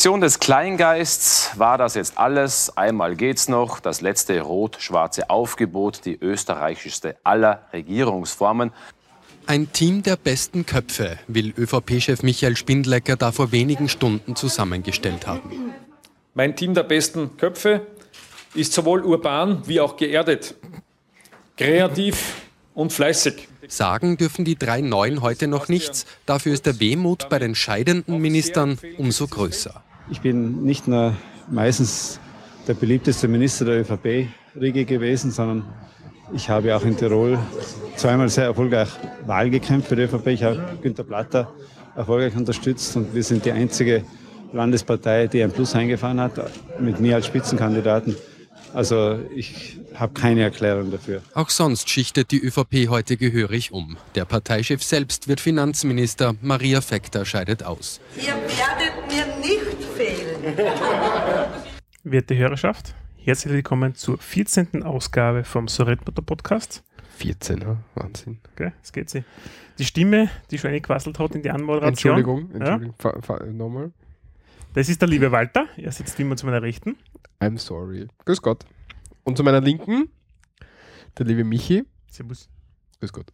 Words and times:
Aktion 0.00 0.22
des 0.22 0.38
Kleingeists 0.38 1.50
war 1.58 1.76
das 1.76 1.94
jetzt 1.94 2.16
alles. 2.16 2.74
Einmal 2.74 3.16
geht's 3.16 3.48
noch. 3.48 3.80
Das 3.80 4.00
letzte 4.00 4.40
rot-schwarze 4.40 5.28
Aufgebot, 5.28 6.06
die 6.06 6.18
österreichischste 6.18 7.16
aller 7.22 7.66
Regierungsformen. 7.74 8.72
Ein 9.46 9.70
Team 9.74 10.02
der 10.02 10.16
besten 10.16 10.64
Köpfe 10.64 11.18
will 11.26 11.52
ÖVP-Chef 11.54 12.22
Michael 12.22 12.56
Spindlecker 12.56 13.16
da 13.16 13.30
vor 13.30 13.52
wenigen 13.52 13.90
Stunden 13.90 14.36
zusammengestellt 14.36 15.26
haben. 15.26 15.74
Mein 16.32 16.56
Team 16.56 16.72
der 16.72 16.84
besten 16.84 17.36
Köpfe 17.36 17.86
ist 18.54 18.72
sowohl 18.72 19.04
urban 19.04 19.68
wie 19.68 19.82
auch 19.82 19.98
geerdet, 19.98 20.54
kreativ 21.58 22.36
und 22.72 22.90
fleißig. 22.90 23.48
Sagen 23.68 24.16
dürfen 24.16 24.46
die 24.46 24.56
drei 24.56 24.80
Neuen 24.80 25.20
heute 25.20 25.46
noch 25.46 25.68
nichts. 25.68 26.06
Dafür 26.24 26.54
ist 26.54 26.64
der 26.64 26.80
Wehmut 26.80 27.28
bei 27.28 27.38
den 27.38 27.54
scheidenden 27.54 28.18
Ministern 28.18 28.78
umso 28.96 29.26
größer. 29.26 29.84
Ich 30.10 30.20
bin 30.20 30.64
nicht 30.64 30.88
nur 30.88 31.14
meistens 31.48 32.18
der 32.66 32.74
beliebteste 32.74 33.28
Minister 33.28 33.64
der 33.64 33.80
ÖVP-Riege 33.80 34.84
gewesen, 34.84 35.30
sondern 35.30 35.64
ich 36.32 36.48
habe 36.48 36.74
auch 36.74 36.84
in 36.84 36.96
Tirol 36.96 37.38
zweimal 37.96 38.28
sehr 38.28 38.44
erfolgreich 38.44 38.88
Wahl 39.26 39.50
gekämpft 39.50 39.88
für 39.88 39.96
die 39.96 40.02
ÖVP. 40.02 40.26
Ich 40.28 40.42
habe 40.42 40.78
Günter 40.82 41.04
Platter 41.04 41.52
erfolgreich 41.94 42.36
unterstützt 42.36 42.96
und 42.96 43.14
wir 43.14 43.22
sind 43.22 43.44
die 43.44 43.52
einzige 43.52 44.04
Landespartei, 44.52 45.28
die 45.28 45.42
ein 45.42 45.52
Plus 45.52 45.74
eingefahren 45.74 46.20
hat, 46.20 46.32
mit 46.80 47.00
mir 47.00 47.14
als 47.16 47.26
Spitzenkandidaten. 47.26 48.16
Also 48.74 49.18
ich 49.34 49.78
habe 49.94 50.12
keine 50.12 50.42
Erklärung 50.42 50.90
dafür. 50.90 51.22
Auch 51.34 51.50
sonst 51.50 51.88
schichtet 51.88 52.30
die 52.30 52.40
ÖVP 52.40 52.88
heute 52.88 53.16
gehörig 53.16 53.72
um. 53.72 53.96
Der 54.14 54.24
Parteichef 54.24 54.82
selbst 54.82 55.28
wird 55.28 55.40
Finanzminister. 55.40 56.34
Maria 56.42 56.80
Fekter 56.80 57.24
scheidet 57.24 57.62
aus. 57.64 58.00
Ihr 58.16 58.28
werdet 58.28 59.08
mir 59.08 59.38
nicht. 59.40 59.79
Werte 62.04 62.36
Hörerschaft, 62.36 62.94
herzlich 63.16 63.52
willkommen 63.52 63.94
zur 63.94 64.16
14. 64.16 64.82
Ausgabe 64.84 65.44
vom 65.44 65.68
Soretmotor 65.68 66.24
Podcast. 66.24 66.82
14, 67.18 67.60
ja, 67.60 67.76
Wahnsinn. 67.94 68.38
Okay, 68.52 68.72
jetzt 68.78 68.92
geht 68.92 69.10
sie. 69.10 69.24
Die 69.78 69.84
Stimme, 69.84 70.30
die 70.50 70.56
schon 70.56 70.70
eingequasselt 70.70 71.18
hat 71.18 71.34
in 71.34 71.42
die 71.42 71.50
Anmoderation. 71.50 72.16
Entschuldigung, 72.16 72.50
Entschuldigung, 72.54 72.94
ja? 73.04 73.52
nochmal. 73.52 73.92
Das 74.72 74.88
ist 74.88 75.02
der 75.02 75.08
liebe 75.08 75.30
Walter. 75.30 75.66
Er 75.76 75.92
sitzt 75.92 76.18
immer 76.18 76.36
zu 76.36 76.46
meiner 76.46 76.62
Rechten. 76.62 76.96
I'm 77.40 77.58
sorry. 77.58 78.08
Grüß 78.24 78.40
Gott. 78.40 78.64
Und 79.24 79.36
zu 79.36 79.44
meiner 79.44 79.60
Linken 79.60 80.08
der 81.18 81.26
liebe 81.26 81.44
Michi. 81.44 81.84
Servus. 82.08 82.48
Grüß 83.00 83.12
Gott. 83.12 83.30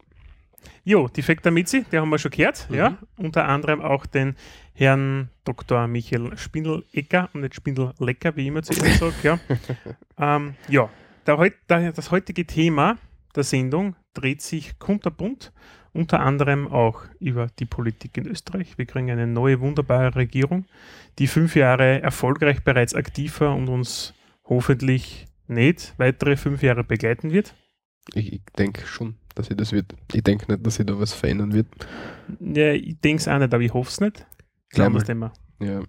Jo, 0.84 1.08
die 1.08 1.22
Fekta 1.22 1.50
Mitzi, 1.50 1.84
der 1.90 2.00
haben 2.00 2.10
wir 2.10 2.18
schon 2.18 2.30
gehört. 2.30 2.68
Mhm. 2.70 2.76
Ja, 2.76 2.98
unter 3.16 3.46
anderem 3.46 3.80
auch 3.80 4.06
den 4.06 4.36
Herrn 4.74 5.30
Dr. 5.44 5.86
Michael 5.86 6.36
Spindelecker 6.36 7.28
und 7.32 7.42
nicht 7.42 7.54
Spindellecker, 7.54 8.36
wie 8.36 8.46
immer 8.46 8.62
zu 8.62 8.72
ihm 8.72 8.92
sage. 8.98 9.14
Ja, 9.22 9.38
ähm, 10.18 10.54
ja 10.68 10.88
der, 11.26 11.50
der, 11.68 11.92
das 11.92 12.10
heutige 12.10 12.46
Thema 12.46 12.98
der 13.34 13.44
Sendung 13.44 13.96
dreht 14.14 14.42
sich 14.42 14.78
kunterbunt 14.78 15.52
unter 15.96 16.20
anderem 16.20 16.68
auch 16.68 17.02
über 17.18 17.48
die 17.58 17.64
Politik 17.64 18.16
in 18.18 18.26
Österreich. 18.26 18.76
Wir 18.76 18.86
kriegen 18.86 19.10
eine 19.10 19.26
neue, 19.26 19.60
wunderbare 19.60 20.14
Regierung, 20.14 20.66
die 21.18 21.26
fünf 21.26 21.56
Jahre 21.56 22.02
erfolgreich 22.02 22.62
bereits 22.62 22.94
aktiv 22.94 23.40
war 23.40 23.56
und 23.56 23.68
uns 23.68 24.14
hoffentlich 24.44 25.26
nicht 25.48 25.94
weitere 25.96 26.36
fünf 26.36 26.62
Jahre 26.62 26.84
begleiten 26.84 27.32
wird. 27.32 27.54
Ich, 28.14 28.32
ich 28.32 28.42
denke 28.58 28.86
schon, 28.86 29.16
dass 29.36 29.46
sie 29.46 29.54
das 29.54 29.72
wird. 29.72 29.94
Ich 30.12 30.22
denke 30.22 30.50
nicht, 30.50 30.66
dass 30.66 30.74
sie 30.76 30.84
da 30.84 30.98
was 30.98 31.12
verändern 31.12 31.52
wird. 31.52 31.68
Ja, 32.40 32.72
ich 32.72 32.98
denke 33.00 33.20
es 33.20 33.28
auch 33.28 33.38
nicht, 33.38 33.54
aber 33.54 33.62
ich 33.62 33.72
hoffe 33.72 33.90
es 33.90 34.00
nicht. 34.00 34.26
Glauben 34.70 34.94
wir 34.94 35.04
Thema. 35.04 35.32
Ja. 35.60 35.82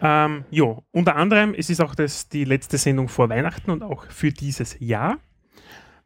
Ähm, 0.00 0.44
ja, 0.50 0.78
unter 0.90 1.16
anderem, 1.16 1.54
es 1.54 1.70
ist 1.70 1.80
auch 1.80 1.94
das, 1.94 2.28
die 2.28 2.44
letzte 2.44 2.78
Sendung 2.78 3.08
vor 3.08 3.28
Weihnachten 3.28 3.70
und 3.70 3.82
auch 3.82 4.04
für 4.06 4.30
dieses 4.30 4.76
Jahr. 4.80 5.18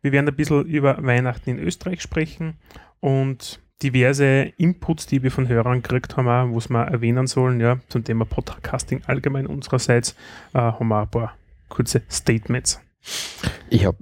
Wir 0.01 0.13
werden 0.13 0.29
ein 0.29 0.37
bisschen 0.37 0.65
über 0.67 1.03
Weihnachten 1.03 1.51
in 1.51 1.59
Österreich 1.59 2.03
sprechen 2.03 2.55
und 3.01 3.61
diverse 3.83 4.53
Inputs, 4.57 5.07
die 5.07 5.23
wir 5.23 5.31
von 5.31 5.49
Hörern 5.49 5.83
gekriegt 5.83 6.17
haben, 6.17 6.55
was 6.55 6.71
wir 6.71 6.85
erwähnen 6.85 7.27
sollen, 7.27 7.61
ja, 7.61 7.79
zum 7.89 8.05
Thema 8.05 8.25
Podcasting 8.25 9.03
allgemein 9.07 9.47
unsererseits, 9.47 10.17
äh, 10.55 10.59
haben 10.59 10.89
wir 10.89 11.03
ein 11.03 11.11
paar 11.11 11.37
kurze 11.69 12.03
Statements. 12.11 12.81
Ich 13.71 13.85
habe, 13.85 13.99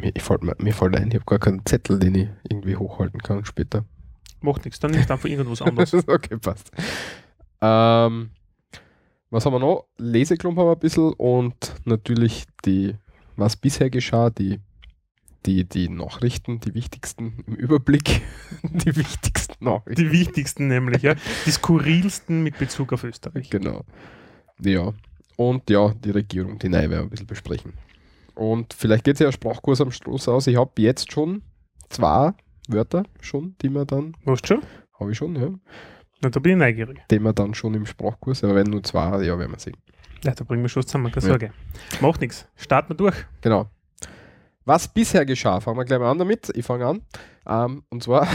mir, 0.00 0.12
fällt, 0.18 0.62
mir 0.62 0.74
fällt 0.74 0.96
ein, 0.96 1.08
ich 1.08 1.14
habe 1.14 1.24
gar 1.24 1.38
keinen 1.38 1.64
Zettel, 1.64 1.98
den 1.98 2.14
ich 2.14 2.28
irgendwie 2.48 2.76
hochhalten 2.76 3.20
kann 3.20 3.44
später. 3.44 3.84
Macht 4.40 4.64
nichts, 4.64 4.80
dann 4.80 4.92
nimmst 4.92 5.10
du 5.10 5.14
einfach 5.14 5.28
irgendwas 5.28 5.62
anderes. 5.62 5.94
okay, 6.08 6.38
passt. 6.38 6.70
Ähm, 7.60 8.30
was 9.30 9.46
haben 9.46 9.52
wir 9.52 9.60
noch? 9.60 9.86
Leseklump 9.98 10.58
haben 10.58 10.66
wir 10.66 10.72
ein 10.72 10.78
bisschen 10.78 11.12
und 11.12 11.74
natürlich 11.84 12.46
die, 12.64 12.96
was 13.36 13.56
bisher 13.56 13.90
geschah, 13.90 14.30
die 14.30 14.60
die, 15.46 15.64
die 15.64 15.88
Nachrichten, 15.88 16.60
die 16.60 16.74
wichtigsten 16.74 17.44
im 17.46 17.54
Überblick. 17.54 18.20
die 18.62 18.94
wichtigsten 18.94 19.64
Nachrichten. 19.64 20.02
Die 20.02 20.12
wichtigsten 20.12 20.68
nämlich, 20.68 21.02
ja. 21.02 21.14
Die 21.46 21.50
skurrilsten 21.50 22.42
mit 22.42 22.58
Bezug 22.58 22.92
auf 22.92 23.04
Österreich. 23.04 23.48
Genau. 23.50 23.84
Ja. 24.58 24.92
Und 25.36 25.70
ja, 25.70 25.94
die 25.94 26.10
Regierung, 26.10 26.58
die 26.58 26.70
wir 26.70 27.00
ein 27.00 27.08
bisschen 27.08 27.26
besprechen. 27.26 27.72
Und 28.40 28.72
vielleicht 28.72 29.04
geht 29.04 29.16
es 29.16 29.20
ja 29.20 29.30
Sprachkurs 29.30 29.82
am 29.82 29.92
Schluss 29.92 30.26
aus. 30.26 30.46
Ich 30.46 30.56
habe 30.56 30.70
jetzt 30.78 31.12
schon 31.12 31.42
zwei 31.90 32.32
Wörter 32.68 33.02
schon, 33.20 33.54
die 33.60 33.68
man 33.68 33.86
dann. 33.86 34.16
Hast 34.24 34.44
du 34.44 34.54
schon? 34.54 34.62
Habe 34.98 35.12
ich 35.12 35.18
schon, 35.18 35.36
ja. 35.36 35.50
Na, 36.22 36.30
da 36.30 36.40
bin 36.40 36.52
ich 36.52 36.58
neugierig. 36.58 37.02
Die 37.10 37.18
man 37.18 37.34
dann 37.34 37.52
schon 37.52 37.74
im 37.74 37.84
Sprachkurs, 37.84 38.42
aber 38.42 38.54
wenn 38.54 38.68
nur 38.68 38.82
zwei, 38.82 39.22
ja, 39.24 39.38
werden 39.38 39.52
wir 39.52 39.58
sehen. 39.58 39.76
Ja, 40.24 40.32
da 40.32 40.44
bringen 40.44 40.62
wir 40.62 40.70
schon 40.70 40.86
zusammen, 40.86 41.12
keine 41.12 41.26
Sorge. 41.26 41.46
Ja. 41.46 41.98
Macht 42.00 42.22
nichts. 42.22 42.48
Starten 42.56 42.88
wir 42.88 42.96
durch. 42.96 43.26
Genau. 43.42 43.68
Was 44.64 44.88
bisher 44.88 45.26
geschah, 45.26 45.60
fangen 45.60 45.76
wir 45.76 45.84
gleich 45.84 45.98
mal 45.98 46.10
an 46.10 46.18
damit. 46.18 46.50
Ich 46.54 46.64
fange 46.64 46.86
an. 46.86 47.02
Ähm, 47.46 47.82
und 47.90 48.02
zwar. 48.02 48.26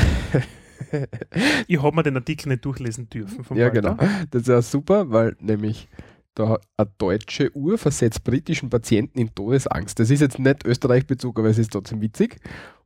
ich 1.67 1.81
habe 1.81 1.95
mir 1.95 2.03
den 2.03 2.17
Artikel 2.17 2.49
nicht 2.49 2.63
durchlesen 2.63 3.09
dürfen. 3.09 3.43
ja, 3.57 3.73
Walter. 3.73 3.95
genau. 3.95 3.97
Das 4.29 4.43
ist 4.43 4.49
ja 4.49 4.61
super, 4.61 5.09
weil 5.09 5.35
nämlich 5.39 5.89
da 6.35 6.59
eine 6.77 6.91
deutsche 6.97 7.55
Uhr 7.55 7.77
versetzt 7.77 8.23
britischen 8.23 8.69
Patienten 8.69 9.17
in 9.19 9.33
Todesangst. 9.33 9.99
Das 9.99 10.11
ist 10.11 10.19
jetzt 10.19 10.37
nicht 10.37 10.65
Österreich-Bezug, 10.65 11.39
aber 11.39 11.49
es 11.49 11.57
ist 11.57 11.71
trotzdem 11.71 12.01
witzig. 12.01 12.37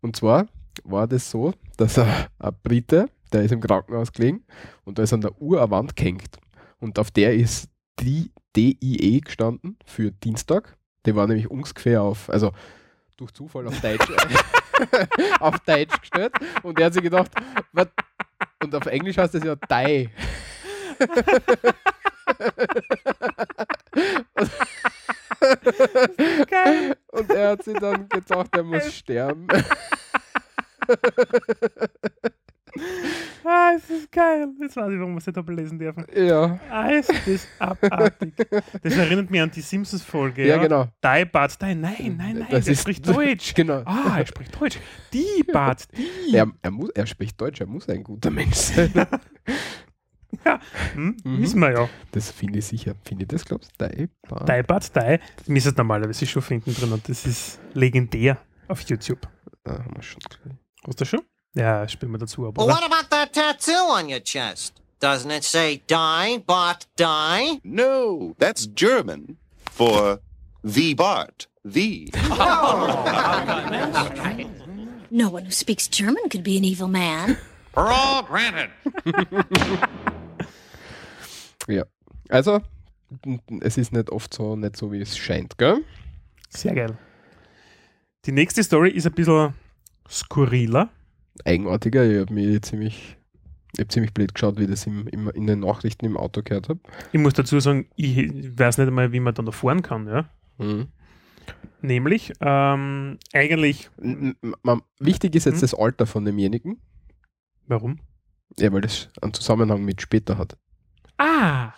Und 0.01 0.15
zwar 0.15 0.47
war 0.83 1.07
das 1.07 1.29
so, 1.29 1.53
dass 1.77 1.99
ein, 1.99 2.07
ein 2.39 2.55
Brite, 2.63 3.09
der 3.33 3.43
ist 3.43 3.51
im 3.51 3.59
Krankenhaus 3.59 4.11
gelegen 4.11 4.43
und 4.85 4.97
da 4.97 5.03
ist 5.03 5.13
an 5.13 5.21
der 5.21 5.39
Uhr 5.41 5.61
eine 5.61 5.71
Wand 5.71 5.95
gehängt. 5.95 6.38
Und 6.79 6.97
auf 6.97 7.11
der 7.11 7.33
ist 7.33 7.69
die 7.99 8.31
DIE 8.55 9.21
gestanden 9.21 9.77
für 9.85 10.11
Dienstag. 10.11 10.77
Die 11.05 11.15
war 11.15 11.27
nämlich 11.27 11.49
ungefähr 11.49 12.01
auf, 12.01 12.29
also 12.29 12.51
durch 13.17 13.31
Zufall 13.33 13.67
auf 13.67 13.79
Deutsch, 13.81 14.07
auf 15.39 15.59
Deutsch 15.61 15.99
gestellt 15.99 16.33
und 16.63 16.79
er 16.79 16.85
hat 16.85 16.93
sich 16.93 17.03
gedacht, 17.03 17.31
was? 17.73 17.88
und 18.63 18.73
auf 18.75 18.85
Englisch 18.85 19.17
heißt 19.17 19.33
das 19.33 19.43
ja 19.43 19.55
Die. 19.55 20.09
und 27.11 27.29
er 27.31 27.50
hat 27.51 27.63
sich 27.63 27.77
dann 27.77 28.09
gedacht, 28.09 28.55
er 28.55 28.63
muss 28.63 28.94
sterben. 28.94 29.47
Ah, 33.44 33.72
es 33.75 33.89
ist 33.89 34.11
geil. 34.11 34.47
Jetzt 34.61 34.75
weiß 34.75 34.91
ich, 34.91 35.00
warum 35.00 35.13
wir 35.13 35.17
es 35.17 35.25
nicht 35.25 35.35
doppellesen 35.35 35.79
dürfen. 35.79 36.05
Ja. 36.16 36.59
Ah, 36.69 36.91
es 36.91 37.09
ist 37.27 37.47
abartig. 37.57 38.33
Das 38.83 38.97
erinnert 38.97 39.31
mich 39.31 39.41
an 39.41 39.51
die 39.51 39.61
Simpsons-Folge. 39.61 40.44
Ja, 40.44 40.56
ja, 40.56 40.61
genau. 40.61 40.88
Die 41.03 41.25
Bart, 41.25 41.61
die, 41.61 41.75
nein, 41.75 42.16
nein, 42.17 42.38
nein, 42.38 42.47
das 42.50 42.67
er 42.67 42.75
spricht 42.75 43.07
Deutsch. 43.07 43.53
Genau. 43.53 43.81
Ah, 43.85 44.19
er 44.19 44.27
spricht 44.27 44.59
Deutsch. 44.59 44.77
Die 45.11 45.44
Bart, 45.51 45.88
die. 45.97 46.35
Er, 46.35 46.47
er, 46.61 46.71
muss, 46.71 46.89
er 46.91 47.07
spricht 47.07 47.39
Deutsch, 47.41 47.59
er 47.59 47.67
muss 47.67 47.89
ein 47.89 48.03
guter 48.03 48.29
Mensch 48.29 48.56
sein. 48.56 48.91
ja, 50.45 50.59
hm, 50.94 51.17
mhm. 51.23 51.41
wissen 51.41 51.59
wir 51.59 51.72
ja. 51.72 51.90
Das 52.12 52.31
finde 52.31 52.59
ich 52.59 52.67
sicher. 52.67 52.94
Finde 53.03 53.23
ich 53.23 53.29
das, 53.29 53.45
glaubst 53.45 53.71
du? 53.77 53.88
Die 53.88 54.09
Bart, 54.27 54.48
die. 54.48 54.63
Bart, 54.63 54.95
die. 54.95 55.19
Das 55.38 55.48
müsste 55.48 55.74
normalerweise 55.75 56.25
schon 56.25 56.42
finden 56.42 56.74
drin 56.74 56.92
und 56.92 57.07
das 57.09 57.25
ist 57.25 57.59
legendär 57.74 58.38
auf 58.68 58.81
YouTube. 58.81 59.27
Da 59.63 59.74
haben 59.74 59.95
wir 59.95 60.03
schon. 60.03 60.21
Hast 60.86 61.01
du 61.01 61.06
schon? 61.06 61.21
Ja, 61.56 61.88
spielen 61.88 62.12
wir 62.12 62.19
dazu. 62.19 62.48
Aber, 62.48 62.62
well, 62.62 62.74
what 62.74 62.83
about 62.83 63.09
that 63.09 63.33
tattoo 63.33 63.92
on 63.92 64.07
your 64.07 64.19
chest? 64.19 64.74
Doesn't 65.01 65.31
it 65.31 65.44
say 65.44 65.81
die, 65.88 66.39
Bart, 66.45 66.88
die? 66.95 67.59
No, 67.63 68.36
that's 68.38 68.68
German 68.68 69.38
for 69.71 70.19
the 70.63 70.94
Bart, 70.94 71.48
the. 71.63 72.12
no 75.09 75.30
one 75.30 75.45
who 75.45 75.51
speaks 75.51 75.88
German 75.88 76.30
could 76.30 76.44
be 76.44 76.57
an 76.57 76.63
evil 76.63 76.88
man. 76.88 77.38
All 77.75 78.24
granted. 78.24 78.71
ja, 81.69 81.86
also 82.30 82.62
es 83.62 83.77
ist 83.77 83.92
nicht 83.94 84.10
oft 84.12 84.33
so, 84.33 84.56
nicht 84.56 84.75
so 84.77 84.92
wie 84.92 85.00
es 85.01 85.18
scheint, 85.18 85.57
gell? 85.57 85.83
Sehr 86.50 86.74
geil. 86.75 86.98
Die 88.25 88.31
nächste 88.31 88.63
Story 88.63 88.89
ist 88.92 89.06
ein 89.07 89.13
bisschen 89.13 89.54
skurriler 90.10 90.89
eigenartiger. 91.45 92.04
Ich 92.10 92.19
habe 92.19 92.33
mich 92.33 92.62
ziemlich 92.63 93.18
Ich 93.74 93.80
habe 93.80 93.88
ziemlich 93.88 94.13
blöd 94.13 94.33
geschaut, 94.33 94.60
wie 94.60 94.68
das 94.68 94.86
im, 94.88 95.07
im, 95.07 95.30
in 95.30 95.48
den 95.48 95.60
Nachrichten 95.62 96.06
im 96.06 96.18
Auto 96.18 96.42
gehört 96.44 96.69
habe. 96.69 96.80
Ich 97.13 97.19
muss 97.19 97.33
dazu 97.33 97.60
sagen, 97.60 97.88
ich 97.95 98.18
weiß 98.57 98.77
nicht 98.77 98.88
einmal, 98.88 99.12
wie 99.13 99.19
man 99.19 99.33
dann 99.33 99.45
da 99.45 99.51
fahren 99.51 99.81
kann, 99.81 100.07
ja. 100.07 100.30
Mhm. 100.57 100.88
Nämlich, 101.81 102.33
ähm, 102.42 103.18
eigentlich, 103.31 103.89
N- 104.01 104.36
n- 104.42 104.54
man- 104.63 104.81
Wichtig 105.00 105.33
ist 105.36 105.45
jetzt 105.45 105.57
Mhm. 105.57 105.62
das 105.62 105.74
Alter 105.74 106.06
von 106.06 106.25
demjenigen. 106.25 106.81
warum? 107.68 108.00
Ja, 108.60 108.74
weil 108.74 108.81
das 108.81 109.10
einen 109.22 109.33
Zusammenhang 109.33 109.86
mit 109.86 110.01
später 110.01 110.38
hat. 110.38 110.57
Ah! 111.19 111.74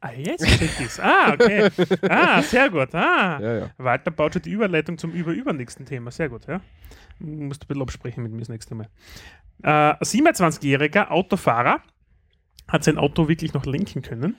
Ah, 0.00 0.12
jetzt 0.12 0.46
check 0.46 0.70
ich's. 0.80 1.00
Ah, 1.00 1.32
okay. 1.32 1.68
Ah, 2.08 2.40
sehr 2.42 2.70
gut. 2.70 2.94
Ah. 2.94 3.40
Ja, 3.42 3.58
ja. 3.58 3.70
Walter 3.78 4.12
baut 4.12 4.32
schon 4.34 4.42
die 4.42 4.52
Überleitung 4.52 4.96
zum 4.96 5.10
über-übernächsten 5.12 5.86
Thema. 5.86 6.10
Sehr 6.12 6.28
gut, 6.28 6.46
ja. 6.46 6.60
Musst 7.18 7.64
ein 7.64 7.66
bisschen 7.66 7.82
absprechen 7.82 8.22
mit 8.22 8.32
mir 8.32 8.38
das 8.38 8.48
nächste 8.48 8.76
Mal. 8.76 8.88
Äh, 9.62 9.68
ein 9.68 9.96
27-jähriger 9.98 11.10
Autofahrer 11.10 11.82
hat 12.68 12.84
sein 12.84 12.96
Auto 12.96 13.28
wirklich 13.28 13.54
noch 13.54 13.66
lenken 13.66 14.02
können. 14.02 14.36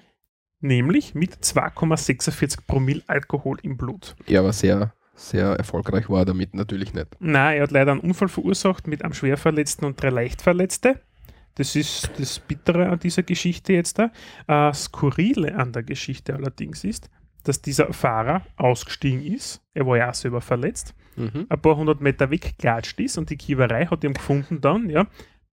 Nämlich 0.61 1.13
mit 1.13 1.33
2,46 1.35 2.59
Promille 2.65 3.01
Alkohol 3.07 3.57
im 3.61 3.75
Blut. 3.77 4.15
Ja, 4.27 4.39
aber 4.39 4.53
sehr, 4.53 4.93
sehr 5.15 5.47
erfolgreich 5.55 6.09
war 6.09 6.19
er 6.19 6.25
damit 6.25 6.53
natürlich 6.53 6.93
nicht. 6.93 7.17
Na, 7.19 7.53
er 7.53 7.63
hat 7.63 7.71
leider 7.71 7.91
einen 7.91 8.01
Unfall 8.01 8.29
verursacht 8.29 8.87
mit 8.87 9.03
einem 9.03 9.13
Schwerverletzten 9.13 9.85
und 9.85 10.01
drei 10.01 10.09
Leichtverletzte. 10.09 11.01
Das 11.59 11.75
ist 11.75 12.09
das 12.17 12.39
Bittere 12.39 12.87
an 12.87 12.99
dieser 12.99 13.21
Geschichte 13.23 13.73
jetzt 13.73 13.99
da. 13.99 14.11
Äh, 14.47 14.73
Skurrile 14.73 15.55
an 15.55 15.73
der 15.73 15.83
Geschichte 15.83 16.33
allerdings 16.33 16.85
ist, 16.85 17.09
dass 17.43 17.61
dieser 17.61 17.91
Fahrer 17.91 18.43
ausgestiegen 18.55 19.21
ist. 19.25 19.61
Er 19.73 19.85
war 19.85 19.97
ja 19.97 20.09
auch 20.09 20.13
selber 20.13 20.39
verletzt. 20.39 20.95
Mhm. 21.17 21.47
Ein 21.49 21.61
paar 21.61 21.75
hundert 21.75 21.99
Meter 21.99 22.29
weggeklatscht 22.31 22.97
ist 23.01 23.17
und 23.17 23.29
die 23.29 23.35
Kiewerei 23.35 23.85
hat 23.87 24.05
ihn 24.05 24.13
gefunden 24.13 24.61
dann, 24.61 24.89
ja, 24.89 25.05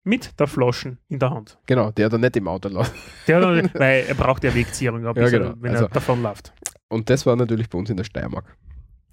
mit 0.03 0.39
der 0.39 0.45
Flaschen 0.45 0.99
in 1.09 1.17
der 1.17 1.31
Hand. 1.31 1.57
Genau, 1.65 1.89
der 1.89 2.05
hat 2.05 2.13
er 2.13 2.19
nicht 2.19 2.37
im 2.37 2.47
Auto 2.47 2.69
lassen. 2.69 2.93
Der 3.27 3.39
dann- 3.39 3.71
weil 3.73 4.05
er 4.07 4.13
braucht 4.13 4.43
ja 4.43 4.53
Wegzehrung, 4.53 5.03
ja, 5.03 5.11
er- 5.15 5.31
genau. 5.31 5.53
wenn 5.59 5.71
Also- 5.71 5.85
er 5.85 5.89
davonläuft. 5.89 6.53
Und 6.87 7.09
das 7.09 7.25
war 7.25 7.35
natürlich 7.35 7.67
bei 7.67 7.79
uns 7.79 7.89
in 7.89 7.97
der 7.97 8.03
Steiermark. 8.03 8.55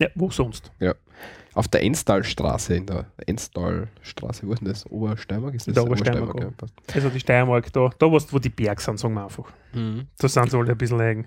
Ja, 0.02 0.08
wo 0.14 0.30
sonst? 0.30 0.72
Ja. 0.80 0.94
Auf 1.54 1.68
der 1.68 1.82
Enstalstraße, 1.82 2.74
in 2.74 2.86
der 2.86 3.06
Enstalstraße, 3.26 4.46
wo 4.46 4.52
ist 4.52 4.60
denn 4.60 4.68
das? 4.68 4.90
Obersteiermark? 4.90 5.54
Ist 5.54 5.66
das 5.66 5.68
In 5.68 5.74
der 5.74 5.84
Obersteiermark, 5.84 6.40
ja, 6.40 6.44
ja. 6.46 6.50
passt. 6.56 6.74
Also 6.94 7.08
die 7.10 7.20
Steiermark, 7.20 7.72
da, 7.72 7.90
da 7.98 8.10
wo 8.10 8.38
die 8.38 8.48
Berge 8.48 8.80
sind, 8.82 8.98
sagen 8.98 9.14
wir 9.14 9.24
einfach. 9.24 9.52
Da 10.18 10.28
sind 10.28 10.50
sie 10.50 10.56
alle 10.56 10.72
ein 10.72 10.78
bisschen 10.78 11.00
eigen. 11.00 11.26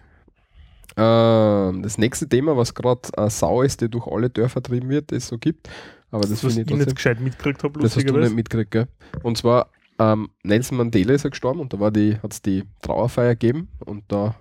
Ähm, 0.98 1.83
das 1.83 1.98
nächste 1.98 2.27
Thema, 2.27 2.57
was 2.57 2.74
gerade 2.74 3.01
eine 3.18 3.30
Sau 3.30 3.62
ist, 3.62 3.81
die 3.81 3.89
durch 3.89 4.07
alle 4.07 4.30
Dörfer 4.30 4.62
trieben 4.63 4.89
wird, 4.89 5.12
es 5.12 5.27
so 5.27 5.38
gibt. 5.38 5.69
Aber 6.12 6.22
das, 6.22 6.31
Das, 6.31 6.44
was 6.44 6.54
ich 6.54 6.60
ich 6.60 6.66
nicht 6.66 6.77
trotzdem. 6.77 6.95
gescheit 6.95 7.19
mitgekriegt 7.19 7.63
habe, 7.63 7.80
Das 7.80 7.95
hast 7.95 8.10
du 8.10 8.18
nicht 8.18 8.36
mitgekriegt, 8.36 8.72
gell? 8.72 8.88
Und 9.24 9.38
zwar 9.38 9.69
ähm, 10.00 10.30
Nelson 10.44 10.77
Mandela 10.77 11.13
ist 11.13 11.24
ja 11.24 11.30
gestorben 11.30 11.60
und 11.60 11.74
da 11.74 11.89
die, 11.89 12.18
hat 12.22 12.33
es 12.33 12.42
die 12.42 12.63
Trauerfeier 12.81 13.36
gegeben 13.36 13.69
und 13.86 14.04
da 14.07 14.36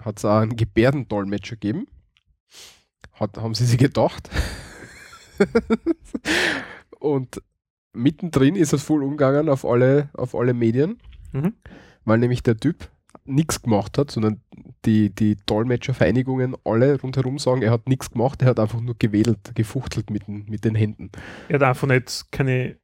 hat 0.00 0.18
es 0.18 0.24
auch 0.24 0.38
einen 0.38 0.56
Gebärdendolmetscher 0.56 1.56
gegeben. 1.56 1.86
Hat, 3.20 3.36
haben 3.36 3.54
sie 3.54 3.66
sich 3.66 3.78
gedacht. 3.78 4.30
und 6.98 7.42
mittendrin 7.92 8.56
ist 8.56 8.72
es 8.72 8.82
voll 8.82 9.02
umgegangen 9.02 9.48
auf 9.48 9.64
alle, 9.64 10.08
auf 10.14 10.34
alle 10.34 10.54
Medien, 10.54 10.98
Mhm. 11.32 11.54
weil 12.04 12.18
nämlich 12.18 12.42
der 12.42 12.56
Typ 12.56 12.88
nichts 13.24 13.62
gemacht 13.62 13.98
hat, 13.98 14.10
sondern 14.10 14.40
die, 14.84 15.14
die 15.14 15.36
Dolmetschervereinigungen 15.46 16.56
alle 16.64 17.00
rundherum 17.00 17.38
sagen, 17.38 17.62
er 17.62 17.70
hat 17.70 17.88
nichts 17.88 18.10
gemacht, 18.10 18.42
er 18.42 18.48
hat 18.48 18.58
einfach 18.58 18.80
nur 18.80 18.96
gewedelt, 18.98 19.54
gefuchtelt 19.54 20.10
mit 20.10 20.26
den, 20.26 20.46
mit 20.48 20.64
den 20.64 20.74
Händen. 20.74 21.10
Er 21.48 21.56
hat 21.56 21.62
einfach 21.62 21.86
nicht 21.86 22.26
keine. 22.32 22.78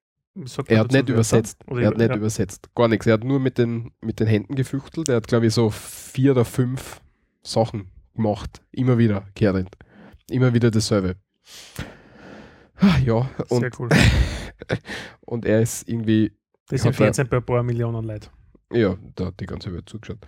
Er 0.66 0.80
hat 0.80 0.92
nicht 0.92 1.08
übersetzt. 1.08 1.62
Oder 1.66 1.80
er 1.82 1.88
hat 1.88 1.96
nicht 1.96 2.10
ja. 2.10 2.16
übersetzt. 2.16 2.68
Gar 2.74 2.88
nichts. 2.88 3.06
Er 3.06 3.14
hat 3.14 3.24
nur 3.24 3.40
mit 3.40 3.56
den, 3.56 3.92
mit 4.02 4.20
den 4.20 4.26
Händen 4.26 4.54
gefuchtelt. 4.54 5.08
Er 5.08 5.16
hat, 5.16 5.26
glaube 5.28 5.46
ich, 5.46 5.54
so 5.54 5.70
vier 5.70 6.32
oder 6.32 6.44
fünf 6.44 7.00
Sachen 7.42 7.86
gemacht. 8.14 8.60
Immer 8.70 8.98
wieder, 8.98 9.26
kehrend. 9.34 9.70
Immer 10.30 10.52
wieder 10.52 10.70
dasselbe. 10.70 11.16
Ah, 12.78 12.98
Ja, 13.04 13.28
und, 13.48 13.60
Sehr 13.60 13.70
cool. 13.78 13.88
und 15.22 15.44
er 15.44 15.62
ist 15.62 15.88
irgendwie, 15.88 16.32
Das 16.68 16.84
ist 16.84 16.96
Fernsehen 16.96 17.28
bei 17.28 17.38
ein 17.38 17.44
paar 17.44 17.62
Millionen 17.62 18.04
Leuten. 18.04 18.28
ja, 18.72 18.96
da 19.14 19.26
hat 19.26 19.40
die 19.40 19.46
ganze 19.46 19.72
Welt 19.72 19.88
zugeschaut. 19.88 20.18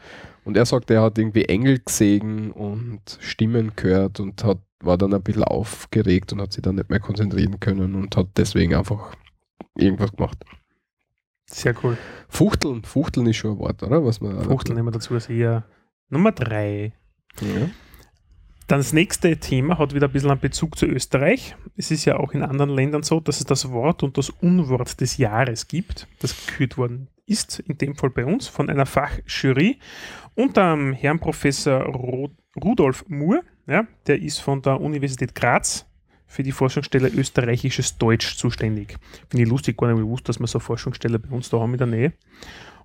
Und 0.44 0.56
er 0.56 0.64
sagt, 0.64 0.90
er 0.90 1.02
hat 1.02 1.18
irgendwie 1.18 1.44
Engel 1.44 1.80
gesehen 1.80 2.52
und 2.52 3.18
Stimmen 3.20 3.72
gehört 3.74 4.20
und 4.20 4.44
hat, 4.44 4.58
war 4.80 4.96
dann 4.96 5.12
ein 5.12 5.22
bisschen 5.22 5.44
aufgeregt 5.44 6.32
und 6.32 6.40
hat 6.40 6.52
sich 6.52 6.62
dann 6.62 6.76
nicht 6.76 6.88
mehr 6.88 7.00
konzentrieren 7.00 7.58
können 7.58 7.94
und 7.96 8.16
hat 8.16 8.28
deswegen 8.36 8.74
einfach 8.74 9.14
irgendwas 9.76 10.12
gemacht. 10.12 10.38
Sehr 11.46 11.74
cool. 11.82 11.96
Fuchteln, 12.28 12.84
Fuchteln 12.84 13.26
ist 13.26 13.36
schon 13.38 13.52
ein 13.52 13.58
Wort, 13.58 13.82
oder? 13.82 14.04
Was 14.04 14.20
man 14.20 14.42
Fuchtel 14.44 14.74
nehmen 14.74 14.88
wir 14.88 14.92
dazu 14.92 15.14
als 15.14 15.28
eher 15.28 15.64
Nummer 16.08 16.30
drei. 16.32 16.92
Ja. 17.40 17.68
Dann 18.68 18.80
das 18.80 18.92
nächste 18.92 19.34
Thema 19.38 19.78
hat 19.78 19.94
wieder 19.94 20.08
ein 20.08 20.12
bisschen 20.12 20.30
einen 20.30 20.40
Bezug 20.40 20.76
zu 20.76 20.84
Österreich. 20.84 21.56
Es 21.78 21.90
ist 21.90 22.04
ja 22.04 22.18
auch 22.18 22.34
in 22.34 22.42
anderen 22.42 22.68
Ländern 22.68 23.02
so, 23.02 23.18
dass 23.18 23.40
es 23.40 23.46
das 23.46 23.70
Wort 23.70 24.02
und 24.02 24.18
das 24.18 24.28
Unwort 24.28 25.00
des 25.00 25.16
Jahres 25.16 25.68
gibt, 25.68 26.06
das 26.20 26.46
gekürt 26.46 26.76
worden 26.76 27.08
ist, 27.24 27.60
in 27.60 27.78
dem 27.78 27.96
Fall 27.96 28.10
bei 28.10 28.26
uns, 28.26 28.46
von 28.46 28.68
einer 28.68 28.84
Fachjury 28.84 29.78
unter 30.34 30.72
dem 30.72 30.92
Herrn 30.92 31.18
Professor 31.18 31.80
Ro 31.80 32.30
Rudolf 32.62 33.06
Moore. 33.08 33.40
Ja, 33.66 33.86
der 34.06 34.20
ist 34.20 34.40
von 34.40 34.60
der 34.60 34.78
Universität 34.78 35.34
Graz 35.34 35.86
für 36.26 36.42
die 36.42 36.52
Forschungsstelle 36.52 37.08
österreichisches 37.08 37.96
Deutsch 37.96 38.36
zuständig. 38.36 38.98
Finde 39.30 39.44
ich 39.44 39.48
lustig, 39.48 39.78
gar 39.78 39.90
nicht 39.90 40.02
gewusst, 40.02 40.28
dass 40.28 40.40
wir 40.40 40.46
so 40.46 40.58
Forschungsstelle 40.58 41.18
bei 41.18 41.34
uns 41.34 41.48
da 41.48 41.58
haben 41.58 41.72
in 41.72 41.78
der 41.78 41.86
Nähe. 41.86 42.12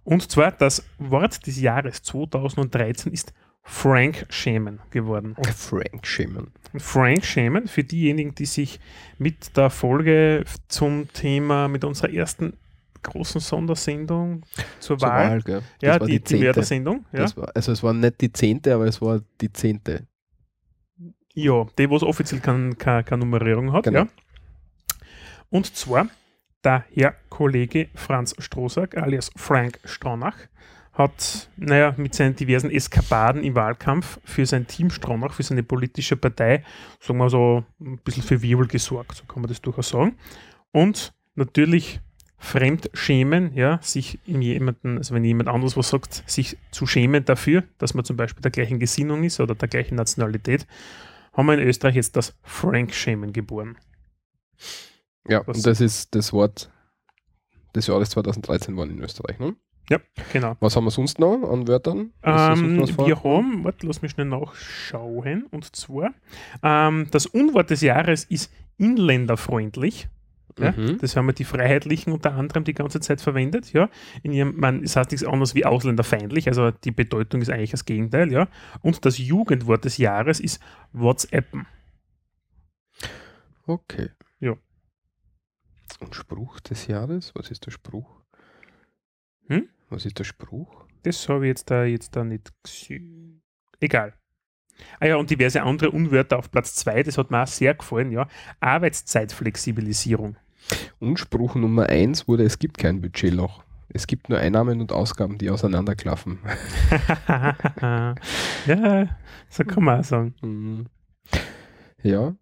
Und 0.06 0.32
zwar 0.32 0.52
das 0.54 0.86
Wort 0.98 1.46
des 1.46 1.60
Jahres 1.60 2.04
2013 2.04 3.12
ist 3.12 3.34
Frank 3.64 4.26
Shaman 4.30 4.80
geworden. 4.92 5.36
Frank 5.56 6.06
Shaman. 6.06 6.52
Frank 6.78 7.24
Shaman, 7.24 7.68
für 7.68 7.84
diejenigen, 7.84 8.36
die 8.36 8.46
sich 8.46 8.80
mit 9.18 9.56
der 9.56 9.70
Folge 9.70 10.44
zum 10.68 11.08
Thema, 11.14 11.68
mit 11.68 11.84
unserer 11.84 12.12
ersten 12.12 12.54
großen 13.04 13.42
Sondersendung 13.42 14.44
zur, 14.80 14.98
Zur 14.98 15.02
Wahl, 15.08 15.44
Wahl, 15.46 15.62
ja, 15.82 16.00
war 16.00 16.08
die, 16.08 16.14
die, 16.20 16.24
zehnte. 16.24 16.46
Mördersendung, 16.46 17.06
ja, 17.12 17.36
war, 17.36 17.52
also 17.56 17.72
es 17.72 17.84
war 17.84 17.94
nicht 17.94 18.22
die 18.22 18.32
zehnte, 18.32 18.74
aber 18.74 18.86
es 18.86 19.02
war 19.02 19.22
die 19.42 19.52
zehnte. 19.52 20.08
ja, 21.34 21.66
die, 21.78 21.90
wo 21.90 21.96
es 21.98 22.04
offiziell 22.04 22.42
keine, 22.42 22.76
keine, 22.76 23.04
keine 23.04 23.20
Nummerierung 23.20 23.72
hat, 23.74 23.84
Genau. 23.84 24.00
ja. 24.00 24.08
Und 25.50 25.76
zwar 25.76 26.08
der 26.64 26.86
Herr 26.94 27.16
Kollege 27.30 27.90
Franz 27.94 28.34
Strohsack, 28.40 28.98
alias 28.98 29.30
Frank 29.36 29.80
Stronach, 29.84 30.38
hat, 30.94 31.50
naja, 31.58 31.94
mit 31.98 32.14
seinen 32.14 32.36
diversen 32.36 32.70
Eskapaden 32.70 33.44
im 33.44 33.56
Wahlkampf 33.56 34.20
für 34.24 34.46
sein 34.46 34.68
Team 34.68 34.92
Stronach, 34.92 35.34
für 35.34 35.44
seine 35.44 35.64
politische 35.64 36.16
Partei, 36.16 36.64
sagen 37.00 37.18
wir 37.18 37.30
so, 37.30 37.66
ein 37.82 37.98
bisschen 38.00 38.24
für 38.24 38.42
Wirbel 38.42 38.68
gesorgt, 38.68 39.18
so 39.18 39.26
kann 39.26 39.42
man 39.42 39.50
das 39.50 39.62
durchaus 39.62 39.90
sagen. 39.90 40.16
Und 40.72 41.14
natürlich 41.36 42.00
Fremdschämen, 42.38 43.54
ja, 43.56 43.80
sich 43.82 44.20
in 44.28 44.42
jemanden, 44.42 44.98
also 44.98 45.16
wenn 45.16 45.24
jemand 45.24 45.50
anderes 45.50 45.78
was 45.78 45.90
sagt, 45.90 46.30
sich 46.30 46.58
zu 46.72 46.86
schämen 46.86 47.26
dafür, 47.26 47.64
dass 47.78 47.94
man 47.94 48.06
zum 48.06 48.18
Beispiel 48.18 48.42
der 48.42 48.52
gleichen 48.52 48.80
Gesinnung 48.80 49.24
ist 49.24 49.40
oder 49.40 49.56
der 49.56 49.70
gleichen 49.70 49.96
Nationalität, 49.96 50.68
haben 51.32 51.48
wir 51.48 51.54
in 51.54 51.68
Österreich 51.68 51.96
jetzt 51.96 52.16
das 52.16 52.36
Frank-Schämen 52.44 53.34
geboren. 53.34 53.78
Ja, 55.28 55.42
Was- 55.48 55.58
und 55.58 55.66
das 55.66 55.82
ist 55.82 56.14
das 56.14 56.34
Wort 56.34 56.70
des 57.76 57.88
Jahres 57.88 58.12
2013 58.12 58.76
waren 58.78 58.92
in 58.92 59.00
Österreich. 59.00 59.40
Ne? 59.40 59.56
Ja, 59.90 60.00
genau. 60.32 60.56
Was 60.60 60.76
haben 60.76 60.86
wir 60.86 60.92
sonst 60.92 61.20
noch 61.20 61.44
an 61.50 61.68
Wörtern? 61.68 62.14
Ähm, 62.24 62.80
wir 62.80 63.24
haben, 63.24 63.64
warte, 63.64 63.86
lass 63.86 64.02
mich 64.02 64.12
schnell 64.12 64.28
nachschauen. 64.28 65.46
Und 65.52 65.76
zwar, 65.76 66.12
ähm, 66.62 67.08
das 67.12 67.26
Unwort 67.26 67.70
des 67.70 67.82
Jahres 67.82 68.24
ist 68.24 68.52
inländerfreundlich. 68.78 70.08
Ja, 70.60 70.72
Mhm. 70.72 71.00
Das 71.00 71.16
haben 71.16 71.26
wir 71.26 71.34
die 71.34 71.46
Freiheitlichen 71.46 72.14
unter 72.14 72.34
anderem 72.36 72.64
die 72.64 72.74
ganze 72.74 73.00
Zeit 73.00 73.22
verwendet. 73.22 73.74
Ja. 73.74 73.90
In 74.22 74.32
ihrem, 74.32 74.56
man, 74.58 74.84
es 74.84 74.96
heißt 74.96 75.12
nichts 75.12 75.26
anderes 75.26 75.56
wie 75.56 75.66
ausländerfeindlich, 75.66 76.48
also 76.48 76.72
die 76.72 76.92
Bedeutung 76.92 77.42
ist 77.42 77.50
eigentlich 77.50 77.72
das 77.72 77.86
Gegenteil. 77.86 78.32
Ja. 78.32 78.48
Und 78.82 79.04
das 79.06 79.18
Jugendwort 79.18 79.84
des 79.84 79.98
Jahres 79.98 80.40
ist 80.40 80.62
WhatsAppen. 80.92 81.66
Okay. 83.66 84.10
Ja. 84.40 84.54
Und 86.00 86.16
Spruch 86.16 86.60
des 86.60 86.88
Jahres? 86.88 87.34
Was 87.36 87.50
ist 87.50 87.66
der 87.66 87.72
Spruch? 87.72 88.23
Hm? 89.48 89.68
Was 89.90 90.06
ist 90.06 90.20
der 90.20 90.24
Spruch? 90.24 90.86
Das 91.04 91.28
habe 91.30 91.46
ich 91.46 91.50
jetzt 91.50 91.70
da, 91.70 91.84
jetzt 91.84 92.16
da 92.16 92.24
nicht 92.24 92.52
gesehen. 92.64 93.42
Egal. 93.80 94.14
Ah 95.00 95.08
ja, 95.08 95.18
und 95.18 95.30
diverse 95.30 95.62
andere 95.62 95.92
Unwörter 95.92 96.40
auf 96.40 96.50
Platz 96.50 96.76
2, 96.76 97.04
das 97.04 97.18
hat 97.18 97.30
mir 97.30 97.44
auch 97.44 97.48
sehr 97.48 97.74
gefallen, 97.76 98.12
ja. 98.12 98.28
Arbeitszeitflexibilisierung. 98.60 100.38
Und 101.00 101.20
Spruch 101.20 101.56
Nummer 101.56 101.88
eins 101.90 102.28
wurde, 102.28 102.44
es 102.44 102.58
gibt 102.58 102.78
kein 102.78 103.02
Budgetloch. 103.02 103.64
Es 103.90 104.08
gibt 104.08 104.30
nur 104.30 104.40
Einnahmen 104.40 104.82
und 104.82 104.92
Ausgaben, 104.92 105.38
die 105.38 105.52
auseinanderklaffen. 105.52 106.40
ja, 107.78 108.16
so 109.50 109.64
kann 109.66 109.84
man 109.84 110.00
auch 110.00 110.04
sagen. 110.04 110.34
Mhm. 110.42 110.86
Ja. 112.02 112.36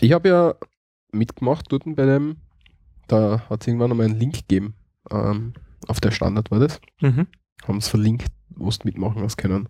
Ich 0.00 0.12
habe 0.12 0.28
ja 0.28 0.54
mitgemacht 1.10 1.66
dort 1.70 1.82
bei 1.86 2.06
dem, 2.06 2.36
da 3.08 3.42
hat 3.50 3.62
es 3.62 3.66
irgendwann 3.66 3.90
einmal 3.90 4.06
einen 4.06 4.18
Link 4.18 4.34
gegeben. 4.34 4.74
Ähm, 5.10 5.54
Auf 5.88 6.00
der 6.00 6.10
Standard 6.10 6.50
war 6.50 6.58
das. 6.60 6.80
Mhm. 7.00 7.26
Haben 7.66 7.78
es 7.78 7.88
verlinkt, 7.88 8.26
wo 8.50 8.68
du 8.70 8.76
mitmachen 8.84 9.22
hast 9.22 9.36
können. 9.36 9.68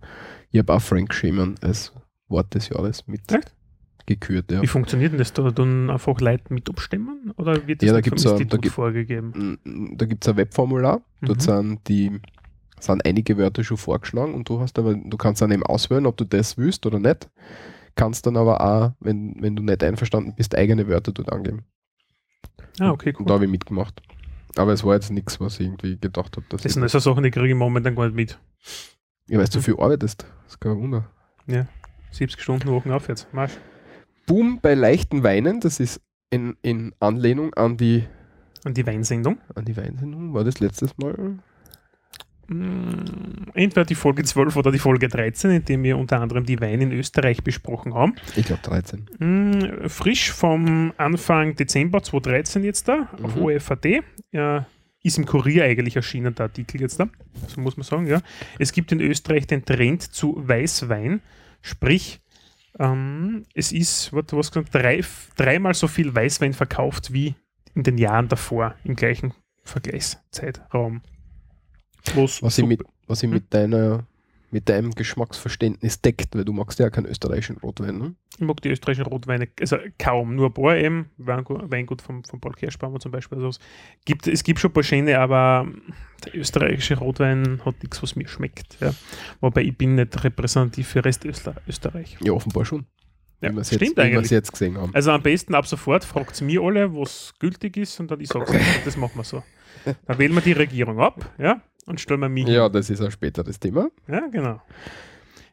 Ich 0.51 0.59
habe 0.59 0.73
auch 0.75 0.81
Frank 0.83 1.13
Schemann 1.15 1.55
als 1.61 1.93
Wort 2.29 2.55
des 2.55 2.69
Jahres 2.69 3.07
mit 3.07 3.31
Echt? 3.33 3.55
gekürt. 4.07 4.51
Ja. 4.51 4.63
Wie 4.63 4.67
funktioniert 4.67 5.13
denn 5.13 5.19
das? 5.19 5.33
Da 5.33 5.51
tun 5.51 5.91
einfach 5.91 6.21
Leute 6.21 6.53
mit 6.53 6.69
abstimmen 6.69 7.33
oder 7.37 7.67
wird 7.67 7.83
das 7.83 7.87
Ja, 7.87 7.93
da 7.95 8.01
gibt's 8.01 8.23
vom 8.23 8.33
ein- 8.33 8.37
da 8.39 8.43
Institut 8.43 8.63
gibt- 8.63 8.75
vorgegeben? 8.75 9.59
Da 9.97 10.07
gibt 10.07 10.25
es 10.25 10.29
ein 10.31 10.37
Webformular, 10.37 11.03
dort 11.21 11.39
Mhm. 11.39 11.41
sind 11.41 11.89
die 11.89 12.21
sind 12.81 13.07
einige 13.07 13.37
Wörter 13.39 13.63
schon 13.63 13.77
vorgeschlagen 13.77 14.35
und 14.35 14.49
du 14.49 14.59
hast 14.59 14.77
aber, 14.77 14.95
du 14.95 15.17
kannst 15.17 15.41
dann 15.41 15.53
eben 15.53 15.63
auswählen, 15.63 16.05
ob 16.05 16.17
du 16.17 16.25
das 16.25 16.59
willst 16.59 16.85
oder 16.85 16.99
nicht. 16.99 17.31
Kannst 17.95 18.27
dann 18.27 18.37
aber 18.37 18.61
auch, 18.61 18.93
wenn, 18.99 19.37
wenn 19.41 19.55
du 19.55 19.63
nicht 19.63 19.85
einverstanden 19.85 20.35
bist, 20.35 20.57
eigene 20.57 20.89
Wörter 20.89 21.13
dort 21.13 21.31
angeben. 21.31 21.63
Ah, 22.81 22.91
okay, 22.91 23.11
Und 23.11 23.21
cool. 23.21 23.27
da 23.27 23.35
habe 23.35 23.45
ich 23.45 23.51
mitgemacht. 23.53 24.03
Aber 24.57 24.73
es 24.73 24.85
war 24.85 24.95
jetzt 24.95 25.11
nichts, 25.11 25.41
was 25.41 25.55
ich 25.61 25.67
irgendwie 25.67 25.99
gedacht 25.99 26.37
habe, 26.37 26.47
dass 26.49 26.63
Das 26.63 26.73
sind 26.75 26.83
also 26.83 26.99
Sachen, 26.99 27.23
die 27.23 27.31
kriege 27.31 27.49
ich 27.49 27.55
momentan 27.55 27.95
gar 27.95 28.05
nicht 28.07 28.15
mit. 28.15 28.39
ja, 29.29 29.39
weil 29.39 29.47
du 29.47 29.61
viel 29.63 29.75
arbeitest. 29.79 30.23
Das 30.45 30.53
ist 30.55 30.61
kein 30.61 30.77
Wunder. 30.79 31.09
70 32.11 32.41
Stunden 32.43 32.69
Wochen 32.69 32.91
aufwärts. 32.91 33.27
Marsch. 33.33 33.53
Boom 34.27 34.61
bei 34.61 34.75
leichten 34.75 35.23
Weinen, 35.23 35.61
das 35.61 35.81
ist 35.81 36.01
in, 36.31 36.57
in 36.63 36.95
Anlehnung 37.01 37.55
an 37.55 37.77
die, 37.77 38.05
Und 38.65 38.77
die 38.77 38.87
Weinsendung. 38.87 39.39
an 39.55 39.65
die 39.65 39.77
Weinsendung, 39.77 40.35
war 40.35 40.45
das 40.45 40.61
letztes 40.61 40.97
Mal? 40.99 41.39
Mm, 42.49 43.51
Entweder 43.55 43.85
die 43.85 43.95
Folge 43.95 44.25
12 44.25 44.57
oder 44.57 44.73
die 44.73 44.79
Folge 44.79 45.09
13, 45.09 45.51
in 45.51 45.65
dem 45.65 45.83
wir 45.83 45.97
unter 45.99 46.21
anderem 46.21 46.45
die 46.45 46.61
Weine 46.61 46.85
in 46.85 46.93
Österreich 46.93 47.43
besprochen 47.45 47.95
haben. 47.95 48.15
Ich 48.37 48.47
glaube 48.47 48.63
13. 48.63 49.07
Mm, 49.19 49.89
Frisch 49.89 50.31
vom 50.33 50.93
Anfang 50.97 51.55
Dezember 51.57 52.03
2013 52.03 52.65
jetzt 52.65 52.89
da 52.89 53.09
auf 53.23 53.37
Mhm. 53.37 53.43
OFAD. 53.43 54.03
Ja, 54.33 54.67
ist 55.03 55.19
im 55.19 55.27
Kurier 55.27 55.65
eigentlich 55.65 55.97
erschienen, 55.97 56.35
der 56.35 56.45
Artikel 56.47 56.81
jetzt 56.81 56.99
da. 57.01 57.09
So 57.49 57.61
muss 57.61 57.77
man 57.77 57.85
sagen, 57.85 58.07
ja. 58.07 58.21
Es 58.59 58.73
gibt 58.73 58.93
in 58.93 59.01
Österreich 59.01 59.47
den 59.47 59.65
Trend 59.65 60.03
zu 60.03 60.37
Weißwein, 60.47 61.21
sprich, 61.61 62.21
ähm, 62.79 63.43
es 63.55 63.73
ist, 63.73 64.13
was, 64.13 64.25
was 64.31 64.51
gesagt, 64.53 64.75
drei, 64.75 65.03
dreimal 65.37 65.75
so 65.75 65.89
viel 65.89 66.15
Weißwein 66.15 66.53
verkauft 66.55 67.13
wie 67.13 67.35
in 67.75 67.83
den 67.83 67.99
Jahren 67.99 68.29
davor, 68.29 68.75
im 68.85 68.97
gleichen 68.97 69.35
Vergleichszeitraum. 69.65 71.03
Wo's 72.15 72.43
Was 72.43 72.59
ich 72.59 72.67
mit, 72.67 72.83
was 73.07 73.23
ich 73.23 73.29
Hm? 73.29 73.35
mit 73.35 73.55
deiner 73.55 74.05
mit 74.53 74.69
deinem 74.69 74.91
Geschmacksverständnis 74.95 76.03
deckt, 76.03 76.37
weil 76.37 76.45
du 76.45 76.53
magst 76.53 76.79
ja 76.79 76.91
keinen 76.91 77.07
österreichischen 77.07 77.57
Rotwein, 77.57 77.97
ne? 77.97 78.15
Ich 78.37 78.45
mag 78.45 78.61
die 78.61 78.69
österreichischen 78.69 79.07
Rotweine, 79.07 79.49
also 79.59 79.79
kaum, 79.99 80.37
nur 80.37 80.49
ein 80.49 80.53
paar 80.53 80.77
eben. 80.77 81.11
Weingut, 81.17 81.71
Weingut 81.71 82.03
von, 82.03 82.23
von 82.23 82.39
Paul 82.39 82.53
Kerschbaumer 82.53 83.01
zum 83.01 83.13
Beispiel. 83.13 83.39
Also 83.39 83.49
es, 83.49 83.61
gibt, 84.05 84.27
es 84.27 84.45
gibt 84.45 84.61
schon 84.61 84.71
ein 84.71 84.75
paar 84.75 84.83
schöne, 84.83 85.19
aber 85.19 85.67
der 86.27 86.37
österreichische 86.37 86.99
Rotwein 86.99 87.63
hat 87.65 87.83
nichts, 87.83 88.03
was 88.03 88.15
mir 88.15 88.29
schmeckt. 88.29 88.77
Ja. 88.81 88.95
Wobei 89.41 89.63
ich 89.63 89.77
bin 89.77 89.95
nicht 89.95 90.23
repräsentativ 90.23 90.87
für 90.87 91.03
Rest-Österreich. 91.03 92.19
Ja, 92.21 92.33
offenbar 92.33 92.67
schon. 92.67 92.85
Ja, 93.41 93.51
stimmt 93.65 93.83
jetzt, 93.83 93.99
eigentlich. 93.99 94.31
jetzt 94.31 94.53
gesehen 94.53 94.79
haben. 94.79 94.95
Also 94.95 95.11
am 95.11 95.23
besten 95.23 95.55
ab 95.55 95.67
sofort 95.67 96.05
fragt 96.05 96.35
es 96.35 96.43
mir 96.43 96.63
alle, 96.63 96.95
was 96.95 97.33
gültig 97.41 97.77
ist 97.77 97.99
und 97.99 98.11
dann 98.11 98.21
ich 98.21 98.29
sage 98.29 98.45
es. 98.57 98.85
Das 98.85 98.97
machen 98.97 99.17
wir 99.17 99.25
so. 99.25 99.43
Dann 100.07 100.19
wählen 100.19 100.33
wir 100.33 100.43
die 100.43 100.53
Regierung 100.53 101.01
ab 101.01 101.35
ja, 101.39 101.61
und 101.87 102.01
stellen 102.01 102.21
wir 102.21 102.29
mich. 102.29 102.47
Ja, 102.49 102.69
das 102.69 102.91
ist 102.91 103.01
ein 103.01 103.11
späteres 103.11 103.59
Thema. 103.59 103.89
ja, 104.09 104.27
genau. 104.29 104.61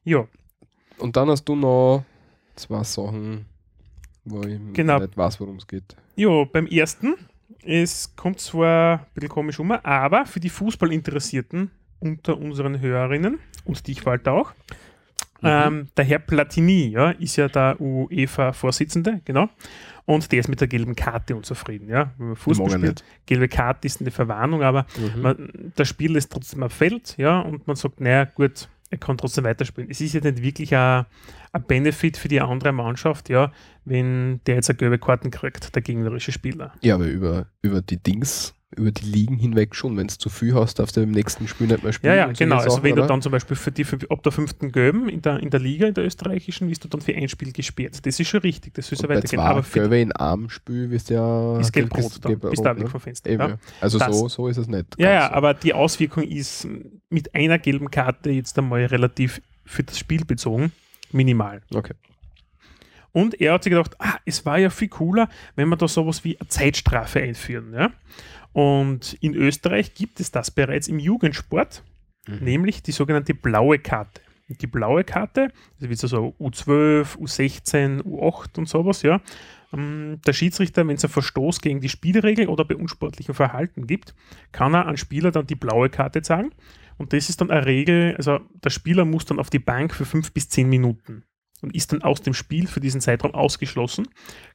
Ja, 0.03 0.25
Und 0.98 1.15
dann 1.15 1.29
hast 1.29 1.43
du 1.45 1.55
noch 1.55 2.03
zwei 2.55 2.83
Sachen, 2.83 3.45
wo 4.25 4.41
ich 4.43 4.59
Genau. 4.74 5.00
nicht 5.00 5.15
weiß, 5.17 5.39
worum 5.39 5.57
es 5.57 5.67
geht. 5.67 5.95
Ja, 6.15 6.43
beim 6.45 6.65
ersten, 6.67 7.15
es 7.63 8.15
kommt 8.15 8.39
zwar 8.39 9.00
ein 9.00 9.05
bisschen 9.13 9.29
komisch 9.29 9.59
um, 9.59 9.71
aber 9.71 10.25
für 10.25 10.39
die 10.39 10.50
Fußballinteressierten 10.50 11.71
unter 12.00 12.38
unseren 12.38 12.79
Hörerinnen 12.79 13.39
und 13.65 13.88
dich, 13.88 14.05
Walter, 14.05 14.33
auch, 14.33 14.53
ähm, 15.43 15.88
der 15.96 16.05
Herr 16.05 16.19
Platini 16.19 16.88
ja, 16.89 17.12
ist 17.12 17.36
ja 17.36 17.48
der 17.48 17.79
UEFA-Vorsitzende, 17.79 19.22
genau. 19.25 19.50
Und 20.05 20.31
der 20.31 20.39
ist 20.39 20.48
mit 20.48 20.60
der 20.60 20.67
gelben 20.67 20.96
Karte 20.96 21.36
unzufrieden. 21.36 21.88
Ja. 21.88 22.12
Wenn 22.17 22.27
man 22.29 22.36
Fußball 22.36 22.72
spielt, 22.72 23.03
gelbe 23.25 23.48
Karte 23.48 23.86
ist 23.86 24.01
eine 24.01 24.12
Verwarnung, 24.12 24.63
aber 24.63 24.86
Mhm. 24.98 25.22
man, 25.22 25.72
das 25.75 25.88
Spiel 25.88 26.15
ist 26.15 26.31
trotzdem 26.31 26.63
am 26.63 26.69
Feld, 26.69 27.15
ja, 27.17 27.39
und 27.41 27.67
man 27.67 27.75
sagt, 27.75 28.01
naja, 28.01 28.25
gut, 28.25 28.69
er 28.89 28.98
kann 28.98 29.17
trotzdem 29.19 29.43
weiterspielen. 29.43 29.89
Es 29.91 30.01
ist 30.01 30.13
ja 30.13 30.22
nicht 30.22 30.41
wirklich 30.41 30.75
ein, 30.75 31.05
ein 31.51 31.63
Benefit 31.63 32.17
für 32.17 32.27
die 32.27 32.41
andere 32.41 32.72
Mannschaft, 32.72 33.29
ja, 33.29 33.51
wenn 33.86 34.41
der 34.48 34.55
jetzt 34.55 34.69
eine 34.72 34.77
gelbe 34.77 34.98
Karten 34.98 35.29
kriegt, 35.29 35.75
der 35.75 35.81
gegnerische 35.84 36.31
Spieler. 36.31 36.74
Ja, 36.81 36.96
aber 36.96 37.05
über, 37.05 37.46
über 37.62 37.81
die 37.84 37.98
Dings, 38.01 38.55
über 38.76 38.92
die 38.92 39.06
Ligen 39.06 39.38
hinweg 39.38 39.76
schon. 39.76 39.98
Wenn 39.98 40.08
du 40.08 40.18
zu 40.18 40.30
viel 40.30 40.54
hast, 40.54 40.78
darfst 40.80 40.96
du 40.96 41.02
im 41.02 41.12
nächsten 41.12 41.48
Spiel 41.48 41.68
nicht 41.68 41.84
mehr 41.84 41.92
spielen. 41.92 42.14
Ja, 42.14 42.28
ja, 42.28 42.32
genau. 42.32 42.58
Also 42.58 42.70
Sachen, 42.70 42.84
wenn 42.84 42.96
du 42.96 43.02
oder? 43.02 43.08
dann 43.08 43.22
zum 43.22 43.32
Beispiel 43.32 43.56
für 43.56 43.72
die 43.72 43.84
für, 43.84 43.98
ab 44.10 44.22
der 44.22 44.32
fünften 44.32 44.72
Gelben 44.72 45.10
in 45.10 45.22
der, 45.22 45.40
in 45.40 45.50
der 45.50 45.60
Liga, 45.60 45.88
in 45.88 45.96
der 45.96 46.06
österreichischen, 46.06 46.70
wirst 46.70 46.84
du 46.84 46.88
dann 46.88 47.02
für 47.02 47.16
ein 47.16 47.28
Spiel 47.30 47.52
gesperrt. 47.52 48.06
Das 48.06 48.20
ist 48.20 48.28
schon 48.28 48.42
richtig, 48.42 48.76
das 48.76 48.92
Und 48.92 49.02
bei 49.02 49.16
weitergehen. 49.16 49.40
Aber 49.40 49.64
für 49.64 49.96
in 49.98 50.12
einem 50.12 50.50
Spiel 50.50 50.92
wirst 50.92 51.10
du 51.10 51.16
ja 51.16 51.60
ist 51.60 51.74
gelb-rot, 51.74 52.24
dann 52.24 52.30
gelb-rot, 52.32 52.52
bist 52.52 52.64
du 52.64 52.70
auch 52.70 52.76
weg 52.76 52.84
ne? 52.84 52.90
vom 52.90 53.02
Fenster. 53.02 53.30
Eben, 53.30 53.42
Ja. 53.42 53.50
ja. 53.50 53.58
Also 53.82 53.98
Das- 53.98 54.18
so, 54.18 54.28
so 54.28 54.48
ist 54.48 54.58
es 54.58 54.68
nicht. 54.68 54.86
Ja, 54.98 55.12
ja, 55.12 55.28
so. 55.28 55.34
aber 55.34 55.54
die 55.56 55.74
Auswirkung 55.74 56.24
ist 56.24 56.68
mit 57.10 57.34
einer 57.34 57.58
gelben 57.58 57.90
Karte 57.90 58.30
jetzt 58.30 58.58
einmal 58.60 58.86
relativ 58.86 59.42
für 59.66 59.84
das 59.84 59.98
Spiel 59.98 60.26
bezogen 60.26 60.72
minimal. 61.12 61.62
Okay. 61.74 61.94
Und 63.12 63.40
er 63.42 63.54
hat 63.54 63.64
sich 63.64 63.72
gedacht, 63.72 63.96
ah, 64.00 64.18
es 64.26 64.46
war 64.46 64.60
ja 64.60 64.70
viel 64.70 64.88
cooler, 64.88 65.30
wenn 65.56 65.68
wir 65.70 65.76
da 65.78 65.88
sowas 65.88 66.24
wie 66.24 66.40
eine 66.40 66.48
Zeitstrafe 66.48 67.22
einführen. 67.22 67.74
Ja? 67.74 67.92
Und 68.53 69.13
in 69.22 69.36
Österreich 69.36 69.94
gibt 69.94 70.20
es 70.20 70.32
das 70.32 70.51
bereits 70.51 70.88
im 70.88 71.00
Jugendsport, 71.00 71.84
nämlich 72.41 72.82
die 72.84 72.91
sogenannte 72.91 73.34
blaue 73.34 73.79
Karte. 73.79 74.22
Und 74.50 74.62
die 74.62 74.68
blaue 74.68 75.03
Karte, 75.03 75.50
das 75.79 75.89
wird 75.89 76.00
so 76.00 76.34
U12, 76.39 77.18
U16, 77.18 78.01
U8 78.01 78.58
und 78.58 78.68
sowas, 78.68 79.03
ja. 79.03 79.22
Ähm, 79.72 80.20
Der 80.25 80.34
Schiedsrichter, 80.34 80.88
wenn 80.88 80.96
es 80.96 81.06
einen 81.06 81.13
Verstoß 81.13 81.62
gegen 81.62 81.82
die 81.82 81.89
Spielregel 81.89 82.48
oder 82.48 82.65
bei 82.65 82.75
unsportlichem 82.75 83.36
Verhalten 83.36 83.86
gibt, 83.86 84.15
kann 84.51 84.74
er 84.74 84.88
an 84.88 84.98
Spieler 84.98 85.29
dann 85.32 85.46
die 85.46 85.56
blaue 85.56 85.89
Karte 85.89 86.24
zeigen. 86.24 86.51
Und 86.98 87.13
das 87.13 87.29
ist 87.29 87.39
dann 87.41 87.51
eine 87.51 87.65
Regel, 87.65 88.15
also 88.18 88.39
der 88.63 88.72
Spieler 88.72 89.06
muss 89.06 89.25
dann 89.25 89.39
auf 89.39 89.51
die 89.51 89.60
Bank 89.60 89.94
für 89.94 90.06
fünf 90.06 90.34
bis 90.34 90.50
zehn 90.50 90.68
Minuten 90.68 91.24
und 91.62 91.75
ist 91.75 91.92
dann 91.92 92.01
aus 92.01 92.22
dem 92.22 92.34
Spiel 92.34 92.68
für 92.68 92.80
diesen 92.80 93.01
Zeitraum 93.01 93.34
ausgeschlossen, 93.34 94.08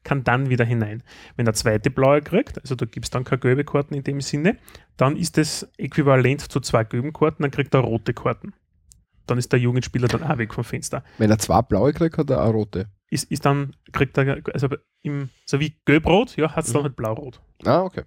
kann 0.03 0.25
dann 0.25 0.49
wieder 0.51 0.65
hinein. 0.65 1.03
Wenn 1.37 1.45
der 1.45 1.55
zweite 1.55 1.91
blaue 1.91 2.23
kriegt, 2.23 2.61
also 2.61 2.75
da 2.75 2.87
gibt 2.87 3.07
es 3.07 3.11
dann 3.11 3.25
keine 3.25 3.41
gelbe 3.41 3.65
Karten 3.65 3.95
in 3.95 4.05
dem 4.05 4.21
Sinne, 4.21 4.59
dann 4.97 5.17
ist 5.17 5.37
das 5.39 5.69
äquivalent 5.79 6.41
zu 6.41 6.61
zwei 6.61 6.85
gelben 6.85 7.13
Karten, 7.13 7.43
dann 7.43 7.51
kriegt 7.51 7.75
er 7.75 7.81
rote 7.81 8.15
Karten. 8.15 8.55
Dann 9.27 9.39
ist 9.39 9.53
der 9.53 9.59
Jugendspieler 9.61 10.09
dann 10.09 10.23
auch 10.23 10.37
weg 10.39 10.53
vom 10.53 10.65
Fenster. 10.65 11.03
Wenn 11.19 11.31
er 11.31 11.39
zwei 11.39 11.63
blaue 11.63 11.93
kriegt, 11.93 12.19
hat 12.19 12.29
er 12.31 12.45
auch 12.45 12.53
rote. 12.53 12.89
Ist, 13.11 13.31
ist 13.31 13.45
dann, 13.47 13.75
kriegt 13.93 14.19
er, 14.19 14.39
also 14.53 14.69
im, 15.03 15.31
so 15.47 15.61
wie 15.61 15.77
gelb-rot, 15.87 16.37
ja, 16.37 16.55
hat 16.55 16.65
es 16.65 16.73
dann 16.73 16.83
Mhm. 16.83 16.85
halt 16.87 16.97
blau-rot. 16.97 17.41
Ah, 17.65 17.83
okay. 17.83 18.03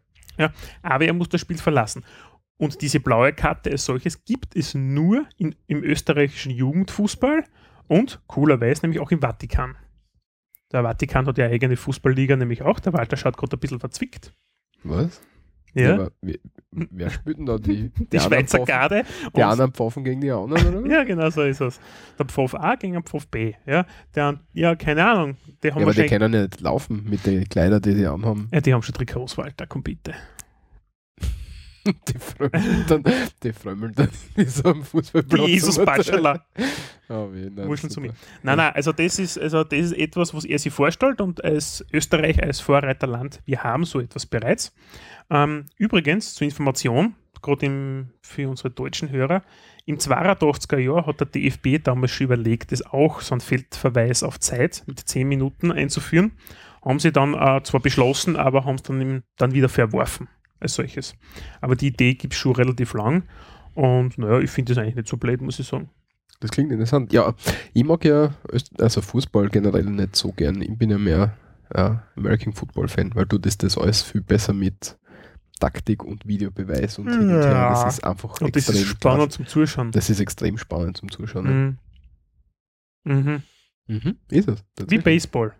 Aber 0.83 1.05
er 1.05 1.13
muss 1.13 1.29
das 1.29 1.41
Spiel 1.41 1.57
verlassen. 1.57 2.03
Und 2.57 2.81
diese 2.81 2.99
blaue 2.99 3.33
Karte 3.33 3.71
als 3.71 3.85
solches 3.85 4.25
gibt 4.25 4.55
es 4.55 4.73
nur 4.75 5.25
in, 5.37 5.55
im 5.67 5.83
österreichischen 5.83 6.51
Jugendfußball 6.51 7.43
und 7.87 8.21
coolerweise 8.27 8.81
nämlich 8.83 8.99
auch 8.99 9.11
im 9.11 9.19
Vatikan. 9.21 9.75
Der 10.71 10.83
Vatikan 10.83 11.25
hat 11.25 11.37
ja 11.37 11.45
eigene 11.45 11.77
Fußballliga, 11.77 12.35
nämlich 12.35 12.61
auch. 12.61 12.79
Der 12.79 12.93
Walter 12.93 13.15
schaut 13.17 13.37
gerade 13.37 13.55
ein 13.55 13.59
bisschen 13.59 13.79
verzwickt. 13.79 14.33
Was? 14.83 15.21
Ja. 15.73 15.93
aber 15.93 16.11
wer, 16.21 16.37
wer 16.71 17.09
spielt 17.11 17.37
denn 17.37 17.45
da 17.45 17.57
die, 17.57 17.89
Die, 18.11 18.17
anderen 18.17 18.19
Schweizer 18.19 18.57
Pfaffen- 18.59 18.65
Garde. 18.65 19.03
Die 19.35 19.43
anderen 19.43 19.73
Pfaffen 19.73 20.03
gegen 20.03 20.21
die 20.21 20.31
anderen, 20.31 20.75
oder? 20.75 20.89
ja, 20.91 21.03
genau 21.03 21.29
so 21.29 21.43
ist 21.43 21.61
es. 21.61 21.79
Der 22.17 22.25
Pfoff 22.25 22.55
A 22.55 22.75
gegen 22.75 22.93
den 22.93 23.03
Pfoff 23.03 23.27
B. 23.27 23.53
Ja, 23.65 23.85
der, 24.15 24.39
ja 24.53 24.75
keine 24.75 25.05
Ahnung. 25.05 25.37
Die 25.63 25.71
haben 25.71 25.79
Ja, 25.79 25.85
aber 25.85 25.93
die 25.93 26.05
können 26.07 26.33
ja 26.33 26.41
nicht 26.43 26.61
laufen 26.61 27.05
mit 27.07 27.25
den 27.25 27.47
Kleidern, 27.47 27.81
die 27.81 27.93
sie 27.93 28.07
anhaben. 28.07 28.49
ja, 28.51 28.59
die 28.59 28.73
haben 28.73 28.81
schon 28.81 28.95
Trikots, 28.95 29.37
Walter, 29.37 29.67
komm 29.67 29.83
bitte. 29.83 30.13
Die 32.07 32.19
frömmeln 32.19 32.85
dann, 32.87 33.03
die 33.43 33.53
frömmeln 33.53 33.93
dann 33.95 34.09
wie 34.35 34.45
so 34.45 34.69
am 34.69 34.83
Fußballplatz. 34.83 35.45
Die 35.45 35.51
Jesus 35.51 35.77
Batschala. 35.83 36.45
Oh, 37.09 37.29
wie, 37.31 37.49
nein, 37.49 37.77
zu 37.77 38.01
mir. 38.01 38.13
Nein, 38.43 38.57
nein, 38.57 38.73
also 38.73 38.91
das 38.91 39.19
ist, 39.19 39.39
also 39.39 39.63
das 39.63 39.79
ist 39.79 39.93
etwas, 39.93 40.33
was 40.33 40.43
er 40.43 40.59
sich 40.59 40.73
vorstellt 40.73 41.21
und 41.21 41.43
als 41.43 41.85
Österreich, 41.93 42.43
als 42.43 42.59
Vorreiterland, 42.59 43.41
wir 43.45 43.63
haben 43.63 43.85
so 43.85 43.99
etwas 43.99 44.25
bereits. 44.25 44.75
Ähm, 45.29 45.65
übrigens, 45.77 46.33
zur 46.33 46.45
Information, 46.45 47.15
gerade 47.41 48.07
für 48.21 48.49
unsere 48.49 48.71
deutschen 48.71 49.09
Hörer, 49.09 49.43
im 49.85 49.97
82er 49.97 50.79
Jahr 50.79 51.05
hat 51.05 51.21
der 51.21 51.27
DFB 51.27 51.81
damals 51.81 52.11
schon 52.11 52.25
überlegt, 52.25 52.73
das 52.73 52.85
auch 52.85 53.21
so 53.21 53.33
einen 53.33 53.41
Feldverweis 53.41 54.21
auf 54.23 54.39
Zeit 54.39 54.83
mit 54.85 54.99
10 54.99 55.27
Minuten 55.27 55.71
einzuführen. 55.71 56.33
Haben 56.83 56.99
sie 56.99 57.11
dann 57.13 57.33
äh, 57.33 57.63
zwar 57.63 57.79
beschlossen, 57.79 58.35
aber 58.35 58.65
haben 58.65 58.75
es 58.75 58.83
dann, 58.83 59.23
dann 59.37 59.53
wieder 59.53 59.69
verworfen 59.69 60.27
als 60.59 60.75
solches. 60.75 61.15
Aber 61.61 61.75
die 61.75 61.87
Idee 61.87 62.13
gibt 62.13 62.33
es 62.33 62.39
schon 62.39 62.55
relativ 62.55 62.93
lang 62.93 63.23
und 63.73 64.17
naja, 64.17 64.39
ich 64.39 64.49
finde 64.49 64.73
das 64.73 64.81
eigentlich 64.81 64.95
nicht 64.95 65.07
so 65.07 65.17
blöd, 65.17 65.41
muss 65.41 65.59
ich 65.59 65.67
sagen. 65.67 65.89
Das 66.39 66.51
klingt 66.51 66.71
interessant. 66.71 67.11
Ja, 67.13 67.33
ich 67.73 67.83
mag 67.83 68.05
ja 68.05 68.33
also 68.79 69.01
Fußball 69.01 69.49
generell 69.49 69.85
nicht 69.85 70.15
so 70.15 70.31
gern. 70.31 70.61
Ich 70.61 70.77
bin 70.77 70.91
ja 70.91 70.97
mehr 70.97 71.35
ja, 71.75 72.03
American 72.15 72.53
Football 72.53 72.87
Fan, 72.87 73.13
weil 73.15 73.25
du 73.25 73.37
das, 73.37 73.57
das 73.57 73.77
alles 73.77 74.01
viel 74.03 74.21
besser 74.21 74.53
mit 74.53 74.97
Taktik 75.59 76.03
und 76.03 76.27
Videobeweis 76.27 76.99
und 76.99 77.09
hin 77.09 77.21
und. 77.21 77.41
Ja. 77.41 77.69
Das 77.69 77.95
ist 77.95 78.03
einfach 78.03 78.39
Und 78.41 78.55
das 78.55 78.69
extrem 78.69 78.83
ist 78.83 78.89
spannend 78.89 79.23
krass. 79.25 79.35
zum 79.35 79.47
Zuschauen. 79.47 79.91
Das 79.91 80.09
ist 80.09 80.19
extrem 80.19 80.57
spannend 80.57 80.97
zum 80.97 81.11
Zuschauen. 81.11 81.77
Mhm. 83.03 83.13
Mhm. 83.13 83.43
Mhm. 83.87 84.17
Ist 84.29 84.47
es. 84.49 84.63
Wie. 84.87 84.99
Baseball. 84.99 85.53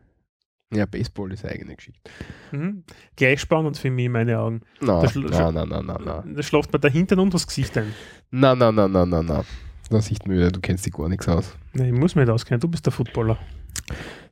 Ja, 0.73 0.85
Baseball 0.85 1.31
ist 1.31 1.45
eine 1.45 1.53
eigene 1.53 1.75
Geschichte. 1.77 2.09
Mhm. 2.51 2.83
Gleich 3.15 3.39
spannend 3.39 3.77
für 3.77 3.89
mich 3.89 4.05
in 4.07 4.11
meine 4.11 4.37
Augen. 4.39 4.61
Na, 4.81 5.01
Da 5.01 5.07
schla- 5.07 5.29
na, 5.29 5.51
na, 5.51 5.65
na, 5.65 5.81
na, 5.81 5.97
na. 5.97 6.23
Da 6.27 6.43
schläft 6.43 6.71
man 6.73 6.81
dahinter 6.81 7.17
und 7.17 7.33
das 7.33 7.47
Gesicht 7.47 7.77
ein. 7.77 7.93
Na, 8.31 8.53
na, 8.53 8.71
na, 8.71 8.87
na, 8.87 9.05
na, 9.05 9.23
na. 9.23 9.45
Da 9.89 10.01
sieht 10.01 10.27
man 10.27 10.35
wieder, 10.35 10.51
du 10.51 10.59
kennst 10.59 10.85
dich 10.85 10.91
gar 10.93 11.07
nichts 11.07 11.27
aus. 11.29 11.55
Nein, 11.73 11.93
ich 11.93 11.99
muss 11.99 12.15
mir 12.15 12.23
nicht 12.25 12.31
auskennen, 12.33 12.59
du 12.59 12.67
bist 12.67 12.85
der 12.85 12.91
Footballer. 12.91 13.37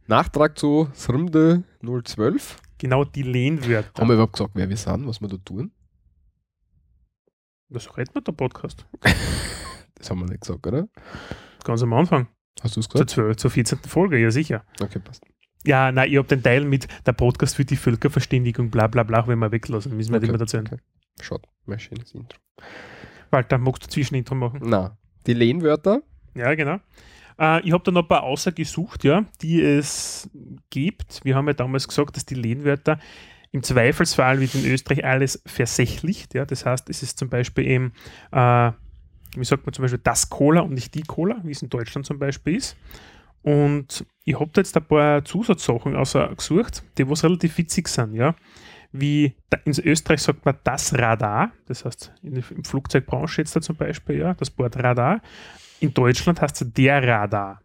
Nachtrag 0.07 0.57
zu 0.59 0.89
Srmde 0.93 1.63
012. 1.81 2.57
Genau 2.79 3.05
die 3.05 3.23
Lehnwörter. 3.23 4.01
Haben 4.01 4.09
wir 4.09 4.15
überhaupt 4.15 4.33
gesagt, 4.33 4.51
wer 4.55 4.67
wir 4.69 4.75
sind, 4.75 5.07
was 5.07 5.21
wir 5.21 5.29
da 5.29 5.37
tun? 5.37 5.71
Das 7.69 7.95
redet 7.97 8.13
man 8.13 8.23
der 8.23 8.33
Podcast. 8.33 8.85
Das 9.97 10.09
haben 10.09 10.19
wir 10.19 10.25
nicht 10.27 10.41
gesagt, 10.41 10.67
oder? 10.67 10.89
Ganz 11.63 11.81
am 11.81 11.93
Anfang. 11.93 12.27
Hast 12.61 12.75
du 12.75 12.81
es 12.81 12.87
Zur, 12.89 12.99
gesagt? 13.05 13.09
12, 13.11 13.37
zur 13.37 13.49
14. 13.49 13.79
Folge, 13.87 14.17
ja 14.17 14.29
sicher. 14.29 14.65
Okay, 14.81 14.99
passt. 14.99 15.23
Ja, 15.65 15.91
nein, 15.91 16.11
ich 16.11 16.17
habe 16.17 16.27
den 16.27 16.43
Teil 16.43 16.63
mit 16.65 16.87
der 17.05 17.13
Podcast 17.13 17.55
für 17.55 17.65
die 17.65 17.75
Völkerverständigung, 17.75 18.69
bla 18.69 18.87
bla 18.87 19.03
bla, 19.03 19.27
wenn 19.27 19.39
wir 19.39 19.51
weglassen, 19.51 19.95
müssen 19.95 20.11
wir 20.11 20.17
Okay, 20.17 20.25
nicht 20.27 20.31
mehr 20.33 20.41
erzählen. 20.41 20.67
okay. 20.67 20.77
Schaut, 21.21 21.47
mein 21.65 21.79
schönes 21.79 22.11
Intro. 22.13 22.37
Walter, 23.31 23.57
magst 23.57 23.83
du 23.83 23.87
Zwischenintro 23.87 24.35
machen? 24.35 24.59
Na, 24.63 24.97
die 25.25 25.33
Lehnwörter. 25.33 26.01
Ja, 26.35 26.53
genau. 26.55 26.79
Äh, 27.39 27.61
ich 27.65 27.71
habe 27.73 27.83
da 27.83 27.91
noch 27.91 28.03
ein 28.03 28.07
paar 28.07 28.23
Außer 28.23 28.51
gesucht, 28.51 29.03
ja, 29.03 29.25
die 29.41 29.61
es 29.61 30.29
gibt. 30.69 31.21
Wir 31.23 31.35
haben 31.35 31.47
ja 31.47 31.53
damals 31.53 31.87
gesagt, 31.87 32.15
dass 32.15 32.25
die 32.25 32.35
Lehnwörter 32.35 32.99
im 33.51 33.63
Zweifelsfall 33.63 34.39
wird 34.41 34.53
in 34.55 34.65
Österreich 34.65 35.03
alles 35.05 35.41
versächlicht. 35.45 36.33
Ja, 36.33 36.45
das 36.45 36.65
heißt, 36.65 36.89
es 36.89 37.01
ist 37.03 37.17
zum 37.17 37.29
Beispiel 37.29 37.65
eben, 37.65 37.93
äh, 38.31 38.71
wie 39.37 39.45
sagt 39.45 39.65
man 39.65 39.73
zum 39.73 39.83
Beispiel, 39.83 40.01
das 40.03 40.29
Cola 40.29 40.61
und 40.61 40.73
nicht 40.73 40.93
die 40.93 41.03
Cola, 41.03 41.39
wie 41.43 41.51
es 41.51 41.61
in 41.61 41.69
Deutschland 41.69 42.05
zum 42.05 42.19
Beispiel 42.19 42.55
ist. 42.57 42.75
Und 43.45 44.03
ich 44.23 44.39
habe 44.39 44.49
da 44.51 44.61
jetzt 44.61 44.75
ein 44.75 44.83
paar 44.83 45.23
Zusatzsachen 45.23 45.93
gesucht, 45.93 46.83
die 46.97 47.07
was 47.07 47.23
relativ 47.23 47.59
witzig 47.59 47.87
sind, 47.87 48.15
ja. 48.15 48.35
Wie 48.91 49.35
in 49.65 49.73
Österreich 49.83 50.23
sagt 50.23 50.45
man 50.45 50.57
das 50.63 50.97
Radar, 50.97 51.51
das 51.67 51.85
heißt 51.85 52.11
in 52.23 52.33
der 52.33 52.43
im 52.49 52.63
Flugzeugbranche 52.63 53.41
jetzt 53.41 53.55
da 53.55 53.61
zum 53.61 53.75
Beispiel, 53.75 54.17
ja, 54.17 54.33
das 54.33 54.57
Wort 54.57 54.77
Radar. 54.77 55.21
In 55.79 55.93
Deutschland 55.93 56.41
heißt 56.41 56.63
es 56.63 56.73
der 56.73 57.07
Radar, 57.07 57.61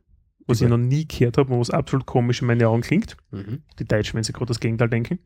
was 0.46 0.60
ich 0.60 0.68
noch 0.68 0.76
nie 0.76 1.08
gehört 1.08 1.38
habe 1.38 1.50
und 1.54 1.60
was 1.60 1.70
absolut 1.70 2.04
komisch 2.04 2.42
in 2.42 2.48
meinen 2.48 2.62
Augen 2.64 2.82
klingt. 2.82 3.16
Mhm. 3.30 3.62
Die 3.78 3.86
Deutschen, 3.86 4.16
wenn 4.16 4.24
sie 4.24 4.34
gerade 4.34 4.48
das 4.48 4.60
Gegenteil 4.60 4.90
denken. 4.90 5.20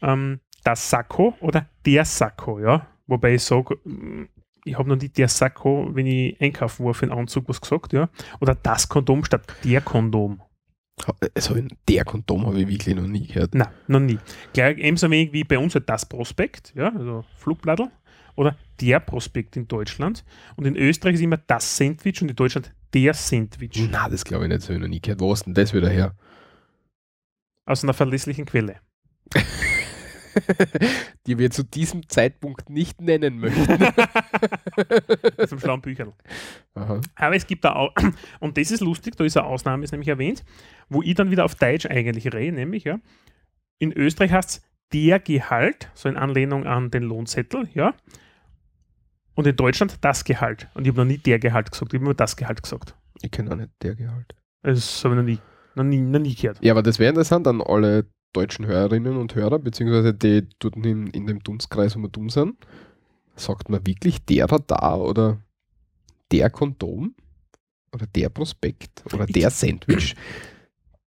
Ähm, 0.00 0.38
das 0.62 0.90
Sakko 0.90 1.34
oder 1.40 1.68
der 1.84 2.04
Sakko, 2.04 2.60
ja. 2.60 2.86
Wobei 3.08 3.34
ich 3.34 3.42
sage, 3.42 3.78
ich 4.64 4.78
habe 4.78 4.88
noch 4.88 4.96
nie 4.96 5.08
der 5.08 5.28
Sakko, 5.28 5.90
wenn 5.92 6.06
ich 6.06 6.40
einkaufen 6.40 6.84
war 6.86 6.94
für 6.94 7.06
einen 7.06 7.18
Anzug, 7.18 7.48
was 7.48 7.60
gesagt, 7.60 7.92
ja. 7.92 8.08
Oder 8.40 8.54
das 8.54 8.88
Kondom 8.88 9.24
statt 9.24 9.42
der 9.64 9.80
Kondom. 9.80 10.42
Also 11.34 11.56
der 11.88 12.04
Kondom 12.04 12.46
habe 12.46 12.60
ich 12.60 12.68
wirklich 12.68 12.94
noch 12.94 13.06
nie 13.06 13.26
gehört. 13.26 13.54
Nein, 13.54 13.68
noch 13.88 14.00
nie. 14.00 14.18
Gleich 14.52 14.78
ebenso 14.78 15.10
wenig 15.10 15.32
wie 15.32 15.44
bei 15.44 15.58
uns 15.58 15.74
halt 15.74 15.88
das 15.88 16.06
Prospekt, 16.06 16.72
ja, 16.76 16.92
also 16.94 17.24
Flugblattl. 17.36 17.88
Oder 18.34 18.56
der 18.80 18.98
Prospekt 19.00 19.56
in 19.56 19.68
Deutschland. 19.68 20.24
Und 20.56 20.66
in 20.66 20.74
Österreich 20.74 21.14
ist 21.14 21.20
immer 21.20 21.36
das 21.36 21.76
Sandwich 21.76 22.22
und 22.22 22.30
in 22.30 22.36
Deutschland 22.36 22.72
der 22.94 23.12
Sandwich. 23.12 23.88
Na, 23.90 24.08
das 24.08 24.24
glaube 24.24 24.44
ich 24.44 24.48
nicht, 24.48 24.62
das 24.62 24.68
habe 24.68 24.76
ich 24.76 24.80
noch 24.80 24.88
nie 24.88 25.00
gehört. 25.00 25.20
Wo 25.20 25.32
ist 25.34 25.44
denn 25.44 25.52
das 25.52 25.74
wieder 25.74 25.90
her? 25.90 26.14
Aus 27.66 27.82
einer 27.84 27.92
verlässlichen 27.92 28.46
Quelle. 28.46 28.76
Die 31.26 31.38
wir 31.38 31.50
zu 31.50 31.62
diesem 31.62 32.08
Zeitpunkt 32.08 32.70
nicht 32.70 33.00
nennen 33.00 33.38
möchten. 33.38 33.66
Zum 35.46 35.58
schlauen 35.58 35.80
Bücherl. 35.80 36.12
Aha. 36.74 37.00
Aber 37.14 37.36
es 37.36 37.46
gibt 37.46 37.64
da 37.64 37.74
auch, 37.74 37.92
und 38.40 38.58
das 38.58 38.70
ist 38.70 38.80
lustig, 38.80 39.16
da 39.16 39.24
ist 39.24 39.36
eine 39.36 39.46
Ausnahme, 39.46 39.84
ist 39.84 39.92
nämlich 39.92 40.08
erwähnt, 40.08 40.44
wo 40.88 41.02
ich 41.02 41.14
dann 41.14 41.30
wieder 41.30 41.44
auf 41.44 41.54
Deutsch 41.54 41.86
eigentlich 41.86 42.32
rede, 42.32 42.54
nämlich, 42.54 42.84
ja, 42.84 42.98
in 43.78 43.92
Österreich 43.92 44.32
heißt 44.32 44.50
es 44.50 44.62
der 44.92 45.18
Gehalt, 45.18 45.90
so 45.94 46.08
in 46.08 46.16
Anlehnung 46.16 46.66
an 46.66 46.90
den 46.90 47.02
Lohnzettel, 47.02 47.68
ja, 47.74 47.94
und 49.34 49.46
in 49.46 49.56
Deutschland 49.56 49.98
das 50.02 50.24
Gehalt. 50.24 50.68
Und 50.74 50.86
ich 50.86 50.92
habe 50.92 51.00
noch 51.00 51.08
nie 51.08 51.18
der 51.18 51.38
Gehalt 51.38 51.70
gesagt, 51.70 51.92
ich 51.92 51.98
habe 51.98 52.04
nur 52.04 52.14
das 52.14 52.36
Gehalt 52.36 52.62
gesagt. 52.62 52.94
Ich 53.22 53.30
kenne 53.30 53.50
auch 53.50 53.56
nicht 53.56 53.70
der 53.82 53.94
Gehalt. 53.94 54.34
Das 54.62 55.04
habe 55.04 55.14
ich 55.14 55.18
noch 55.18 55.24
nie, 55.24 55.38
noch 55.74 55.84
nie, 55.84 56.00
noch 56.00 56.20
nie 56.20 56.34
gehört. 56.34 56.62
Ja, 56.62 56.72
aber 56.72 56.82
das 56.82 56.98
wäre 56.98 57.10
interessant 57.10 57.46
an 57.46 57.60
alle 57.62 58.06
deutschen 58.32 58.66
Hörerinnen 58.66 59.16
und 59.16 59.34
Hörer, 59.34 59.58
beziehungsweise 59.58 60.14
die 60.14 60.46
dort 60.58 60.76
in, 60.76 61.08
in 61.08 61.26
dem 61.26 61.42
Dunstkreis, 61.42 61.96
wo 61.96 62.00
wir 62.00 62.08
dumm 62.08 62.30
sind. 62.30 62.56
Sagt 63.36 63.68
man 63.68 63.86
wirklich 63.86 64.24
der 64.24 64.50
Radar 64.50 65.00
oder 65.00 65.38
der 66.30 66.50
Kondom? 66.50 67.14
Oder 67.94 68.06
der 68.06 68.30
Prospekt? 68.30 69.04
Oder 69.12 69.26
der 69.26 69.50
Sandwich? 69.50 70.14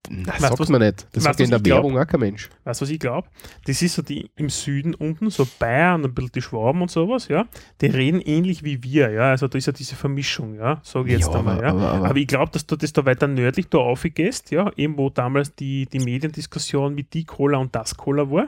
Na, 0.09 0.33
Weißt 0.33 0.41
sagt 0.41 0.59
was- 0.59 0.69
man 0.69 0.81
nicht. 0.81 1.07
Das 1.13 1.23
weißt 1.23 1.23
sagt 1.23 1.39
in 1.39 1.49
der 1.49 1.59
glaub? 1.61 1.83
Werbung 1.83 1.97
auch 1.97 2.05
kein 2.05 2.19
Mensch. 2.19 2.49
Weißt 2.65 2.81
du, 2.81 2.85
was 2.85 2.89
ich 2.91 2.99
glaube? 2.99 3.27
Das 3.65 3.81
ist 3.81 3.93
so 3.95 4.01
die 4.01 4.29
im 4.35 4.49
Süden 4.49 4.93
unten, 4.95 5.29
so 5.29 5.47
Bayern 5.59 6.03
und 6.03 6.11
ein 6.11 6.13
bisschen 6.13 6.31
die 6.33 6.41
Schwaben 6.41 6.81
und 6.81 6.91
sowas, 6.91 7.29
ja. 7.29 7.45
Die 7.79 7.85
reden 7.85 8.19
ähnlich 8.19 8.63
wie 8.63 8.83
wir, 8.83 9.11
ja. 9.11 9.29
Also 9.31 9.47
da 9.47 9.57
ist 9.57 9.65
ja 9.67 9.71
diese 9.73 9.95
Vermischung, 9.95 10.55
ja, 10.55 10.81
sage 10.83 11.07
ich 11.07 11.19
jetzt 11.19 11.29
Ja, 11.31 11.39
einmal, 11.39 11.55
aber- 11.57 11.63
ja. 11.63 11.69
aber- 11.71 11.91
Aber, 11.93 12.05
aber- 12.09 12.17
ich 12.17 12.27
glaube, 12.27 12.51
dass 12.51 12.65
du 12.65 12.75
das 12.75 12.91
da 12.91 13.05
weiter 13.05 13.27
nördlich 13.27 13.69
da 13.69 13.77
aufgehst, 13.77 14.51
ja, 14.51 14.71
eben 14.75 14.97
wo 14.97 15.09
damals 15.09 15.55
die, 15.55 15.85
die 15.85 15.99
Mediendiskussion 15.99 16.93
mit 16.93 17.13
die 17.13 17.23
Cola 17.23 17.57
und 17.59 17.73
das 17.73 17.95
Cola 17.95 18.29
war, 18.29 18.47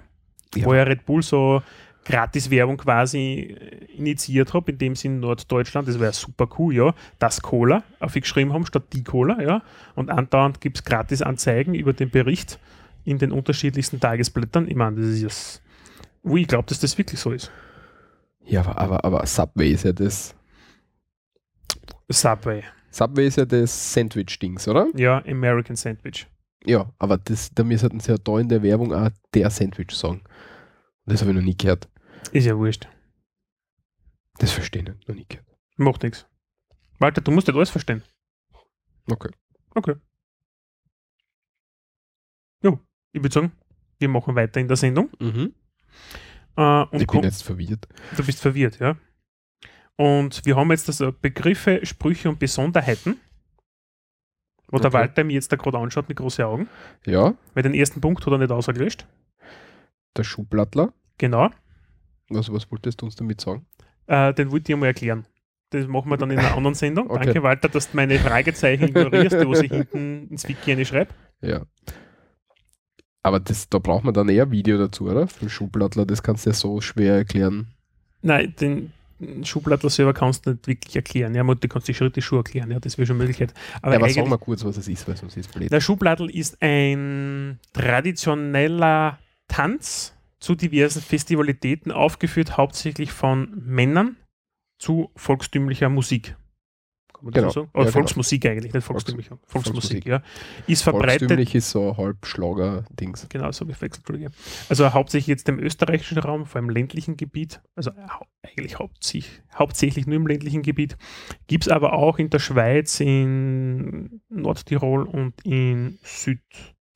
Ja. 0.55 0.65
wo 0.65 0.73
ja 0.73 0.83
Red 0.83 1.05
Bull 1.05 1.21
so 1.21 1.61
Gratis-Werbung 2.05 2.77
quasi 2.77 3.57
äh, 3.59 3.85
initiiert 3.97 4.53
hat, 4.53 4.69
in 4.69 4.77
dem 4.77 4.95
Sinn 4.95 5.19
Norddeutschland, 5.19 5.87
das 5.87 5.99
wäre 5.99 6.13
super 6.13 6.47
cool, 6.57 6.73
ja, 6.73 6.95
das 7.19 7.41
Cola 7.41 7.83
aufgeschrieben 7.99 8.53
haben 8.53 8.65
statt 8.65 8.83
die 8.93 9.03
Cola, 9.03 9.41
ja, 9.41 9.61
und 9.95 10.09
andauernd 10.09 10.61
gibt 10.61 10.77
es 10.77 10.83
Gratis-Anzeigen 10.83 11.73
über 11.73 11.93
den 11.93 12.09
Bericht 12.09 12.59
in 13.03 13.17
den 13.17 13.31
unterschiedlichsten 13.31 13.99
Tagesblättern. 13.99 14.67
Ich 14.67 14.75
meine, 14.75 14.97
das 14.97 15.07
ist 15.07 15.21
jetzt, 15.21 15.61
wo 16.23 16.37
ich 16.37 16.47
glaube, 16.47 16.67
dass 16.67 16.79
das 16.79 16.97
wirklich 16.97 17.19
so 17.19 17.31
ist. 17.31 17.51
Ja, 18.45 18.61
aber, 18.61 18.77
aber, 18.77 19.05
aber 19.05 19.25
Subway 19.25 19.71
ist 19.71 19.83
ja 19.83 19.91
das. 19.91 20.35
Subway, 22.09 22.63
Subway 22.91 23.27
ist 23.27 23.37
ja 23.37 23.45
das 23.45 23.93
Sandwich-Dings, 23.93 24.67
oder? 24.67 24.87
ja, 24.95 25.23
American 25.27 25.75
Sandwich. 25.75 26.27
Ja, 26.65 26.91
aber 26.97 27.17
das, 27.17 27.51
da 27.53 27.63
müssen 27.63 27.99
sie 27.99 28.11
ja 28.11 28.17
da 28.17 28.39
in 28.39 28.49
der 28.49 28.63
Werbung 28.63 28.93
auch 28.93 29.09
der 29.33 29.49
Sandwich 29.49 29.91
sagen. 29.91 30.21
Das 31.05 31.21
habe 31.21 31.31
ich 31.31 31.37
noch 31.37 31.43
nie 31.43 31.57
gehört. 31.57 31.87
Ist 32.31 32.45
ja 32.45 32.57
wurscht. 32.57 32.87
Das 34.37 34.51
verstehe 34.51 34.81
ich 34.81 34.87
nicht, 34.89 35.07
noch 35.07 35.15
gehört. 35.27 35.47
Macht 35.77 36.03
nichts. 36.03 36.25
Walter, 36.99 37.21
du 37.21 37.31
musst 37.31 37.47
nicht 37.47 37.55
alles 37.55 37.69
verstehen. 37.69 38.03
Okay. 39.09 39.29
Okay. 39.75 39.95
Jo, 42.63 42.79
ich 43.11 43.21
würde 43.21 43.33
sagen, 43.33 43.51
wir 43.99 44.09
machen 44.09 44.35
weiter 44.35 44.59
in 44.59 44.67
der 44.67 44.77
Sendung. 44.77 45.09
Mhm. 45.19 45.53
Äh, 46.57 46.97
Ich 46.97 47.07
bin 47.07 47.23
jetzt 47.23 47.43
verwirrt. 47.43 47.87
Du 48.15 48.25
bist 48.25 48.39
verwirrt, 48.41 48.79
ja. 48.79 48.97
Und 49.97 50.45
wir 50.45 50.55
haben 50.55 50.71
jetzt 50.71 50.87
also 50.89 51.11
Begriffe, 51.13 51.85
Sprüche 51.85 52.29
und 52.29 52.39
Besonderheiten, 52.39 53.19
wo 54.67 54.77
der 54.77 54.87
Okay. 54.87 54.93
Walter 54.93 55.23
mir 55.23 55.33
jetzt 55.33 55.51
da 55.51 55.55
gerade 55.55 55.77
anschaut 55.77 56.09
mit 56.09 56.17
großen 56.17 56.43
Augen. 56.43 56.69
Ja, 57.05 57.35
Weil 57.53 57.63
den 57.63 57.73
ersten 57.73 58.01
Punkt 58.01 58.25
hat 58.25 58.31
er 58.33 58.37
nicht 58.39 58.51
ausgelöscht. 58.51 59.05
der 60.17 60.23
Schuhblattler. 60.23 60.93
Genau. 61.17 61.49
Was, 62.29 62.51
was 62.51 62.71
wolltest 62.71 63.01
du 63.01 63.05
uns 63.05 63.15
damit 63.15 63.41
sagen? 63.41 63.65
Äh, 64.07 64.33
den 64.33 64.51
wollte 64.51 64.71
ich 64.71 64.77
mal 64.77 64.87
erklären. 64.87 65.25
Das 65.69 65.87
machen 65.87 66.09
wir 66.09 66.17
dann 66.17 66.31
in 66.31 66.39
einer 66.39 66.53
anderen 66.57 66.75
Sendung. 66.75 67.09
Okay. 67.09 67.25
Danke, 67.25 67.43
Walter, 67.43 67.69
dass 67.69 67.91
du 67.91 67.97
meine 67.97 68.19
Fragezeichen 68.19 68.89
ignorierst, 68.89 69.45
wo 69.45 69.53
ich 69.53 69.71
hinten 69.71 70.27
ins 70.29 70.47
Wiki 70.47 70.71
eine 70.71 70.85
schreibe. 70.85 71.13
Ja. 71.41 71.65
Aber 73.23 73.39
das, 73.39 73.69
da 73.69 73.79
braucht 73.79 74.03
man 74.03 74.13
dann 74.13 74.29
eher 74.29 74.51
Video 74.51 74.77
dazu, 74.77 75.09
oder? 75.09 75.27
Für 75.27 75.39
den 75.39 75.49
Schuhblattler, 75.49 76.05
das 76.05 76.21
kannst 76.21 76.45
du 76.45 76.51
ja 76.51 76.53
so 76.53 76.79
schwer 76.81 77.15
erklären. 77.15 77.73
Nein, 78.21 78.53
den 78.59 78.93
Schublattler 79.43 79.89
selber 79.89 80.13
kannst 80.13 80.45
du 80.45 80.51
nicht 80.51 80.67
wirklich 80.67 80.95
erklären. 80.95 81.33
Ja, 81.35 81.43
du 81.43 81.67
kannst 81.67 81.87
die 81.87 81.93
Schritte 81.93 82.21
schon 82.21 82.39
erklären, 82.39 82.71
ja, 82.71 82.79
das 82.79 82.97
wäre 82.97 83.05
schon 83.07 83.17
Möglichkeit. 83.17 83.53
Aber, 83.81 83.93
ja, 83.93 83.99
aber 83.99 84.09
sag 84.09 84.27
mal 84.27 84.37
kurz, 84.37 84.63
was 84.65 84.77
es 84.77 84.87
ist, 84.87 85.07
weil 85.07 85.15
sonst 85.15 85.37
ist 85.37 85.53
blöd. 85.53 85.71
der 85.71 85.81
Schublattl 85.81 86.29
ist 86.29 86.61
ein 86.61 87.59
traditioneller 87.73 89.19
Tanz 89.47 90.14
zu 90.39 90.55
diversen 90.55 91.01
Festivalitäten, 91.01 91.91
aufgeführt 91.91 92.57
hauptsächlich 92.57 93.11
von 93.11 93.51
Männern 93.55 94.17
zu 94.79 95.09
volkstümlicher 95.15 95.89
Musik. 95.89 96.35
Kann 97.13 97.23
man 97.23 97.33
das 97.33 97.41
Genau. 97.41 97.49
so 97.49 97.59
sagen? 97.61 97.69
Ja, 97.73 97.79
Oder 97.79 97.83
genau. 97.85 97.93
Volksmusik 97.93 98.45
eigentlich, 98.45 98.73
nicht 98.73 98.83
volkstümlicher. 98.83 99.39
Volksmusik, 99.45 100.03
Volksmusik. 100.03 100.05
ja. 100.05 100.21
Ist 100.67 100.81
verbreitet. 100.81 101.21
Volkstümlich 101.21 101.55
ist 101.55 101.69
so 101.69 101.95
Halbschlager-Dings. 101.95 103.27
Genau, 103.29 103.51
so 103.53 103.65
gewechselt. 103.65 103.97
Entschuldige. 103.99 104.31
Also 104.67 104.93
hauptsächlich 104.93 105.27
jetzt 105.27 105.47
im 105.47 105.57
österreichischen 105.59 106.17
Raum, 106.17 106.45
vor 106.45 106.57
allem 106.57 106.65
im 106.69 106.75
ländlichen 106.75 107.15
Gebiet, 107.15 107.61
also 107.75 107.91
eigentlich 108.43 108.77
hauptsächlich, 108.79 109.41
hauptsächlich 109.57 110.07
nur 110.07 110.17
im 110.17 110.27
ländlichen 110.27 110.61
Gebiet, 110.61 110.97
gibt 111.47 111.67
es 111.67 111.71
aber 111.71 111.93
auch 111.93 112.19
in 112.19 112.29
der 112.29 112.39
Schweiz, 112.39 112.99
in 112.99 114.21
Nordtirol 114.27 115.03
und 115.03 115.33
in 115.45 115.97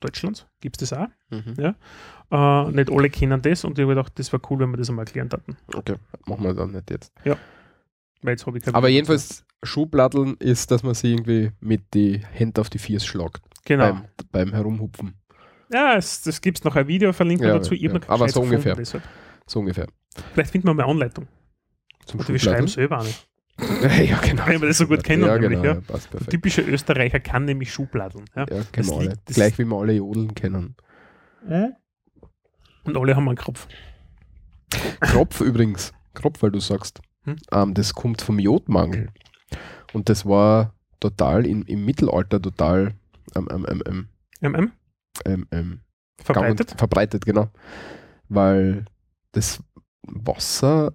Deutschlands. 0.00 0.46
Gibt 0.60 0.80
es 0.82 0.90
das 0.90 0.98
auch? 0.98 1.08
Mhm. 1.30 1.54
Ja. 1.58 1.74
Äh, 2.66 2.70
nicht 2.72 2.90
alle 2.90 3.10
kennen 3.10 3.40
das 3.42 3.64
und 3.64 3.78
ich 3.78 3.82
habe 3.84 3.94
gedacht, 3.94 4.12
das 4.18 4.32
wäre 4.32 4.42
cool, 4.50 4.58
wenn 4.60 4.70
wir 4.70 4.76
das 4.78 4.88
einmal 4.88 5.04
erklären 5.04 5.28
hätten. 5.32 5.56
Okay, 5.74 5.96
machen 6.26 6.44
wir 6.44 6.54
dann 6.54 6.72
nicht 6.72 6.90
jetzt. 6.90 7.12
Weil 8.22 8.32
jetzt 8.32 8.46
habe 8.46 8.58
ich 8.58 8.74
Aber 8.74 8.88
jedenfalls, 8.88 9.44
Schubladdeln 9.62 10.36
ist, 10.38 10.70
dass 10.70 10.82
man 10.82 10.94
sie 10.94 11.12
irgendwie 11.12 11.52
mit 11.60 11.92
die 11.94 12.18
Hände 12.32 12.60
auf 12.60 12.70
die 12.70 12.78
Fiers 12.78 13.04
schlagt. 13.04 13.42
Genau. 13.64 13.92
Beim, 13.92 14.04
beim 14.32 14.52
Herumhupfen. 14.52 15.14
ja, 15.72 15.96
es, 15.96 16.22
das 16.22 16.40
gibt 16.40 16.58
es 16.58 16.64
noch 16.64 16.76
ein 16.76 16.86
Video, 16.86 17.12
verlinken 17.12 17.44
wir 17.46 17.52
Ja, 17.52 17.58
dazu. 17.58 17.74
Ja. 17.74 17.90
Aber 18.08 18.28
so 18.28 18.40
gefunden, 18.40 18.48
ungefähr. 18.54 18.74
deshalb. 18.74 19.02
So 19.46 19.60
ungefähr. 19.60 19.86
Vielleicht 20.34 20.50
finden 20.50 20.66
wir 20.68 20.74
mal 20.74 20.82
eine 20.84 20.92
Anleitung. 20.92 21.28
Zum 22.06 22.20
Oder 22.20 22.28
wir 22.30 22.38
schreiben 22.38 22.66
selber 22.68 23.00
eine. 23.00 23.10
ja, 24.04 24.18
genau. 24.18 24.46
Weil 24.46 24.60
wir 24.60 24.68
das 24.68 24.78
so 24.78 24.86
gut 24.86 25.02
kennen, 25.04 25.24
ja, 25.24 25.38
nämlich, 25.38 25.60
genau, 25.62 25.74
ja. 25.74 25.80
passt 25.80 26.04
Der 26.06 26.10
perfekt. 26.10 26.30
typische 26.30 26.62
Österreicher 26.62 27.20
kann 27.20 27.44
nämlich 27.44 27.72
Schubladeln. 27.72 28.24
Ja. 28.36 28.46
Ja, 28.50 28.62
Das 28.72 28.86
wir 28.86 28.94
alle. 28.96 29.08
liegt- 29.10 29.28
das- 29.28 29.36
Gleich 29.36 29.58
wie 29.58 29.64
wir 29.64 29.76
alle 29.76 29.92
Jodeln 29.94 30.34
kennen. 30.34 30.76
Und 32.84 32.96
alle 32.96 33.16
haben 33.16 33.28
einen 33.28 33.36
Kopf. 33.36 33.66
Kropf 35.00 35.40
übrigens. 35.40 35.92
Kropf, 36.14 36.42
weil 36.42 36.50
du 36.50 36.60
sagst. 36.60 37.00
Hm? 37.24 37.36
Ähm, 37.52 37.74
das 37.74 37.94
kommt 37.94 38.22
vom 38.22 38.38
Jodmangel. 38.38 39.08
Und 39.92 40.08
das 40.08 40.24
war 40.26 40.74
total 41.00 41.46
im, 41.46 41.64
im 41.66 41.84
Mittelalter 41.84 42.40
total 42.40 42.94
ähm, 43.36 43.48
ähm, 43.50 43.66
ähm, 43.68 43.82
ähm, 43.86 44.08
MM? 44.52 44.72
ähm, 45.26 45.46
ähm, 45.50 45.80
Verbreitet? 46.22 46.74
verbreitet, 46.78 47.24
genau. 47.26 47.48
Weil 48.28 48.84
das 49.32 49.62
Wasser 50.02 50.94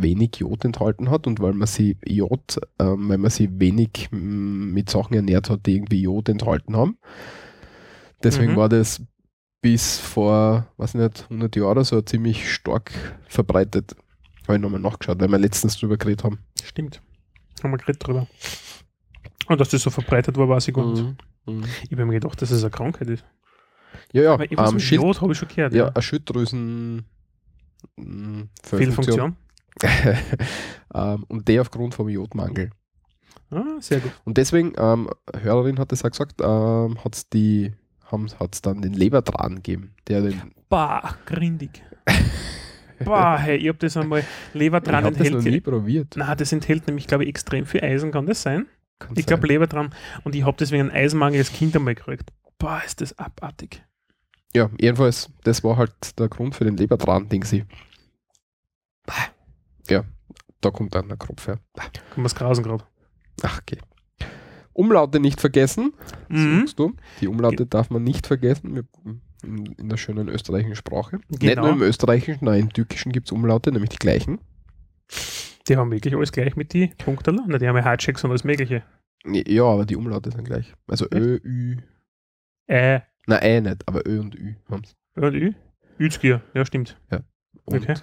wenig 0.00 0.36
Jod 0.36 0.64
enthalten 0.64 1.10
hat 1.10 1.26
und 1.26 1.40
weil 1.40 1.52
man 1.52 1.66
sie 1.66 1.96
Jod, 2.06 2.58
ähm, 2.78 3.08
weil 3.08 3.18
man 3.18 3.30
sie 3.30 3.48
wenig 3.60 4.08
mit 4.10 4.88
Sachen 4.90 5.14
ernährt 5.14 5.50
hat, 5.50 5.66
die 5.66 5.74
irgendwie 5.76 6.02
Jod 6.02 6.28
enthalten 6.28 6.76
haben. 6.76 6.98
Deswegen 8.22 8.52
Mhm. 8.52 8.56
war 8.56 8.68
das 8.68 9.02
bis 9.60 9.98
vor, 9.98 10.66
weiß 10.76 10.94
nicht, 10.94 11.26
100 11.28 11.54
Jahren 11.56 11.70
oder 11.72 11.84
so 11.84 12.00
ziemlich 12.02 12.52
stark 12.52 12.92
verbreitet. 13.28 13.94
Habe 14.48 14.56
ich 14.56 14.62
nochmal 14.62 14.80
nachgeschaut, 14.80 15.20
weil 15.20 15.28
wir 15.30 15.38
letztens 15.38 15.78
drüber 15.78 15.96
geredet 15.96 16.24
haben. 16.24 16.38
Stimmt. 16.64 17.00
Haben 17.62 17.70
wir 17.72 17.78
geredet 17.78 18.06
drüber. 18.06 18.26
Und 19.48 19.60
dass 19.60 19.68
das 19.70 19.82
so 19.82 19.90
verbreitet 19.90 20.36
war, 20.36 20.48
weiß 20.48 20.68
ich 20.68 20.74
gar 20.74 20.86
nicht. 20.90 21.04
Mhm. 21.46 21.64
Ich 21.84 21.92
habe 21.92 22.06
mir 22.06 22.14
gedacht, 22.14 22.40
dass 22.40 22.50
es 22.50 22.62
eine 22.62 22.70
Krankheit 22.70 23.08
ist. 23.08 23.24
Ja, 24.12 24.22
ja, 24.22 24.34
Aber 24.34 24.44
ähm, 24.50 24.80
Schild, 24.80 25.00
Jod 25.00 25.20
habe 25.20 25.32
ich 25.32 25.38
schon 25.38 25.48
gehört. 25.48 25.74
ja, 25.74 25.88
eine 25.88 26.02
Schilddrüsen 26.02 27.04
mm, 27.96 28.42
Fehlfunktion. 28.62 29.36
ähm, 30.94 31.24
und 31.28 31.48
der 31.48 31.62
aufgrund 31.62 31.94
vom 31.94 32.08
Jodmangel. 32.08 32.70
Ah, 33.50 33.80
sehr 33.80 34.00
gut. 34.00 34.12
Und 34.24 34.38
deswegen, 34.38 34.72
ähm, 34.78 35.10
Hörerin 35.40 35.78
hat 35.78 35.92
es 35.92 36.04
auch 36.04 36.10
gesagt, 36.10 36.40
ähm, 36.40 36.98
hat 37.04 37.14
es 37.14 37.28
die, 37.28 37.72
hat 38.10 38.54
es 38.54 38.62
dann 38.62 38.82
den 38.82 38.92
Lebertran 38.94 39.56
gegeben, 39.56 39.94
der 40.08 40.22
den, 40.22 40.40
Bah, 40.68 41.16
grindig. 41.26 41.82
Bah, 43.04 43.36
hey, 43.38 43.56
ich 43.56 43.68
habe 43.68 43.78
das 43.78 43.96
einmal 43.96 44.24
Leber 44.54 44.78
ich 44.78 44.84
dran 44.84 45.04
habe 45.04 45.16
das 45.16 45.28
noch 45.30 45.38
enthält. 45.38 45.54
nie 45.54 45.60
probiert. 45.60 46.14
Na, 46.16 46.34
das 46.34 46.52
enthält 46.52 46.86
nämlich, 46.86 47.06
glaube 47.06 47.24
ich, 47.24 47.30
extrem 47.30 47.66
viel 47.66 47.82
Eisen, 47.82 48.12
kann 48.12 48.26
das 48.26 48.42
sein? 48.42 48.66
Kann 49.00 49.14
Ich 49.16 49.26
glaube 49.26 49.42
sein. 49.42 49.48
Leber 49.48 49.66
dran. 49.66 49.92
Und 50.24 50.34
ich 50.36 50.44
habe 50.44 50.56
deswegen 50.58 50.82
einen 50.82 50.90
Eisenmangel 50.92 51.40
als 51.40 51.52
Kind 51.52 51.74
einmal 51.74 51.94
gekriegt. 51.96 52.30
Boah, 52.58 52.80
ist 52.86 53.00
das 53.00 53.18
abartig. 53.18 53.82
Ja, 54.54 54.70
jedenfalls, 54.80 55.30
das 55.42 55.64
war 55.64 55.76
halt 55.76 56.18
der 56.18 56.28
Grund 56.28 56.54
für 56.54 56.64
den 56.64 56.76
Lebertran, 56.76 57.28
Ding 57.28 57.42
sie. 57.44 57.64
Ja, 59.88 60.04
da 60.60 60.70
kommt 60.70 60.94
dann 60.94 61.08
der 61.08 61.16
Kropf 61.16 61.46
her. 61.48 61.58
Kann 61.74 61.92
man 62.16 62.26
es 62.26 62.34
grasen 62.34 62.62
gerade. 62.64 62.84
Ach, 63.42 63.60
okay. 63.60 63.78
Umlaute 64.74 65.20
nicht 65.20 65.40
vergessen, 65.40 65.92
Mhm. 66.28 66.60
sagst 66.60 66.78
du. 66.78 66.94
Die 67.20 67.28
Umlaute 67.28 67.66
darf 67.66 67.90
man 67.90 68.02
nicht 68.04 68.26
vergessen 68.26 68.86
in, 69.42 69.66
in 69.76 69.88
der 69.88 69.96
schönen 69.98 70.28
österreichischen 70.28 70.76
Sprache. 70.76 71.20
Nicht 71.28 71.40
Genau. 71.42 71.62
nur 71.66 71.72
im 71.72 71.82
österreichischen, 71.82 72.44
nein, 72.46 72.60
im 72.60 72.72
türkischen 72.72 73.12
gibt 73.12 73.28
es 73.28 73.32
Umlaute, 73.32 73.70
nämlich 73.72 73.90
die 73.90 73.98
gleichen. 73.98 74.38
Die 75.68 75.76
haben 75.76 75.90
wirklich 75.90 76.14
alles 76.16 76.32
gleich 76.32 76.56
mit 76.56 76.72
die 76.72 76.88
Punkte. 76.98 77.32
Na, 77.32 77.58
die 77.58 77.68
haben 77.68 77.76
ja 77.76 77.84
Hardchecks 77.84 78.24
und 78.24 78.30
alles 78.30 78.44
Mögliche. 78.44 78.82
Ja, 79.26 79.64
aber 79.64 79.84
die 79.84 79.96
Umlaute 79.96 80.30
sind 80.30 80.44
gleich. 80.44 80.72
Also 80.88 81.06
Ö, 81.12 81.38
Ü, 81.44 81.76
Äh, 82.66 83.00
na 83.26 83.40
Ä 83.42 83.60
nicht, 83.60 83.86
aber 83.86 84.06
Ö 84.06 84.20
und 84.20 84.34
Ü 84.34 84.54
haben 84.70 84.82
es. 84.84 84.96
Ö 85.16 85.26
und 85.26 85.34
Ü. 85.34 85.52
Üzgier, 85.98 86.40
ja, 86.54 86.64
stimmt. 86.64 86.98
Okay. 87.66 87.94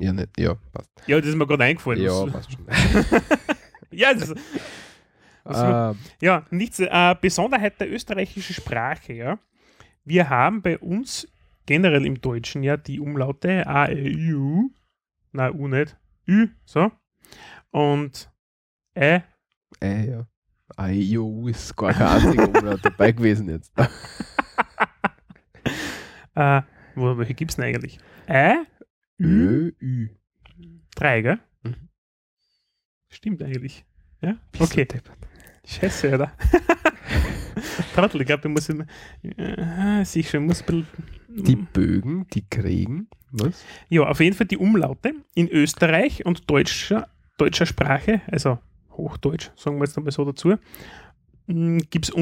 Ja, 0.00 0.12
nicht, 0.12 0.38
ja, 0.38 0.54
passt. 0.72 0.90
Ja, 1.06 1.18
das 1.20 1.28
ist 1.28 1.36
mir 1.36 1.46
gerade 1.46 1.64
eingefallen. 1.64 2.00
Ja, 2.02 2.24
Das- 2.24 2.32
passt 2.32 2.52
schon. 2.52 2.66
ja, 3.90 4.14
das, 4.14 4.34
Also, 5.44 5.62
Ah, 5.64 5.94
ja, 6.20 6.44
nichts. 6.50 6.78
Äh, 6.80 7.16
Besonderheit 7.20 7.80
der 7.80 7.90
österreichischen 7.92 8.54
Sprache, 8.54 9.12
ja. 9.14 9.38
Wir 10.04 10.28
haben 10.30 10.62
bei 10.62 10.78
uns 10.78 11.26
generell 11.66 12.04
im 12.06 12.20
Deutschen 12.20 12.62
ja 12.62 12.76
die 12.76 13.00
Umlaute 13.00 13.66
A, 13.66 13.86
E, 13.88 14.08
I, 14.08 14.34
U. 14.34 14.70
Nein, 15.32 15.52
U 15.54 15.68
nicht. 15.68 15.96
Ü, 16.26 16.48
so. 16.64 16.90
Und 17.70 18.30
Ä, 18.96 19.22
äh, 19.80 20.10
ja. 20.10 20.26
IO 20.88 21.48
ist 21.48 21.76
gar 21.76 21.92
kein 21.92 22.06
einziger 22.06 22.48
Umlaut 22.48 22.80
dabei 22.84 23.12
gewesen 23.12 23.48
jetzt. 23.50 23.72
äh, 26.34 26.62
wo, 26.94 27.16
welche 27.18 27.34
gibt 27.34 27.50
es 27.50 27.56
denn 27.56 27.64
eigentlich? 27.66 27.98
Ä, 28.28 28.64
Ü, 29.20 29.26
Ö, 29.26 29.72
Ü. 29.80 30.08
drei, 30.96 31.20
gell? 31.22 31.38
Mhm. 31.62 31.88
Stimmt 33.08 33.42
eigentlich. 33.42 33.84
Ja, 34.22 34.36
okay. 34.58 34.86
Scheiße, 35.66 36.14
oder? 36.14 36.32
Trottel, 37.94 38.22
ich 38.22 38.26
glaube, 38.26 38.48
ich 38.48 38.54
muss 38.54 38.68
immer. 38.68 38.86
Äh, 39.22 40.04
sicher, 40.04 40.38
ich 40.38 40.44
muss. 40.44 40.64
Die 41.28 41.56
Bögen, 41.56 42.26
die 42.32 42.44
kriegen, 42.48 43.08
was? 43.30 43.64
Ja, 43.88 44.02
auf 44.02 44.20
jeden 44.20 44.34
Fall 44.36 44.46
die 44.46 44.56
Umlaute 44.56 45.12
in 45.34 45.48
Österreich 45.48 46.24
und 46.26 46.50
deutscher, 46.50 47.08
deutscher 47.38 47.66
Sprache, 47.66 48.22
also 48.26 48.58
Hochdeutsch, 48.92 49.50
sagen 49.56 49.76
wir 49.78 49.84
jetzt 49.84 49.96
einmal 49.96 50.12
so 50.12 50.24
dazu, 50.24 50.56
gibt 51.90 52.08
es 52.08 52.14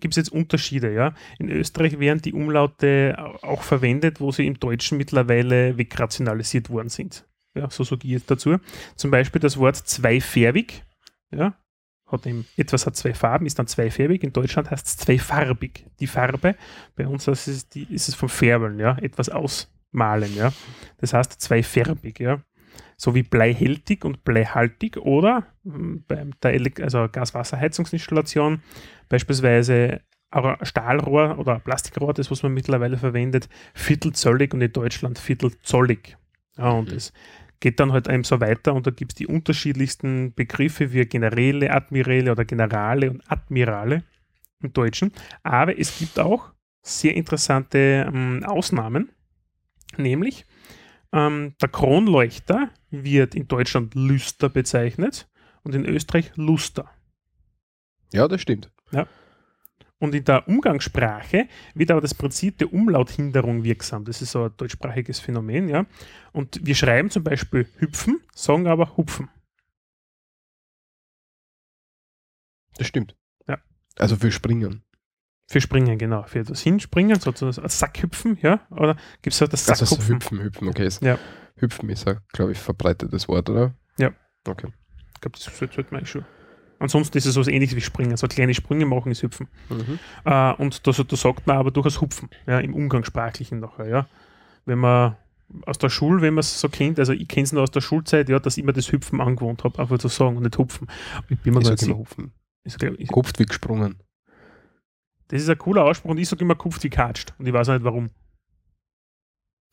gibt's 0.00 0.16
jetzt 0.16 0.32
Unterschiede. 0.32 0.92
Ja? 0.92 1.14
In 1.38 1.48
Österreich 1.48 1.98
werden 1.98 2.22
die 2.22 2.32
Umlaute 2.32 3.14
au- 3.18 3.46
auch 3.46 3.62
verwendet, 3.62 4.20
wo 4.20 4.32
sie 4.32 4.46
im 4.46 4.58
Deutschen 4.58 4.98
mittlerweile 4.98 5.76
wegrationalisiert 5.78 6.70
worden 6.70 6.88
sind. 6.88 7.26
Ja, 7.54 7.68
so 7.70 7.84
sage 7.84 8.04
ich 8.04 8.10
jetzt 8.12 8.30
dazu. 8.30 8.56
Zum 8.96 9.10
Beispiel 9.10 9.40
das 9.40 9.56
Wort 9.58 9.76
zweifärbig. 9.76 10.84
Ja, 11.30 11.54
hat 12.06 12.26
eben, 12.26 12.46
etwas 12.56 12.86
hat 12.86 12.96
zwei 12.96 13.14
Farben, 13.14 13.46
ist 13.46 13.58
dann 13.58 13.66
zweifärbig. 13.66 14.22
In 14.22 14.32
Deutschland 14.32 14.70
heißt 14.70 14.86
es 14.86 14.96
zweifarbig. 14.98 15.86
Die 16.00 16.06
Farbe, 16.06 16.56
bei 16.94 17.06
uns 17.06 17.26
ist 17.28 17.46
es, 17.46 17.68
die, 17.68 17.84
ist 17.84 18.08
es 18.08 18.14
vom 18.14 18.28
Färbeln, 18.28 18.78
ja, 18.78 18.98
etwas 18.98 19.28
ausmalen, 19.28 20.34
ja. 20.36 20.52
Das 20.98 21.14
heißt 21.14 21.40
zweifärbig, 21.40 22.20
ja. 22.20 22.42
So 23.02 23.16
wie 23.16 23.24
bleihältig 23.24 24.04
und 24.04 24.22
bleihaltig 24.22 24.96
oder 24.96 25.48
mm, 25.64 26.04
bei 26.06 26.24
der 26.40 26.54
Elek 26.54 26.78
also 26.78 27.08
Gaswasserheizungsinstallation 27.10 28.62
beispielsweise 29.08 30.02
Stahlrohr 30.62 31.36
oder 31.40 31.58
Plastikrohr, 31.58 32.14
das 32.14 32.30
was 32.30 32.44
man 32.44 32.54
mittlerweile 32.54 32.96
verwendet, 32.96 33.48
viertelzöllig 33.74 34.54
und 34.54 34.60
in 34.60 34.72
Deutschland 34.72 35.18
viertelzollig. 35.18 36.16
Ja, 36.56 36.70
und 36.70 36.92
es 36.92 37.12
geht 37.58 37.80
dann 37.80 37.92
halt 37.92 38.08
eben 38.08 38.22
so 38.22 38.40
weiter 38.40 38.72
und 38.72 38.86
da 38.86 38.92
gibt 38.92 39.12
es 39.12 39.16
die 39.16 39.26
unterschiedlichsten 39.26 40.32
Begriffe 40.34 40.92
wie 40.92 41.04
Generäle, 41.04 41.72
Admirale 41.72 42.30
oder 42.30 42.44
Generale 42.44 43.10
und 43.10 43.22
Admirale 43.28 44.04
im 44.62 44.72
Deutschen. 44.72 45.10
Aber 45.42 45.76
es 45.76 45.98
gibt 45.98 46.20
auch 46.20 46.52
sehr 46.82 47.16
interessante 47.16 48.06
ähm, 48.08 48.44
Ausnahmen, 48.44 49.10
nämlich 49.96 50.46
ähm, 51.12 51.54
der 51.60 51.68
Kronleuchter 51.68 52.70
wird 52.90 53.34
in 53.34 53.48
Deutschland 53.48 53.94
Lüster 53.94 54.48
bezeichnet 54.48 55.28
und 55.62 55.74
in 55.74 55.84
Österreich 55.84 56.32
Luster. 56.36 56.90
Ja, 58.12 58.28
das 58.28 58.40
stimmt. 58.42 58.70
Und 60.02 60.16
in 60.16 60.24
der 60.24 60.48
Umgangssprache 60.48 61.46
wird 61.74 61.92
aber 61.92 62.00
das 62.00 62.12
Prinzip 62.12 62.58
der 62.58 62.72
Umlauthinderung 62.72 63.62
wirksam. 63.62 64.04
Das 64.04 64.20
ist 64.20 64.32
so 64.32 64.46
ein 64.46 64.56
deutschsprachiges 64.56 65.20
Phänomen, 65.20 65.68
ja. 65.68 65.86
Und 66.32 66.58
wir 66.66 66.74
schreiben 66.74 67.08
zum 67.08 67.22
Beispiel 67.22 67.68
hüpfen, 67.76 68.20
sagen 68.34 68.66
aber 68.66 68.96
hupfen. 68.96 69.30
Das 72.78 72.88
stimmt. 72.88 73.14
Ja. 73.46 73.58
Also 73.96 74.16
für 74.16 74.32
Springen. 74.32 74.82
Für 75.48 75.60
Springen, 75.60 75.98
genau. 75.98 76.22
Für 76.24 76.42
das 76.44 76.60
Hinspringen, 76.62 77.18
sozusagen 77.20 77.68
Sackhüpfen, 77.68 78.38
ja. 78.42 78.60
Oder 78.70 78.96
gibt 79.22 79.34
es 79.34 79.42
auch 79.42 79.48
das 79.48 79.68
Also 79.68 79.84
so 79.84 79.94
Sackhupfen? 79.96 80.14
hüpfen, 80.16 80.40
hüpfen, 80.42 80.68
okay. 80.68 80.86
Ist- 80.86 81.02
Ja. 81.02 81.18
Hüpfen 81.56 81.88
ist 81.90 82.06
ja, 82.06 82.16
glaube 82.32 82.52
ich, 82.52 82.58
verbreitetes 82.58 83.28
Wort, 83.28 83.50
oder? 83.50 83.74
Ja. 83.98 84.10
Okay. 84.46 84.68
Ich 85.14 85.20
glaube, 85.20 85.38
das 85.38 85.44
sollte 85.58 85.86
man 85.90 86.06
schon. 86.06 86.24
Ansonsten 86.78 87.16
ist 87.18 87.26
es 87.26 87.34
so 87.34 87.40
was 87.40 87.46
ähnliches 87.48 87.76
wie 87.76 87.80
Springen. 87.80 88.16
So 88.16 88.26
kleine 88.26 88.54
Sprünge 88.54 88.86
machen 88.86 89.12
ist 89.12 89.22
Hüpfen. 89.22 89.46
Mhm. 89.68 89.98
Äh, 90.24 90.52
und 90.54 90.84
da, 90.86 90.90
da 90.90 91.16
sagt 91.16 91.46
man 91.46 91.56
aber 91.58 91.70
durchaus 91.70 92.00
Hupfen, 92.00 92.28
ja, 92.46 92.58
im 92.58 92.74
Umgangssprachlichen 92.74 93.60
nachher, 93.60 93.86
ja. 93.86 94.06
Wenn 94.64 94.78
man 94.78 95.16
aus 95.66 95.78
der 95.78 95.90
Schule, 95.90 96.22
wenn 96.22 96.34
man 96.34 96.40
es 96.40 96.58
so 96.60 96.68
kennt, 96.68 96.98
also 96.98 97.12
ich 97.12 97.28
kenne 97.28 97.44
es 97.44 97.52
noch 97.52 97.62
aus 97.62 97.70
der 97.70 97.82
Schulzeit, 97.82 98.28
ja, 98.30 98.38
dass 98.40 98.56
ich 98.56 98.62
immer 98.64 98.72
das 98.72 98.90
Hüpfen 98.90 99.20
angewohnt 99.20 99.62
habe, 99.64 99.78
einfach 99.78 99.98
zu 99.98 100.08
sagen 100.08 100.36
und 100.38 100.42
nicht 100.44 100.58
Hupfen. 100.58 100.88
Ich 101.28 101.38
bin 101.40 101.52
mir 101.54 101.60
Ich 101.60 101.66
gar 101.66 101.72
nicht 101.72 101.82
immer 101.82 102.04
sicher. 102.64 103.12
Kopft 103.12 103.38
wie 103.38 103.44
gesprungen. 103.46 104.02
Das 105.32 105.40
ist 105.40 105.48
ein 105.48 105.56
cooler 105.56 105.84
Ausspruch 105.84 106.10
und 106.10 106.18
ich 106.18 106.28
sage 106.28 106.44
immer 106.44 106.54
kupft 106.54 106.84
wie 106.84 106.90
katscht. 106.90 107.32
Und 107.38 107.46
ich 107.46 107.54
weiß 107.54 107.70
auch 107.70 107.72
nicht 107.72 107.84
warum. 107.84 108.10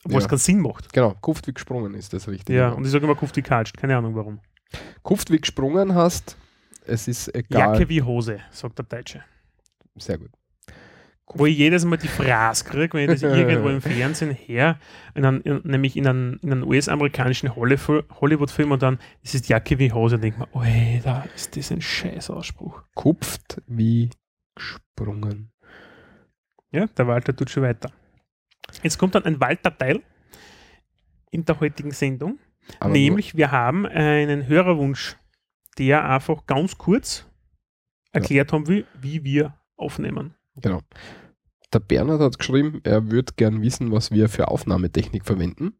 Obwohl 0.04 0.16
es 0.18 0.24
Ja. 0.24 0.28
keinen 0.30 0.38
Sinn 0.38 0.60
macht. 0.60 0.90
Genau, 0.94 1.14
Kupft 1.20 1.46
wie 1.46 1.52
gesprungen 1.52 1.92
ist 1.92 2.14
das 2.14 2.28
richtig. 2.28 2.56
Ja, 2.56 2.70
und 2.70 2.86
ich 2.86 2.90
sage 2.90 3.04
immer 3.04 3.14
kupft 3.14 3.36
wie 3.36 3.42
katscht. 3.42 3.76
Keine 3.76 3.94
Ahnung 3.94 4.14
warum. 4.16 4.40
Kupft 5.02 5.30
wie 5.30 5.38
gesprungen 5.38 5.94
hast, 5.94 6.38
es 6.86 7.08
ist 7.08 7.34
egal. 7.34 7.74
Jacke 7.74 7.90
wie 7.90 8.00
Hose, 8.00 8.40
sagt 8.50 8.78
der 8.78 8.86
Deutsche. 8.86 9.22
Sehr 9.96 10.16
gut. 10.16 10.30
Wo 11.34 11.44
ich 11.44 11.58
jedes 11.58 11.84
Mal 11.84 11.98
die 11.98 12.08
Phrase 12.08 12.64
kriege, 12.64 12.94
wenn 12.94 13.10
ich 13.10 13.20
das 13.20 13.22
irgendwo 13.36 13.68
im 13.68 13.82
Fernsehen 13.82 14.30
her, 14.30 14.78
in 15.14 15.26
einem, 15.26 15.42
in, 15.42 15.60
nämlich 15.64 15.94
in 15.98 16.06
einem, 16.06 16.38
in 16.42 16.52
einem 16.52 16.66
US-amerikanischen 16.66 17.54
Hollywood-Film 17.54 18.72
und 18.72 18.80
dann, 18.82 18.98
das 19.22 19.34
ist 19.34 19.48
Jacke 19.50 19.78
wie 19.78 19.92
Hose, 19.92 20.16
mir, 20.16 20.32
oh, 20.52 20.62
da 21.04 21.24
ist 21.36 21.54
das 21.58 21.70
ein 21.70 21.82
scheiß 21.82 22.30
Ausspruch. 22.30 22.82
Kupft 22.94 23.60
wie 23.66 24.08
gesprungen. 24.54 25.49
Ja, 26.72 26.86
der 26.86 27.06
Walter 27.06 27.34
tut 27.34 27.50
schon 27.50 27.62
weiter. 27.62 27.90
Jetzt 28.82 28.98
kommt 28.98 29.14
dann 29.14 29.24
ein 29.24 29.40
Walter-Teil 29.40 30.02
in 31.30 31.44
der 31.44 31.58
heutigen 31.60 31.90
Sendung. 31.90 32.38
Aber 32.78 32.92
Nämlich, 32.92 33.36
wir 33.36 33.50
haben 33.50 33.86
einen 33.86 34.46
Hörerwunsch, 34.46 35.16
der 35.78 36.08
einfach 36.08 36.46
ganz 36.46 36.78
kurz 36.78 37.26
erklärt 38.12 38.52
haben 38.52 38.68
will, 38.68 38.86
wie 39.00 39.24
wir 39.24 39.54
aufnehmen. 39.76 40.34
Genau. 40.56 40.80
Der 41.72 41.80
Bernhard 41.80 42.20
hat 42.20 42.38
geschrieben, 42.38 42.80
er 42.84 43.10
würde 43.10 43.32
gern 43.36 43.62
wissen, 43.62 43.92
was 43.92 44.10
wir 44.10 44.28
für 44.28 44.48
Aufnahmetechnik 44.48 45.24
verwenden. 45.24 45.74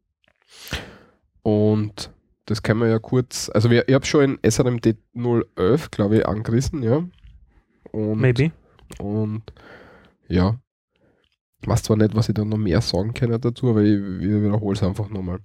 Und 1.43 2.11
das 2.45 2.63
kann 2.63 2.77
man 2.77 2.89
ja 2.89 2.99
kurz, 2.99 3.49
also 3.53 3.69
wir, 3.69 3.87
ich 3.87 3.93
habe 3.93 4.05
schon 4.05 4.39
in 4.41 4.51
SRMD 4.51 4.97
011, 5.13 5.91
glaube 5.91 6.17
ich, 6.17 6.27
angerissen, 6.27 6.83
ja. 6.83 7.03
Und, 7.91 8.19
Maybe. 8.19 8.51
Und 8.99 9.43
ja, 10.27 10.59
weiß 11.65 11.83
zwar 11.83 11.97
nicht, 11.97 12.15
was 12.15 12.29
ich 12.29 12.35
da 12.35 12.45
noch 12.45 12.57
mehr 12.57 12.81
sagen 12.81 13.13
kann 13.13 13.31
dazu, 13.39 13.69
aber 13.69 13.81
ich, 13.81 13.93
ich 13.93 14.29
wiederhole 14.29 14.75
es 14.75 14.83
einfach 14.83 15.09
nochmal. 15.09 15.39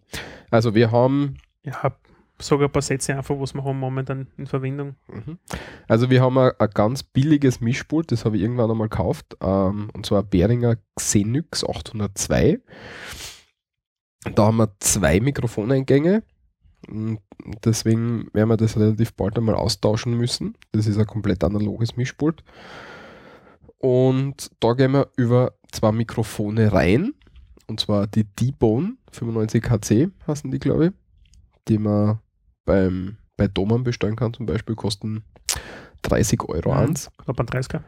Also 0.50 0.74
wir 0.74 0.90
haben 0.90 1.36
Ja, 1.62 1.92
sage 2.38 2.64
ein 2.64 2.72
paar 2.72 2.82
Sätze 2.82 3.16
einfach, 3.16 3.38
was 3.38 3.54
wir 3.54 3.64
haben 3.64 3.78
momentan 3.78 4.28
in 4.36 4.46
Verwendung. 4.46 4.96
Mhm. 5.08 5.38
Also 5.88 6.10
wir 6.10 6.22
haben 6.22 6.38
ein, 6.38 6.52
ein 6.58 6.70
ganz 6.70 7.02
billiges 7.02 7.60
Mischpult, 7.60 8.12
das 8.12 8.24
habe 8.24 8.36
ich 8.36 8.42
irgendwann 8.42 8.70
einmal 8.70 8.88
gekauft, 8.88 9.36
ähm, 9.40 9.88
und 9.92 10.06
zwar 10.06 10.22
ein 10.22 10.28
Behringer 10.28 10.76
Xenix 10.94 11.64
802. 11.64 12.60
Da 14.34 14.46
haben 14.46 14.56
wir 14.56 14.74
zwei 14.80 15.20
Mikrofoneingänge, 15.20 16.22
und 16.88 17.20
deswegen 17.64 18.28
werden 18.32 18.48
wir 18.48 18.56
das 18.56 18.76
relativ 18.76 19.14
bald 19.14 19.36
einmal 19.36 19.54
austauschen 19.54 20.16
müssen. 20.16 20.56
Das 20.72 20.86
ist 20.86 20.98
ein 20.98 21.06
komplett 21.06 21.42
analoges 21.42 21.96
Mischpult. 21.96 22.44
Und 23.78 24.50
da 24.60 24.72
gehen 24.72 24.92
wir 24.92 25.08
über 25.16 25.52
zwei 25.70 25.92
Mikrofone 25.92 26.72
rein, 26.72 27.14
und 27.66 27.80
zwar 27.80 28.06
die 28.06 28.24
D-Bone 28.24 28.96
95HC 29.12 30.10
heißen 30.26 30.50
die, 30.50 30.58
glaube 30.58 30.86
ich, 30.86 30.92
die 31.68 31.78
man 31.78 32.20
beim, 32.64 33.16
bei 33.36 33.48
Doman 33.48 33.82
bestellen 33.84 34.16
kann, 34.16 34.32
zum 34.34 34.46
Beispiel, 34.46 34.76
kosten 34.76 35.24
30 36.02 36.42
Euro 36.48 36.72
Mhm. 36.72 36.78
eins. 36.78 37.10
Knapp 37.18 37.40
ein 37.40 37.46
30er. 37.46 37.82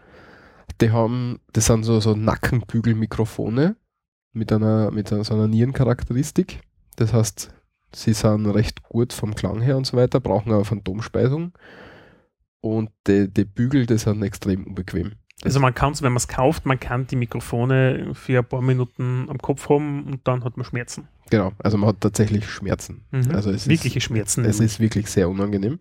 Die 0.81 0.91
haben, 0.91 1.41
das 1.53 1.67
sind 1.67 1.85
so, 1.85 2.01
so 2.01 2.15
Nackenbügelmikrofone 2.15 3.77
mit 4.33 4.53
einer, 4.53 4.91
mit 4.91 5.13
einer, 5.13 5.25
so 5.25 5.35
einer 5.35 5.49
Nierencharakteristik. 5.49 6.61
Das 6.97 7.13
heißt, 7.13 7.51
sie 7.95 8.13
sind 8.13 8.47
recht 8.47 8.83
gut 8.83 9.13
vom 9.13 9.35
Klang 9.35 9.61
her 9.61 9.77
und 9.77 9.87
so 9.87 9.97
weiter, 9.97 10.21
brauchen 10.21 10.53
aber 10.53 10.65
Phantomspeisung. 10.65 11.53
Und 12.61 12.91
die, 13.07 13.33
die 13.33 13.45
Bügel, 13.45 13.87
die 13.87 13.99
sind 13.99 14.23
extrem 14.23 14.67
unbequem. 14.67 15.13
Also 15.45 15.61
man 15.61 15.75
kann 15.75 15.93
es, 15.93 16.03
wenn 16.03 16.13
man 16.13 16.19
es 16.19 16.27
kauft, 16.27 16.67
man 16.67 16.81
kann 16.81 17.07
die 17.07 17.17
Mikrofone 17.17 18.11
für 18.15 18.41
ein 18.41 18.45
paar 18.45 18.61
Minuten 18.61 19.27
am 19.29 19.39
Kopf 19.39 19.69
haben 19.69 20.05
und 20.05 20.27
dann 20.27 20.43
hat 20.43 20.57
man 20.57 20.65
Schmerzen. 20.65 21.07
Genau, 21.31 21.53
also 21.59 21.77
man 21.77 21.91
hat 21.91 22.01
tatsächlich 22.01 22.49
Schmerzen. 22.49 23.05
Mhm. 23.11 23.31
Also 23.33 23.51
es 23.51 23.69
Wirkliche 23.69 23.99
ist, 23.99 24.05
Schmerzen. 24.05 24.45
Es 24.45 24.59
nämlich. 24.59 24.73
ist 24.73 24.81
wirklich 24.81 25.11
sehr 25.11 25.29
unangenehm. 25.29 25.79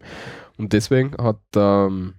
Und 0.57 0.73
deswegen 0.73 1.15
hat, 1.17 1.41
ähm, 1.55 2.13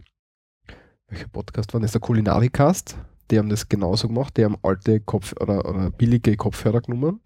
welcher 1.09 1.29
Podcast 1.29 1.75
war 1.75 1.81
das? 1.81 1.93
Der 1.93 2.01
Kulinarikast. 2.01 2.97
Die 3.31 3.39
haben 3.39 3.51
das 3.51 3.69
genauso 3.69 4.09
gemacht. 4.09 4.37
Die 4.37 4.45
haben 4.45 4.57
alte 4.63 5.01
Kopf 5.01 5.35
oder, 5.39 5.69
oder 5.69 5.91
billige 5.91 6.37
Kopfhörer 6.37 6.81
genommen 6.81 7.21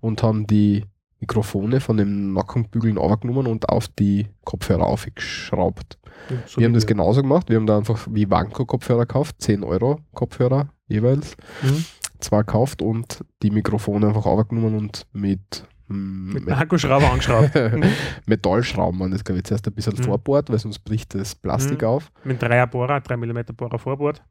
und 0.00 0.22
haben 0.22 0.46
die 0.46 0.84
Mikrofone 1.20 1.80
von 1.80 1.96
den 1.96 2.32
Nackenbügeln 2.34 2.98
aufgenommen 2.98 3.46
und 3.46 3.68
auf 3.68 3.88
die 3.88 4.28
Kopfhörer 4.44 4.86
aufgeschraubt. 4.86 5.98
Ja, 6.30 6.36
so 6.46 6.58
wir 6.60 6.66
haben 6.66 6.74
das 6.74 6.84
wir. 6.84 6.88
genauso 6.88 7.22
gemacht. 7.22 7.48
Wir 7.48 7.56
haben 7.56 7.66
da 7.66 7.78
einfach 7.78 8.06
wie 8.10 8.28
Wanko-Kopfhörer 8.30 9.06
gekauft, 9.06 9.36
10 9.40 9.64
Euro 9.64 10.00
Kopfhörer 10.12 10.68
jeweils. 10.88 11.36
Mhm. 11.62 11.84
Zwei 12.20 12.38
gekauft 12.38 12.82
und 12.82 13.24
die 13.42 13.50
Mikrofone 13.50 14.08
einfach 14.08 14.26
aufgenommen 14.26 14.76
und 14.76 15.06
mit, 15.12 15.66
mm, 15.88 16.32
Mit 16.32 16.48
einem 16.48 16.58
Akkuschrauber 16.58 17.10
angeschraubt. 17.10 17.50
Metallschrauben 18.26 18.98
waren 19.00 19.10
das, 19.10 19.22
glaube 19.24 19.38
ich, 19.38 19.44
zuerst 19.44 19.66
ein 19.68 19.74
bisschen 19.74 19.94
Mhm. 19.98 20.02
vorbohrt, 20.04 20.48
weil 20.50 20.58
sonst 20.58 20.78
bricht 20.80 21.14
das 21.14 21.34
Plastik 21.34 21.82
Mhm. 21.82 21.88
auf. 21.88 22.10
Mit 22.24 22.42
3er 22.42 22.66
Bohrer, 22.66 23.00
3 23.00 23.16
mm 23.16 23.54
Bohrer 23.56 23.78
Vorbord. 23.78 24.22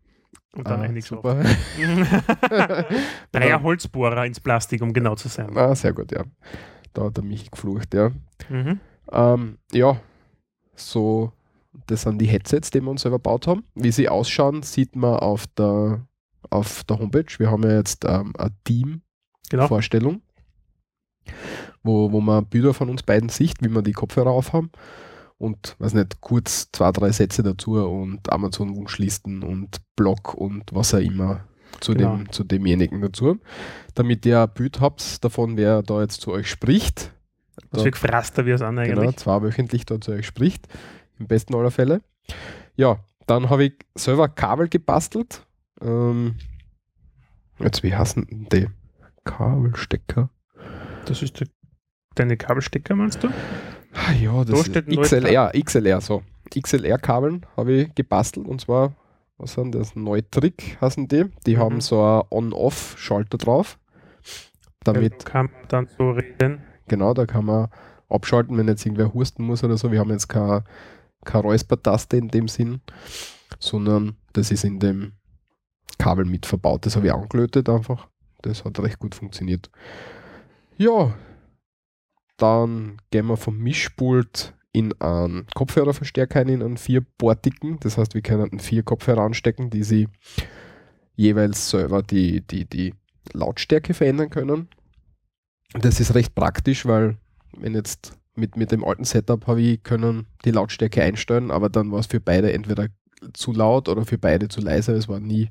Und 0.56 0.68
dann 0.68 0.82
Ah, 0.82 0.84
eigentlich 0.84 1.06
so. 1.06 1.22
Dreier 3.32 3.62
Holzbohrer 3.62 4.26
ins 4.26 4.40
Plastik, 4.40 4.82
um 4.82 4.94
genau 4.94 5.16
zu 5.16 5.28
sein. 5.28 5.56
Ah, 5.56 5.76
sehr 5.76 5.94
gut, 5.94 6.12
ja. 6.12 6.24
Da 6.96 7.04
hat 7.04 7.18
er 7.18 7.24
mich 7.24 7.52
geflucht, 7.52 7.94
ja. 7.94 8.12
Mhm. 8.50 8.80
Ähm, 9.12 9.58
ja, 9.72 10.00
so, 10.76 11.32
das 11.88 12.04
sind 12.04 12.20
die 12.20 12.28
Headsets, 12.28 12.72
die 12.72 12.82
wir 12.82 12.90
uns 12.90 13.02
selber 13.02 13.18
gebaut 13.18 13.48
haben. 13.48 13.66
Wie 13.76 13.92
sie 13.92 14.10
ausschauen, 14.10 14.64
sieht 14.64 14.96
man 14.96 15.20
auf 15.20 15.46
der, 15.48 16.08
auf 16.50 16.84
der 16.86 17.00
Homepage. 17.00 17.38
Wir 17.38 17.52
haben 17.52 17.64
ja 17.64 17.76
jetzt 17.78 18.06
ähm, 18.06 18.34
eine 18.38 18.52
Genau. 19.50 19.64
Team-Vorstellung, 19.64 20.22
wo, 21.84 22.12
wo 22.12 22.22
man 22.22 22.46
Bilder 22.48 22.74
von 22.74 22.90
uns 22.90 23.04
beiden 23.04 23.30
sieht, 23.30 23.62
wie 23.62 23.70
wir 23.70 23.82
die 23.82 23.92
Kopfhörer 23.92 24.32
aufhaben. 24.32 24.72
Und, 25.38 25.76
weiß 25.80 25.94
nicht, 25.94 26.22
kurz 26.22 26.70
zwei, 26.72 26.92
drei 26.92 27.12
Sätze 27.12 27.44
dazu 27.44 27.74
und 27.74 28.32
Amazon-Wunschlisten 28.32 29.44
und 29.44 29.82
Blog 29.96 30.34
und 30.34 30.74
was 30.74 30.94
auch 30.94 31.00
immer 31.00 31.46
zu, 31.82 31.94
Genau. 31.94 32.18
dem, 32.18 32.32
zu 32.32 32.44
demjenigen 32.44 33.02
dazu. 33.02 33.40
Damit 33.94 34.26
ihr 34.26 34.42
ein 34.42 34.50
Bild 34.54 34.80
habt 34.82 35.24
davon, 35.24 35.58
wer 35.58 35.82
da 35.84 36.02
jetzt 36.02 36.22
zu 36.22 36.32
euch 36.32 36.50
spricht. 36.50 37.12
Was 37.72 37.80
Da- 37.80 37.84
für 37.84 37.92
gefrasster 37.92 38.46
wir 38.46 38.58
sind 38.58 38.76
Genau, 38.78 39.02
eigentlich. 39.02 39.18
zweiwöchentlich 39.18 39.86
da 39.86 40.00
zu 40.02 40.12
euch 40.12 40.26
spricht. 40.26 40.68
Im 41.20 41.28
besten 41.28 41.56
aller 41.56 41.72
Fälle. 41.72 42.02
Ja, 42.76 43.00
dann 43.28 43.50
habe 43.50 43.66
ich 43.66 43.74
selber 43.96 44.28
Kabel 44.28 44.68
gebastelt. 44.68 45.46
Ähm, 45.82 46.36
jetzt, 47.60 47.84
wie 47.84 47.96
heißen 47.96 48.26
denn 48.28 48.48
die? 48.52 48.68
Kabelstecker. 49.24 50.30
Das 51.06 51.22
ist 51.22 51.40
der, 51.40 51.48
deine 52.16 52.38
Kabelstecker, 52.38 52.96
meinst 52.96 53.24
du? 53.24 53.28
Ah, 53.94 54.12
ja, 54.12 54.44
Da 54.44 54.52
das 54.54 54.68
ist 54.68 54.76
ein 54.78 54.84
neues 54.88 55.10
XLR, 55.10 55.52
XLR, 55.54 56.02
so. 56.02 56.24
XLR-Kabeln 56.54 57.46
habe 57.58 57.72
ich 57.74 57.96
gebastelt 57.96 58.48
und 58.48 58.62
zwar, 58.62 58.94
was 59.38 59.54
sind 59.54 59.74
das? 59.76 59.96
Neutrick 59.96 60.78
heißen 60.82 61.08
die. 61.08 61.26
Die 61.46 61.56
Mhm. 61.56 61.60
haben 61.60 61.82
so 61.82 62.02
einen 62.02 62.24
On-Off-Schalter 62.30 63.38
drauf. 63.38 63.78
Damit 64.84 65.14
Also 65.14 65.26
kann 65.26 65.46
man 65.52 65.68
dann 65.68 65.88
so 65.98 66.12
reden. 66.12 66.64
Genau, 66.88 67.14
da 67.14 67.26
kann 67.26 67.46
man 67.46 67.70
abschalten, 68.10 68.58
wenn 68.58 68.68
jetzt 68.68 68.86
irgendwer 68.86 69.14
husten 69.14 69.44
muss 69.44 69.64
oder 69.64 69.78
so. 69.78 69.92
Wir 69.92 70.00
haben 70.00 70.12
jetzt 70.12 70.28
keine, 70.28 70.64
keine 71.26 71.44
Räuspertaste 71.44 72.18
in 72.18 72.28
dem 72.30 72.48
Sinn, 72.48 72.82
sondern 73.60 74.16
das 74.34 74.52
ist 74.52 74.64
in 74.64 74.80
dem 74.80 75.14
Kabel 75.98 76.26
mit 76.26 76.46
verbaut. 76.46 76.86
Das 76.86 76.96
habe 76.96 77.08
ich 77.08 77.14
angelötet 77.14 77.68
einfach. 77.70 78.08
Das 78.44 78.64
hat 78.64 78.80
recht 78.80 79.00
gut 79.00 79.16
funktioniert. 79.16 79.72
Ja, 80.78 81.14
dann 82.38 82.98
gehen 83.12 83.28
wir 83.28 83.38
vom 83.38 83.58
Mischpult 83.58 84.54
in 84.76 84.94
einen 85.00 85.48
Kopfhörerverstärker 85.56 86.42
in 86.42 86.62
einen 86.62 86.76
vierportigen. 86.76 87.80
Das 87.80 87.98
heißt, 87.98 88.14
wir 88.14 88.22
können 88.22 88.60
vier 88.60 88.84
Kopfhörer 88.84 89.22
anstecken, 89.22 89.70
die 89.70 89.84
sie 89.84 90.10
jeweils 91.16 91.70
selber 91.70 92.04
die, 92.04 92.42
die, 92.42 92.66
die 92.66 92.94
Lautstärke 93.32 93.94
verändern 93.94 94.30
können. 94.30 94.68
Das 95.74 96.02
ist 96.02 96.14
recht 96.14 96.36
praktisch, 96.36 96.86
weil 96.86 97.18
wenn 97.58 97.74
jetzt 97.74 98.18
mit, 98.36 98.58
mit 98.58 98.74
dem 98.74 98.84
alten 98.84 99.06
Setup 99.06 99.48
habe 99.48 99.62
ich 99.62 99.82
können 99.82 100.28
die 100.44 100.52
Lautstärke 100.52 101.02
einstellen, 101.02 101.52
aber 101.52 101.70
dann 101.70 101.90
war 101.94 102.00
es 102.00 102.08
für 102.08 102.20
beide 102.20 102.52
entweder 102.52 102.88
zu 103.32 103.54
laut 103.54 103.88
oder 103.88 104.06
für 104.06 104.18
beide 104.18 104.50
zu 104.50 104.60
leise. 104.60 104.92
Es 104.92 105.08
war 105.08 105.22
nie, 105.22 105.50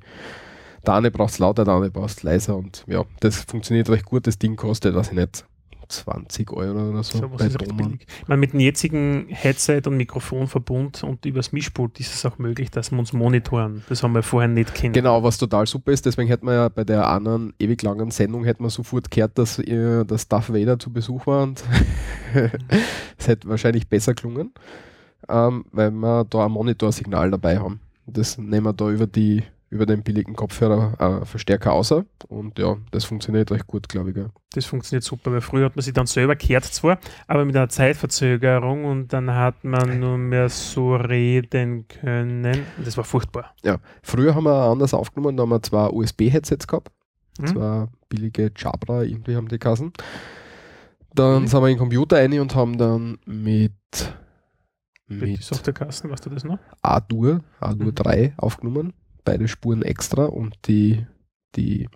der 0.86 0.94
eine 0.94 1.10
braucht 1.10 1.32
es 1.32 1.38
lauter, 1.38 1.64
der 1.64 1.88
braucht 1.88 2.10
es 2.10 2.22
leiser 2.22 2.58
und 2.58 2.84
ja, 2.86 3.04
das 3.20 3.38
funktioniert 3.38 3.88
recht 3.88 4.04
gut. 4.04 4.26
Das 4.26 4.38
Ding 4.38 4.56
kostet, 4.56 4.94
weiß 4.94 5.08
ich 5.08 5.14
nicht, 5.14 5.46
20 5.88 6.52
Euro 6.52 6.90
oder 6.90 7.02
so. 7.02 7.18
So 7.18 7.28
bei 7.28 7.46
ist 7.46 7.58
billig. 7.58 8.06
Ich 8.20 8.28
meine, 8.28 8.40
mit 8.40 8.52
dem 8.52 8.60
jetzigen 8.60 9.26
Headset 9.28 9.82
und 9.86 9.96
Mikrofonverbund 9.96 11.02
und 11.02 11.24
übers 11.26 11.52
Mischpult 11.52 12.00
ist 12.00 12.14
es 12.14 12.24
auch 12.24 12.38
möglich, 12.38 12.70
dass 12.70 12.90
wir 12.90 12.98
uns 12.98 13.12
monitoren. 13.12 13.84
Das 13.88 14.02
haben 14.02 14.14
wir 14.14 14.22
vorher 14.22 14.48
nicht 14.48 14.74
kennen. 14.74 14.94
Genau, 14.94 15.22
was 15.22 15.38
total 15.38 15.66
super 15.66 15.92
ist, 15.92 16.06
deswegen 16.06 16.28
hätten 16.28 16.46
wir 16.46 16.54
ja 16.54 16.68
bei 16.68 16.84
der 16.84 17.08
anderen 17.08 17.54
ewig 17.58 17.82
langen 17.82 18.10
Sendung 18.10 18.44
hätten 18.44 18.62
wir 18.62 18.70
sofort 18.70 19.10
gehört, 19.10 19.38
dass, 19.38 19.58
äh, 19.58 20.04
dass 20.04 20.28
Darth 20.28 20.52
Vader 20.52 20.78
zu 20.78 20.92
Besuch 20.92 21.26
war 21.26 21.42
und 21.42 21.62
es 23.18 23.28
hätte 23.28 23.48
wahrscheinlich 23.48 23.88
besser 23.88 24.14
gelungen, 24.14 24.52
ähm, 25.28 25.64
weil 25.72 25.90
wir 25.90 26.24
da 26.24 26.46
ein 26.46 26.52
Monitorsignal 26.52 27.30
dabei 27.30 27.58
haben. 27.58 27.80
Das 28.06 28.38
nehmen 28.38 28.66
wir 28.66 28.72
da 28.72 28.90
über 28.90 29.06
die, 29.06 29.42
über 29.74 29.86
den 29.86 30.04
billigen 30.04 30.34
Kopfhörer 30.36 31.20
äh, 31.22 31.26
Verstärker 31.26 31.72
außer. 31.72 32.04
Und 32.28 32.58
ja, 32.60 32.76
das 32.92 33.04
funktioniert 33.04 33.50
recht 33.50 33.66
gut, 33.66 33.88
glaube 33.88 34.10
ich. 34.10 34.14
Gell. 34.14 34.30
Das 34.52 34.66
funktioniert 34.66 35.02
super, 35.02 35.32
weil 35.32 35.40
früher 35.40 35.64
hat 35.66 35.74
man 35.74 35.82
sich 35.82 35.92
dann 35.92 36.06
selber 36.06 36.36
gehört 36.36 36.64
zwar, 36.64 36.98
aber 37.26 37.44
mit 37.44 37.56
einer 37.56 37.68
Zeitverzögerung 37.68 38.84
und 38.84 39.12
dann 39.12 39.34
hat 39.34 39.64
man 39.64 39.98
nur 39.98 40.16
mehr 40.16 40.48
so 40.48 40.94
reden 40.94 41.88
können. 41.88 42.64
Das 42.84 42.96
war 42.96 43.02
furchtbar. 43.04 43.52
Ja, 43.64 43.78
früher 44.02 44.36
haben 44.36 44.44
wir 44.44 44.70
anders 44.70 44.94
aufgenommen, 44.94 45.36
da 45.36 45.42
haben 45.42 45.50
wir 45.50 45.62
zwei 45.62 45.88
USB-Headsets 45.88 46.68
gehabt, 46.68 46.92
Mhm. 47.40 47.46
zwei 47.48 47.88
billige 48.08 48.52
Jabra, 48.56 49.02
irgendwie 49.02 49.34
haben 49.34 49.48
die 49.48 49.58
Kassen. 49.58 49.92
Dann 51.16 51.48
sind 51.48 51.60
wir 51.60 51.66
in 51.68 51.74
den 51.74 51.78
Computer 51.78 52.16
rein 52.18 52.38
und 52.38 52.54
haben 52.54 52.78
dann 52.78 53.18
mit, 53.26 53.72
Mit 55.08 55.20
mit 55.20 55.42
Softwarekasten, 55.42 56.10
weißt 56.10 56.26
du 56.26 56.30
das 56.30 56.44
noch? 56.44 56.58
A-Dur, 56.82 57.40
A-Dur 57.60 57.86
Mhm. 57.88 57.94
3 57.94 58.34
aufgenommen, 58.36 58.92
beide 59.24 59.48
Spuren 59.48 59.82
extra 59.82 60.24
und 60.24 60.56
die, 60.66 61.06
die, 61.56 61.88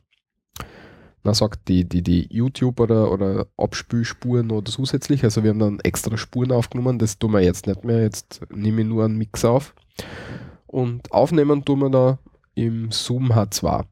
na 1.22 1.34
sagt, 1.34 1.68
die, 1.68 1.88
die, 1.88 2.02
die 2.02 2.26
YouTube- 2.30 2.80
oder, 2.80 3.12
oder 3.12 3.46
Abspülspuren 3.56 4.50
oder 4.50 4.70
zusätzlich, 4.70 5.24
also 5.24 5.42
wir 5.42 5.50
haben 5.50 5.58
dann 5.58 5.80
extra 5.80 6.16
Spuren 6.16 6.52
aufgenommen, 6.52 6.98
das 6.98 7.18
tun 7.18 7.32
wir 7.32 7.40
jetzt 7.40 7.66
nicht 7.66 7.84
mehr, 7.84 8.02
jetzt 8.02 8.40
nehme 8.50 8.82
ich 8.82 8.86
nur 8.86 9.04
einen 9.04 9.18
Mix 9.18 9.44
auf. 9.44 9.74
Und 10.66 11.12
aufnehmen 11.12 11.64
tun 11.64 11.80
wir 11.80 11.90
da 11.90 12.18
im 12.54 12.90
Zoom 12.90 13.32
H2, 13.32 13.84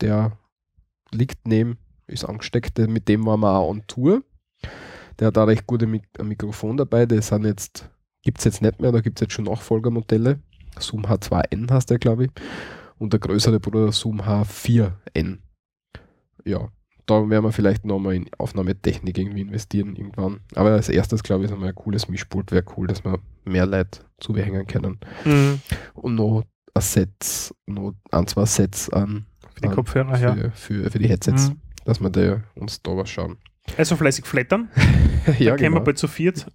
der 0.00 0.38
liegt 1.12 1.46
neben, 1.46 1.78
ist 2.06 2.24
angesteckt, 2.24 2.78
mit 2.78 3.08
dem 3.08 3.26
waren 3.26 3.40
wir 3.40 3.56
auch 3.56 3.70
on 3.70 3.82
Tour, 3.86 4.22
der 5.18 5.28
hat 5.28 5.36
da 5.36 5.44
recht 5.44 5.66
gute 5.66 5.86
Mik 5.86 6.06
Mikrofon 6.22 6.76
dabei, 6.76 7.06
das 7.06 7.28
sind 7.28 7.44
jetzt 7.44 7.90
gibt 8.22 8.38
es 8.38 8.44
jetzt 8.44 8.62
nicht 8.62 8.80
mehr, 8.80 8.92
da 8.92 9.00
gibt 9.00 9.18
es 9.18 9.22
jetzt 9.22 9.32
schon 9.32 9.46
Nachfolgermodelle. 9.46 10.40
Zoom 10.78 11.04
H2N 11.06 11.70
heißt 11.70 11.90
der, 11.90 11.98
glaube 11.98 12.24
ich. 12.26 12.30
Und 12.98 13.12
der 13.12 13.20
größere 13.20 13.60
Bruder 13.60 13.92
Zoom 13.92 14.20
H4N. 14.22 15.38
Ja, 16.44 16.68
da 17.06 17.28
werden 17.28 17.44
wir 17.44 17.52
vielleicht 17.52 17.84
nochmal 17.84 18.14
in 18.14 18.30
Aufnahmetechnik 18.38 19.16
irgendwie 19.18 19.40
investieren 19.42 19.96
irgendwann. 19.96 20.40
Aber 20.54 20.70
als 20.72 20.88
erstes, 20.88 21.22
glaube 21.22 21.42
ich, 21.44 21.50
ist 21.50 21.54
einmal 21.54 21.70
ein 21.70 21.74
cooles 21.74 22.08
Mischpult. 22.08 22.52
Wäre 22.52 22.64
cool, 22.76 22.86
dass 22.86 23.04
wir 23.04 23.18
mehr 23.44 23.66
Leute 23.66 24.00
zubehängen 24.20 24.66
können. 24.66 24.98
Mhm. 25.24 25.60
Und 25.94 26.14
noch 26.14 26.44
ein 26.74 26.80
Set, 26.82 27.52
noch 27.66 27.94
ein, 28.12 28.26
zwei 28.26 28.44
Sets 28.44 28.90
an 28.90 29.26
Für 29.54 29.60
die 29.62 29.68
an- 29.68 29.74
Kopfhörer, 29.74 30.14
für, 30.16 30.22
ja. 30.24 30.50
für, 30.52 30.90
für 30.90 30.98
die 30.98 31.08
Headsets, 31.08 31.48
Mhm. 31.50 31.60
dass 31.84 32.00
wir 32.00 32.10
da 32.10 32.42
uns 32.54 32.80
da 32.82 32.96
was 32.96 33.08
schauen. 33.10 33.38
Also 33.76 33.96
fleißig 33.96 34.24
flattern. 34.26 34.68
ja, 34.76 34.82
dann 35.26 35.34
können 35.36 35.48
wir 35.48 35.56
genau. 35.56 35.80
bald 35.80 35.98
zu 35.98 36.06
viert 36.08 36.46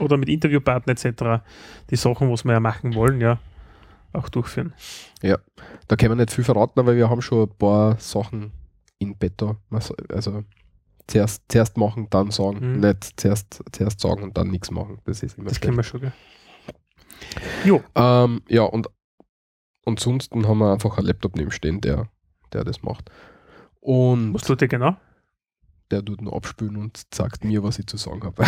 oder 0.00 0.16
mit 0.16 0.28
Interviewpartnern 0.28 0.96
etc. 0.96 1.42
die 1.90 1.96
Sachen, 1.96 2.30
was 2.30 2.44
wir 2.44 2.52
ja 2.52 2.60
machen 2.60 2.94
wollen, 2.94 3.20
ja, 3.20 3.38
auch 4.12 4.28
durchführen. 4.28 4.72
Ja, 5.22 5.38
da 5.88 5.96
können 5.96 6.12
wir 6.12 6.16
nicht 6.16 6.32
viel 6.32 6.44
verraten, 6.44 6.80
aber 6.80 6.96
wir 6.96 7.08
haben 7.08 7.22
schon 7.22 7.48
ein 7.48 7.56
paar 7.58 7.98
Sachen 7.98 8.52
in. 8.98 9.14
Was- 9.70 9.92
Also 10.12 10.44
zuerst, 11.06 11.42
zuerst 11.48 11.76
machen, 11.76 12.06
dann 12.10 12.30
sagen. 12.30 12.74
Mhm. 12.74 12.80
Nicht 12.80 13.20
zuerst, 13.20 13.62
zuerst 13.72 14.00
sagen 14.00 14.22
und 14.22 14.36
dann 14.36 14.48
nichts 14.50 14.70
machen. 14.70 14.98
Das 15.04 15.22
ist 15.22 15.38
immer 15.38 15.48
Das 15.48 15.60
kennen 15.60 15.76
wir 15.76 15.82
schon, 15.82 16.00
gell? 16.00 16.12
Jo, 17.64 17.82
Ähm, 17.94 18.42
ja, 18.48 18.62
und 18.62 18.88
ansonsten 19.86 20.46
haben 20.46 20.58
wir 20.58 20.72
einfach 20.72 20.96
einen 20.98 21.06
Laptop 21.06 21.36
nebenstehen, 21.36 21.80
der, 21.80 22.08
der 22.52 22.64
das 22.64 22.82
macht. 22.82 23.10
Und 23.80 24.34
was 24.34 24.42
tut 24.42 24.60
der 24.60 24.68
genau? 24.68 24.96
Der 25.90 26.04
tut 26.04 26.22
nur 26.22 26.34
abspülen 26.34 26.76
und 26.76 27.02
sagt 27.12 27.44
mir, 27.44 27.62
was 27.62 27.78
ich 27.78 27.86
zu 27.86 27.96
sagen 27.96 28.22
habe. 28.24 28.44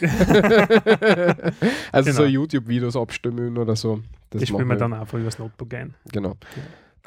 also 1.92 2.12
so 2.12 2.22
Genau. 2.22 2.32
YouTube-Videos 2.32 2.96
abstimmen 2.96 3.58
oder 3.58 3.76
so. 3.76 4.00
Das 4.30 4.42
spielen 4.42 4.58
machen 4.58 4.68
wir 4.68 4.76
dann 4.76 4.92
einfach 4.94 5.18
übers 5.18 5.38
Notebook 5.38 5.74
ein. 5.74 5.94
Genau. 6.12 6.36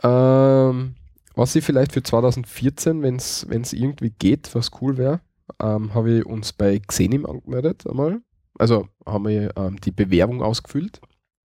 Ähm, 0.03 0.95
was 1.35 1.55
ich 1.55 1.63
vielleicht 1.63 1.91
für 1.93 2.03
2014, 2.03 3.01
wenn 3.01 3.15
es 3.17 3.73
irgendwie 3.73 4.11
geht, 4.11 4.53
was 4.55 4.71
cool 4.81 4.97
wäre, 4.97 5.21
ähm, 5.61 5.93
habe 5.93 6.19
ich 6.19 6.25
uns 6.25 6.53
bei 6.53 6.79
Xenim 6.79 7.25
angemeldet 7.25 7.85
einmal. 7.87 8.21
Also 8.57 8.87
haben 9.05 9.27
wir 9.27 9.51
ähm, 9.57 9.79
die 9.81 9.91
Bewerbung 9.91 10.41
ausgefüllt 10.41 11.01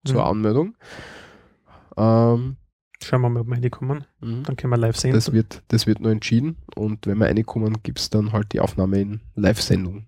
zur 0.06 0.22
Mhm. 0.22 0.28
Anmeldung. 0.30 0.76
Ähm, 1.98 2.58
Schauen 3.04 3.22
wir 3.22 3.30
mal, 3.30 3.42
ob 3.42 3.48
wir 3.48 3.58
reinkommen. 3.58 4.06
mhm. 4.22 4.44
Dann 4.44 4.56
können 4.56 4.72
wir 4.72 4.78
live 4.78 4.98
sehen. 4.98 5.14
das, 5.14 5.32
wird, 5.32 5.64
das 5.68 5.86
wird 5.88 6.00
nur 6.00 6.12
entschieden 6.12 6.58
und 6.76 7.06
wenn 7.08 7.18
wir 7.20 7.28
reinkommen, 7.28 7.82
gibt 7.84 8.00
es 8.00 8.10
dann 8.10 8.32
halt 8.34 8.54
die 8.54 8.60
Aufnahme 8.60 9.00
in 9.00 9.22
Live-Sendung. 9.36 10.08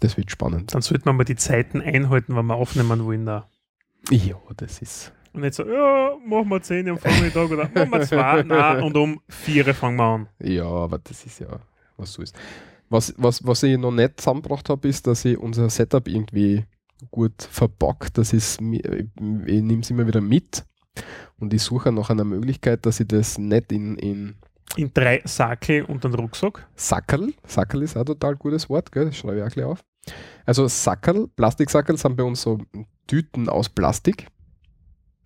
Das 0.00 0.16
wird 0.16 0.30
spannend. 0.30 0.74
Dann 0.74 0.82
sollten 0.82 1.04
wir 1.06 1.12
mal 1.12 1.24
die 1.24 1.36
Zeiten 1.36 1.80
einhalten, 1.80 2.34
wenn 2.36 2.46
wir 2.46 2.54
aufnehmen 2.54 3.04
wollen. 3.04 3.26
Da. 3.26 3.48
Ja, 4.10 4.36
das 4.56 4.82
ist. 4.82 5.12
Und 5.32 5.42
nicht 5.42 5.54
so, 5.54 5.66
ja, 5.66 6.16
machen 6.24 6.48
wir 6.48 6.62
10 6.62 6.88
am 6.88 6.98
Vormittag 6.98 7.50
oder 7.50 7.70
machen 7.74 7.90
wir 7.90 8.02
2, 8.02 8.42
nein, 8.46 8.82
und 8.82 8.96
um 8.96 9.20
4 9.28 9.74
fangen 9.74 9.96
wir 9.96 10.04
an. 10.04 10.28
Ja, 10.40 10.66
aber 10.66 10.98
das 10.98 11.24
ist 11.24 11.40
ja, 11.40 11.60
was 11.96 12.12
so 12.12 12.22
ist. 12.22 12.36
Was, 12.88 13.14
was, 13.16 13.44
was 13.46 13.62
ich 13.62 13.78
noch 13.78 13.90
nicht 13.90 14.20
zusammengebracht 14.20 14.68
habe, 14.68 14.86
ist, 14.88 15.06
dass 15.06 15.24
ich 15.24 15.38
unser 15.38 15.68
Setup 15.70 16.06
irgendwie 16.06 16.64
gut 17.10 17.42
verpackt. 17.50 18.18
Das 18.18 18.32
ist, 18.32 18.60
ich, 18.60 18.84
ich 18.84 19.06
nehme 19.16 19.80
es 19.80 19.90
immer 19.90 20.06
wieder 20.06 20.20
mit 20.20 20.64
und 21.44 21.54
ich 21.54 21.62
suche 21.62 21.92
nach 21.92 22.10
einer 22.10 22.24
Möglichkeit, 22.24 22.84
dass 22.86 23.00
ich 23.00 23.08
das 23.08 23.38
nicht 23.38 23.70
in, 23.72 23.96
in 23.98 24.34
In 24.76 24.90
drei 24.92 25.22
Sackel 25.24 25.82
und 25.84 26.04
einen 26.04 26.14
Rucksack. 26.14 26.66
Sackerl, 26.74 27.32
Sackerl 27.46 27.82
ist 27.82 27.96
auch 27.96 28.00
ein 28.00 28.06
total 28.06 28.34
gutes 28.36 28.68
Wort, 28.68 28.90
gell? 28.90 29.06
das 29.06 29.16
schreibe 29.16 29.38
ich 29.38 29.42
auch 29.44 29.50
gleich 29.50 29.66
auf. 29.66 29.84
Also 30.44 30.66
Sackerl, 30.68 31.28
Plastiksackerl 31.36 31.96
sind 31.96 32.16
bei 32.16 32.22
uns 32.24 32.42
so 32.42 32.58
Tüten 33.06 33.48
aus 33.48 33.68
Plastik, 33.68 34.26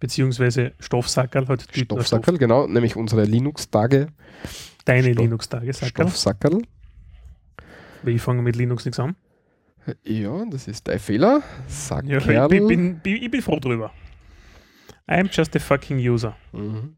Beziehungsweise 0.01 0.75
Stoffsackerl, 0.79 1.49
halt 1.49 1.67
Tüten 1.69 1.87
Stoffsackerl, 1.97 2.39
genau, 2.39 2.69
nämlich 2.69 2.95
unsere 2.95 3.25
Linux-Tage, 3.25 4.07
Stoff. 4.45 4.77
Deine 4.85 5.13
Stoff- 5.13 5.23
Linux-Tage, 5.25 5.73
Sackerl. 5.73 6.07
Stoffsackerl. 6.09 6.63
Weil 8.05 8.15
ich 8.15 8.23
fange 8.23 8.43
mit 8.43 8.55
Linux 8.55 8.85
nichts 8.85 9.01
an. 9.01 9.17
Ja, 10.05 10.45
das 10.51 10.69
ist 10.69 10.87
dein 10.87 10.99
Fehler. 11.01 11.41
Ja, 11.41 11.43
Sackerl. 11.69 12.43
ich, 12.45 12.49
bin, 12.49 12.67
bin, 12.69 12.99
bin, 13.01 13.17
ich 13.23 13.31
bin 13.31 13.43
froh 13.43 13.59
drüber. 13.59 13.91
I'm 15.09 15.29
just 15.31 15.57
a 15.57 15.59
fucking 15.59 15.99
user. 15.99 16.37
Mhm. 16.53 16.97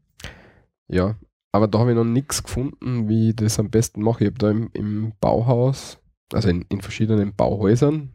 Ja, 0.87 1.15
aber 1.51 1.67
da 1.67 1.79
habe 1.79 1.91
ich 1.91 1.95
noch 1.95 2.03
nichts 2.03 2.43
gefunden, 2.43 3.07
wie 3.07 3.29
ich 3.29 3.35
das 3.35 3.59
am 3.59 3.69
besten 3.69 4.01
mache. 4.01 4.25
Ich 4.25 4.29
habe 4.29 4.37
da 4.37 4.51
im, 4.51 4.69
im 4.73 5.13
Bauhaus, 5.19 5.97
also 6.33 6.49
in, 6.49 6.65
in 6.69 6.81
verschiedenen 6.81 7.33
Bauhäusern, 7.35 8.11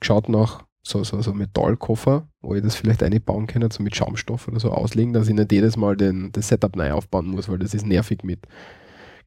geschaut 0.00 0.28
nach 0.28 0.64
so, 0.82 1.02
so, 1.02 1.20
so 1.20 1.32
Metallkoffer, 1.34 2.28
wo 2.40 2.54
ich 2.54 2.62
das 2.62 2.76
vielleicht 2.76 3.02
einbauen 3.02 3.48
kann, 3.48 3.68
so 3.70 3.82
mit 3.82 3.96
Schaumstoff 3.96 4.46
oder 4.46 4.60
so 4.60 4.70
auslegen, 4.70 5.12
dass 5.12 5.26
ich 5.26 5.34
nicht 5.34 5.50
jedes 5.50 5.76
Mal 5.76 5.96
den, 5.96 6.30
das 6.30 6.48
Setup 6.48 6.76
neu 6.76 6.92
aufbauen 6.92 7.26
muss, 7.26 7.48
weil 7.48 7.58
das 7.58 7.74
ist 7.74 7.86
nervig 7.86 8.22
mit 8.22 8.46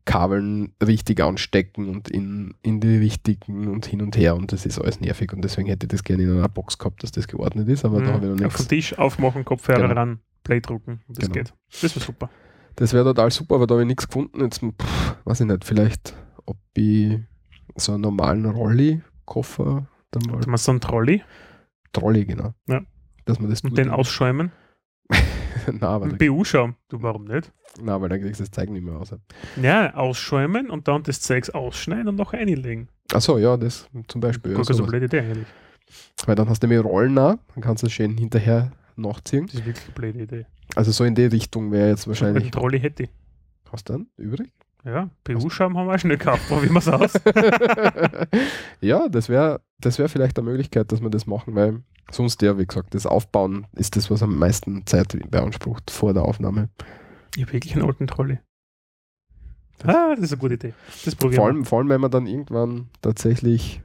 Kabeln 0.06 0.74
richtig 0.84 1.22
anstecken 1.22 1.88
und 1.90 2.10
in, 2.10 2.56
in 2.64 2.80
die 2.80 2.98
richtigen 2.98 3.68
und 3.68 3.86
hin 3.86 4.02
und 4.02 4.18
her 4.18 4.36
und 4.36 4.52
das 4.52 4.66
ist 4.66 4.80
alles 4.80 5.00
nervig 5.02 5.32
und 5.34 5.42
deswegen 5.44 5.68
hätte 5.68 5.86
ich 5.86 5.90
das 5.92 6.04
gerne 6.04 6.24
in 6.24 6.32
einer 6.32 6.50
Box 6.50 6.78
gehabt, 6.78 7.04
dass 7.04 7.12
das 7.12 7.28
geordnet 7.28 7.68
ist, 7.70 7.86
aber 7.86 8.02
da 8.02 8.14
habe 8.14 8.26
ich 8.26 8.32
noch 8.32 8.40
Mhm. 8.40 8.46
Auf 8.46 8.54
nichts. 8.54 8.68
den 8.68 8.78
Tisch 8.78 8.98
aufmachen, 8.98 9.46
Kopfhörer 9.46 9.82
Genau. 9.84 9.94
ran, 9.94 10.20
Play 10.44 10.62
drucken. 10.62 11.02
Das 11.08 11.20
Genau. 11.20 11.34
geht. 11.34 11.54
Das 11.82 11.96
wäre 11.96 12.06
super. 12.06 12.30
Das 12.76 12.94
wäre 12.94 13.04
total 13.04 13.30
super, 13.32 13.56
aber 13.56 13.68
da 13.68 13.74
habe 13.76 13.84
ich 13.84 13.88
nichts 13.88 14.08
gefunden. 14.08 14.42
Jetzt, 14.42 14.60
pff, 14.62 15.16
weiß 15.26 15.42
ich 15.42 15.48
nicht, 15.48 15.66
vielleicht, 15.66 16.16
ob 16.46 16.58
ich 16.76 17.20
so 17.76 17.92
einen 17.94 18.02
normalen 18.02 18.46
Rolli-Koffer 18.46 19.88
dann 20.12 20.24
mal. 20.32 20.40
Du 20.42 20.50
machst 20.50 20.66
so 20.66 20.72
einen 20.72 20.82
Trolley 20.82 21.22
Trolley, 21.94 22.26
genau. 22.26 22.54
Ja. 22.68 22.82
Dass 23.26 23.40
man 23.40 23.50
das 23.50 23.62
und 23.62 23.78
den 23.78 23.90
ausschäumen. 23.90 24.52
na, 25.80 25.88
aber 25.90 26.08
BU-Schaum. 26.08 26.76
Du, 26.90 27.02
warum 27.02 27.26
nicht? 27.26 27.52
na, 27.82 28.02
weil 28.02 28.10
dann 28.10 28.20
kriegst 28.22 28.40
du 28.40 28.44
das 28.44 28.52
Zeug 28.52 28.70
nicht 28.70 28.84
mehr 28.84 28.96
aus. 28.96 29.14
Ja, 29.62 29.94
ausschäumen 29.96 30.70
und 30.70 30.88
dann 30.88 31.04
das 31.04 31.22
Zeugs 31.22 31.50
ausschneiden 31.50 32.08
und 32.08 32.16
noch 32.16 32.34
einlegen. 32.34 32.90
Achso, 33.14 33.38
ja, 33.38 33.58
das 33.58 33.88
zum 34.08 34.22
Beispiel. 34.22 34.52
Ja, 34.52 34.58
Gar 34.58 34.66
keine 34.66 34.78
so 34.78 34.86
blöde 34.86 35.06
Idee 35.06 35.20
eigentlich. 35.20 35.48
weil 36.26 36.36
dann 36.36 36.50
hast 36.50 36.62
du 36.64 36.68
nämlich 36.68 36.86
Rollen 36.86 37.18
auch, 37.18 37.36
dann 37.54 37.64
kannst 37.64 37.84
du 37.84 37.88
es 37.88 37.94
schön 37.94 38.18
hinterher 38.18 38.72
nachziehen. 38.96 39.46
Das 39.48 39.56
ist 39.56 39.66
wirklich 39.66 39.86
eine 39.86 39.94
blöde 39.94 40.20
Idee. 40.24 40.46
Also 40.76 40.92
so 40.92 41.04
in 41.04 41.16
die 41.16 41.26
Richtung 41.26 41.72
wäre 41.72 41.90
jetzt 41.90 42.06
Einen 42.06 42.10
wahrscheinlich. 42.10 42.52
Trolley 42.52 42.80
hätte 42.80 43.04
ich. 43.04 43.10
Hast 43.72 43.88
du 43.90 43.94
dann 43.94 44.08
übrig? 44.18 44.52
Ja, 44.86 45.10
BU-Schaum 45.24 45.78
haben 45.78 45.88
wir 45.88 45.96
auch 45.96 46.00
schnell 46.00 46.18
gekauft. 46.18 46.48
Probieren 46.48 46.74
wir 46.74 46.80
es 46.80 46.88
aus. 46.88 47.14
ja, 48.82 49.08
das 49.10 49.30
wäre 49.30 49.62
das 49.80 50.00
wär 50.00 50.10
vielleicht 50.10 50.38
eine 50.38 50.50
Möglichkeit, 50.50 50.92
dass 50.92 51.02
wir 51.02 51.10
das 51.10 51.26
machen, 51.28 51.56
weil 51.56 51.82
sonst 52.12 52.42
ja, 52.42 52.58
wie 52.58 52.66
gesagt, 52.66 52.94
das 52.96 53.06
Aufbauen 53.06 53.68
ist 53.76 53.96
das, 53.96 54.10
was 54.10 54.24
am 54.24 54.38
meisten 54.38 54.86
Zeit 54.86 55.18
beansprucht 55.30 55.92
vor 55.92 56.14
der 56.14 56.24
Aufnahme. 56.24 56.70
Ich 57.36 57.44
habe 57.44 57.54
wirklich 57.54 57.76
einen 57.76 57.86
alten 57.86 58.08
Trolley. 58.08 58.40
Ah, 59.84 60.16
das 60.16 60.26
ist 60.26 60.34
eine 60.34 60.42
gute 60.42 60.56
Idee. 60.56 60.74
Das 61.06 61.16
probieren 61.16 61.38
Vor 61.38 61.48
allem, 61.48 61.66
vor 61.66 61.80
allem, 61.80 61.90
wenn 61.90 62.02
wir 62.02 62.10
dann 62.10 62.28
irgendwann 62.28 62.90
tatsächlich 63.02 63.82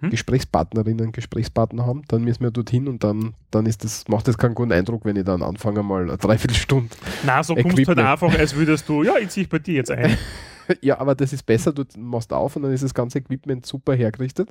Hm? 0.00 0.10
Gesprächspartnerinnen, 0.10 1.12
Gesprächspartner 1.12 1.86
haben, 1.86 2.02
dann 2.08 2.24
müssen 2.24 2.42
wir 2.42 2.50
dorthin 2.50 2.88
und 2.88 3.04
dann, 3.04 3.34
dann 3.50 3.66
ist 3.66 3.84
das, 3.84 4.08
macht 4.08 4.26
das 4.26 4.38
keinen 4.38 4.54
guten 4.54 4.72
Eindruck, 4.72 5.04
wenn 5.04 5.16
ich 5.16 5.24
dann 5.24 5.42
anfange, 5.42 5.82
mal 5.82 6.02
eine 6.02 6.16
Dreiviertelstunde. 6.18 6.90
Na, 7.24 7.42
so 7.42 7.54
kommst 7.54 7.78
du 7.78 7.86
halt 7.86 7.98
einfach, 7.98 8.36
als 8.38 8.54
würdest 8.54 8.88
du, 8.88 9.02
ja, 9.02 9.16
ich 9.18 9.28
ziehe 9.28 9.46
bei 9.46 9.58
dir 9.58 9.74
jetzt 9.74 9.90
ein. 9.90 10.16
ja, 10.80 10.98
aber 10.98 11.14
das 11.14 11.32
ist 11.32 11.44
besser, 11.44 11.72
du 11.72 11.84
machst 11.98 12.32
auf 12.32 12.56
und 12.56 12.62
dann 12.62 12.72
ist 12.72 12.84
das 12.84 12.94
ganze 12.94 13.18
Equipment 13.18 13.66
super 13.66 13.94
hergerichtet. 13.94 14.50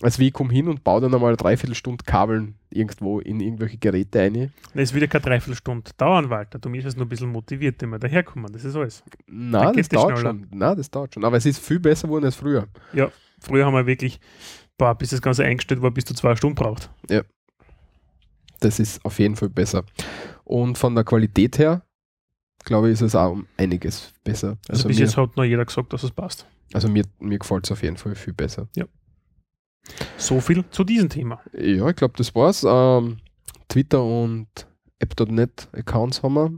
Also 0.00 0.18
wie 0.18 0.28
ich 0.28 0.32
komme 0.32 0.52
hin 0.52 0.68
und 0.68 0.82
baue 0.82 1.00
dann 1.00 1.14
einmal 1.14 1.36
dreiviertel 1.36 1.76
Stunde 1.76 2.02
Kabeln 2.04 2.56
irgendwo 2.70 3.20
in 3.20 3.38
irgendwelche 3.38 3.78
Geräte 3.78 4.20
ein. 4.20 4.52
Es 4.74 4.92
wird 4.92 5.02
ja 5.02 5.06
keine 5.06 5.22
Dreiviertelstunde 5.22 5.92
dauern, 5.96 6.28
Walter. 6.28 6.58
Du 6.58 6.68
musst 6.70 6.86
es 6.86 6.96
nur 6.96 7.06
ein 7.06 7.08
bisschen 7.08 7.30
motiviert, 7.30 7.80
immer 7.82 8.00
daherkommen. 8.00 8.52
Das 8.52 8.64
ist 8.64 8.74
alles. 8.74 9.04
Na, 9.28 9.66
Dann 9.66 9.76
das 9.76 9.88
dauert 9.88 10.18
schneller. 10.18 10.30
schon. 10.30 10.46
Na, 10.50 10.74
das 10.74 10.90
dauert 10.90 11.14
schon. 11.14 11.24
Aber 11.24 11.36
es 11.36 11.46
ist 11.46 11.60
viel 11.64 11.78
besser 11.78 12.08
geworden 12.08 12.24
als 12.24 12.34
früher. 12.34 12.66
Ja, 12.92 13.12
früher 13.38 13.64
haben 13.64 13.74
wir 13.74 13.86
wirklich, 13.86 14.18
boah, 14.76 14.96
bis 14.96 15.10
das 15.10 15.22
Ganze 15.22 15.44
eingestellt 15.44 15.82
war, 15.82 15.92
bis 15.92 16.04
zu 16.04 16.14
zwei 16.14 16.34
Stunden 16.34 16.56
braucht. 16.56 16.90
Ja. 17.08 17.22
Das 18.58 18.80
ist 18.80 19.04
auf 19.04 19.18
jeden 19.20 19.36
Fall 19.36 19.50
besser. 19.50 19.84
Und 20.44 20.78
von 20.78 20.94
der 20.96 21.04
Qualität 21.04 21.58
her, 21.58 21.82
glaube 22.64 22.88
ich, 22.88 22.94
ist 22.94 23.02
es 23.02 23.14
auch 23.14 23.32
um 23.32 23.46
einiges 23.56 24.12
besser. 24.24 24.58
Also, 24.68 24.88
bis 24.88 24.98
mir, 24.98 25.04
jetzt 25.04 25.16
hat 25.16 25.36
noch 25.36 25.44
jeder 25.44 25.64
gesagt, 25.64 25.92
dass 25.92 26.02
es 26.02 26.10
passt. 26.10 26.46
also 26.72 26.88
mir, 26.88 27.04
mir 27.18 27.38
gefällt 27.38 27.64
es 27.64 27.72
auf 27.72 27.82
jeden 27.82 27.96
Fall 27.96 28.14
viel 28.14 28.32
besser. 28.34 28.68
So 30.16 30.40
viel 30.40 30.64
zu 30.70 30.84
diesem 30.84 31.08
Thema. 31.08 31.40
Ja, 31.52 31.88
ich 31.88 31.96
glaube, 31.96 32.14
das 32.16 32.34
war's. 32.34 32.64
Ähm, 32.66 33.18
Twitter 33.68 34.02
und 34.04 34.46
App.net 34.98 35.68
Accounts 35.72 36.22
haben 36.22 36.34
wir. 36.34 36.52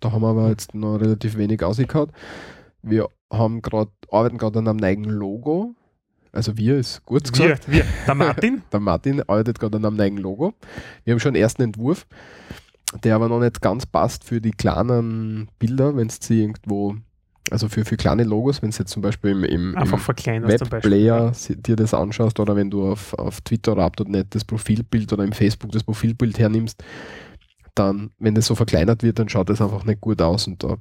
Da 0.00 0.12
haben 0.12 0.22
wir 0.22 0.28
aber 0.28 0.48
jetzt 0.48 0.74
noch 0.74 0.96
relativ 0.96 1.36
wenig 1.36 1.62
ausgekaut. 1.62 2.10
Wir 2.82 3.08
haben 3.30 3.60
gerade, 3.60 3.90
arbeiten 4.10 4.38
gerade 4.38 4.60
an 4.60 4.68
einem 4.68 4.78
neuen 4.78 5.04
Logo. 5.04 5.74
Also 6.32 6.56
wir 6.56 6.78
ist 6.78 7.04
kurz 7.04 7.30
Wir, 7.38 7.48
gesagt. 7.48 7.70
wir, 7.70 7.84
der 8.06 8.14
Martin, 8.14 8.62
Der 8.72 8.80
Martin 8.80 9.20
arbeitet 9.20 9.58
gerade 9.58 9.76
an 9.76 9.84
einem 9.84 9.96
neuen 9.96 10.16
Logo. 10.16 10.54
Wir 11.04 11.12
haben 11.12 11.20
schon 11.20 11.30
einen 11.30 11.42
ersten 11.42 11.62
Entwurf, 11.62 12.06
der 13.04 13.14
aber 13.14 13.28
noch 13.28 13.40
nicht 13.40 13.60
ganz 13.60 13.86
passt 13.86 14.24
für 14.24 14.40
die 14.40 14.50
kleinen 14.50 15.48
Bilder, 15.58 15.96
wenn 15.96 16.08
es 16.08 16.18
sie 16.20 16.42
irgendwo, 16.42 16.96
also 17.50 17.68
für, 17.68 17.84
für 17.84 17.96
kleine 17.96 18.24
Logos, 18.24 18.62
wenn 18.62 18.70
es 18.70 18.78
jetzt 18.78 18.90
zum 18.90 19.02
Beispiel 19.02 19.30
im, 19.30 19.44
im, 19.44 19.76
im. 19.76 19.92
Webplayer 19.92 21.32
dir 21.48 21.76
das 21.76 21.94
anschaust 21.94 22.40
oder 22.40 22.56
wenn 22.56 22.70
du 22.70 22.90
auf, 22.90 23.14
auf 23.14 23.40
Twitter 23.42 23.72
oder 23.72 23.84
Up.net 23.84 24.34
das 24.34 24.44
Profilbild 24.44 25.12
oder 25.12 25.24
im 25.24 25.32
Facebook 25.32 25.72
das 25.72 25.84
Profilbild 25.84 26.38
hernimmst, 26.38 26.82
dann, 27.74 28.10
wenn 28.18 28.34
das 28.34 28.46
so 28.46 28.54
verkleinert 28.54 29.02
wird, 29.02 29.18
dann 29.18 29.28
schaut 29.28 29.48
das 29.48 29.60
einfach 29.60 29.84
nicht 29.84 30.00
gut 30.00 30.20
aus 30.20 30.46
und 30.46 30.62
da 30.62 30.76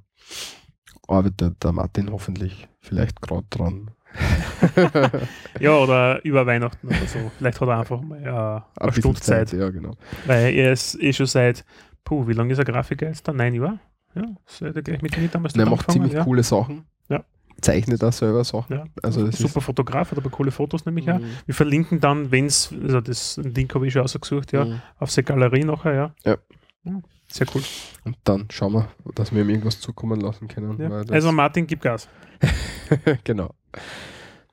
arbeitet 1.07 1.63
der 1.63 1.71
Martin 1.71 2.11
hoffentlich 2.11 2.67
vielleicht 2.81 3.21
gerade 3.21 3.45
dran. 3.49 3.91
Ja, 5.59 5.77
oder 5.77 6.23
über 6.23 6.45
Weihnachten 6.45 6.87
oder 6.87 7.05
so. 7.05 7.31
Vielleicht 7.37 7.59
hat 7.59 7.67
er 7.67 7.79
einfach 7.79 8.01
mal 8.01 8.63
äh, 8.77 8.81
eine 8.81 8.93
Stunde 8.93 9.19
Zeit. 9.19 9.51
Ja, 9.51 9.69
genau. 9.69 9.95
Weil 10.25 10.53
er 10.53 10.71
ist 10.71 10.99
eh 11.01 11.11
schon 11.11 11.25
seit, 11.25 11.65
puh, 12.03 12.27
wie 12.27 12.33
lange 12.33 12.53
ist 12.53 12.59
er 12.59 12.65
Grafiker 12.65 13.07
jetzt 13.07 13.27
da? 13.27 13.33
Neun 13.33 13.53
Jahre? 13.55 13.79
Ja, 14.15 14.23
er 14.61 14.81
gleich 14.81 15.01
mit 15.01 15.17
mir 15.17 15.27
damals 15.27 15.55
er 15.55 15.65
macht 15.65 15.71
angefangen, 15.71 15.93
ziemlich 15.93 16.13
ja. 16.13 16.23
coole 16.23 16.43
Sachen. 16.43 16.85
Ja. 17.09 17.23
Zeichnet 17.61 18.03
auch 18.03 18.13
selber 18.13 18.43
Sachen. 18.43 18.75
Ja. 18.75 18.85
Also 19.03 19.29
Super 19.31 19.61
Fotograf, 19.61 20.11
hat 20.11 20.17
aber 20.17 20.29
coole 20.29 20.51
Fotos 20.51 20.85
nämlich 20.85 21.05
ja. 21.05 21.19
Mhm. 21.19 21.25
Wir 21.45 21.53
verlinken 21.55 21.99
dann, 21.99 22.31
wenn 22.31 22.45
es, 22.45 22.73
also 22.81 23.01
das 23.01 23.37
Link 23.37 23.73
habe 23.75 23.85
ich 23.85 23.93
schon 23.93 24.01
ausgesucht, 24.01 24.51
ja, 24.51 24.65
Mhm. 24.65 24.81
auf 24.97 25.11
seine 25.11 25.25
Galerie 25.25 25.63
nachher, 25.63 25.93
ja. 25.93 26.15
Ja. 26.23 26.37
Ja, 26.85 27.01
Sehr 27.27 27.45
cool. 27.53 27.61
Und 28.05 28.17
dann 28.23 28.47
schauen 28.49 28.73
wir, 28.73 28.87
dass 29.13 29.33
wir 29.33 29.41
ihm 29.41 29.49
irgendwas 29.49 29.79
zukommen 29.79 30.21
lassen 30.21 30.47
können. 30.47 30.79
Ja. 30.79 30.89
Also 31.13 31.31
Martin, 31.31 31.67
gib 31.67 31.81
Gas. 31.81 32.07
genau. 33.23 33.53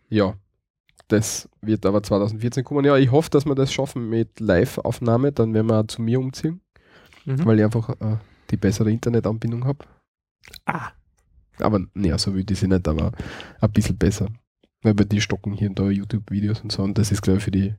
Ja, 0.09 0.35
das 1.09 1.49
wird 1.61 1.87
aber 1.87 2.03
2014 2.03 2.65
kommen. 2.65 2.85
Ja, 2.85 2.97
ich 2.97 3.11
hoffe, 3.11 3.31
dass 3.31 3.47
wir 3.47 3.55
das 3.55 3.73
schaffen 3.73 4.09
mit 4.09 4.41
Live-Aufnahme. 4.41 5.33
Dann 5.33 5.55
werden 5.55 5.69
wir 5.69 5.81
auch 5.81 5.87
zu 5.87 6.03
mir 6.03 6.19
umziehen, 6.19 6.61
Mhm. 7.27 7.45
weil 7.45 7.59
ich 7.59 7.65
einfach 7.65 7.91
äh, 8.01 8.17
die 8.51 8.57
bessere 8.57 8.91
Internetanbindung 8.91 9.65
habe. 9.67 9.85
Ah, 10.65 10.91
Aber 11.59 11.81
naja, 11.95 12.19
so 12.19 12.35
will 12.35 12.45
ich 12.51 12.59
sie 12.59 12.69
nicht, 12.69 12.87
aber 12.89 13.13
ein 13.61 13.73
bisschen 13.73 13.99
besser. 13.99 14.29
Weil 14.83 14.95
bei 14.95 15.05
die 15.05 15.21
stocken 15.21 15.53
hier 15.55 15.69
und 15.69 15.79
da 15.79 15.91
YouTube-Videos 15.91 16.61
und 16.61 16.73
so 16.73 16.83
und 16.83 16.97
das 16.99 17.11
ist, 17.13 17.23
glaube 17.23 17.39
ich, 17.39 17.45
für 17.45 17.51
die 17.51 17.75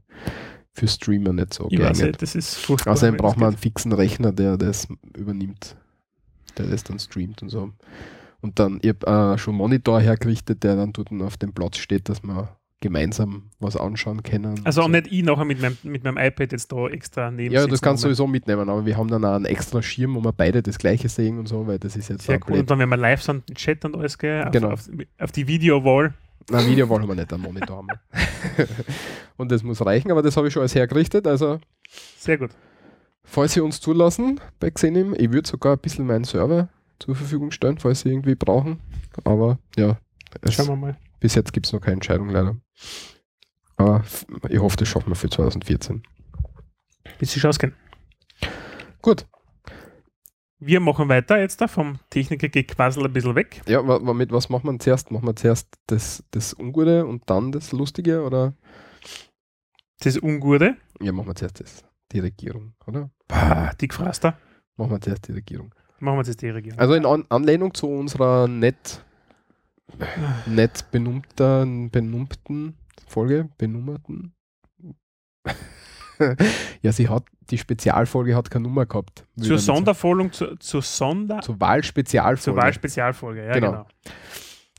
für 0.74 0.88
Streamer 0.88 1.34
nicht 1.34 1.54
so 1.56 1.70
ich 1.72 1.80
weiß 1.80 2.00
geeignet. 2.00 2.08
nicht, 2.08 2.22
das 2.22 2.36
ist 2.36 2.56
furchtbar. 2.56 2.93
Außerdem 2.93 3.18
braucht 3.18 3.38
man 3.38 3.50
einen 3.50 3.58
fixen 3.58 3.93
Rechner, 3.93 4.32
der 4.32 4.58
das 4.58 4.88
übernimmt, 5.16 5.76
der 6.58 6.68
das 6.68 6.84
dann 6.84 7.00
streamt 7.00 7.41
und 7.41 7.50
so. 7.50 7.72
Und 8.41 8.60
dann, 8.60 8.80
ich 8.84 8.89
habe 8.89 9.34
äh, 9.34 9.38
schon 9.39 9.54
einen 9.54 9.58
Monitor 9.60 10.00
hergerichtet, 10.02 10.64
der 10.64 10.76
dann 10.76 10.93
dort 10.93 11.12
auf 11.12 11.38
dem 11.38 11.54
Platz 11.54 11.78
steht, 11.78 12.10
dass 12.10 12.22
wir 12.24 12.56
gemeinsam 12.80 13.49
was 13.59 13.75
anschauen 13.75 14.21
können. 14.23 14.61
Also 14.63 14.82
auch 14.82 14.86
so. 14.86 14.91
nicht 14.91 15.07
ich 15.07 15.23
nachher 15.23 15.45
mit 15.45 15.59
meinem, 15.61 15.78
mit 15.84 16.03
meinem 16.03 16.17
iPad 16.17 16.51
jetzt 16.51 16.71
da 16.71 16.88
extra 16.88 17.32
neben 17.32 17.53
Ja, 17.53 17.65
das 17.65 17.82
kannst 17.82 18.03
du 18.03 18.07
sowieso 18.07 18.28
mitnehmen, 18.28 18.69
aber 18.69 18.86
wir 18.86 18.95
haben 18.97 19.09
dann 19.09 19.25
auch 19.25 19.34
einen 19.36 19.45
extra 19.45 19.82
Schirm, 19.82 20.15
wo 20.15 20.23
wir 20.23 20.32
beide 20.32 20.61
das 20.61 20.78
gleiche 20.78 21.09
sehen 21.09 21.39
und 21.39 21.47
so, 21.47 21.65
weil 21.65 21.80
das 21.80 21.95
ist 21.95 22.09
jetzt 22.09 22.25
Sehr 22.25 22.39
cool. 22.47 22.59
Und 22.59 22.69
dann, 22.69 22.78
wenn 22.80 22.89
wir 22.89 22.97
live 22.97 23.21
sind, 23.23 23.49
im 23.49 23.55
Chat 23.55 23.84
und 23.86 23.95
alles, 23.95 24.17
gell, 24.17 24.43
auf, 24.43 24.51
Genau. 24.51 24.69
auf, 24.71 24.88
auf 25.19 25.32
die 25.32 25.47
Video-Wall. 25.47 26.13
Nein, 26.49 26.67
Video 26.67 26.88
wollen 26.88 27.07
wir 27.07 27.15
nicht, 27.15 27.34
einen 27.34 27.41
Monitor 27.43 27.78
haben 27.78 27.88
und 29.38 29.51
das 29.51 29.63
muss 29.63 29.84
reichen, 29.86 30.11
aber 30.11 30.21
das 30.21 30.38
habe 30.38 30.47
ich 30.47 30.53
schon 30.53 30.61
alles 30.61 30.75
hergerichtet, 30.75 31.28
also 31.28 31.59
Sehr 32.17 32.38
gut. 32.38 32.51
falls 33.23 33.53
Sie 33.53 33.59
uns 33.59 33.82
zulassen 33.82 34.39
bei 34.59 34.69
Xenim, 34.71 35.13
ich 35.17 35.32
würde 35.32 35.47
sogar 35.49 35.73
ein 35.73 35.80
bisschen 35.80 36.05
meinen 36.05 36.23
Server 36.23 36.69
zur 36.99 37.15
Verfügung 37.15 37.51
stellen, 37.51 37.78
falls 37.80 38.01
Sie 38.01 38.09
irgendwie 38.09 38.36
brauchen. 38.36 38.80
Aber 39.23 39.59
ja, 39.75 39.97
Schauen 40.49 40.67
wir 40.67 40.75
mal. 40.75 40.97
Bis 41.20 41.36
jetzt 41.36 41.53
gibt 41.53 41.65
es 41.65 41.74
noch 41.74 41.82
keine 41.82 41.93
Entscheidung 41.95 42.30
leider. 42.30 42.55
Aber 43.78 44.03
ich 44.49 44.59
hoffe, 44.59 44.78
das 44.78 44.88
schaffen 44.88 45.09
wir 45.09 45.15
für 45.15 45.30
2014. 45.30 46.03
Bis 47.20 47.34
sich 47.34 47.45
ausgehen. 47.45 47.74
Gut, 49.01 49.26
Wir 50.59 50.80
machen 50.80 51.07
weiter 51.07 51.39
jetzt 51.39 51.61
da 51.61 51.68
vom 51.68 51.99
Techniker 52.09 52.49
Gequassel 52.49 53.05
ein 53.05 53.13
bisschen 53.13 53.36
weg. 53.36 53.61
ja, 53.68 53.82
mit 53.82 54.32
was 54.32 54.49
machen 54.49 54.72
wir 54.72 54.80
zuerst? 54.80 55.11
Machen 55.11 55.28
wir 55.28 55.36
zuerst 55.36 55.68
das, 55.86 56.24
das 56.32 56.53
Ungute 56.57 57.05
und 57.05 57.30
dann 57.30 57.51
das 57.51 57.72
Lustige 57.72 58.24
oder? 58.24 58.53
Das 59.99 60.22
Ungute. 60.22 60.76
Ja, 60.99 61.11
machen 61.11 61.28
wir 61.28 61.36
zuerst 61.36 61.59
das, 61.59 61.86
die 62.11 62.20
Regierung, 62.20 62.74
oder? 62.88 63.09
Bah, 63.28 63.72
die 63.80 63.88
Gefraster. 63.88 64.38
Machen 64.76 64.91
wir 64.91 65.01
zuerst 65.01 65.28
die 65.28 65.34
Regierung. 65.34 65.74
Machen 65.99 66.18
wir 66.20 66.26
jetzt 66.26 66.41
die 66.41 66.49
Regierung. 66.49 66.80
Also 66.80 66.93
in 66.95 67.05
An 67.05 67.26
Anlehnung 67.30 67.74
zu 67.74 67.88
unserer 67.88 68.47
nett, 68.47 69.03
nett 70.46 70.86
benummten, 70.92 71.90
benummten 71.92 72.78
Folge, 73.08 73.50
benummerten. 73.58 74.34
ja, 76.82 76.92
sie 76.92 77.08
hat, 77.08 77.24
die 77.50 77.58
Spezialfolge 77.58 78.36
hat 78.36 78.50
keine 78.52 78.64
Nummer 78.64 78.86
gehabt. 78.86 79.26
Zur 79.40 79.60
Sonderfolge, 79.60 80.32
zur, 80.32 80.60
zur 80.60 80.82
Sonder... 80.82 81.40
Zur 81.42 81.60
Wahlspezialfolge. 81.60 82.42
Zur 82.42 82.56
Wahlspezialfolge, 82.56 83.46
ja 83.46 83.54
Genau. 83.54 83.72
genau. 83.72 83.88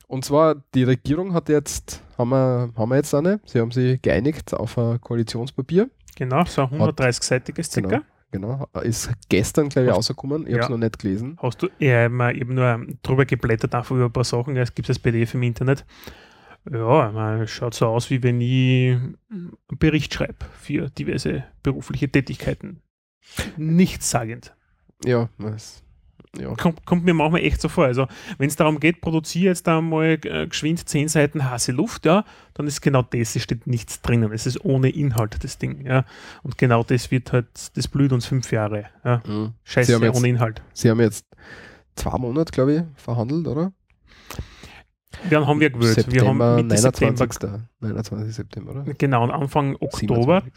Und 0.07 0.25
zwar, 0.25 0.55
die 0.73 0.83
Regierung 0.83 1.33
hat 1.33 1.49
jetzt, 1.49 2.01
haben 2.17 2.29
wir, 2.29 2.71
haben 2.75 2.89
wir 2.89 2.95
jetzt 2.95 3.13
eine, 3.13 3.39
sie 3.45 3.59
haben 3.59 3.71
sich 3.71 4.01
geeinigt 4.01 4.53
auf 4.53 4.77
ein 4.77 4.99
Koalitionspapier. 4.99 5.89
Genau, 6.15 6.43
so 6.45 6.63
ein 6.63 6.69
130-seitiges 6.69 7.71
circa. 7.71 7.89
Genau. 7.89 8.03
Genau, 8.31 8.67
ist 8.83 9.09
gestern, 9.29 9.69
glaube 9.69 9.87
ich, 9.89 9.93
rausgekommen. 9.95 10.45
Ich 10.45 10.53
habe 10.53 10.59
es 10.61 10.65
Ja. 10.67 10.69
noch 10.71 10.77
nicht 10.77 10.99
gelesen. 10.99 11.37
Hast 11.41 11.63
du, 11.63 11.69
ja, 11.79 12.03
habe 12.03 12.33
eben 12.35 12.53
nur 12.53 12.85
drüber 13.01 13.25
geblättert, 13.25 13.73
einfach 13.73 13.95
über 13.95 14.05
ein 14.05 14.11
paar 14.13 14.23
Sachen. 14.23 14.55
Es 14.55 14.73
gibt 14.75 14.87
das 14.87 14.99
PDF 14.99 15.33
im 15.33 15.43
Internet. 15.43 15.83
Ja, 16.69 17.41
es 17.41 17.49
schaut 17.49 17.73
so 17.73 17.87
aus, 17.87 18.09
wie 18.11 18.21
wenn 18.21 18.39
ich 18.41 18.97
einen 19.31 19.57
Bericht 19.79 20.13
schreibe 20.13 20.45
für 20.59 20.89
diverse 20.89 21.45
berufliche 21.63 22.09
Tätigkeiten. 22.09 22.81
Nichtssagend. 23.57 24.53
Ja, 25.05 25.29
das, 25.39 25.81
ja. 26.37 26.53
Kommt, 26.55 26.85
kommt 26.85 27.05
mir 27.05 27.13
manchmal 27.13 27.41
echt 27.41 27.59
so 27.61 27.69
vor. 27.69 27.85
Also, 27.85 28.07
wenn 28.37 28.47
es 28.49 28.55
darum 28.55 28.79
geht, 28.79 29.01
produziere 29.01 29.45
jetzt 29.45 29.65
da 29.67 29.81
mal 29.81 30.19
äh, 30.23 30.47
geschwind 30.47 30.87
10 30.87 31.07
Seiten 31.07 31.49
heiße 31.49 31.71
Luft, 31.71 32.05
ja, 32.05 32.23
dann 32.53 32.67
ist 32.67 32.81
genau 32.81 33.01
das, 33.01 33.35
es 33.35 33.43
steht 33.43 33.65
nichts 33.67 34.01
drinnen. 34.01 34.31
Es 34.31 34.45
ist 34.45 34.63
ohne 34.63 34.89
Inhalt, 34.89 35.43
das 35.43 35.57
Ding, 35.57 35.85
ja. 35.85 36.05
Und 36.43 36.57
genau 36.57 36.83
das 36.83 37.09
wird 37.11 37.31
halt, 37.33 37.47
das 37.75 37.87
blüht 37.87 38.11
uns 38.13 38.25
fünf 38.27 38.51
Jahre, 38.51 38.85
ja. 39.03 39.21
Mhm. 39.25 39.53
Scheiße, 39.63 39.97
jetzt- 39.99 40.15
ohne 40.17 40.27
Inhalt. 40.27 40.61
Sie 40.73 40.89
haben 40.89 40.99
jetzt 40.99 41.25
zwei 41.95 42.17
Monate, 42.17 42.51
glaube 42.51 42.73
ich, 42.75 42.81
verhandelt, 43.01 43.47
oder? 43.47 43.73
Dann 45.29 45.47
haben 45.47 45.59
wir 45.59 45.69
gewählt. 45.71 46.11
wir 46.11 46.25
haben 46.25 46.37
Mitte 46.37 46.67
29. 46.75 47.33
September 47.33 47.67
29. 47.79 48.35
September, 48.35 48.71
oder? 48.71 48.83
Genau, 48.93 49.23
und 49.23 49.31
Anfang 49.31 49.75
Oktober, 49.79 50.41
27.. 50.43 50.53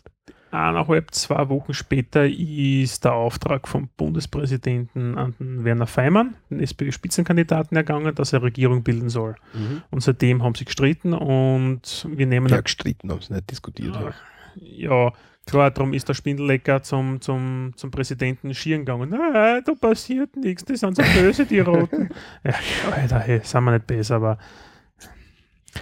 eineinhalb, 0.53 1.15
zwei 1.15 1.49
Wochen 1.49 1.75
später, 1.75 2.27
ist 2.27 3.05
der 3.05 3.15
Auftrag 3.15 3.67
vom 3.67 3.89
Bundespräsidenten 3.97 5.17
an 5.17 5.35
den 5.39 5.65
Werner 5.65 5.87
Feimann, 5.87 6.37
den 6.51 6.61
SPÖ-Spitzenkandidaten, 6.61 7.77
ergangen, 7.77 8.15
dass 8.15 8.33
er 8.33 8.43
Regierung 8.43 8.83
bilden 8.83 9.09
soll. 9.09 9.35
Mhm. 9.55 9.83
Und 9.91 10.03
seitdem 10.03 10.43
haben 10.43 10.55
sie 10.55 10.65
gestritten 10.65 11.15
und 11.15 12.07
wir 12.09 12.27
nehmen 12.27 12.49
Ja, 12.49 12.61
gestritten 12.61 13.11
haben 13.11 13.21
sie 13.21 13.33
nicht 13.33 13.51
diskutiert. 13.51 13.95
Ja. 13.95 14.13
ja, 14.57 15.13
klar, 15.47 15.71
darum 15.71 15.95
ist 15.95 16.09
der 16.09 16.15
Spindellecker 16.15 16.83
zum, 16.83 17.21
zum, 17.21 17.73
zum 17.77 17.91
Präsidenten 17.91 18.55
schieren 18.55 18.85
gegangen. 18.85 19.11
Nein, 19.11 19.63
da 19.65 19.73
passiert 19.75 20.37
nichts, 20.37 20.65
die 20.65 20.77
sind 20.77 20.97
so 20.97 21.03
böse, 21.03 21.47
die 21.47 21.61
Roten. 21.61 22.11
ja, 22.45 22.55
Alter, 22.95 23.19
hey, 23.21 23.41
sind 23.43 23.65
wir 23.65 23.73
nicht 23.73 23.87
besser, 23.87 24.17
aber 24.17 24.39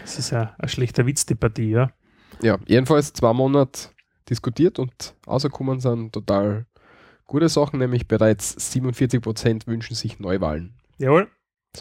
es 0.04 0.18
ist 0.18 0.30
ja 0.30 0.54
ein 0.58 0.68
schlechter 0.68 1.04
Witz, 1.06 1.26
die 1.26 1.34
Partie, 1.34 1.70
ja. 1.70 1.90
Ja, 2.42 2.58
jedenfalls 2.66 3.12
zwei 3.12 3.32
Monate 3.32 3.88
diskutiert 4.30 4.78
und 4.78 5.14
rausgekommen 5.26 5.80
sind 5.80 6.12
total 6.12 6.66
gute 7.26 7.48
Sachen, 7.48 7.78
nämlich 7.78 8.08
bereits 8.08 8.72
47 8.72 9.20
Prozent 9.20 9.66
wünschen 9.66 9.94
sich 9.94 10.18
Neuwahlen. 10.18 10.74
Jawohl. 10.98 11.28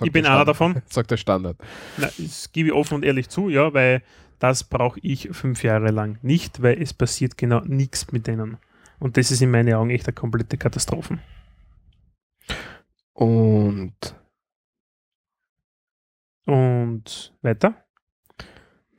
Ich 0.04 0.12
bin 0.12 0.26
einer 0.26 0.46
davon. 0.46 0.82
Sagt 0.90 1.10
der 1.12 1.18
Standard. 1.18 1.58
Na, 1.98 2.10
das 2.18 2.52
gebe 2.52 2.70
ich 2.70 2.76
offen 2.76 2.96
und 2.96 3.06
ehrlich 3.06 3.30
zu, 3.30 3.50
ja, 3.50 3.74
weil 3.74 4.04
das 4.40 4.64
brauche 4.64 5.00
ich 5.02 5.30
fünf 5.32 5.64
Jahre 5.64 5.92
lang 5.92 6.20
nicht, 6.22 6.62
weil 6.62 6.82
es 6.82 6.94
passiert 6.94 7.38
genau 7.38 7.62
nichts 7.62 8.12
mit 8.12 8.28
denen. 8.28 8.58
Und 9.00 9.18
das 9.18 9.32
ist 9.32 9.42
in 9.42 9.52
meinen 9.52 9.74
Augen 9.74 9.90
echt 9.90 10.08
eine 10.08 10.14
komplette 10.14 10.58
Katastrophe. 10.58 11.20
Und 13.14 13.94
Und 16.50 17.34
weiter? 17.44 17.86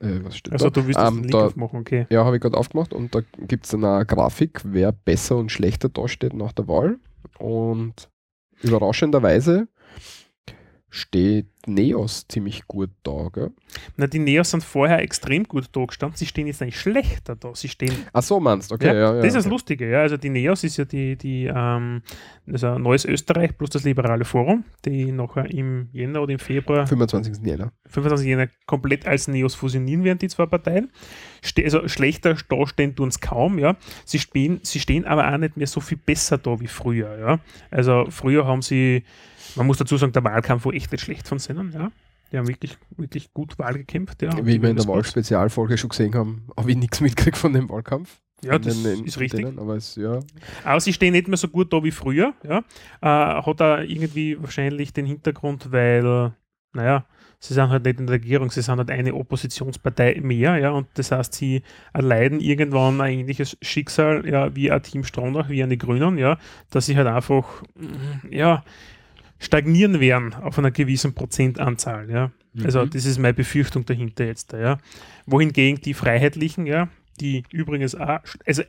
Äh, 0.01 0.23
was 0.23 0.37
steht 0.37 0.53
Also 0.53 0.69
da? 0.69 0.81
du 0.81 0.87
willst 0.87 0.99
Ähm, 0.99 1.17
Link 1.19 1.31
da- 1.31 1.45
aufmachen, 1.47 1.79
okay. 1.79 2.07
Ja, 2.09 2.25
habe 2.25 2.35
ich 2.37 2.41
gerade 2.41 2.57
aufgemacht 2.57 2.93
und 2.93 3.13
da 3.15 3.21
gibt 3.47 3.65
es 3.65 3.71
dann 3.71 3.85
eine 3.85 4.05
Grafik, 4.05 4.61
wer 4.63 4.91
besser 4.91 5.37
und 5.37 5.51
schlechter 5.51 5.89
dasteht 5.89 6.33
nach 6.33 6.51
der 6.53 6.67
Wahl. 6.67 6.97
Und 7.39 8.09
überraschenderweise 8.61 9.67
steht 10.89 11.47
Neos 11.67 12.27
ziemlich 12.27 12.67
gut 12.67 12.89
da. 13.03 13.29
Gell? 13.33 13.51
Na, 13.97 14.07
die 14.07 14.19
Neos 14.19 14.51
sind 14.51 14.63
vorher 14.63 14.99
extrem 14.99 15.43
gut 15.43 15.69
da 15.71 15.85
gestanden, 15.85 16.17
sie 16.17 16.25
stehen 16.25 16.47
jetzt 16.47 16.61
eigentlich 16.61 16.79
schlechter 16.79 17.35
da. 17.35 17.53
Sie 17.55 17.67
stehen 17.67 17.93
Ach 18.13 18.23
so, 18.23 18.39
meinst 18.39 18.71
du? 18.71 18.75
Okay, 18.75 18.87
ja, 18.87 18.93
ja. 18.93 19.13
das 19.15 19.27
ist 19.27 19.35
das. 19.35 19.45
Lustige, 19.51 19.89
ja. 19.89 20.01
Also 20.01 20.17
die 20.17 20.29
NEOS 20.29 20.63
ist 20.63 20.77
ja 20.77 20.85
die, 20.85 21.15
die 21.15 21.51
ähm, 21.53 22.01
also 22.51 22.77
Neues 22.77 23.05
Österreich 23.05 23.57
plus 23.57 23.69
das 23.69 23.83
Liberale 23.83 24.25
Forum, 24.25 24.63
die 24.85 25.11
nachher 25.11 25.49
im 25.51 25.89
Jänner 25.91 26.21
oder 26.21 26.33
im 26.33 26.39
Februar 26.39 26.87
25. 26.87 27.45
Jänner. 27.45 27.71
25 27.87 28.27
Jänner 28.27 28.47
komplett 28.65 29.05
als 29.05 29.27
Neos 29.27 29.55
fusionieren 29.55 30.03
werden, 30.03 30.19
die 30.19 30.29
zwei 30.29 30.45
Parteien. 30.45 30.91
Ste 31.41 31.63
also 31.63 31.87
schlechter 31.87 32.35
dastehen 32.49 32.95
tun 32.95 33.09
es 33.09 33.19
kaum, 33.19 33.59
ja. 33.59 33.75
Sie 34.05 34.19
stehen, 34.19 34.59
sie 34.63 34.79
stehen 34.79 35.05
aber 35.05 35.31
auch 35.31 35.37
nicht 35.37 35.57
mehr 35.57 35.67
so 35.67 35.81
viel 35.81 35.97
besser 35.97 36.37
da 36.37 36.59
wie 36.59 36.67
früher, 36.67 37.17
ja. 37.19 37.39
Also 37.69 38.05
früher 38.09 38.45
haben 38.45 38.61
sie, 38.61 39.03
man 39.55 39.67
muss 39.67 39.77
dazu 39.77 39.97
sagen, 39.97 40.11
der 40.13 40.23
Wahlkampf 40.23 40.65
war 40.65 40.73
echt 40.73 40.91
nicht 40.91 41.01
schlecht 41.03 41.27
von 41.27 41.39
Sinnen, 41.39 41.71
ja. 41.73 41.91
Die 42.31 42.37
haben 42.37 42.47
wirklich, 42.47 42.77
wirklich 42.95 43.33
gut 43.33 43.59
Wahl 43.59 43.73
gekämpft, 43.73 44.21
ja. 44.21 44.31
Wie 44.45 44.61
wir 44.61 44.69
in 44.69 44.77
der 44.77 44.87
Wahlspezialfolge 44.87 45.77
schon 45.77 45.89
gesehen 45.89 46.15
haben, 46.15 46.47
habe 46.57 46.71
ich 46.71 46.77
nichts 46.77 47.01
mitgekriegt 47.01 47.37
von 47.37 47.51
dem 47.53 47.69
Wahlkampf. 47.69 48.19
Ja, 48.43 48.57
das 48.57 48.81
den- 48.81 49.03
ist 49.05 49.19
richtig. 49.19 49.45
denen, 49.45 49.59
aber 49.59 49.75
es, 49.75 49.95
ja. 49.97 50.19
Aber 50.63 50.79
sie 50.79 50.93
stehen 50.93 51.11
nicht 51.11 51.27
mehr 51.27 51.37
so 51.37 51.47
gut 51.49 51.71
da 51.73 51.83
wie 51.83 51.91
früher. 51.91 52.33
Ja. 52.43 52.59
Äh, 53.01 53.41
hat 53.43 53.59
da 53.59 53.81
irgendwie 53.81 54.41
wahrscheinlich 54.41 54.93
den 54.93 55.05
Hintergrund, 55.05 55.71
weil, 55.71 56.31
naja, 56.73 57.05
sie 57.37 57.53
sind 57.53 57.69
halt 57.69 57.85
nicht 57.85 57.99
in 57.99 58.07
der 58.07 58.15
Regierung, 58.15 58.49
sie 58.49 58.61
sind 58.61 58.77
halt 58.77 58.89
eine 58.89 59.13
Oppositionspartei 59.13 60.19
mehr, 60.23 60.57
ja, 60.57 60.71
und 60.71 60.87
das 60.93 61.11
heißt, 61.11 61.33
sie 61.33 61.63
erleiden 61.93 62.39
irgendwann 62.39 63.01
ein 63.01 63.19
ähnliches 63.19 63.57
Schicksal, 63.61 64.27
ja, 64.27 64.55
wie 64.55 64.71
ein 64.71 64.81
Team 64.83 65.03
Stronach, 65.03 65.49
wie 65.49 65.61
eine 65.63 65.75
Grünen, 65.77 66.17
ja, 66.17 66.37
dass 66.69 66.85
sie 66.85 66.95
halt 66.97 67.07
einfach, 67.07 67.63
mm, 67.75 68.31
ja, 68.31 68.63
stagnieren 69.41 69.99
werden 69.99 70.33
auf 70.35 70.57
einer 70.57 70.71
gewissen 70.71 71.13
Prozentanzahl, 71.13 72.09
ja. 72.09 72.31
Also 72.63 72.85
Mhm. 72.85 72.91
das 72.91 73.05
ist 73.05 73.17
meine 73.17 73.33
Befürchtung 73.33 73.85
dahinter 73.85 74.25
jetzt, 74.25 74.53
ja. 74.53 74.77
Wohingegen 75.25 75.81
die 75.81 75.93
Freiheitlichen, 75.93 76.65
ja, 76.67 76.89
die 77.19 77.43
übrigens 77.51 77.95
auch, 77.95 78.19
also 78.45 78.63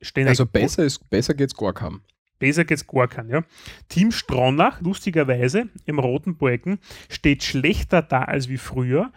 stehen 0.00 0.28
Also 0.28 0.46
besser, 0.46 0.84
ist, 0.84 1.10
besser 1.10 1.34
geht's 1.34 1.54
gar 1.56 1.72
kaum. 1.72 2.02
Besser 2.38 2.64
geht's 2.64 2.86
gar 2.86 3.08
kein, 3.08 3.28
ja. 3.28 3.42
Team 3.88 4.12
Stronach, 4.12 4.80
lustigerweise, 4.80 5.68
im 5.84 5.98
roten 5.98 6.36
Balken, 6.36 6.78
steht 7.08 7.42
schlechter 7.42 8.00
da 8.00 8.22
als 8.22 8.48
wie 8.48 8.58
früher. 8.58 9.10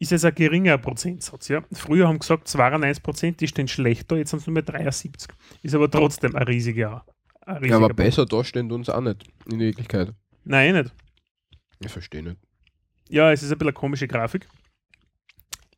Ist 0.00 0.10
jetzt 0.10 0.24
ein 0.24 0.34
geringer 0.34 0.78
Prozentsatz, 0.78 1.46
ja. 1.48 1.62
Früher 1.72 2.08
haben 2.08 2.18
gesagt 2.18 2.48
92 2.48 3.02
Prozent, 3.02 3.40
die 3.40 3.46
stehen 3.46 3.68
schlechter, 3.68 4.16
jetzt 4.16 4.30
sind 4.30 4.40
es 4.40 4.46
nur 4.46 4.54
mehr 4.54 4.62
73. 4.64 5.30
Ist 5.62 5.74
aber 5.74 5.88
trotzdem 5.90 6.34
ein 6.34 6.42
riesiger. 6.42 7.04
Riesiger 7.56 7.78
Ja, 7.78 7.84
aber 7.84 7.94
besser 7.94 8.26
dastehen 8.26 8.68
tun 8.68 8.84
sie 8.84 8.94
auch 8.94 9.00
nicht, 9.00 9.24
in 9.46 9.58
Wirklichkeit. 9.58 10.14
Nein, 10.44 10.74
eh 10.74 10.82
nicht. 10.82 10.94
Ich 11.80 11.90
verstehe 11.90 12.22
nicht. 12.22 12.36
Ja, 13.08 13.32
es 13.32 13.42
ist 13.42 13.50
ein 13.50 13.58
bisschen 13.58 13.68
eine 13.68 13.72
komische 13.72 14.06
Grafik. 14.06 14.46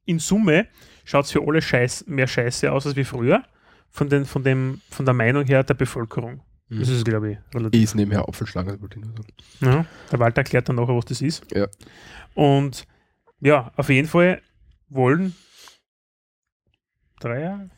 In 0.05 0.18
Summe 0.18 0.66
schaut 1.05 1.27
es 1.27 1.31
für 1.33 1.43
alle 1.47 1.62
Scheiß, 1.62 2.07
mehr 2.07 2.27
Scheiße 2.27 2.70
aus 2.70 2.87
als 2.87 2.97
wie 2.97 3.05
früher. 3.05 3.45
Von, 3.91 4.09
den, 4.09 4.25
von, 4.25 4.43
dem, 4.43 4.81
von 4.91 5.05
der 5.05 5.14
Meinung 5.14 5.45
her 5.45 5.62
der 5.62 5.75
Bevölkerung. 5.75 6.43
Das 6.70 6.89
ist, 6.89 7.05
glaube 7.05 7.33
ich, 7.33 7.39
relativ. 7.55 7.83
Ist 7.83 7.95
nebenher 7.95 8.27
Apfelschlange, 8.27 8.81
wollte 8.81 8.99
ich 8.99 9.05
nur 9.05 9.14
sagen. 9.14 9.29
Ja, 9.61 9.87
der 10.11 10.18
Walter 10.18 10.39
erklärt 10.39 10.68
dann 10.68 10.77
nachher, 10.77 10.97
was 10.97 11.05
das 11.05 11.20
ist. 11.20 11.45
Ja. 11.55 11.68
Und 12.35 12.87
ja, 13.41 13.70
auf 13.77 13.91
jeden 13.91 14.09
Fall 14.09 14.41
wollen 14.89 15.35
drei, 17.20 17.68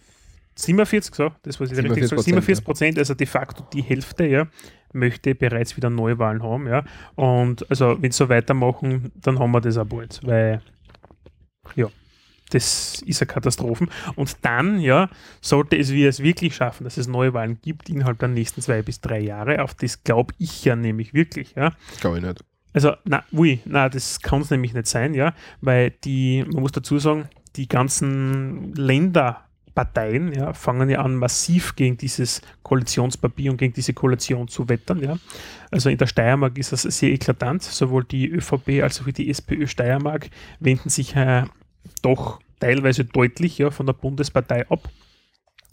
47, 0.56 1.14
so, 1.14 1.32
das 1.42 1.60
was 1.60 1.70
ich 1.70 1.78
richtig 1.78 2.04
47%, 2.04 2.08
sage, 2.08 2.22
47 2.22 2.64
Prozent, 2.64 2.98
also 2.98 3.14
de 3.14 3.26
facto 3.26 3.66
die 3.72 3.82
Hälfte, 3.82 4.26
ja, 4.26 4.46
möchte 4.92 5.34
bereits 5.34 5.76
wieder 5.76 5.90
Neuwahlen 5.90 6.42
haben, 6.42 6.68
ja. 6.68 6.84
Und 7.16 7.68
also, 7.70 8.00
wenn 8.00 8.12
sie 8.12 8.18
so 8.18 8.28
weitermachen, 8.28 9.12
dann 9.16 9.38
haben 9.38 9.50
wir 9.52 9.60
das 9.60 9.76
auch 9.76 9.86
bald, 9.86 10.20
weil 10.24 10.62
ja, 11.74 11.88
das 12.50 13.02
ist 13.02 13.20
eine 13.20 13.26
Katastrophe. 13.26 13.88
Und 14.14 14.36
dann, 14.42 14.78
ja, 14.80 15.08
sollte 15.40 15.76
es 15.76 15.92
wir 15.92 16.08
es 16.08 16.22
wirklich 16.22 16.54
schaffen, 16.54 16.84
dass 16.84 16.96
es 16.96 17.08
Neuwahlen 17.08 17.58
gibt 17.60 17.88
innerhalb 17.88 18.18
der 18.18 18.28
nächsten 18.28 18.60
zwei 18.60 18.82
bis 18.82 19.00
drei 19.00 19.20
Jahre, 19.20 19.62
auf 19.62 19.74
das 19.74 20.04
glaube 20.04 20.34
ich 20.38 20.64
ja 20.64 20.76
nämlich 20.76 21.14
wirklich, 21.14 21.54
ja. 21.56 21.72
Glaube 22.00 22.18
ich 22.18 22.24
nicht. 22.24 22.44
Also, 22.72 22.94
na, 23.04 23.24
ui, 23.32 23.60
na, 23.64 23.88
das 23.88 24.20
kann 24.20 24.40
es 24.40 24.50
nämlich 24.50 24.74
nicht 24.74 24.86
sein, 24.86 25.14
ja, 25.14 25.32
weil 25.60 25.90
die, 26.04 26.44
man 26.52 26.62
muss 26.62 26.72
dazu 26.72 26.98
sagen, 26.98 27.28
die 27.56 27.68
ganzen 27.68 28.74
Länderparteien, 29.74 30.32
ja, 30.32 30.52
fangen 30.52 30.88
ja 30.88 31.00
an, 31.00 31.16
massiv 31.16 31.74
gegen 31.76 31.96
dieses 31.96 32.42
Koalitionspapier 32.62 33.50
und 33.50 33.56
gegen 33.56 33.72
diese 33.72 33.92
Koalition 33.92 34.48
zu 34.48 34.68
wettern, 34.68 35.02
ja. 35.02 35.18
Also 35.70 35.90
in 35.90 35.98
der 35.98 36.06
Steiermark 36.06 36.56
ist 36.58 36.72
das 36.72 36.82
sehr 36.82 37.10
eklatant, 37.10 37.62
sowohl 37.62 38.04
die 38.04 38.28
ÖVP 38.28 38.82
als 38.82 39.00
auch 39.00 39.06
die 39.06 39.28
SPÖ 39.30 39.66
Steiermark 39.66 40.30
wenden 40.60 40.88
sich 40.88 41.16
äh, 41.16 41.44
doch 42.02 42.40
teilweise 42.60 43.04
deutlich 43.04 43.58
ja, 43.58 43.70
von 43.70 43.86
der 43.86 43.94
Bundespartei 43.94 44.68
ab. 44.68 44.88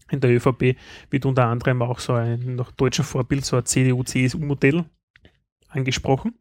In 0.10 0.20
der 0.20 0.32
ÖVP 0.32 0.76
wird 1.10 1.26
unter 1.26 1.46
anderem 1.46 1.82
auch 1.82 2.00
so 2.00 2.14
ein 2.14 2.56
nach 2.56 2.72
deutschem 2.72 3.06
Vorbild 3.06 3.46
so 3.46 3.56
ein 3.56 3.66
CDU-CSU-Modell 3.66 4.84
angesprochen. 5.70 6.34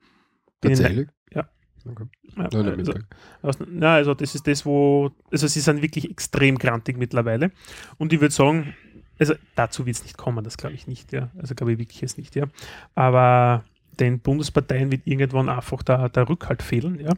Tatsächlich? 0.60 1.08
Ja. 1.32 1.48
Okay. 1.88 2.04
Ja, 2.36 2.44
also, 2.44 2.62
mitgekriegt. 2.62 3.06
aus, 3.42 3.56
na, 3.66 3.94
also 3.94 4.14
das 4.14 4.34
ist 4.34 4.46
das, 4.46 4.64
wo, 4.66 5.10
also 5.30 5.46
sie 5.46 5.60
sind 5.60 5.82
wirklich 5.82 6.10
extrem 6.10 6.58
grantig 6.58 6.98
mittlerweile. 6.98 7.50
Und 7.98 8.12
ich 8.12 8.20
würde 8.20 8.34
sagen, 8.34 8.74
also 9.18 9.34
dazu 9.54 9.86
wird 9.86 9.96
es 9.96 10.02
nicht 10.04 10.16
kommen, 10.16 10.44
das 10.44 10.56
glaube 10.56 10.74
ich 10.74 10.86
nicht, 10.86 11.12
ja. 11.12 11.30
Also 11.38 11.54
glaube 11.54 11.72
ich 11.72 11.78
wirklich 11.78 12.00
jetzt 12.00 12.18
nicht, 12.18 12.36
ja. 12.36 12.46
Aber 12.94 13.64
den 13.98 14.20
Bundesparteien 14.20 14.90
wird 14.90 15.02
irgendwann 15.06 15.48
einfach 15.48 15.82
der, 15.82 16.08
der 16.08 16.28
Rückhalt 16.28 16.62
fehlen, 16.62 16.98
ja. 17.00 17.12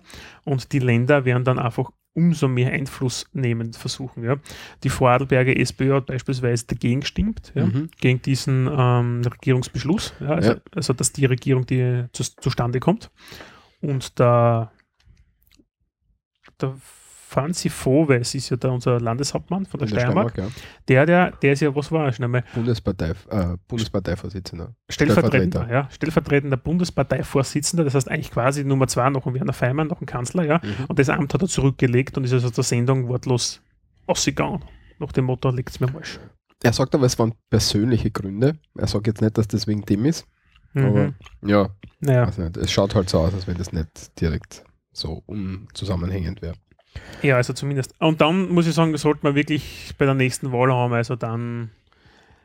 Und 0.44 0.72
die 0.72 0.80
Länder 0.80 1.24
werden 1.24 1.44
dann 1.44 1.58
einfach 1.58 1.90
umso 2.14 2.46
mehr 2.46 2.72
Einfluss 2.72 3.26
nehmen 3.32 3.72
versuchen, 3.72 4.22
ja. 4.24 4.36
Die 4.84 4.90
Vorarlberger 4.90 5.56
SPÖ 5.56 5.94
hat 5.94 6.06
beispielsweise 6.06 6.66
dagegen 6.66 7.00
gestimmt, 7.00 7.52
ja, 7.54 7.64
Mhm. 7.66 7.88
gegen 8.00 8.20
diesen 8.20 8.68
ähm, 8.70 9.22
Regierungsbeschluss, 9.24 10.12
ja, 10.20 10.28
also, 10.28 10.50
Ja. 10.52 10.56
also 10.74 10.92
dass 10.92 11.12
die 11.12 11.24
Regierung 11.24 11.64
die 11.66 12.04
zu, 12.12 12.24
zustande 12.36 12.80
kommt. 12.80 13.10
Und 13.82 14.18
da 14.18 14.72
der 16.60 16.74
Franzi 17.32 17.70
Voves 17.70 18.34
ist 18.34 18.50
ja 18.50 18.58
da 18.58 18.68
unser 18.68 19.00
Landeshauptmann 19.00 19.64
von 19.64 19.80
der, 19.80 19.88
der 19.88 20.00
Steiermark. 20.00 20.32
Steiermark, 20.32 20.54
Der, 20.86 21.06
der, 21.06 21.30
der 21.30 21.52
ist 21.54 21.60
ja, 21.60 21.74
was 21.74 21.90
war 21.90 22.04
er 22.04 22.12
schon 22.12 22.26
einmal? 22.26 22.44
Bundespartei, 22.54 23.14
äh, 23.30 23.56
Bundesparteivorsitzender. 23.68 24.74
Stellvertretender, 24.90 25.66
ja, 25.70 25.88
stellvertretender 25.90 26.58
Bundesparteivorsitzender, 26.58 27.84
das 27.84 27.94
heißt 27.94 28.10
eigentlich 28.10 28.30
quasi 28.30 28.64
Nummer 28.64 28.86
zwei 28.86 29.08
nach 29.08 29.22
dem 29.22 29.32
Werner 29.32 29.54
Feimann, 29.54 29.86
nach 29.86 29.96
dem 29.96 30.06
Kanzler, 30.06 30.44
ja. 30.44 30.60
Mhm. 30.62 30.84
Und 30.88 30.98
das 30.98 31.08
Amt 31.08 31.32
hat 31.32 31.40
er 31.40 31.48
zurückgelegt 31.48 32.18
und 32.18 32.24
ist 32.24 32.34
also 32.34 32.48
aus 32.48 32.52
der 32.52 32.64
Sendung 32.64 33.08
wortlos 33.08 33.62
ausgegangen. 34.06 34.62
Nach 34.98 35.12
dem 35.12 35.24
Motto, 35.24 35.48
legt 35.48 35.70
es 35.70 35.80
mir 35.80 35.90
mal. 35.90 36.02
Er 36.62 36.72
sagt 36.74 36.94
aber, 36.94 37.06
es 37.06 37.18
waren 37.18 37.32
persönliche 37.48 38.10
Gründe. 38.10 38.58
Er 38.76 38.86
sagt 38.86 39.06
jetzt 39.06 39.22
nicht, 39.22 39.38
dass 39.38 39.48
das 39.48 39.66
wegen 39.66 39.82
dem 39.86 40.04
ist. 40.04 40.26
Aber 40.74 41.08
Mhm. 41.08 41.14
ja, 41.48 41.70
Naja. 42.00 42.30
es 42.56 42.72
schaut 42.72 42.94
halt 42.94 43.08
so 43.10 43.18
aus, 43.18 43.34
als 43.34 43.46
wenn 43.46 43.58
das 43.58 43.72
nicht 43.72 44.20
direkt 44.20 44.64
so 44.92 45.22
unzusammenhängend 45.26 46.42
wäre. 46.42 46.54
Ja, 47.22 47.36
also 47.36 47.52
zumindest. 47.52 47.94
Und 48.00 48.20
dann 48.20 48.48
muss 48.50 48.66
ich 48.66 48.74
sagen, 48.74 48.96
sollte 48.96 49.20
man 49.22 49.34
wirklich 49.34 49.94
bei 49.98 50.04
der 50.04 50.14
nächsten 50.14 50.52
Wahl 50.52 50.72
haben, 50.72 50.92
also 50.92 51.16
dann. 51.16 51.70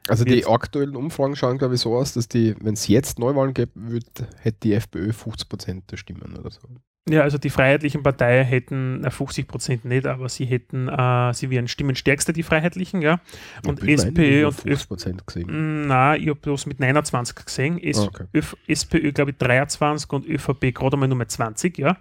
Also 0.07 0.23
die 0.23 0.45
aktuellen 0.45 0.95
Umfragen 0.95 1.35
schauen, 1.35 1.57
glaube 1.57 1.75
ich, 1.75 1.81
so 1.81 1.93
aus, 1.97 2.13
dass 2.13 2.29
die, 2.29 2.55
wenn 2.61 2.75
es 2.75 2.87
jetzt 2.87 3.19
Neuwahlen 3.19 3.53
gäbe, 3.53 3.71
würd, 3.75 4.05
hätte 4.39 4.57
die 4.63 4.73
FPÖ 4.73 5.11
50% 5.11 5.91
der 5.91 5.97
Stimmen 5.97 6.37
oder 6.37 6.49
so. 6.49 6.61
Ja, 7.09 7.21
also 7.21 7.37
die 7.37 7.49
Freiheitlichen 7.49 8.03
Parteien 8.03 8.45
hätten 8.45 9.03
äh, 9.03 9.11
50 9.11 9.47
Prozent 9.47 9.85
nicht, 9.85 10.05
aber 10.05 10.27
sie 10.29 10.45
hätten, 10.45 10.89
äh, 10.89 11.33
sie 11.33 11.49
wären 11.49 11.67
stimmenstärkste, 11.67 12.33
die 12.33 12.43
Freiheitlichen, 12.43 13.01
ja. 13.01 13.19
Und 13.65 13.81
Ich 13.83 13.99
SPÖ 13.99 14.47
und 14.47 14.65
ÖV 14.65 14.91
50% 14.91 15.25
gesehen. 15.25 15.47
Mm, 15.83 15.87
Nein, 15.87 16.21
ich 16.21 16.29
habe 16.29 16.39
bloß 16.39 16.65
mit 16.65 16.79
29 16.79 17.35
gesehen. 17.45 17.81
S 17.81 17.99
Ah, 17.99 18.03
okay. 18.07 18.41
SPÖ, 18.67 19.11
glaube 19.13 19.31
ich, 19.31 19.37
23 19.37 20.11
und 20.11 20.27
ÖVP 20.27 20.73
gerade 20.73 20.95
einmal 20.95 21.07
Nummer 21.07 21.27
20, 21.27 21.77
ja. 21.77 21.97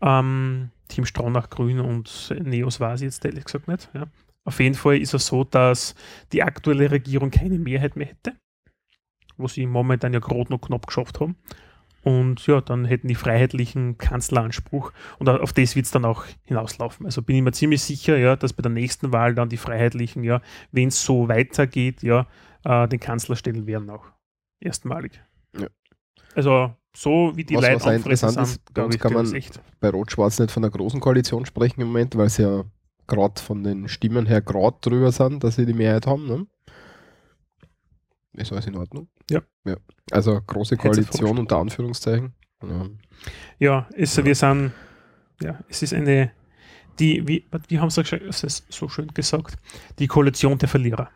Ähm, 0.00 0.70
Team 0.88 1.04
Stronach 1.04 1.50
Grün 1.50 1.80
und 1.80 2.34
Neos 2.42 2.80
weiß 2.80 3.00
ich 3.00 3.06
jetzt 3.06 3.24
ehrlich 3.24 3.44
gesagt 3.44 3.68
nicht. 3.68 3.90
Ja. 3.94 4.04
Auf 4.44 4.60
jeden 4.60 4.76
Fall 4.76 4.98
ist 4.98 5.12
es 5.12 5.26
so, 5.26 5.44
dass 5.44 5.94
die 6.32 6.42
aktuelle 6.42 6.90
Regierung 6.90 7.30
keine 7.30 7.58
Mehrheit 7.58 7.96
mehr 7.96 8.06
hätte, 8.06 8.32
wo 9.36 9.48
sie 9.48 9.66
momentan 9.66 10.12
ja 10.12 10.20
gerade 10.20 10.50
noch 10.50 10.60
knapp 10.60 10.86
geschafft 10.86 11.20
haben. 11.20 11.36
Und 12.06 12.46
ja, 12.46 12.60
dann 12.60 12.84
hätten 12.84 13.08
die 13.08 13.16
Freiheitlichen 13.16 13.98
Kanzleranspruch 13.98 14.92
und 15.18 15.28
auf 15.28 15.52
das 15.52 15.74
wird 15.74 15.86
es 15.86 15.90
dann 15.90 16.04
auch 16.04 16.24
hinauslaufen. 16.44 17.04
Also 17.04 17.20
bin 17.20 17.34
ich 17.34 17.42
mir 17.42 17.50
ziemlich 17.50 17.82
sicher, 17.82 18.16
ja, 18.16 18.36
dass 18.36 18.52
bei 18.52 18.62
der 18.62 18.70
nächsten 18.70 19.10
Wahl 19.10 19.34
dann 19.34 19.48
die 19.48 19.56
Freiheitlichen, 19.56 20.22
ja, 20.22 20.40
wenn 20.70 20.86
es 20.86 21.04
so 21.04 21.28
weitergeht, 21.28 22.04
ja, 22.04 22.28
äh, 22.64 22.86
den 22.86 23.00
Kanzler 23.00 23.34
stellen 23.34 23.66
werden 23.66 23.90
auch. 23.90 24.04
Erstmalig. 24.60 25.20
Ja. 25.58 25.66
Also 26.36 26.76
so 26.94 27.32
wie 27.34 27.42
die 27.42 27.56
was, 27.56 27.62
Leute 27.62 27.84
was 27.84 27.94
interessant 27.96 28.34
sind, 28.34 28.42
ist, 28.44 28.64
bei 28.66 28.72
glaube 28.74 28.94
ich, 28.94 29.00
kann 29.00 29.12
man 29.12 29.34
echt. 29.34 29.60
bei 29.80 29.90
Rot-Schwarz 29.90 30.38
nicht 30.38 30.52
von 30.52 30.62
einer 30.62 30.70
großen 30.70 31.00
Koalition 31.00 31.44
sprechen 31.44 31.80
im 31.80 31.88
Moment, 31.88 32.16
weil 32.16 32.28
sie 32.28 32.42
ja 32.42 32.62
gerade 33.08 33.40
von 33.40 33.64
den 33.64 33.88
Stimmen 33.88 34.26
her 34.26 34.42
gerade 34.42 34.76
drüber 34.80 35.10
sind, 35.10 35.42
dass 35.42 35.56
sie 35.56 35.66
die 35.66 35.74
Mehrheit 35.74 36.06
haben. 36.06 36.28
Ne? 36.28 36.46
Ist 38.36 38.52
alles 38.52 38.66
in 38.66 38.76
Ordnung? 38.76 39.08
Ja. 39.30 39.42
ja. 39.64 39.76
Also 40.10 40.40
große 40.46 40.76
Koalition 40.76 41.38
unter 41.38 41.58
Anführungszeichen. 41.58 42.34
Ja. 42.62 42.86
Ja, 43.58 43.88
es, 43.94 44.22
wir 44.22 44.34
sind, 44.34 44.72
ja, 45.42 45.58
es 45.68 45.82
ist 45.82 45.94
eine, 45.94 46.32
die, 46.98 47.26
wie, 47.26 47.46
wie 47.68 47.78
haben 47.78 47.90
sie 47.90 48.02
es 48.02 48.42
ist 48.42 48.66
so 48.72 48.88
schön 48.88 49.08
gesagt, 49.08 49.56
die 49.98 50.06
Koalition 50.06 50.58
der 50.58 50.68
Verlierer. 50.68 51.10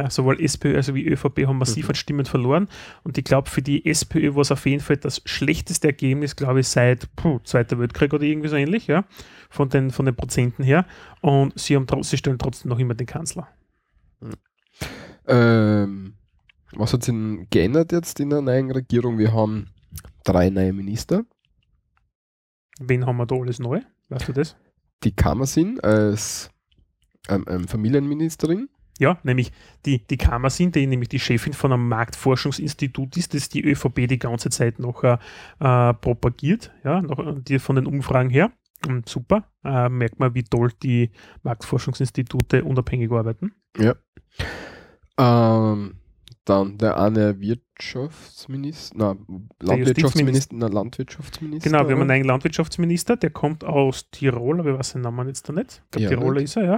Ja, 0.00 0.08
sowohl 0.10 0.40
SPÖ 0.40 0.76
als 0.76 0.88
auch 0.88 0.94
wie 0.94 1.08
ÖVP 1.08 1.46
haben 1.48 1.58
massiv 1.58 1.86
Mhm. 1.86 1.90
an 1.90 1.94
Stimmen 1.96 2.24
verloren 2.26 2.68
und 3.02 3.18
ich 3.18 3.24
glaube, 3.24 3.50
für 3.50 3.62
die 3.62 3.84
SPÖ 3.84 4.32
war 4.34 4.42
es 4.42 4.52
auf 4.52 4.64
jeden 4.64 4.80
Fall 4.80 4.96
das 4.96 5.20
schlechteste 5.24 5.88
Ergebnis, 5.88 6.36
glaube 6.36 6.60
ich, 6.60 6.68
seit 6.68 7.14
puh, 7.16 7.40
Zweiter 7.42 7.80
Weltkrieg 7.80 8.12
oder 8.12 8.22
irgendwie 8.22 8.48
so 8.48 8.54
ähnlich, 8.54 8.86
ja, 8.86 9.04
von 9.50 9.68
den, 9.68 9.90
von 9.90 10.06
den 10.06 10.14
Prozenten 10.14 10.64
her. 10.64 10.86
Und 11.20 11.58
sie, 11.58 11.74
haben, 11.74 11.86
sie 12.04 12.16
stellen 12.16 12.38
trotzdem 12.38 12.68
noch 12.68 12.78
immer 12.78 12.94
den 12.94 13.08
Kanzler. 13.08 13.48
Ähm, 15.28 16.14
was 16.72 16.92
hat 16.92 17.04
sich 17.04 17.14
denn 17.14 17.46
geändert 17.50 17.92
jetzt 17.92 18.18
in 18.20 18.30
der 18.30 18.40
neuen 18.40 18.70
Regierung? 18.70 19.18
Wir 19.18 19.32
haben 19.32 19.68
drei 20.24 20.50
neue 20.50 20.72
Minister. 20.72 21.24
Wen 22.80 23.06
haben 23.06 23.16
wir 23.16 23.26
da 23.26 23.36
alles 23.36 23.58
neu? 23.58 23.80
Weißt 24.08 24.28
du 24.28 24.32
das? 24.32 24.56
Die 25.04 25.14
Kammersin 25.14 25.80
als 25.80 26.50
ähm, 27.28 27.44
ähm, 27.48 27.68
Familienministerin. 27.68 28.68
Ja, 28.98 29.18
nämlich 29.22 29.52
die, 29.86 30.04
die 30.04 30.16
Kammersin, 30.16 30.72
die 30.72 30.86
nämlich 30.86 31.08
die 31.08 31.20
Chefin 31.20 31.52
von 31.52 31.72
einem 31.72 31.88
Marktforschungsinstitut 31.88 33.16
ist, 33.16 33.32
das 33.32 33.48
die 33.48 33.64
ÖVP 33.64 34.08
die 34.08 34.18
ganze 34.18 34.50
Zeit 34.50 34.80
noch 34.80 35.04
äh, 35.04 35.18
äh, 35.60 35.94
propagiert, 35.94 36.72
ja, 36.82 37.00
noch, 37.00 37.18
äh, 37.20 37.40
die 37.40 37.60
von 37.60 37.76
den 37.76 37.86
Umfragen 37.86 38.30
her. 38.30 38.50
Und 38.86 39.08
super, 39.08 39.44
äh, 39.64 39.88
merkt 39.88 40.18
man, 40.18 40.34
wie 40.34 40.44
toll 40.44 40.72
die 40.82 41.10
Marktforschungsinstitute 41.42 42.64
unabhängig 42.64 43.10
arbeiten. 43.10 43.52
Ja. 43.76 43.94
Ähm, 45.18 45.94
dann 46.44 46.78
der 46.78 46.98
eine 46.98 47.38
Wirtschaftsminister, 47.40 48.96
na, 48.96 49.16
Landwirtschaftsminister, 49.60 50.54
na, 50.56 50.66
Landwirtschaftsminister. 50.68 51.68
Genau, 51.70 51.88
wir 51.88 51.96
haben 51.96 52.10
einen 52.10 52.24
Landwirtschaftsminister, 52.24 53.16
der 53.16 53.30
kommt 53.30 53.64
aus 53.64 54.10
Tirol, 54.10 54.60
aber 54.60 54.70
ich 54.72 54.78
weiß 54.78 54.92
den 54.94 55.02
Namen 55.02 55.26
jetzt 55.28 55.48
da 55.48 55.52
nicht. 55.52 55.82
Ich 55.84 55.90
glaube, 55.90 56.02
Ja, 56.04 56.08
Tiroler 56.10 56.40
nicht? 56.40 56.44
ist 56.44 56.56
er, 56.56 56.64
ja. 56.64 56.76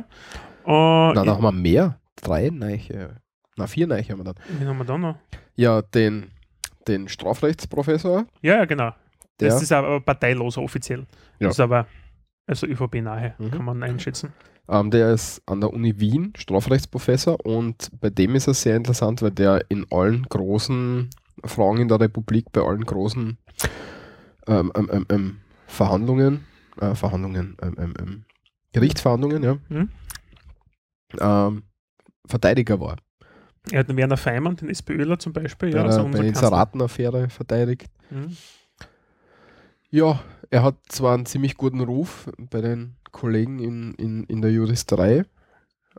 Äh, 0.67 1.15
Na, 1.15 1.25
da 1.25 1.35
haben 1.35 1.43
wir 1.43 1.53
mehr. 1.53 2.01
Drei 2.17 2.51
Neiche. 2.51 3.17
Na, 3.57 3.67
vier 3.67 3.87
Neiche 3.87 4.13
haben 4.13 4.21
wir 4.21 4.25
dann. 4.25 4.35
wen 4.59 4.67
haben 4.69 4.79
wir 4.79 4.85
da 4.85 4.99
noch? 4.99 5.17
Ja, 5.55 5.83
den, 5.83 6.31
den 6.89 7.09
Strafrechtsprofessor. 7.09 8.27
Ja, 8.43 8.57
ja, 8.57 8.65
genau. 8.65 8.91
Der, 9.39 9.49
Das 9.51 9.63
ist 9.63 9.73
aber 9.73 10.01
parteilos 10.01 10.59
offiziell. 10.59 11.01
Ja. 11.39 11.47
Das 11.49 11.53
ist 11.57 11.61
aber 11.61 11.87
also 12.47 12.67
ÖVP 12.67 12.97
nahe, 13.03 13.35
Mhm. 13.39 13.51
kann 13.53 13.65
man 13.65 13.83
einschätzen. 13.83 14.33
Ähm, 14.71 14.91
der 14.91 15.13
ist 15.13 15.43
an 15.47 15.61
der 15.61 15.73
Uni 15.73 15.99
Wien 15.99 16.33
Strafrechtsprofessor 16.37 17.45
und 17.45 17.91
bei 18.01 18.09
dem 18.09 18.37
ist 18.37 18.47
es 18.47 18.63
sehr 18.63 18.77
interessant, 18.77 19.21
weil 19.21 19.33
der 19.33 19.65
in 19.69 19.85
allen 19.91 20.23
großen 20.23 21.11
Fragen 21.45 21.81
in 21.81 21.89
der 21.89 22.01
Republik, 22.01 22.53
bei 22.53 22.63
allen 22.63 22.85
großen 22.85 23.37
ähm, 24.47 24.73
ähm, 24.75 24.91
ähm, 24.93 25.07
ähm, 25.11 25.39
Verhandlungen, 25.67 26.45
äh, 26.81 26.95
Verhandlungen, 26.95 27.57
ähm, 27.63 27.75
ähm, 27.79 27.95
ähm, 27.99 28.25
Gerichtsverhandlungen, 28.73 29.43
ja, 29.43 29.57
ähm, 31.21 31.63
Verteidiger 32.27 32.79
war. 32.79 32.97
Er 33.73 33.81
hat 33.81 33.89
den 33.89 33.97
Werner 33.97 34.17
Feimann, 34.17 34.57
den 34.57 34.71
SPÖler 34.71 35.19
zum 35.19 35.33
Beispiel, 35.33 35.75
ja, 35.75 35.83
also 35.83 36.05
bei 36.05 36.19
der. 36.19 36.25
Inseratenaffäre 36.25 37.29
verteidigt. 37.29 37.91
Mhm. 38.11 38.37
Ja, 39.91 40.21
er 40.51 40.63
hat 40.63 40.77
zwar 40.89 41.15
einen 41.15 41.27
ziemlich 41.27 41.57
guten 41.57 41.81
Ruf 41.81 42.31
bei 42.39 42.61
den 42.61 42.97
Kollegen 43.13 43.59
in, 43.59 43.95
in, 43.95 44.25
in 44.25 44.43
der 44.43 44.53
Juristerei, 44.53 45.25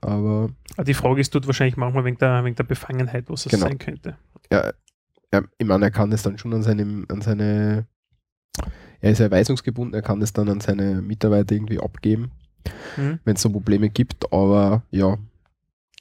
aber 0.02 0.50
Aber 0.76 0.84
Die 0.86 0.94
Frage 0.94 1.22
ist 1.22 1.34
dort 1.36 1.46
wahrscheinlich 1.48 1.78
manchmal 1.78 2.06
wegen 2.06 2.18
der, 2.18 2.44
wegen 2.44 2.56
der 2.56 2.64
Befangenheit, 2.64 3.26
was 3.30 3.46
es 3.46 3.52
Genau. 3.52 3.68
sein 3.68 3.78
könnte. 3.78 4.18
ja, 4.52 4.72
ja, 5.34 5.44
ich 5.58 5.68
meine, 5.68 5.86
er 5.86 5.92
kann 5.92 6.12
es 6.12 6.24
dann 6.24 6.38
schon 6.38 6.54
an, 6.54 6.64
seinem, 6.64 7.06
an 7.10 7.22
seine, 7.22 7.86
er 9.00 9.12
ist 9.12 9.20
ja 9.20 9.32
weisungsgebunden, 9.32 9.94
er 9.94 10.02
kann 10.02 10.22
es 10.22 10.34
dann 10.34 10.50
an 10.50 10.60
seine 10.60 11.02
Mitarbeiter 11.02 11.56
irgendwie 11.56 11.80
abgeben, 11.80 12.32
Mhm. 12.98 13.20
wenn 13.24 13.36
es 13.36 13.42
so 13.42 13.50
Probleme 13.50 13.90
gibt, 13.90 14.32
aber 14.34 14.84
ja, 14.92 15.18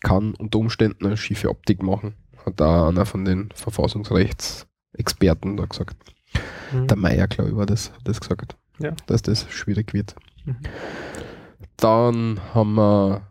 kann 0.02 0.34
unter 0.34 0.58
Umständen 0.58 1.06
eine 1.06 1.16
schiefe 1.16 1.48
Optik 1.48 1.82
machen, 1.82 2.14
hat 2.44 2.58
da 2.60 2.88
einer 2.88 3.06
von 3.06 3.24
den 3.24 3.50
Verfassungsrechtsexperten 3.54 5.56
da 5.56 5.64
gesagt. 5.66 5.96
Mhm. 6.72 6.86
Der 6.86 6.96
Meier, 6.96 7.28
glaube 7.28 7.50
ich, 7.50 7.56
war 7.56 7.66
das, 7.66 7.92
hat 7.92 8.00
das 8.04 8.20
gesagt, 8.20 8.56
Ja. 8.78 8.92
dass 9.06 9.22
das 9.22 9.50
schwierig 9.50 9.92
wird. 9.94 10.14
Mhm. 10.44 10.56
Dann 11.76 12.40
haben 12.54 12.74
wir 12.74 13.22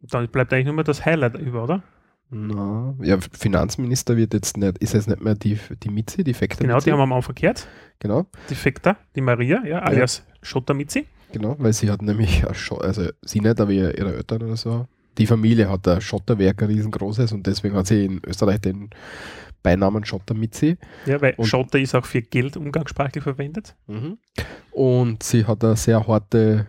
Dann 0.00 0.28
bleibt 0.28 0.52
eigentlich 0.52 0.66
nur 0.66 0.74
mehr 0.74 0.84
das 0.84 1.04
Highlight 1.04 1.34
über, 1.38 1.64
oder? 1.64 1.82
Na, 2.30 2.94
ja, 3.02 3.18
Finanzminister 3.20 4.16
wird 4.16 4.34
jetzt 4.34 4.56
nicht, 4.56 4.78
ist 4.78 4.94
jetzt 4.94 5.08
nicht 5.08 5.20
mehr 5.22 5.34
die, 5.34 5.58
die 5.82 5.90
Mitzi, 5.90 6.24
die 6.24 6.34
Fekta 6.34 6.62
Genau, 6.62 6.74
Mitzi. 6.76 6.86
die 6.86 6.92
haben 6.92 6.98
wir 6.98 7.02
am 7.04 7.12
Anfang 7.12 7.34
gehört. 7.34 7.68
Genau, 8.00 8.26
Die 8.50 8.54
Fekta, 8.54 8.96
die 9.14 9.20
Maria, 9.20 9.64
ja, 9.64 9.80
alias 9.80 10.24
Schotter 10.42 10.74
Mitzi. 10.74 11.06
genau, 11.32 11.54
weil 11.58 11.72
sie 11.72 11.90
hat 11.90 12.02
nämlich, 12.02 12.44
also 12.46 13.08
sie 13.22 13.40
nicht, 13.40 13.60
aber 13.60 13.70
ihre 13.70 13.92
ihre 13.96 14.14
Eltern 14.16 14.42
oder 14.42 14.56
so. 14.56 14.86
Die 15.18 15.26
Familie 15.26 15.70
hat 15.70 15.86
ein 15.86 16.00
Schotterwerk, 16.00 16.60
ein 16.62 16.68
riesengroßes 16.70 17.32
und 17.32 17.46
deswegen 17.46 17.76
hat 17.76 17.86
sie 17.86 18.04
in 18.04 18.20
Österreich 18.26 18.60
den 18.60 18.90
Beinamen 19.64 20.04
Schotter 20.04 20.34
Mitzi. 20.34 20.76
Ja, 21.06 21.20
weil 21.20 21.34
Und- 21.36 21.46
Schotter 21.46 21.80
ist 21.80 21.94
auch 21.96 22.04
für 22.04 22.22
Geld 22.22 22.56
umgangssprachlich 22.56 23.24
verwendet. 23.24 23.74
Und 24.70 25.22
sie 25.24 25.44
hat 25.44 25.64
eine 25.64 25.74
sehr 25.76 26.06
harte 26.06 26.66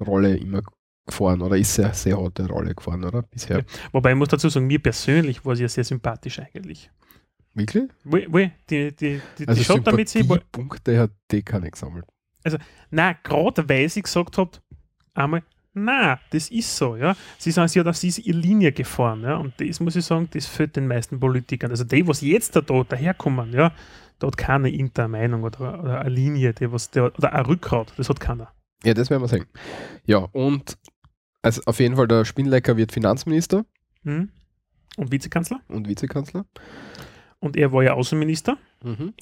Rolle 0.00 0.36
immer 0.36 0.60
gefahren 1.06 1.40
oder 1.40 1.56
ist 1.56 1.74
sehr, 1.74 1.94
sehr 1.94 2.20
harte 2.20 2.46
Rolle 2.46 2.74
gefahren, 2.74 3.04
oder? 3.04 3.22
Bisher. 3.22 3.58
Ja. 3.58 3.64
Wobei 3.92 4.10
ich 4.10 4.16
muss 4.16 4.28
dazu 4.28 4.48
sagen, 4.48 4.66
mir 4.66 4.80
persönlich 4.80 5.44
war 5.44 5.56
sie 5.56 5.62
ja 5.62 5.68
sehr 5.68 5.84
sympathisch 5.84 6.38
eigentlich. 6.40 6.90
Wirklich? 7.54 7.90
Wo, 8.04 8.18
wo, 8.28 8.38
die, 8.38 8.50
die, 8.68 8.92
die, 8.92 9.20
die 9.38 9.48
Also 9.48 9.62
Schotter 9.62 9.92
Mitzi, 9.94 10.18
wo, 10.28 10.34
Sympathiepunkte 10.34 10.98
hat 10.98 11.12
die 11.30 11.42
keine 11.42 11.70
gesammelt. 11.70 12.04
nein, 12.90 13.16
gerade 13.22 13.66
weil 13.68 13.88
sie 13.88 14.02
gesagt 14.02 14.36
hat, 14.36 14.60
einmal, 15.14 15.42
na, 15.78 16.18
das 16.30 16.48
ist 16.50 16.74
so, 16.76 16.96
ja. 16.96 17.14
Sie 17.38 17.50
sagen, 17.50 17.68
sie 17.68 17.78
hat 17.80 17.86
auf 17.86 17.98
diese 18.00 18.22
ihre 18.22 18.38
Linie 18.38 18.72
gefahren, 18.72 19.22
ja. 19.22 19.36
Und 19.36 19.52
das 19.60 19.78
muss 19.80 19.94
ich 19.94 20.04
sagen, 20.04 20.28
das 20.32 20.46
fehlt 20.46 20.74
den 20.74 20.88
meisten 20.88 21.20
Politikern. 21.20 21.70
Also 21.70 21.84
die, 21.84 22.06
was 22.08 22.22
jetzt 22.22 22.56
da, 22.56 22.62
da 22.62 22.82
daherkommen, 22.82 23.52
ja, 23.52 23.72
da 24.18 24.26
hat 24.26 24.36
keiner 24.38 24.68
irgendeine 24.68 25.08
Meinung 25.08 25.42
oder, 25.44 25.78
oder 25.82 26.00
eine 26.00 26.08
Linie, 26.08 26.54
die 26.54 26.72
was, 26.72 26.90
der, 26.90 27.14
oder 27.16 27.32
ein 27.34 27.44
Rückgrat, 27.44 27.92
das 27.98 28.08
hat 28.08 28.18
keiner. 28.20 28.50
Ja, 28.84 28.94
das 28.94 29.10
werden 29.10 29.22
wir 29.22 29.28
sehen. 29.28 29.46
Ja, 30.06 30.18
und 30.32 30.78
also 31.42 31.60
auf 31.66 31.78
jeden 31.78 31.96
Fall 31.96 32.08
der 32.08 32.24
Spinnlecker 32.24 32.76
wird 32.76 32.92
Finanzminister 32.92 33.64
Mhm. 34.02 34.30
Und 34.96 35.12
Vizekanzler. 35.12 35.60
und 35.68 35.88
Vizekanzler. 35.88 36.46
Und 37.40 37.56
er 37.56 37.70
war 37.72 37.82
ja 37.82 37.92
Außenminister. 37.92 38.56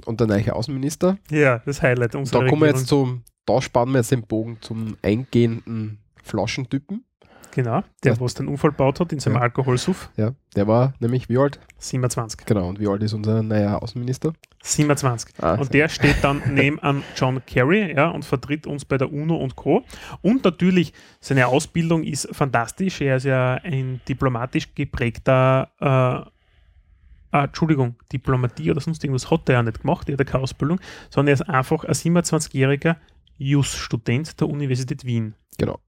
Und 0.05 0.21
der 0.21 0.27
neue 0.29 0.55
Außenminister. 0.55 1.19
Ja, 1.31 1.59
das 1.67 1.83
Highlight 1.83 2.15
unserer 2.15 2.45
da 2.45 2.49
kommen 2.49 2.63
wir 2.63 2.67
Regierung. 2.69 2.81
jetzt 2.81 2.89
zum, 2.89 3.23
da 3.47 3.61
spannen 3.61 3.93
wir 3.95 3.99
jetzt 3.99 4.13
den 4.13 4.23
Bogen 4.23 4.59
zum 4.61 4.97
eingehenden 5.03 5.99
Flaschentypen. 6.25 7.05
Genau, 7.53 7.85
der, 8.03 8.15
Ja. 8.15 8.21
was 8.21 8.35
den 8.35 8.49
Unfall 8.49 8.71
gebaut 8.73 8.99
hat 8.99 9.13
in 9.13 9.21
seinem 9.21 9.37
Ja. 9.37 9.43
Alkoholsuff. 9.43 10.11
Ja, 10.17 10.33
der 10.57 10.67
war 10.67 10.93
nämlich 10.99 11.29
wie 11.29 11.39
alt? 11.39 11.61
27. 11.79 12.47
Genau, 12.47 12.69
und 12.69 12.81
wie 12.81 12.89
alt 12.89 13.01
ist 13.05 13.13
unser 13.13 13.45
neuer 13.45 13.81
Außenminister? 13.81 14.33
27. 14.65 15.35
Ah, 15.41 15.55
Und 15.55 15.73
der 15.73 15.89
steht 15.89 16.17
dann 16.23 16.43
neben 16.53 16.81
an 16.81 17.05
John 17.15 17.41
Kerry 17.47 17.95
ja, 17.95 18.09
und 18.09 18.25
vertritt 18.25 18.67
uns 18.67 18.85
bei 18.85 18.99
der 18.99 19.13
UNO 19.13 19.37
und 19.37 19.55
Co. 19.55 19.85
Und 20.21 20.43
natürlich, 20.43 20.93
seine 21.21 21.47
Ausbildung 21.47 22.03
ist 22.03 22.29
fantastisch. 22.35 23.01
Er 23.01 23.19
ist 23.19 23.25
ja 23.25 23.55
ein 23.63 24.01
diplomatisch 24.09 24.75
geprägter, 24.75 25.71
äh, 25.81 25.85
ah, 25.87 27.45
Entschuldigung, 27.45 27.95
Diplomatie 28.13 28.73
oder 28.73 28.81
sonst 28.81 29.05
irgendwas 29.05 29.31
hat 29.31 29.49
er 29.49 29.53
ja 29.57 29.63
nicht 29.63 29.81
gemacht, 29.83 30.09
er 30.09 30.19
hat 30.19 30.27
keine 30.27 30.43
Ausbildung, 30.43 30.81
sondern 31.09 31.29
er 31.29 31.35
ist 31.35 31.43
einfach 31.49 31.85
ein 31.85 31.95
27-jähriger 31.95 32.97
Jus-Student 33.39 34.41
der 34.41 34.49
Universität 34.49 35.05
Wien. 35.05 35.35
Genau. 35.59 35.79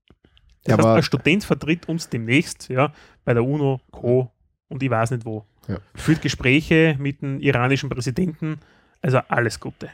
Das 0.67 0.79
Er 0.79 0.85
heißt, 0.85 0.97
ein 0.97 1.03
Student 1.03 1.45
vertritt 1.45 1.89
uns 1.89 2.09
demnächst 2.09 2.69
ja, 2.69 2.93
bei 3.25 3.35
der 3.35 3.45
UNO, 3.45 3.81
Co. 3.91 4.31
und 4.69 4.83
ich 4.83 4.91
weiß 4.91 5.11
nicht 5.13 5.25
wo. 5.25 5.45
Ja. 5.69 5.79
Führt 5.95 6.23
Gespräche 6.23 6.97
mit 6.99 7.23
dem 7.23 7.41
iranischen 7.41 7.89
Präsidenten. 7.89 8.61
Also 9.03 9.19
alles 9.29 9.59
Gute. 9.61 9.91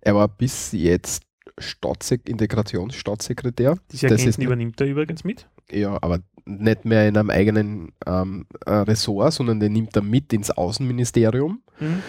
Er 0.00 0.14
war 0.14 0.28
bis 0.28 0.72
jetzt 0.72 1.22
Staatssek 1.58 2.28
Integrationsstaatssekretär. 2.28 3.76
Diese 3.90 4.06
Das 4.08 4.20
Agenten 4.20 4.40
nicht- 4.40 4.46
übernimmt 4.46 4.80
er 4.80 4.86
übrigens 4.86 5.24
mit. 5.24 5.48
Ja, 5.70 5.98
aber 6.00 6.20
nicht 6.46 6.84
mehr 6.84 7.08
in 7.08 7.16
einem 7.16 7.30
eigenen 7.30 7.92
ähm, 8.06 8.46
äh, 8.64 8.70
Ressort, 8.70 9.32
sondern 9.34 9.60
den 9.60 9.72
nimmt 9.72 9.94
er 9.96 10.02
mit 10.02 10.32
ins 10.32 10.50
Außenministerium. 10.50 11.62
Mhm. 11.80 12.02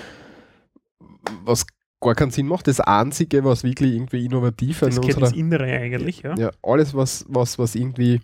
was 1.43 1.66
gar 2.02 2.16
keinen 2.16 2.32
Sinn 2.32 2.47
macht. 2.47 2.68
Das 2.68 2.80
Einzige, 2.80 3.43
was 3.43 3.64
wirklich 3.64 3.93
irgendwie 3.93 4.26
innovativ 4.26 4.80
Das 4.80 4.97
an 4.97 5.04
unserer 5.04 5.34
Innere 5.34 5.66
eigentlich, 5.66 6.22
ja. 6.22 6.36
ja, 6.36 6.52
alles, 6.64 6.93
was, 6.93 7.26
was, 7.28 7.60
was 7.60 7.76
irgendwie 7.76 8.22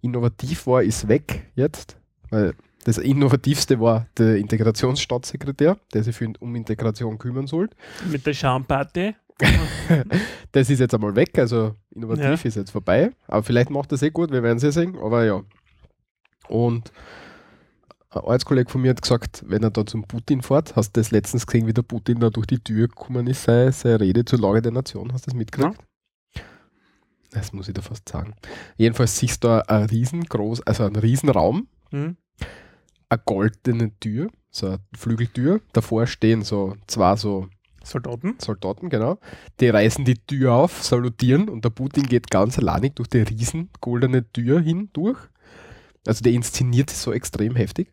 innovativ 0.00 0.66
war, 0.66 0.82
ist 0.82 1.08
weg 1.08 1.50
jetzt. 1.54 1.96
Weil 2.30 2.54
das 2.84 2.98
Innovativste 2.98 3.78
war 3.80 4.06
der 4.18 4.36
Integrationsstaatssekretär, 4.36 5.76
der 5.92 6.02
sich 6.02 6.16
für, 6.16 6.32
um 6.40 6.54
Integration 6.56 7.18
kümmern 7.18 7.46
sollte. 7.46 7.76
Mit 8.10 8.26
der 8.26 8.34
Schamparty. 8.34 9.14
Das 10.52 10.68
ist 10.68 10.80
jetzt 10.80 10.94
einmal 10.94 11.16
weg, 11.16 11.38
also 11.38 11.74
innovativ 11.94 12.24
Ja. 12.44 12.48
ist 12.48 12.56
jetzt 12.56 12.70
vorbei. 12.70 13.10
Aber 13.26 13.42
vielleicht 13.42 13.70
macht 13.70 13.90
das 13.90 14.02
eh 14.02 14.10
gut, 14.10 14.30
wir 14.30 14.42
werden 14.42 14.58
es 14.58 14.62
ja 14.62 14.70
sehen. 14.70 14.98
Aber 15.02 15.24
ja. 15.24 15.42
Und 16.48 16.92
ein 18.14 18.22
Arbeitskollege 18.22 18.70
von 18.70 18.82
mir 18.82 18.90
hat 18.90 19.02
gesagt, 19.02 19.42
wenn 19.46 19.62
er 19.62 19.70
da 19.70 19.86
zum 19.86 20.04
Putin 20.04 20.42
fährt, 20.42 20.76
hast 20.76 20.96
du 20.96 21.00
das 21.00 21.10
letztens 21.10 21.46
gesehen, 21.46 21.66
wie 21.66 21.72
der 21.72 21.82
Putin 21.82 22.20
da 22.20 22.30
durch 22.30 22.46
die 22.46 22.58
Tür 22.58 22.88
gekommen 22.88 23.26
ist, 23.26 23.44
seine, 23.44 23.72
seine 23.72 24.00
Rede 24.00 24.24
zur 24.24 24.38
Lage 24.38 24.62
der 24.62 24.72
Nation. 24.72 25.12
Hast 25.12 25.26
du 25.26 25.30
das 25.30 25.36
mitgekriegt? 25.38 25.78
Das 27.30 27.52
muss 27.52 27.68
ich 27.68 27.74
da 27.74 27.80
fast 27.80 28.08
sagen. 28.08 28.34
Jedenfalls 28.76 29.18
siehst 29.18 29.42
du 29.42 29.48
da 29.48 29.60
ein 29.60 29.84
riesengroß, 29.84 30.62
also 30.62 30.84
einen 30.84 30.96
Riesenraum, 30.96 31.68
Mhm. 31.90 32.16
eine 33.08 33.22
goldene 33.24 33.98
Tür, 34.00 34.30
so 34.50 34.66
eine 34.66 34.78
Flügeltür. 34.96 35.60
Davor 35.72 36.06
stehen 36.06 36.42
so 36.42 36.74
zwei 36.86 37.16
so 37.16 37.48
Soldaten. 37.84 38.36
Soldaten, 38.38 38.88
genau. 38.90 39.18
Die 39.60 39.68
reißen 39.68 40.04
die 40.04 40.14
Tür 40.14 40.52
auf, 40.52 40.82
salutieren 40.82 41.48
und 41.48 41.64
der 41.64 41.70
Putin 41.70 42.04
geht 42.04 42.30
ganz 42.30 42.58
alleinig 42.58 42.94
durch 42.94 43.08
die 43.08 43.18
riesen 43.22 43.70
goldene 43.80 44.30
Tür 44.32 44.60
hindurch. 44.60 45.18
Also 46.06 46.22
der 46.22 46.32
inszeniert 46.32 46.90
es 46.90 47.02
so 47.02 47.12
extrem 47.12 47.56
heftig. 47.56 47.90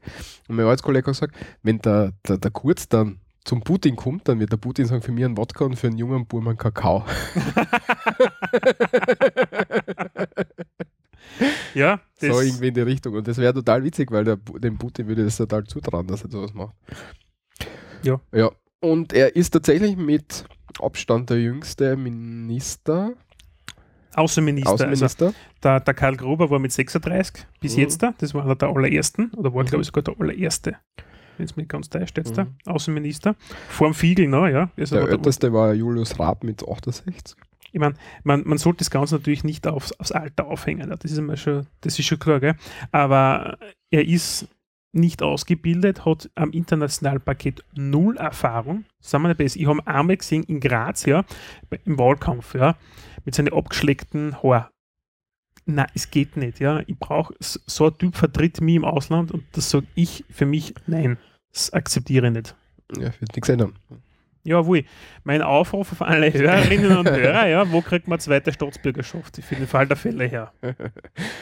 Und 0.47 0.55
mein 0.55 0.66
Arbeitskollege 0.66 1.07
hat 1.07 1.14
gesagt, 1.14 1.36
wenn 1.64 1.80
der, 1.80 2.14
der, 2.28 2.38
der 2.38 2.51
Kurz 2.51 2.88
dann 2.88 3.20
zum 3.45 3.62
Putin 3.62 3.95
kommt, 3.95 4.28
dann 4.28 4.39
wird 4.39 4.51
der 4.51 4.57
Putin 4.57 4.86
sagen, 4.86 5.01
für 5.01 5.12
mich 5.12 5.26
ein 5.26 5.38
Wodka 5.38 5.66
und 5.66 5.76
für 5.76 5.88
einen 5.88 5.97
jungen 5.97 6.26
Burm 6.26 6.47
ein 6.47 6.57
Kakao. 6.57 7.05
Ja, 11.74 12.01
das, 12.20 12.36
so 12.36 12.41
irgendwie 12.41 12.68
in 12.68 12.74
die 12.74 12.82
Richtung. 12.82 13.14
Und 13.16 13.28
das 13.28 13.38
wäre 13.38 13.53
total 13.53 13.84
witzig, 13.84 14.12
weil 14.12 14.24
der, 14.24 14.38
dem 14.38 14.78
Putin 14.78 15.07
würde 15.07 15.24
das 15.24 15.38
total 15.38 15.64
zutrauen, 15.66 16.07
dass 16.07 16.24
er 16.24 16.32
sowas 16.32 16.53
macht. 16.53 16.76
Ja. 18.03 18.20
Ja. 18.34 18.51
Und 18.80 19.14
er 19.14 19.36
ist 19.36 19.51
tatsächlich 19.51 19.97
mit 19.97 20.45
Abstand 20.82 21.30
der 21.30 21.41
jüngste 21.41 21.95
Minister. 21.97 23.14
Außenminister. 24.16 24.72
Außenminister. 24.74 25.26
Also 25.28 25.38
der, 25.64 25.80
der 25.80 25.93
Karl 25.93 26.16
Gruber 26.18 26.49
war 26.49 26.60
mit 26.60 26.72
36 26.72 27.45
bis 27.60 27.76
Mhm. 27.76 27.82
jetzt 27.82 28.01
da. 28.03 28.14
Das 28.18 28.34
war 28.34 28.43
einer 28.43 28.55
der 28.55 28.70
allerersten. 28.70 29.32
Oder 29.36 29.53
war, 29.53 29.64
Mhm. 29.64 29.68
glaube 29.68 29.82
ich, 29.82 29.88
sogar 29.88 30.03
der 30.03 30.16
allererste. 30.20 30.76
Wenn 31.38 31.45
es 31.45 31.55
mich 31.55 31.68
ganz 31.68 31.89
täuscht 31.89 32.18
jetzt 32.18 32.32
Mhm. 32.38 32.47
da. 32.66 32.72
Außenminister. 32.72 33.36
Vor 33.70 33.88
dem 33.89 33.93
Fiegel 33.93 34.28
noch, 34.28 34.47
ja. 34.47 34.70
Also 34.78 34.95
der 34.97 35.05
der- 35.05 35.14
älteste 35.14 35.53
war 35.53 35.74
Julius 35.74 36.20
Raab 36.20 36.43
mit 36.43 36.68
68. 36.68 37.36
ich 37.72 37.80
meine, 37.80 37.93
man, 38.24 38.41
man 38.45 38.57
sollte 38.57 38.80
das 38.80 38.89
Ganze 38.91 39.16
natürlich 39.16 39.43
nicht 39.43 39.68
aufs, 39.68 39.91
aufs 39.99 40.12
Alter 40.12 40.47
aufhängen. 40.47 40.89
Das 40.89 41.10
ist 41.12 41.18
einmal 41.20 41.38
schon, 41.38 41.68
das 41.82 41.97
ist 41.99 42.05
schon 42.07 42.18
klar, 42.20 42.39
gell? 42.39 42.55
Aber 42.91 43.57
er 43.91 44.05
ist 44.07 44.47
nicht 44.91 45.22
ausgebildet, 45.22 46.03
hat 46.03 46.32
am 46.34 46.49
internationalen 46.49 47.22
Paket 47.22 47.64
null 47.76 48.18
Erfahrung. 48.18 48.86
Sagen 48.99 49.24
wir 49.26 49.36
besser. 49.36 49.60
Ich 49.60 49.68
habe 49.68 49.86
einmal 49.86 50.18
gesehen 50.18 50.43
in 50.45 50.60
Graz, 50.60 51.05
ja, 51.05 51.24
im 51.86 51.99
Wahlkampf, 51.99 52.55
ja, 52.55 52.76
mit 53.26 53.36
seinen 53.36 53.54
abgeschleckten 53.54 54.42
Haar. 54.42 54.72
Nein, 55.66 55.88
es 55.94 56.10
geht 56.10 56.36
nicht, 56.36 56.60
ja. 56.60 56.82
Ich 56.88 56.98
brauche, 56.98 57.36
so 57.40 57.88
ein 57.88 57.98
Typ 57.98 58.16
vertritt 58.16 58.60
mich 58.62 58.76
im 58.76 58.86
Ausland 58.86 59.32
und 59.32 59.44
das 59.52 59.70
sage 59.70 59.88
ich 59.96 60.26
für 60.30 60.46
mich, 60.46 60.74
nein, 60.88 61.18
das 61.52 61.72
akzeptiere 61.74 62.28
ich 62.28 62.34
nicht. 62.34 62.56
Ja, 62.98 63.14
wird 63.20 63.36
nichts 63.36 63.50
ändern. 63.50 63.76
Jawohl. 64.44 64.84
Mein 65.26 65.42
Aufruf 65.42 65.92
auf 65.92 66.02
alle 66.02 66.34
Hörerinnen 66.34 66.98
und 66.98 67.10
Hörer, 67.12 67.48
ja, 67.48 67.72
wo 67.72 67.82
kriegt 67.82 68.08
man 68.08 68.20
zweite 68.20 68.54
Staatsbürgerschaft? 68.54 69.36
Für 69.44 69.56
den 69.56 69.68
Fall 69.68 69.86
der 69.86 69.98
Fälle 69.98 70.26
her. 70.26 70.54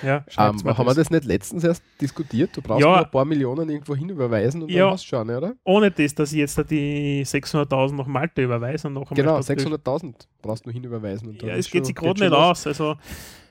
Ja, 0.04 0.18
Ähm, 0.18 0.24
schreibt's 0.28 0.64
mir 0.64 0.78
haben 0.78 0.88
wir 0.88 0.96
das 0.96 1.10
nicht 1.12 1.24
letztens 1.26 1.64
erst 1.64 1.84
diskutiert? 2.02 2.50
Du 2.58 2.62
brauchst 2.62 2.82
Ja. 2.82 2.88
nur 2.88 3.06
ein 3.06 3.12
paar 3.12 3.24
Millionen 3.26 3.70
irgendwo 3.70 3.96
hin 3.96 4.10
überweisen 4.10 4.64
und 4.64 4.72
Ja. 4.72 4.86
dann 4.86 4.94
hast 4.94 5.04
du 5.04 5.08
schon, 5.10 5.30
oder? 5.30 5.54
Ohne 5.64 5.92
das, 5.92 6.16
dass 6.16 6.32
ich 6.32 6.40
jetzt 6.40 6.58
da 6.58 6.64
die 6.64 7.24
600.000 7.24 7.96
nach 7.96 8.08
Malta 8.08 8.42
überweise 8.42 8.88
und 8.88 8.96
noch 8.96 9.10
Genau, 9.14 9.40
Staatsbürger- 9.40 9.78
600.000 9.78 10.28
brauchst 10.42 10.66
du 10.66 10.70
nur 10.70 10.74
hin 10.74 10.84
überweisen. 10.84 11.30
Und 11.30 11.42
Ja, 11.44 11.56
es 11.56 11.70
geht 11.70 11.86
sich 11.86 11.96
gerade 11.96 12.20
nicht 12.20 12.32
los. 12.32 12.40
aus. 12.40 12.68
Also, 12.68 12.96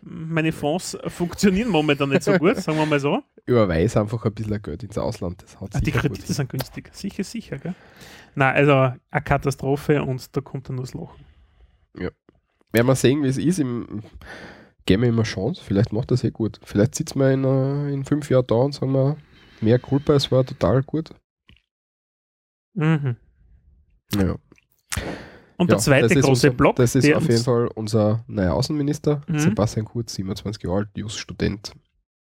meine 0.02 0.52
Fonds 0.52 0.98
funktionieren 1.06 1.68
momentan 1.68 2.08
nicht 2.08 2.22
so 2.24 2.32
gut, 2.38 2.56
sagen 2.56 2.78
wir 2.78 2.86
mal 2.86 3.00
so. 3.00 3.22
Überweise 3.46 4.00
einfach 4.00 4.24
ein 4.24 4.34
bisschen 4.34 4.60
Geld 4.60 4.82
ins 4.82 4.98
Ausland. 4.98 5.42
Das 5.42 5.60
hat 5.60 5.70
Ah, 5.74 5.78
die 5.78 5.84
sicher 5.86 6.00
gut 6.02 6.10
Kredite 6.12 6.32
sind 6.32 6.48
günstig. 6.50 6.90
Sicher, 6.92 7.22
sicher. 7.24 7.58
Gell? 7.58 7.74
Nein, 8.36 8.54
also 8.54 8.72
eine 9.10 9.22
Katastrophe 9.24 10.02
und 10.02 10.36
da 10.36 10.40
kommt 10.40 10.68
dann 10.68 10.76
nur 10.76 10.84
das 10.84 10.94
Lachen. 10.94 11.24
Werden 12.72 12.86
wir 12.88 12.94
sehen, 12.94 13.22
wie 13.22 13.28
es 13.28 13.38
ist. 13.38 13.58
Im, 13.58 14.02
geben 14.84 15.02
wir 15.02 15.08
ihm 15.08 15.14
eine 15.14 15.22
Chance. 15.22 15.62
Vielleicht 15.64 15.92
macht 15.94 16.10
das 16.10 16.22
eh 16.24 16.30
gut. 16.30 16.60
Vielleicht 16.62 16.94
sitzen 16.94 17.18
wir 17.18 17.30
in, 17.30 17.44
äh, 17.44 17.90
in 17.92 18.04
fünf 18.04 18.28
Jahren 18.28 18.46
da 18.46 18.56
und 18.56 18.72
sagen 18.72 18.92
wir, 18.92 19.16
mehr 19.62 19.78
Culpa, 19.78 20.12
es 20.12 20.30
war 20.30 20.44
total 20.44 20.82
gut. 20.82 21.10
Mhm. 22.74 23.16
Ja. 24.14 24.36
Und 25.56 25.70
Ja, 25.70 25.76
der 25.76 25.78
zweite 25.78 26.08
das 26.08 26.12
ist 26.12 26.24
große 26.24 26.48
unser, 26.48 26.50
Block, 26.50 26.76
Das 26.76 26.94
ist 26.94 27.10
auf 27.14 27.26
jeden 27.26 27.42
Fall 27.42 27.68
unser 27.74 28.24
neuer 28.26 28.52
Außenminister, 28.52 29.22
Mhm. 29.26 29.38
Sebastian 29.38 29.86
Kurz, 29.86 30.14
27 30.14 30.62
Jahre 30.62 30.76
alt, 30.80 30.88
Just-Student. 30.94 31.72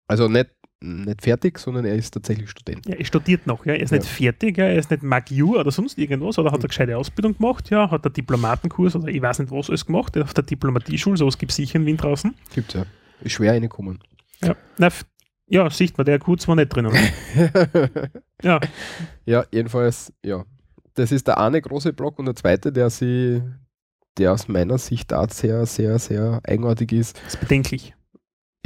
Also 0.06 0.28
nicht, 0.28 0.50
nicht 0.80 1.22
fertig, 1.22 1.58
sondern 1.58 1.84
er 1.86 1.94
ist 1.94 2.12
tatsächlich 2.12 2.50
Student. 2.50 2.86
Ja, 2.86 2.94
er 2.96 3.04
studiert 3.04 3.46
noch, 3.46 3.64
ja. 3.64 3.72
Er 3.74 3.80
ist 3.82 3.90
Ja. 3.92 3.98
nicht 3.98 4.08
fertig, 4.08 4.58
ja. 4.58 4.64
er 4.66 4.76
ist 4.76 4.90
nicht 4.90 5.02
Magiu 5.02 5.58
oder 5.58 5.70
sonst 5.70 5.96
irgendwas, 5.98 6.38
oder 6.38 6.52
hat 6.52 6.60
eine 6.60 6.68
gescheite 6.68 6.96
Ausbildung 6.96 7.36
gemacht, 7.36 7.70
ja, 7.70 7.90
hat 7.90 8.04
einen 8.04 8.12
Diplomatenkurs 8.12 8.94
oder 8.96 9.08
ich 9.08 9.22
weiß 9.22 9.38
nicht 9.38 9.50
was 9.50 9.68
alles 9.70 9.86
gemacht, 9.86 10.16
auf 10.18 10.34
der 10.34 10.44
Diplomatieschule, 10.44 11.16
sowas 11.16 11.38
gibt 11.38 11.50
es 11.50 11.56
sicher 11.56 11.76
in 11.76 11.86
Wien 11.86 11.96
draußen. 11.96 12.34
Gibt's 12.54 12.74
ja. 12.74 12.84
Ist 13.22 13.32
schwer 13.32 13.52
reingekommen. 13.52 13.98
Ja, 14.42 14.54
Na, 14.76 14.88
ja 15.48 15.70
sieht 15.70 15.96
man, 15.96 16.04
der 16.04 16.18
Kurz 16.18 16.46
war 16.46 16.56
nicht 16.56 16.68
drinnen. 16.68 16.92
ja, 18.42 18.60
ja, 19.24 19.44
jedenfalls, 19.50 20.12
ja. 20.22 20.44
Das 20.94 21.12
ist 21.12 21.26
der 21.26 21.38
eine 21.38 21.60
große 21.60 21.92
Block 21.92 22.18
und 22.18 22.26
der 22.26 22.34
zweite, 22.36 22.72
der 22.72 22.90
sie, 22.90 23.42
der 24.18 24.32
aus 24.32 24.48
meiner 24.48 24.78
Sicht 24.78 25.12
auch 25.12 25.30
sehr, 25.30 25.64
sehr, 25.66 25.98
sehr 25.98 26.40
eigenartig 26.44 26.92
ist, 26.92 27.20
ist 27.26 27.40
bedenklich. 27.40 27.94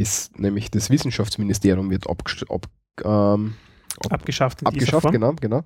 Ist 0.01 0.39
nämlich 0.39 0.71
das 0.71 0.91
Wissenschaftsministerium 0.91 1.91
wird 1.91 2.07
abgest- 2.07 2.51
ab, 2.51 2.67
ähm, 3.05 3.55
ab, 4.05 4.13
Abgeschafft 4.13 4.67
abgeschafft, 4.67 5.13
genau, 5.13 5.35
genau. 5.35 5.63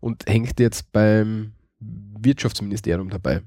Und 0.00 0.24
hängt 0.26 0.58
jetzt 0.58 0.90
beim 0.92 1.52
Wirtschaftsministerium 1.78 3.10
dabei. 3.10 3.42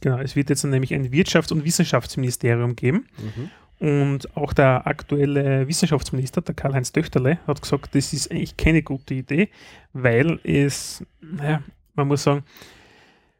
Genau, 0.00 0.18
es 0.18 0.36
wird 0.36 0.50
jetzt 0.50 0.64
nämlich 0.64 0.94
ein 0.94 1.10
Wirtschafts- 1.10 1.52
und 1.52 1.64
Wissenschaftsministerium 1.64 2.76
geben. 2.76 3.06
Und 3.78 4.36
auch 4.36 4.52
der 4.52 4.86
aktuelle 4.86 5.66
Wissenschaftsminister, 5.66 6.40
der 6.40 6.54
Karl-Heinz 6.54 6.92
Töchterle, 6.92 7.38
hat 7.48 7.60
gesagt, 7.60 7.94
das 7.94 8.12
ist 8.12 8.30
eigentlich 8.30 8.56
keine 8.56 8.82
gute 8.82 9.14
Idee, 9.14 9.48
weil 9.92 10.38
es, 10.44 11.04
naja, 11.20 11.62
man 11.94 12.06
muss 12.06 12.22
sagen, 12.22 12.44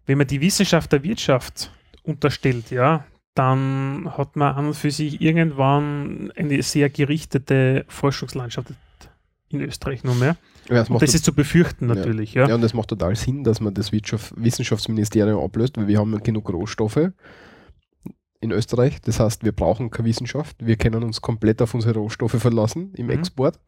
wenn 0.06 0.18
man 0.18 0.26
die 0.26 0.40
Wissenschaft 0.40 0.90
der 0.92 1.04
Wirtschaft 1.04 1.70
unterstellt, 2.02 2.70
ja, 2.72 3.04
dann 3.34 4.10
hat 4.16 4.36
man 4.36 4.54
an 4.54 4.66
und 4.66 4.74
für 4.74 4.90
sich 4.90 5.20
irgendwann 5.20 6.32
eine 6.36 6.62
sehr 6.62 6.90
gerichtete 6.90 7.84
Forschungslandschaft 7.88 8.68
in 9.48 9.60
Österreich 9.60 10.04
nur 10.04 10.14
mehr. 10.14 10.36
Ja, 10.68 10.84
das 10.84 10.88
das 10.88 11.14
ist 11.14 11.24
zu 11.24 11.34
befürchten 11.34 11.86
natürlich, 11.86 12.34
ja. 12.34 12.48
Ja, 12.48 12.54
und 12.54 12.60
das 12.60 12.74
macht 12.74 12.88
total 12.88 13.16
Sinn, 13.16 13.42
dass 13.44 13.60
man 13.60 13.74
das 13.74 13.90
Wissenschaftsministerium 13.92 15.42
ablöst, 15.42 15.76
weil 15.76 15.88
wir 15.88 15.98
haben 15.98 16.12
ja 16.12 16.20
genug 16.20 16.52
Rohstoffe 16.52 17.10
in 18.42 18.50
Österreich. 18.50 19.00
Das 19.00 19.20
heißt, 19.20 19.44
wir 19.44 19.52
brauchen 19.52 19.90
keine 19.90 20.08
Wissenschaft. 20.08 20.56
Wir 20.60 20.76
können 20.76 21.02
uns 21.04 21.22
komplett 21.22 21.62
auf 21.62 21.72
unsere 21.74 21.94
Rohstoffe 21.98 22.32
verlassen 22.38 22.92
im 22.96 23.06
Mhm. 23.06 23.12
Export. 23.12 23.58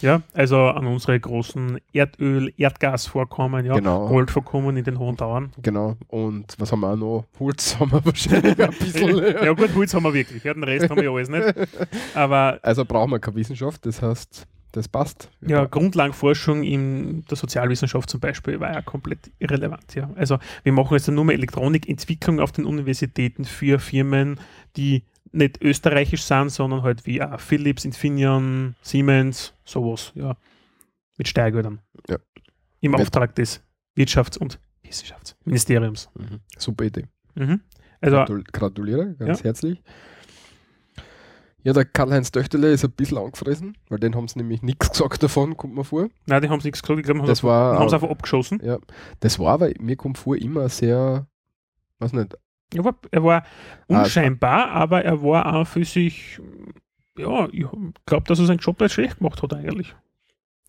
Ja, 0.00 0.22
also 0.32 0.58
an 0.58 0.86
unsere 0.86 1.18
großen 1.20 1.78
Erdöl, 1.92 2.52
Erdgasvorkommen, 2.56 3.66
ja, 3.66 3.74
Genau. 3.74 4.08
Goldvorkommen 4.08 4.76
in 4.76 4.84
den 4.84 4.98
hohen 4.98 5.16
Tauern. 5.16 5.52
Genau. 5.62 5.96
Und 6.08 6.54
was 6.58 6.70
haben 6.72 6.80
wir 6.80 6.92
auch 6.92 6.96
noch? 6.96 7.24
Holz 7.40 7.76
haben 7.78 7.90
wir 7.92 8.02
wahrscheinlich 8.06 8.58
ein 8.62 8.70
bisschen. 8.78 9.18
ja 9.44 9.52
gut, 9.52 9.74
Holz 9.74 9.92
haben 9.92 10.04
wir 10.04 10.14
wirklich, 10.14 10.42
ja, 10.44 10.54
den 10.54 10.64
Rest 10.64 10.88
haben 10.88 11.00
wir 11.00 11.10
alles 11.10 11.28
nicht. 11.28 11.54
Aber 12.14 12.58
Also 12.62 12.84
brauchen 12.84 13.10
wir 13.10 13.18
keine 13.18 13.36
Wissenschaft, 13.36 13.84
das 13.86 14.00
heißt, 14.00 14.46
das 14.72 14.88
passt. 14.88 15.30
ja, 15.40 15.64
Grundlagenforschung 15.66 16.62
in 16.62 17.24
der 17.26 17.36
Sozialwissenschaft 17.36 18.08
zum 18.10 18.20
Beispiel 18.20 18.58
war 18.58 18.72
ja 18.72 18.82
komplett 18.82 19.30
irrelevant. 19.38 19.94
Ja. 19.94 20.10
Also 20.16 20.38
wir 20.64 20.72
machen 20.72 20.94
jetzt 20.94 21.08
nur 21.08 21.24
mehr 21.24 21.34
Elektronikentwicklung 21.34 22.40
auf 22.40 22.52
den 22.52 22.64
Universitäten 22.64 23.44
für 23.44 23.78
Firmen, 23.78 24.40
die 24.76 25.02
nicht 25.30 25.62
österreichisch 25.62 26.22
sind, 26.24 26.50
sondern 26.50 26.82
halt 26.82 27.06
wie 27.06 27.22
auch 27.22 27.40
Philips, 27.40 27.84
Infineon, 27.84 28.74
Siemens, 28.82 29.54
sowas, 29.64 30.12
ja. 30.14 30.36
Mit 31.18 31.28
Steuergeldern. 31.28 31.80
Ja. 32.08 32.16
Im 32.80 32.94
Auftrag 32.94 33.34
des 33.34 33.62
Wirtschafts- 33.96 34.38
und 34.38 34.58
Wissenschaftsministeriums. 34.82 36.08
Mhm. 36.14 36.40
Super 36.58 36.84
Idee. 36.84 37.06
Mhm. 37.34 37.60
Also 38.00 38.16
Gratul 38.16 38.44
gratuliere 38.52 39.14
ganz 39.14 39.38
Ja. 39.40 39.44
herzlich. 39.44 39.82
Ja, 41.64 41.72
der 41.72 41.84
Karl-Heinz 41.84 42.32
Töchterle 42.32 42.72
ist 42.72 42.84
ein 42.84 42.90
bisschen 42.90 43.18
angefressen, 43.18 43.76
weil 43.88 43.98
den 44.00 44.14
haben 44.16 44.26
sie 44.26 44.38
nämlich 44.38 44.62
nichts 44.62 44.90
gesagt 44.90 45.22
davon, 45.22 45.56
kommt 45.56 45.74
mir 45.74 45.84
vor. 45.84 46.08
Nein, 46.26 46.42
die 46.42 46.48
haben 46.48 46.60
sie 46.60 46.68
nichts 46.68 46.82
gesagt, 46.82 47.06
war- 47.44 47.78
haben 47.78 47.88
sie 47.88 47.94
einfach 47.94 48.10
abgeschossen. 48.10 48.60
Ja, 48.64 48.78
das 49.20 49.38
war 49.38 49.52
aber, 49.54 49.70
mir 49.80 49.96
kommt 49.96 50.18
vor, 50.18 50.36
immer 50.36 50.68
sehr, 50.68 51.26
weiß 52.00 52.12
nicht, 52.14 52.36
Er 52.74 52.84
war, 52.84 52.96
er 53.10 53.22
war 53.22 53.42
Ah, 53.88 53.98
unscheinbar, 54.00 54.70
aber 54.70 55.04
er 55.04 55.22
war 55.22 55.54
auch 55.54 55.66
für 55.66 55.84
sich, 55.84 56.40
ja, 57.16 57.46
ich 57.52 57.66
glaube, 58.06 58.24
dass 58.26 58.38
er 58.40 58.46
seinen 58.46 58.58
Job 58.58 58.80
nicht 58.80 58.92
schlecht 58.92 59.18
gemacht 59.18 59.42
hat 59.42 59.52
eigentlich. 59.54 59.94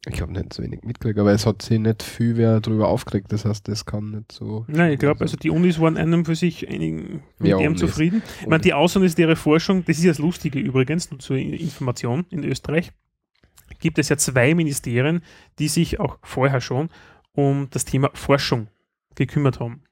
Ich 0.06 0.22
habe 0.22 0.34
nicht 0.34 0.54
so 0.54 0.62
wenig 0.62 0.84
mitgekriegt, 0.84 1.18
aber 1.18 1.32
es 1.32 1.45
hat 1.45 1.62
sich 1.62 1.80
nicht 1.80 2.04
viel 2.04 2.36
wer 2.36 2.60
drüber 2.60 2.89
aufgeregt, 2.89 3.32
das 3.32 3.45
heißt, 3.45 3.68
das 3.68 3.86
kann 3.86 4.12
nicht 4.12 4.32
so. 4.34 4.66
Nein, 4.68 4.93
ich 4.93 4.99
glaube, 4.99 5.22
also 5.22 5.38
die 5.38 5.49
Unis 5.49 5.80
waren 5.80 5.95
einem 5.95 6.26
für 6.26 6.36
sich 6.36 6.68
einigen 6.68 7.24
mit 7.39 7.51
Ja, 7.51 7.58
dem 7.58 7.78
zufrieden. 7.78 8.22
Ich 8.41 8.47
meine, 8.47 8.62
die 8.62 8.74
außeruniversitäre 8.74 9.38
Forschung, 9.38 9.86
das 9.86 9.97
ist 9.97 10.04
ja 10.04 10.12
das 10.12 10.20
Lustige 10.20 10.60
übrigens, 10.60 11.10
nur 11.10 11.20
zur 11.20 11.38
Information 11.38 12.26
in 12.30 12.43
Österreich, 12.43 12.91
gibt 13.80 13.97
es 13.97 14.10
ja 14.10 14.18
zwei 14.18 14.54
Ministerien, 14.54 15.22
die 15.60 15.70
sich 15.70 15.99
auch 16.01 16.18
vorher 16.22 16.60
schon 16.60 16.89
um 17.32 17.68
das 17.72 17.86
Thema 17.86 18.12
Forschung 18.14 18.68
gekümmert 19.16 19.62
haben. 19.62 19.84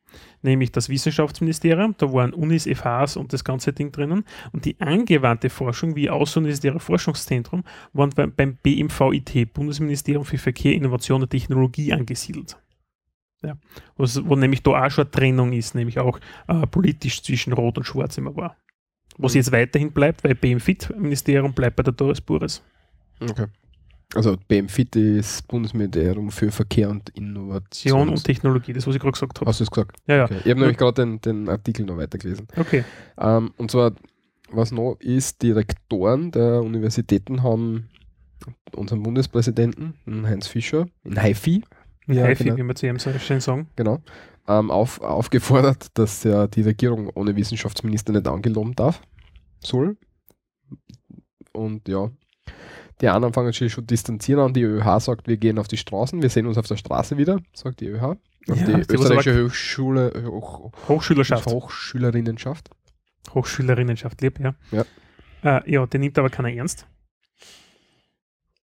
Nämlich 0.42 0.72
das 0.72 0.90
Wissenschaftsministerium, 0.90 1.96
da 1.98 2.12
waren 2.12 2.34
Unis, 2.34 2.66
FHs 2.66 3.18
und 3.18 3.34
das 3.34 3.44
ganze 3.44 3.74
Ding 3.74 3.92
drinnen. 3.92 4.26
Und 4.52 4.66
die 4.66 4.80
angewandte 4.80 5.50
Forschung, 5.50 5.96
wie 5.96 6.10
Außeruniversitäre 6.10 6.80
Forschungszentrum, 6.80 7.64
waren 7.94 8.10
beim, 8.12 8.34
beim 8.34 8.56
BMVIT, 8.56 9.54
Bundesministerium 9.54 10.26
für 10.26 10.38
Verkehr, 10.38 10.74
Innovation 10.74 11.22
und 11.22 11.30
Technologie, 11.30 11.94
angesiedelt. 11.94 12.58
Ja. 13.44 13.58
Was, 13.98 14.24
wo 14.26 14.36
nämlich 14.36 14.64
da 14.64 14.86
auch 14.86 14.92
schon 14.92 15.06
eine 15.06 15.12
Trennung 15.12 15.54
ist, 15.54 15.76
nämlich 15.76 16.00
auch 16.00 16.20
äh, 16.48 16.68
politisch 16.68 17.24
zwischen 17.24 17.54
Rot 17.54 17.78
und 17.78 17.86
Schwarz 17.86 18.18
immer 18.18 18.36
war. 18.36 18.56
Was 19.18 19.34
Mhm. 19.34 19.38
jetzt 19.38 19.52
weiterhin 19.52 19.92
bleibt, 19.92 20.24
weil 20.24 20.36
BMFIT-Ministerium 20.36 21.54
bleibt 21.54 21.76
bei 21.76 21.84
der 21.84 21.94
Doris 21.94 22.22
Bures. 22.22 22.64
Okay. 23.20 23.48
Also 24.14 24.36
BMFIT 24.48 24.96
ist 24.98 25.48
Bundesministerium 25.48 26.32
für 26.32 26.52
Verkehr 26.52 26.90
und 26.90 27.10
Innovation. 27.12 28.10
Und 28.10 28.24
Technologie, 28.24 28.74
das 28.74 28.86
was 28.86 28.96
ich 28.96 29.02
gerade 29.02 29.14
gesagt 29.14 29.40
habe. 29.40 29.50
Hast 29.50 29.62
du 29.62 29.64
es 29.64 29.72
gesagt? 29.72 29.96
Ja, 30.06 30.18
ja. 30.18 30.24
Okay. 30.26 30.38
Ich 30.44 30.50
habe 30.50 30.60
nämlich 30.60 30.78
gerade 30.78 31.02
den, 31.02 31.22
den 31.22 31.48
Artikel 31.50 31.86
noch 31.86 31.96
weitergelesen. 31.98 32.48
Okay. 32.58 32.84
Ähm, 33.18 33.54
und 33.58 33.72
zwar, 33.72 33.94
was 34.52 34.72
noch 34.74 34.98
ist, 35.00 35.42
die 35.42 35.52
Rektoren 35.52 36.32
der 36.32 36.62
Universitäten 36.62 37.42
haben 37.42 37.88
unseren 38.76 39.04
Bundespräsidenten, 39.04 39.94
den 40.06 40.28
Heinz 40.28 40.48
Fischer, 40.48 40.88
in 41.04 41.22
Haifi, 41.22 41.64
Ja, 42.08 42.24
Haifi, 42.24 42.46
genau. 42.46 42.58
wie 42.58 42.64
wir 42.64 42.76
zu 42.76 42.88
ihm 42.88 43.00
so 43.00 43.12
schön 43.18 43.40
sagen. 43.40 43.70
genau, 43.78 44.00
ähm, 44.48 44.72
auf, 44.72 45.00
aufgefordert, 45.00 45.88
dass 45.98 46.26
er 46.26 46.48
die 46.50 46.64
Regierung 46.64 47.10
ohne 47.14 47.36
Wissenschaftsminister 47.36 48.12
nicht 48.12 48.28
angeloben 48.28 48.74
darf, 48.76 49.02
soll. 49.64 49.96
Und 51.54 51.88
ja, 51.88 52.10
die 53.02 53.10
anderen 53.10 53.34
fangen 53.34 53.52
sich 53.52 53.74
schon 53.74 53.88
distanzieren 53.88 54.42
an. 54.42 54.54
Die 54.54 54.64
ÖH 54.64 55.00
sagt, 55.00 55.28
wir 55.28 55.38
gehen 55.38 55.58
auf 55.60 55.68
die 55.68 55.78
Straßen, 55.78 56.22
wir 56.22 56.30
sehen 56.30 56.46
uns 56.46 56.58
auf 56.58 56.68
der 56.68 56.78
Straße 56.78 57.18
wieder, 57.18 57.40
sagt 57.54 57.82
die 57.82 57.88
ÖH. 57.88 58.16
Ja, 58.48 58.56
die 58.56 58.66
die 58.66 58.94
österreichische 58.94 59.46
Hochschule, 59.46 60.24
Hoch, 60.28 60.72
Hochschülerschaft. 60.88 61.48
Hochschülerinnenschaft. 61.48 62.70
Hochschülerinnenschaft, 63.34 64.22
lieb, 64.22 64.40
ja. 64.40 64.56
Ja. 64.72 64.86
Äh, 65.44 65.72
ja, 65.72 65.86
den 65.86 66.02
nimmt 66.02 66.18
aber 66.18 66.30
keiner 66.30 66.52
ernst. 66.52 66.88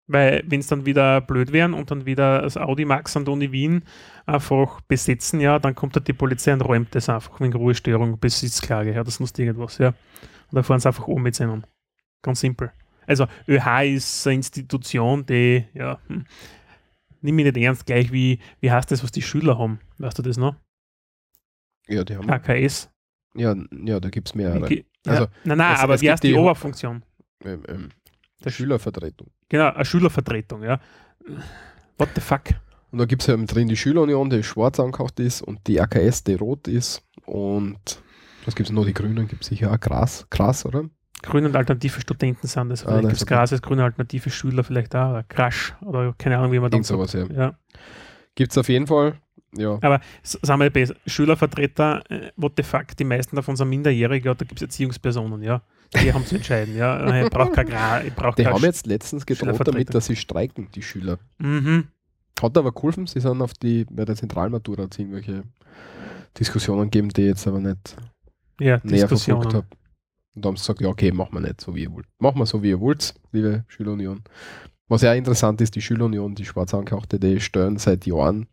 Weil, 0.07 0.43
wenn 0.45 0.59
es 0.59 0.67
dann 0.67 0.85
wieder 0.85 1.19
blöd 1.21 1.51
wären 1.51 1.73
und 1.73 1.89
dann 1.89 2.05
wieder 2.05 2.43
das 2.43 2.57
Audi 2.57 2.85
Max 2.85 3.17
an 3.17 3.25
der 3.25 3.33
Uni 3.33 3.51
Wien 3.51 3.83
einfach 4.25 4.81
besetzen, 4.81 5.39
ja, 5.39 5.57
dann 5.57 5.73
kommt 5.73 5.95
halt 5.95 6.07
die 6.07 6.13
Polizei 6.13 6.53
und 6.53 6.61
räumt 6.61 6.93
das 6.93 7.09
einfach 7.09 7.39
wegen 7.41 7.53
Ruhestörung, 7.53 8.19
Besitzklage, 8.19 8.93
ja, 8.93 9.03
das 9.03 9.19
nutzt 9.19 9.39
irgendwas, 9.39 9.77
ja. 9.79 9.89
Und 9.89 9.95
dann 10.53 10.63
fahren 10.63 10.79
sie 10.79 10.87
einfach 10.87 11.07
um 11.07 11.23
mit 11.23 11.39
ihnen. 11.39 11.65
Ganz 12.21 12.39
simpel. 12.39 12.71
Also, 13.07 13.27
ÖH 13.47 13.83
ist 13.95 14.27
eine 14.27 14.35
Institution, 14.37 15.25
die, 15.25 15.65
ja, 15.73 15.99
hm, 16.07 16.25
nimm 17.21 17.35
mich 17.35 17.45
nicht 17.45 17.57
ernst, 17.57 17.85
gleich 17.85 18.11
wie, 18.11 18.39
wie 18.59 18.71
heißt 18.71 18.91
das, 18.91 19.03
was 19.03 19.11
die 19.11 19.21
Schüler 19.21 19.57
haben? 19.57 19.79
Weißt 19.97 20.17
du 20.17 20.21
das 20.21 20.37
noch? 20.37 20.55
Ja, 21.87 22.03
die 22.03 22.15
haben. 22.15 22.29
AKS. 22.29 22.89
Ja, 23.35 23.55
ja 23.85 23.99
da 23.99 24.09
gibt 24.09 24.29
es 24.29 24.35
mehrere. 24.35 24.63
Also, 25.05 25.23
ja, 25.25 25.29
nein, 25.43 25.57
nein, 25.57 25.73
es- 25.75 25.79
aber 25.81 25.93
es 25.95 26.01
wie 26.01 26.11
heißt 26.11 26.23
die, 26.23 26.29
die- 26.29 26.33
Oberfunktion? 26.35 27.03
Ähm, 27.43 27.63
ähm, 27.67 27.89
Der 28.43 28.49
Schülervertretung. 28.49 29.29
Genau, 29.49 29.69
eine 29.71 29.85
Schülervertretung, 29.85 30.63
ja. 30.63 30.79
What 31.97 32.09
the 32.15 32.21
fuck? 32.21 32.43
Und 32.91 32.99
da 32.99 33.05
gibt 33.05 33.21
es 33.21 33.27
ja 33.27 33.33
eben 33.33 33.45
drin 33.45 33.67
die 33.67 33.77
Schülerunion, 33.77 34.29
die 34.29 34.43
schwarz 34.43 34.79
angehaucht 34.79 35.19
ist 35.19 35.41
und 35.41 35.65
die 35.67 35.79
AKS, 35.81 36.23
die 36.23 36.35
rot 36.35 36.67
ist. 36.67 37.03
Und 37.25 38.01
was 38.45 38.55
gibt 38.55 38.69
es 38.69 38.73
noch? 38.73 38.85
Die 38.85 38.93
Grünen 38.93 39.27
gibt 39.27 39.43
es 39.43 39.49
sicher 39.49 39.71
auch 39.71 39.79
Gras, 39.79 40.25
Gras, 40.29 40.65
oder? 40.65 40.89
Grüne 41.25 41.47
und 41.47 41.55
alternative 41.55 41.99
Studenten 41.99 42.47
sind 42.47 42.69
das. 42.69 42.83
Ah, 42.83 42.89
Vielleicht 42.89 43.03
nein, 43.03 43.09
gibt 43.09 43.21
es. 43.21 43.25
Gras 43.25 43.51
als 43.51 43.61
grüne 43.61 43.83
alternative 43.83 44.29
Schüler 44.29 44.63
vielleicht 44.63 44.95
auch, 44.95 45.09
oder 45.09 45.23
Crash, 45.23 45.75
oder 45.81 46.13
keine 46.17 46.37
Ahnung, 46.37 46.51
wie 46.51 46.59
man 46.59 46.71
dann 46.71 46.83
sowas, 46.83 47.13
ja. 47.13 47.25
ja. 47.25 47.55
Gibt 48.35 48.51
es 48.51 48.57
auf 48.57 48.69
jeden 48.69 48.87
Fall. 48.87 49.15
Ja. 49.57 49.77
Aber 49.81 50.01
sagen 50.23 50.59
wir 50.59 50.69
besser, 50.69 50.95
Schülervertreter, 51.05 52.03
äh, 52.09 52.31
what 52.35 52.53
the 52.57 52.63
fuck, 52.63 52.95
die 52.97 53.05
meisten 53.05 53.35
davon 53.35 53.55
sind 53.55 53.69
minderjährig, 53.69 54.25
ja, 54.25 54.33
da 54.33 54.45
gibt 54.45 54.59
es 54.59 54.63
Erziehungspersonen, 54.63 55.41
ja. 55.43 55.61
Die 55.93 56.11
haben 56.11 56.25
zu 56.25 56.35
entscheiden, 56.35 56.75
ja. 56.75 57.23
Ich 57.23 57.29
brauche 57.29 57.51
kein 57.51 57.67
Gra 57.67 58.03
ich 58.03 58.13
brauche 58.13 58.35
Die 58.35 58.47
haben 58.47 58.61
jetzt 58.63 58.85
letztens 58.85 59.25
gedroht 59.25 59.65
damit, 59.65 59.93
dass 59.93 60.07
sie 60.07 60.15
streiken, 60.15 60.67
die 60.75 60.81
Schüler. 60.81 61.19
Mhm. 61.37 61.87
Hat 62.41 62.57
aber 62.57 62.73
geholfen, 62.73 63.07
sie 63.07 63.21
sind 63.21 63.41
auf 63.41 63.53
die, 63.53 63.85
bei 63.89 64.03
der 64.03 64.15
Zentralmatura 64.15 64.83
irgendwelche 64.97 65.43
Diskussionen 66.37 66.91
gegeben, 66.91 67.09
die 67.09 67.21
jetzt 67.21 67.47
aber 67.47 67.61
nicht 67.61 67.95
Ja, 68.59 68.81
näher 68.83 69.01
Diskussionen. 69.07 69.43
verfolgt 69.43 69.55
habe. 69.71 69.84
Und 70.35 70.45
haben 70.45 70.55
sie 70.57 70.61
gesagt, 70.63 70.81
ja 70.81 70.87
okay, 70.89 71.11
machen 71.11 71.33
wir 71.33 71.39
nicht 71.41 71.61
so 71.61 71.73
wie 71.75 71.83
ihr 71.83 71.91
wollt. 71.93 72.07
Machen 72.19 72.39
wir 72.39 72.45
so 72.45 72.61
wie 72.61 72.69
ihr 72.69 72.79
wollt, 72.79 73.13
liebe 73.31 73.63
Schülerunion. 73.67 74.21
Was 74.87 75.01
ja 75.01 75.13
interessant 75.13 75.61
ist, 75.61 75.75
die 75.75 75.81
Schülerunion, 75.81 76.35
die 76.35 76.45
schwarz 76.45 76.73
angehauchte, 76.73 77.19
die 77.19 77.39
stellen 77.39 77.77
seit 77.77 78.05
Jahren 78.05 78.47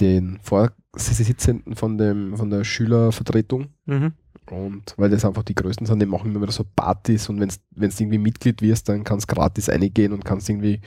den 0.00 0.38
Vorsitzenden 0.42 1.76
von, 1.76 1.96
dem, 1.98 2.36
von 2.36 2.50
der 2.50 2.64
Schülervertretung 2.64 3.68
Mhm. 3.86 4.12
und 4.50 4.94
weil 4.96 5.10
das 5.10 5.24
einfach 5.24 5.44
die 5.44 5.54
größten 5.54 5.86
sind, 5.86 6.00
die 6.02 6.06
machen 6.06 6.30
immer 6.30 6.42
wieder 6.42 6.52
so 6.52 6.64
Partys 6.76 7.28
und 7.28 7.40
wenn 7.40 7.48
du 7.48 7.54
irgendwie 8.00 8.18
Mitglied 8.18 8.60
wirst, 8.60 8.88
dann 8.88 9.04
kannst 9.04 9.30
du 9.30 9.34
gratis 9.34 9.68
reingehen 9.68 10.12
und 10.12 10.24
kannst 10.24 10.48
irgendwie 10.50 10.80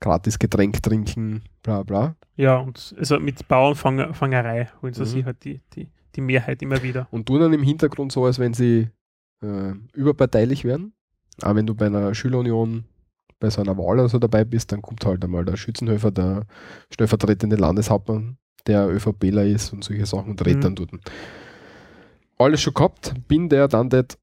gratis 0.00 0.38
Getränk 0.38 0.82
trinken, 0.82 1.42
bla 1.62 1.82
bla. 1.82 2.16
Ja, 2.36 2.56
und 2.56 2.94
also 2.98 3.20
mit 3.20 3.46
Bauernfangerei 3.46 4.68
holen 4.80 4.94
sie 4.94 5.02
Mhm. 5.02 5.06
sich 5.06 5.24
halt 5.26 5.44
die, 5.44 5.60
die, 5.74 5.88
die 6.16 6.20
Mehrheit 6.22 6.62
immer 6.62 6.82
wieder. 6.82 7.06
Und 7.10 7.26
tun 7.26 7.40
dann 7.40 7.52
im 7.52 7.62
Hintergrund 7.62 8.10
so, 8.12 8.24
als 8.24 8.38
wenn 8.38 8.54
sie 8.54 8.88
äh, 9.42 9.72
überparteilich 9.94 10.64
wären. 10.64 10.92
Aber 11.42 11.56
wenn 11.56 11.66
du 11.66 11.74
bei 11.74 11.86
einer 11.86 12.14
Schülerunion 12.14 12.84
bei 13.38 13.48
so 13.48 13.62
einer 13.62 13.76
Wahl 13.78 13.98
oder 13.98 14.08
so 14.08 14.18
dabei 14.18 14.44
bist, 14.44 14.70
dann 14.72 14.82
kommt 14.82 15.04
halt 15.06 15.24
einmal 15.24 15.44
der 15.46 15.56
Schützenhöfer, 15.56 16.10
der 16.10 16.46
stellvertretende 16.92 17.56
Landeshauptmann, 17.56 18.36
der 18.66 18.86
ÖVPler 18.88 19.44
ist 19.46 19.72
und 19.72 19.82
solche 19.82 20.04
Sachen 20.04 20.32
und 20.32 20.40
redet 20.44 20.58
Mhm. 20.58 20.62
dann 20.62 20.74
dort. 20.76 20.90
Alles 22.38 22.60
schon 22.60 22.74
gehabt, 22.74 23.14
bin 23.28 23.48
der, 23.48 23.68
dann 23.68 23.88
das. 23.88 24.18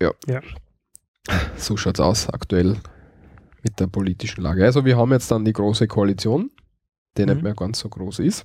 Ja. 0.00 0.12
Ja. 0.26 0.40
So 1.56 1.76
schaut's 1.76 2.00
aus 2.00 2.28
aktuell 2.28 2.76
mit 3.62 3.78
der 3.78 3.86
politischen 3.86 4.40
Lage. 4.42 4.64
Also 4.64 4.84
wir 4.84 4.96
haben 4.96 5.12
jetzt 5.12 5.30
dann 5.30 5.44
die 5.44 5.52
große 5.52 5.86
Koalition, 5.86 6.50
die 7.16 7.22
Mhm. 7.22 7.28
nicht 7.32 7.42
mehr 7.42 7.54
ganz 7.54 7.78
so 7.80 7.88
groß 7.88 8.18
ist. 8.20 8.44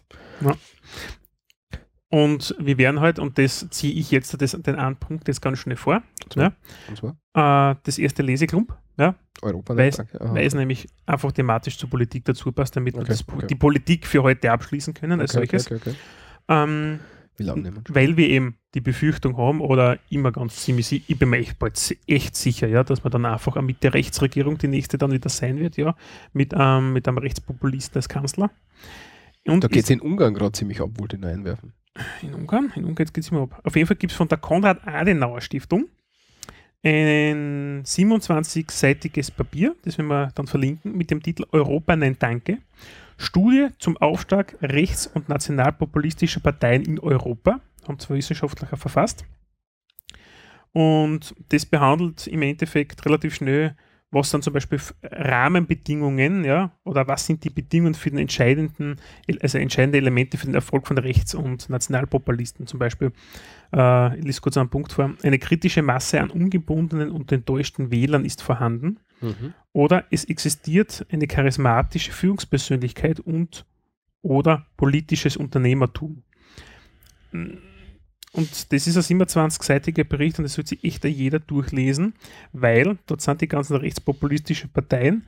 Und 2.14 2.56
wir 2.60 2.78
werden 2.78 3.00
halt, 3.00 3.18
und 3.18 3.40
das 3.40 3.68
ziehe 3.72 3.92
ich 3.92 4.12
jetzt 4.12 4.40
das, 4.40 4.52
den 4.52 4.76
einen 4.76 4.98
Punkt 4.98 5.28
jetzt 5.28 5.42
ganz 5.42 5.58
schnell 5.58 5.78
vor, 5.78 6.04
So. 6.32 6.42
ja, 6.42 6.54
Und 6.88 6.98
zwar 6.98 7.72
äh, 7.72 7.76
das 7.82 7.98
erste 7.98 8.22
Leseklump, 8.22 8.78
ja, 9.00 9.16
Europa. 9.42 9.76
weil 9.76 9.92
weil 10.20 10.46
es 10.46 10.54
nämlich 10.54 10.88
einfach 11.08 11.32
thematisch 11.32 11.76
zur 11.76 11.90
Politik 11.90 12.24
dazu 12.26 12.52
passt, 12.52 12.76
damit 12.76 12.94
wir 12.94 13.02
Okay, 13.02 13.14
das, 13.14 13.28
okay. 13.28 13.48
die 13.48 13.56
Politik 13.56 14.06
für 14.06 14.22
heute 14.22 14.52
abschließen 14.52 14.94
können 14.94 15.22
als 15.22 15.36
okay, 15.36 15.58
solches. 15.58 15.98
Ähm, 16.50 17.00
wir? 17.40 17.74
weil 17.90 18.16
wir 18.16 18.30
eben 18.30 18.58
die 18.76 18.82
Befürchtung 18.82 19.36
haben 19.38 19.60
oder 19.60 19.98
immer 20.12 20.32
ganz 20.32 20.58
ziemlich, 20.58 21.10
ich 21.10 21.18
bin 21.18 21.30
mir 21.30 21.38
echt 21.38 21.58
echt 22.06 22.36
sicher, 22.36 22.68
ja, 22.68 22.84
dass 22.84 23.04
man 23.04 23.10
dann 23.10 23.26
einfach 23.26 23.56
eine 23.56 23.66
Mitte-Rechtsregierung 23.66 24.60
die 24.60 24.68
nächste 24.68 25.00
dann 25.00 25.12
wieder 25.12 25.30
sein 25.30 25.58
wird, 25.58 25.78
ja, 25.78 25.96
mit, 26.32 26.54
ähm, 26.56 26.94
mit 26.94 27.08
einem 27.08 27.18
Rechtspopulisten 27.18 27.96
als 27.96 28.08
Kanzler. 28.08 28.52
Und 29.48 29.64
Da 29.64 29.68
geht 29.68 29.86
es 29.86 29.90
in 29.90 30.00
Ungarn 30.00 30.36
gerade 30.36 30.52
ziemlich 30.52 30.80
ab, 30.80 30.92
wollte 31.00 31.16
ich 31.16 31.22
noch 31.24 31.30
einwerfen. 31.30 31.74
In 32.22 32.34
Ungarn, 32.34 32.72
in 32.76 32.86
Ungarn 32.86 33.10
geht 33.14 33.24
es 33.24 33.30
immer 33.30 33.44
ab. 33.44 33.62
Auf 33.64 33.76
jeden 33.76 33.88
Fall 33.88 33.98
gibt 33.98 34.12
es 34.12 34.18
von 34.18 34.28
der 34.28 34.38
Konrad-Adenauer-Stiftung 34.38 35.88
ein 36.84 37.84
27-seitiges 37.86 39.32
Papier, 39.32 39.76
das 39.84 39.98
werden 39.98 40.10
wir 40.10 40.32
dann 40.36 40.48
verlinken, 40.48 40.98
mit 40.98 41.12
dem 41.12 41.24
Titel 41.24 41.46
Europa 41.52 41.96
nein 41.96 42.18
Danke. 42.20 42.58
Studie 43.18 43.70
zum 43.80 43.96
Aufstieg 43.98 44.58
rechts- 44.62 45.08
und 45.08 45.30
nationalpopulistischer 45.30 46.42
Parteien 46.42 46.84
in 46.84 47.00
Europa, 47.00 47.62
haben 47.88 48.00
zwei 48.00 48.16
Wissenschaftler 48.16 48.68
verfasst. 48.76 49.24
Und 50.74 51.34
das 51.50 51.66
behandelt 51.66 52.28
im 52.28 52.42
Endeffekt 52.42 53.06
relativ 53.06 53.36
schnell, 53.36 53.78
was 54.14 54.30
sind 54.30 54.44
zum 54.44 54.54
Beispiel 54.54 54.80
Rahmenbedingungen, 55.04 56.46
ja, 56.46 56.72
oder 56.84 57.08
was 57.08 57.26
sind 57.26 57.44
die 57.44 57.50
Bedingungen 57.50 57.96
für 57.96 58.10
den 58.10 58.20
entscheidenden, 58.20 58.98
also 59.42 59.58
entscheidende 59.58 59.98
Elemente 59.98 60.38
für 60.38 60.46
den 60.46 60.56
Erfolg 60.56 60.88
von 60.88 60.98
Rechts- 60.98 61.34
und 61.36 61.70
Nationalpopulisten 61.70 62.68
zum 62.68 62.80
Beispiel. 62.80 63.12
Äh, 63.74 64.20
ich 64.20 64.26
lese 64.26 64.42
kurz 64.42 64.58
einen 64.58 64.70
Punkt 64.70 64.94
vor. 64.94 65.14
Eine 65.24 65.40
kritische 65.40 65.82
Masse 65.82 66.22
an 66.22 66.30
ungebundenen 66.30 67.10
und 67.12 67.32
enttäuschten 67.32 67.92
Wählern 67.92 68.26
ist 68.26 68.42
vorhanden. 68.42 69.00
Mhm. 69.22 69.54
Oder 69.72 70.06
es 70.12 70.26
existiert 70.26 71.06
eine 71.12 71.28
charismatische 71.28 72.12
Führungspersönlichkeit 72.12 73.20
und 73.20 73.66
oder 74.22 74.68
politisches 74.78 75.38
Unternehmertum. 75.38 76.24
Und 78.34 78.74
das 78.74 78.88
ist 78.88 78.98
ein 78.98 79.20
27-seitiger 79.20 80.04
Bericht 80.04 80.40
und 80.40 80.44
das 80.44 80.54
sollte 80.54 80.70
sich 80.70 80.84
echt 80.84 81.06
jeder 81.06 81.40
durchlesen, 81.40 82.14
weil 82.52 82.98
dort 83.06 83.22
sind 83.22 83.42
die 83.42 83.48
ganzen 83.48 83.78
rechtspopulistischen 83.78 84.72
Parteien 84.72 85.26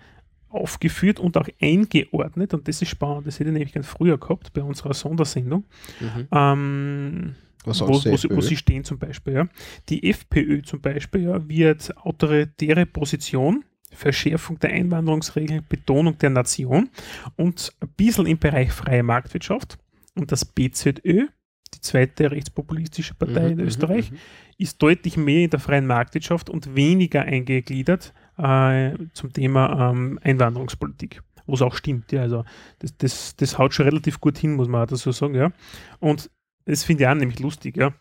aufgeführt 0.49 1.19
und 1.19 1.37
auch 1.37 1.47
eingeordnet 1.61 2.53
und 2.53 2.67
das 2.67 2.81
ist 2.81 2.89
spannend. 2.89 3.27
Das 3.27 3.35
hätte 3.39 3.49
ich 3.49 3.53
nämlich 3.53 3.73
ganz 3.73 3.87
früher 3.87 4.17
gehabt 4.17 4.53
bei 4.53 4.63
unserer 4.63 4.93
Sondersendung. 4.93 5.65
Mhm. 5.99 6.27
Ähm, 6.31 7.35
wo, 7.65 7.71
wo, 7.87 8.17
sie, 8.17 8.29
wo 8.29 8.41
sie 8.41 8.57
stehen 8.57 8.83
zum 8.83 8.97
Beispiel. 8.97 9.33
Ja. 9.33 9.47
Die 9.89 10.09
FPÖ 10.09 10.61
zum 10.61 10.81
Beispiel 10.81 11.23
ja, 11.23 11.47
wird 11.47 11.95
autoritäre 11.97 12.85
Position, 12.85 13.63
Verschärfung 13.91 14.59
der 14.59 14.71
Einwanderungsregeln, 14.71 15.65
Betonung 15.67 16.17
der 16.17 16.29
Nation 16.29 16.89
und 17.35 17.73
ein 17.79 17.89
bisschen 17.97 18.25
im 18.25 18.37
Bereich 18.37 18.71
freie 18.71 19.03
Marktwirtschaft. 19.03 19.77
Und 20.15 20.31
das 20.31 20.45
BZÖ, 20.45 21.27
die 21.75 21.81
zweite 21.81 22.31
rechtspopulistische 22.31 23.13
Partei 23.13 23.47
in 23.47 23.55
Mhm, 23.55 23.61
mhm, 23.61 23.67
Österreich, 23.67 24.11
mhm. 24.11 24.17
ist 24.57 24.81
deutlich 24.81 25.17
mehr 25.17 25.43
in 25.43 25.49
der 25.49 25.59
freien 25.59 25.87
Marktwirtschaft 25.87 26.49
und 26.49 26.75
weniger 26.75 27.21
eingegliedert 27.23 28.13
äh, 28.37 28.93
zum 29.13 29.31
Thema 29.33 29.91
ähm, 29.91 30.19
Einwanderungspolitik. 30.23 31.21
Wo 31.45 31.53
es 31.53 31.61
auch 31.61 31.75
stimmt, 31.75 32.11
ja. 32.11 32.21
Also 32.21 32.43
das, 32.79 32.97
das, 32.97 33.35
das 33.35 33.57
haut 33.57 33.73
schon 33.73 33.85
relativ 33.85 34.19
gut 34.19 34.37
hin, 34.37 34.55
muss 34.55 34.67
man 34.67 34.87
dazu 34.87 35.11
sagen, 35.11 35.35
ja. 35.35 35.51
Und 35.99 36.31
das 36.65 36.83
finde 36.83 37.03
ich 37.03 37.09
auch 37.09 37.15
nämlich 37.15 37.39
lustig, 37.39 37.77
ja. 37.77 37.93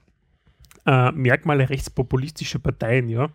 Äh, 0.87 1.13
Merkmale 1.13 1.69
rechtspopulistischer 1.69 2.59
Parteien, 2.59 3.09
ja. 3.09 3.29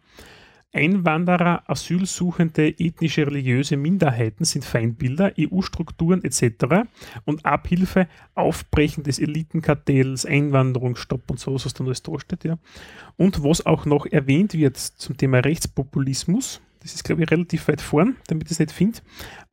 Einwanderer, 0.71 1.63
Asylsuchende, 1.67 2.67
ethnische, 2.79 3.25
religiöse 3.25 3.75
Minderheiten 3.75 4.45
sind 4.45 4.63
Feindbilder, 4.63 5.33
EU-Strukturen 5.39 6.23
etc. 6.23 6.87
und 7.25 7.43
Abhilfe, 7.45 8.07
Aufbrechen 8.35 9.03
des 9.03 9.17
Elitenkartells, 9.17 10.25
Einwanderungsstopp 10.25 11.29
und 11.31 11.39
so, 11.39 11.55
was 11.55 11.73
dann 11.73 11.87
alles 11.87 12.03
da 12.03 12.19
steht. 12.19 12.43
Ja. 12.43 12.59
Und 13.17 13.43
was 13.43 13.65
auch 13.65 13.85
noch 13.85 14.05
erwähnt 14.05 14.53
wird 14.53 14.77
zum 14.77 15.17
Thema 15.17 15.39
Rechtspopulismus, 15.39 16.61
das 16.81 16.93
ist, 16.93 17.03
glaube 17.03 17.23
ich, 17.23 17.31
relativ 17.31 17.67
weit 17.67 17.81
vorn, 17.81 18.15
damit 18.27 18.45
ich 18.45 18.51
es 18.51 18.59
nicht 18.59 18.71
finde, 18.71 18.99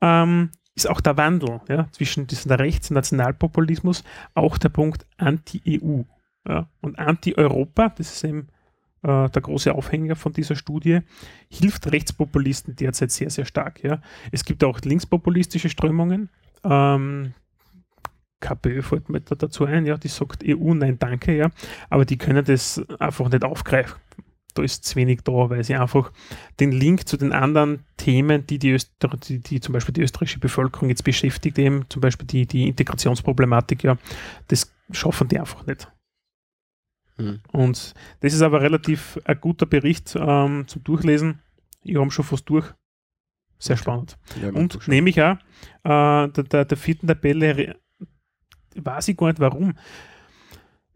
ähm, 0.00 0.50
ist 0.74 0.88
auch 0.88 1.00
der 1.00 1.16
Wandel 1.16 1.60
ja, 1.68 1.88
zwischen 1.92 2.26
diesem 2.26 2.52
Rechts- 2.52 2.90
und 2.90 2.94
Nationalpopulismus, 2.94 4.04
auch 4.34 4.58
der 4.58 4.68
Punkt 4.68 5.06
Anti-EU. 5.16 6.02
Ja. 6.46 6.68
Und 6.82 6.98
Anti-Europa, 6.98 7.88
das 7.96 8.12
ist 8.12 8.24
eben 8.24 8.48
der 9.02 9.28
große 9.28 9.74
Aufhänger 9.74 10.16
von 10.16 10.32
dieser 10.32 10.56
Studie, 10.56 11.00
hilft 11.48 11.90
Rechtspopulisten 11.92 12.74
derzeit 12.76 13.10
sehr, 13.10 13.30
sehr 13.30 13.44
stark. 13.44 13.82
Ja. 13.84 14.00
Es 14.32 14.44
gibt 14.44 14.64
auch 14.64 14.80
linkspopulistische 14.80 15.68
Strömungen. 15.68 16.28
Ähm, 16.64 17.34
KPÖ 18.40 18.82
fällt 18.82 19.08
mir 19.08 19.20
da 19.20 19.34
dazu 19.34 19.64
ein, 19.64 19.86
ja, 19.86 19.96
die 19.96 20.08
sagt 20.08 20.44
EU, 20.46 20.74
nein, 20.74 20.98
danke, 20.98 21.36
ja, 21.36 21.50
aber 21.88 22.04
die 22.04 22.18
können 22.18 22.44
das 22.44 22.82
einfach 22.98 23.28
nicht 23.30 23.44
aufgreifen. 23.44 24.00
Da 24.54 24.62
ist 24.62 24.84
zu 24.84 24.96
wenig 24.96 25.20
da, 25.22 25.50
weil 25.50 25.64
sie 25.64 25.74
einfach 25.74 26.12
den 26.60 26.72
Link 26.72 27.06
zu 27.06 27.16
den 27.16 27.32
anderen 27.32 27.84
Themen, 27.98 28.46
die 28.46 28.58
die, 28.58 28.72
Öster 28.72 29.08
die, 29.08 29.40
die 29.40 29.60
zum 29.60 29.74
Beispiel 29.74 29.92
die 29.92 30.02
österreichische 30.02 30.38
Bevölkerung 30.38 30.88
jetzt 30.88 31.04
beschäftigt, 31.04 31.58
eben 31.58 31.84
zum 31.90 32.00
Beispiel 32.00 32.26
die, 32.26 32.46
die 32.46 32.68
Integrationsproblematik, 32.68 33.84
ja, 33.84 33.98
das 34.48 34.72
schaffen 34.92 35.28
die 35.28 35.38
einfach 35.38 35.66
nicht. 35.66 35.88
Hm. 37.18 37.40
Und 37.52 37.94
das 38.20 38.32
ist 38.34 38.42
aber 38.42 38.60
relativ 38.60 39.18
ein 39.24 39.40
guter 39.40 39.66
Bericht 39.66 40.14
ähm, 40.18 40.64
zum 40.66 40.84
Durchlesen. 40.84 41.40
Ich 41.82 41.96
habe 41.96 42.10
schon 42.10 42.24
fast 42.24 42.48
durch. 42.48 42.66
Sehr 43.58 43.76
spannend. 43.76 44.18
Ja, 44.42 44.50
Und 44.50 44.86
nehme 44.86 45.08
ich 45.08 45.22
auch, 45.22 45.36
äh, 45.84 46.28
der, 46.28 46.28
der, 46.28 46.64
der 46.66 46.76
vierten 46.76 47.06
Tabelle 47.06 47.76
weiß 48.74 49.08
ich 49.08 49.16
gar 49.16 49.28
nicht 49.28 49.40
warum. 49.40 49.74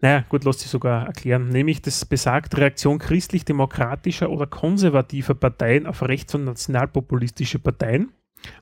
Naja, 0.02 0.24
gut, 0.28 0.44
lass 0.44 0.60
sich 0.60 0.70
sogar 0.70 1.06
erklären. 1.06 1.48
Nämlich 1.48 1.82
das 1.82 2.04
besagt 2.04 2.56
Reaktion 2.56 2.98
christlich-demokratischer 2.98 4.30
oder 4.30 4.46
konservativer 4.46 5.34
Parteien 5.34 5.86
auf 5.86 6.02
rechts- 6.02 6.34
und 6.34 6.44
nationalpopulistische 6.44 7.58
Parteien. 7.58 8.12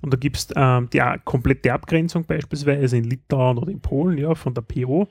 Und 0.01 0.13
da 0.13 0.17
gibt 0.19 0.37
es 0.37 0.49
ähm, 0.57 0.89
die 0.93 1.01
a- 1.01 1.19
komplette 1.19 1.73
Abgrenzung 1.73 2.25
beispielsweise 2.25 2.97
in 2.97 3.05
Litauen 3.05 3.59
oder 3.59 3.71
in 3.71 3.81
Polen, 3.81 4.19
ja, 4.19 4.35
von 4.35 4.53
der 4.55 4.63
PO. 4.63 5.09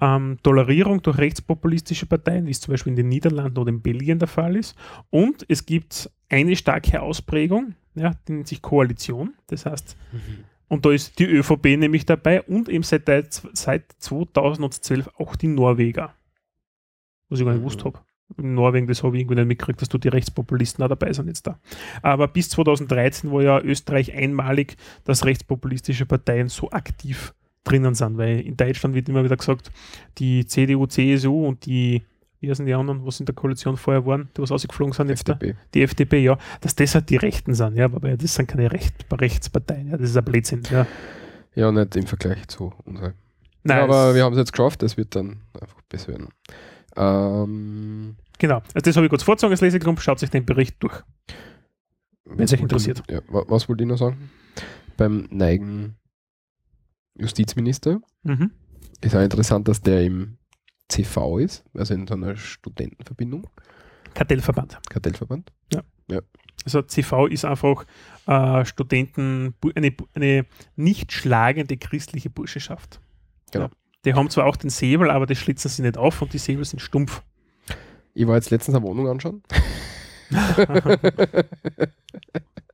Ähm, 0.00 0.38
Tolerierung 0.42 1.02
durch 1.02 1.18
rechtspopulistische 1.18 2.06
Parteien, 2.06 2.46
wie 2.46 2.52
es 2.52 2.60
zum 2.60 2.72
Beispiel 2.72 2.90
in 2.90 2.96
den 2.96 3.08
Niederlanden 3.08 3.58
oder 3.58 3.70
in 3.70 3.82
Belgien 3.82 4.18
der 4.18 4.28
Fall 4.28 4.56
ist. 4.56 4.76
Und 5.10 5.44
es 5.48 5.66
gibt 5.66 6.10
eine 6.28 6.54
starke 6.54 7.02
Ausprägung, 7.02 7.74
ja, 7.94 8.12
die 8.26 8.32
nennt 8.32 8.48
sich 8.48 8.62
Koalition. 8.62 9.34
Das 9.48 9.66
heißt, 9.66 9.96
und 10.68 10.84
da 10.84 10.92
ist 10.92 11.18
die 11.18 11.24
ÖVP 11.24 11.76
nämlich 11.78 12.06
dabei 12.06 12.42
und 12.42 12.68
eben 12.68 12.84
seit, 12.84 13.08
seit 13.54 13.92
2012 13.98 15.08
auch 15.18 15.34
die 15.34 15.48
Norweger. 15.48 16.14
Was 17.28 17.40
ich 17.40 17.44
gar 17.44 17.52
nicht 17.52 17.62
gewusst 17.62 17.84
habe. 17.84 18.00
In 18.36 18.54
Norwegen, 18.54 18.86
das 18.86 19.02
habe 19.02 19.16
ich 19.16 19.22
irgendwie 19.22 19.36
nicht 19.36 19.48
mitgekriegt, 19.48 19.80
dass 19.80 19.88
du 19.88 19.96
die 19.96 20.08
Rechtspopulisten 20.08 20.84
auch 20.84 20.88
dabei 20.88 21.12
sind 21.14 21.28
jetzt 21.28 21.46
da. 21.46 21.58
Aber 22.02 22.28
bis 22.28 22.50
2013 22.50 23.32
war 23.32 23.42
ja 23.42 23.60
Österreich 23.60 24.12
einmalig, 24.12 24.76
dass 25.04 25.24
rechtspopulistische 25.24 26.04
Parteien 26.04 26.48
so 26.48 26.70
aktiv 26.70 27.34
drinnen 27.64 27.94
sind, 27.94 28.16
weil 28.18 28.40
in 28.40 28.56
Deutschland 28.56 28.94
wird 28.94 29.08
immer 29.08 29.24
wieder 29.24 29.36
gesagt, 29.36 29.70
die 30.18 30.46
CDU, 30.46 30.86
CSU 30.86 31.46
und 31.48 31.66
die, 31.66 32.02
wie 32.40 32.50
heißen 32.50 32.64
die 32.64 32.74
anderen, 32.74 33.04
was 33.04 33.20
in 33.20 33.26
der 33.26 33.34
Koalition 33.34 33.76
vorher 33.76 34.04
waren, 34.06 34.28
die 34.36 34.42
was 34.42 34.50
ausgeflogen 34.52 34.92
sind 34.94 35.08
jetzt 35.08 35.28
FDP. 35.28 35.52
da? 35.52 35.58
Die 35.74 35.82
FDP, 35.82 36.18
ja, 36.22 36.38
dass 36.60 36.74
das 36.74 36.94
halt 36.94 37.10
die 37.10 37.16
Rechten 37.16 37.54
sind, 37.54 37.76
ja, 37.76 37.86
aber 37.86 38.16
das 38.16 38.34
sind 38.34 38.46
keine 38.46 38.70
Recht, 38.72 38.94
Rechtsparteien, 39.12 39.88
ja, 39.88 39.96
das 39.96 40.10
ist 40.10 40.16
ein 40.16 40.24
Blödsinn, 40.24 40.62
ja. 40.70 40.86
Ja, 41.54 41.72
nicht 41.72 41.96
im 41.96 42.06
Vergleich 42.06 42.46
zu 42.48 42.72
unseren. 42.84 43.14
Nein, 43.64 43.78
ja, 43.78 43.84
aber 43.84 44.14
wir 44.14 44.22
haben 44.24 44.32
es 44.34 44.38
jetzt 44.38 44.52
geschafft, 44.52 44.82
das 44.82 44.96
wird 44.96 45.14
dann 45.16 45.38
einfach 45.60 45.80
besser 45.88 46.08
werden. 46.08 46.28
Ähm, 46.96 48.16
Genau, 48.40 48.56
also 48.58 48.84
das 48.84 48.94
habe 48.94 49.06
ich 49.06 49.10
kurz 49.10 49.24
vorgezogen 49.24 49.50
als 49.52 49.60
Leseklump, 49.60 50.00
schaut 50.00 50.20
sich 50.20 50.30
den 50.30 50.46
Bericht 50.46 50.76
durch. 50.78 51.02
Wenn 52.24 52.44
es 52.44 52.52
euch 52.52 52.60
interessiert. 52.60 53.02
Ja, 53.10 53.20
wa- 53.28 53.44
was 53.48 53.68
wollte 53.68 53.82
ich 53.82 53.88
noch 53.88 53.98
sagen? 53.98 54.30
Beim 54.96 55.26
neigen 55.30 55.96
Justizminister 57.18 58.00
Mhm. 58.22 58.50
ist 59.00 59.14
auch 59.14 59.20
interessant, 59.22 59.68
dass 59.68 59.80
der 59.82 60.04
im 60.04 60.38
CV 60.90 61.38
ist, 61.38 61.64
also 61.74 61.94
in 61.94 62.06
so 62.06 62.14
einer 62.14 62.36
Studentenverbindung, 62.36 63.46
Kartellverband. 64.14 64.78
Kartellverband. 64.88 65.52
Ja. 65.72 65.82
Ja. 66.10 66.20
Also 66.64 66.82
CV 66.82 67.26
ist 67.26 67.44
einfach 67.44 67.84
äh, 68.26 68.64
Studenten, 68.64 69.54
eine, 69.76 69.94
eine 70.14 70.46
nicht 70.76 71.12
schlagende 71.12 71.76
christliche 71.76 72.30
Burschenschaft. 72.30 73.00
Genau. 73.52 73.66
Ja. 73.66 73.70
Die 74.04 74.14
haben 74.14 74.30
zwar 74.30 74.46
auch 74.46 74.56
den 74.56 74.70
Säbel, 74.70 75.10
aber 75.10 75.26
das 75.26 75.38
schlitzen 75.38 75.68
sie 75.68 75.82
nicht 75.82 75.98
auf 75.98 76.22
und 76.22 76.32
die 76.32 76.38
Säbel 76.38 76.64
sind 76.64 76.80
stumpf. 76.80 77.22
Ich 78.14 78.26
war 78.26 78.36
jetzt 78.36 78.50
letztens 78.50 78.76
eine 78.76 78.84
Wohnung 78.86 79.08
anschauen. 79.08 79.42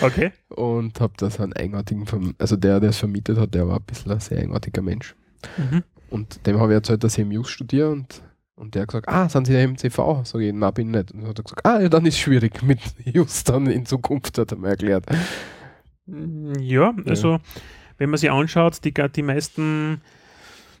Okay. 0.00 0.32
Und 0.48 1.00
habe 1.00 1.14
da 1.16 1.30
so 1.30 1.42
einen 1.42 1.52
eigenartigen, 1.52 2.06
Verm 2.06 2.34
also 2.38 2.56
der, 2.56 2.80
der 2.80 2.90
es 2.90 2.98
vermietet 2.98 3.38
hat, 3.38 3.54
der 3.54 3.68
war 3.68 3.76
ein 3.76 3.84
bisschen 3.84 4.12
ein 4.12 4.20
sehr 4.20 4.38
eigenartiger 4.38 4.82
Mensch. 4.82 5.14
Mhm. 5.56 5.82
Und 6.10 6.46
dem 6.46 6.58
habe 6.60 6.72
ich 6.72 6.76
erzählt, 6.76 7.04
dass 7.04 7.18
ich 7.18 7.22
im 7.22 7.32
Just 7.32 7.50
studiere 7.50 7.90
und, 7.90 8.22
und 8.54 8.74
der 8.74 8.82
hat 8.82 8.88
gesagt, 8.88 9.08
ah, 9.08 9.28
sind 9.28 9.46
Sie 9.46 9.52
ja 9.52 9.62
im 9.62 9.76
CV? 9.76 10.22
Sag 10.24 10.40
ich, 10.40 10.52
nein, 10.52 10.74
bin 10.74 10.88
ich 10.88 10.96
nicht. 10.96 11.12
Und 11.12 11.20
dann 11.20 11.28
hat 11.28 11.38
er 11.38 11.44
gesagt, 11.44 11.66
ah, 11.66 11.80
ja, 11.80 11.88
dann 11.88 12.06
ist 12.06 12.14
es 12.14 12.20
schwierig 12.20 12.62
mit 12.62 12.80
Just 13.04 13.48
dann 13.48 13.66
in 13.66 13.86
Zukunft, 13.86 14.38
hat 14.38 14.52
er 14.52 14.58
mir 14.58 14.68
erklärt. 14.68 15.06
Ja, 16.60 16.94
also 17.06 17.40
wenn 17.98 18.10
man 18.10 18.18
sich 18.18 18.30
anschaut, 18.30 18.84
die, 18.84 18.92
die 18.92 19.22
meisten 19.22 20.00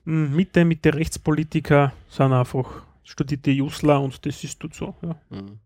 mm, 0.04 0.36
Mitte, 0.36 0.64
Mitte 0.64 0.94
Rechtspolitiker 0.94 1.92
sind 2.08 2.32
einfach 2.32 2.82
studierte 3.02 3.50
Jusler 3.50 4.00
und 4.00 4.24
das 4.24 4.42
ist 4.44 4.60
tut 4.60 4.74
so. 4.74 4.94
Ja. 5.02 5.16
Mhm. 5.30 5.58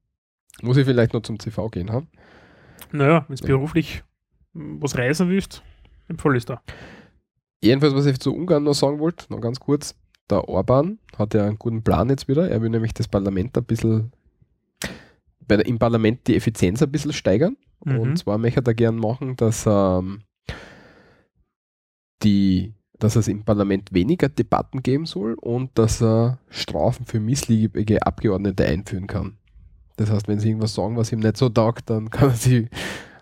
Muss 0.63 0.77
ich 0.77 0.85
vielleicht 0.85 1.15
noch 1.15 1.23
zum 1.23 1.39
CV 1.39 1.69
gehen 1.69 1.91
haben? 1.91 2.09
Naja, 2.93 3.25
wenn 3.29 3.37
du 3.37 3.47
beruflich 3.47 4.03
was 4.53 4.97
reisen 4.97 5.29
willst, 5.29 5.63
empfohle 6.09 6.39
ich 6.39 6.45
da. 6.45 6.63
Jedenfalls, 7.63 7.95
was 7.95 8.07
ich 8.07 8.19
zu 8.19 8.35
Ungarn 8.35 8.65
noch 8.65 8.75
sagen 8.75 8.99
wollte, 8.99 9.27
noch 9.29 9.41
ganz 9.41 9.61
kurz, 9.61 9.95
der 10.31 10.49
Orban 10.49 10.99
hat 11.19 11.35
ja 11.35 11.47
einen 11.47 11.59
guten 11.59 11.83
Plan 11.83 12.09
jetzt 12.09 12.29
wieder. 12.29 12.51
Er 12.51 12.63
will 12.63 12.71
nämlich 12.71 12.95
das 12.95 13.09
Parlament 13.09 13.57
ein 13.57 13.65
bisschen, 13.65 14.13
der, 15.41 15.65
im 15.67 15.79
Parlament 15.79 16.27
die 16.27 16.37
Effizienz 16.37 16.83
ein 16.83 16.91
bisschen 16.91 17.13
steigern. 17.13 17.57
Mhm. 17.85 17.99
Und 17.99 18.17
zwar 18.17 18.39
möchte 18.39 18.63
er 18.65 18.75
gern 18.75 18.97
machen, 18.97 19.37
dass, 19.37 19.65
ähm, 19.67 20.23
die, 22.23 22.75
dass 22.99 23.17
es 23.17 23.29
im 23.29 23.45
Parlament 23.45 23.93
weniger 23.93 24.29
Debatten 24.29 24.83
geben 24.83 25.07
soll 25.07 25.35
und 25.35 25.71
dass 25.75 26.03
er 26.03 26.39
Strafen 26.49 27.07
für 27.07 27.21
missliebige 27.21 28.07
Abgeordnete 28.07 28.67
einführen 28.67 29.07
kann. 29.07 29.37
Das 30.01 30.11
heißt, 30.11 30.29
wenn 30.29 30.41
sie 30.41 30.49
irgendwas 30.49 30.73
sagen, 30.73 30.97
was 30.97 31.13
ihm 31.13 31.19
nicht 31.19 31.37
so 31.37 31.51
taugt, 31.51 31.91
dann 31.91 32.09
kann 32.09 32.31
er 32.31 32.35
sie 32.35 32.71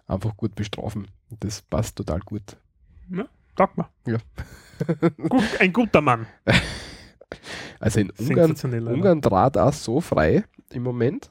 einfach 0.06 0.36
gut 0.36 0.54
bestrafen. 0.54 1.08
Das 1.40 1.60
passt 1.60 1.96
total 1.96 2.20
gut. 2.20 2.56
Ja, 3.10 3.24
taugt 3.56 3.76
mir. 3.76 3.88
Ja. 4.06 4.18
Gut, 5.28 5.42
ein 5.58 5.72
guter 5.72 6.00
Mann. 6.00 6.26
Also 7.80 8.00
in 8.00 8.10
Ungarn, 8.10 8.56
aber. 8.56 8.90
Ungarn 8.92 9.22
trat 9.22 9.58
auch 9.58 9.72
so 9.72 10.00
frei 10.00 10.44
im 10.72 10.82
Moment. 10.82 11.30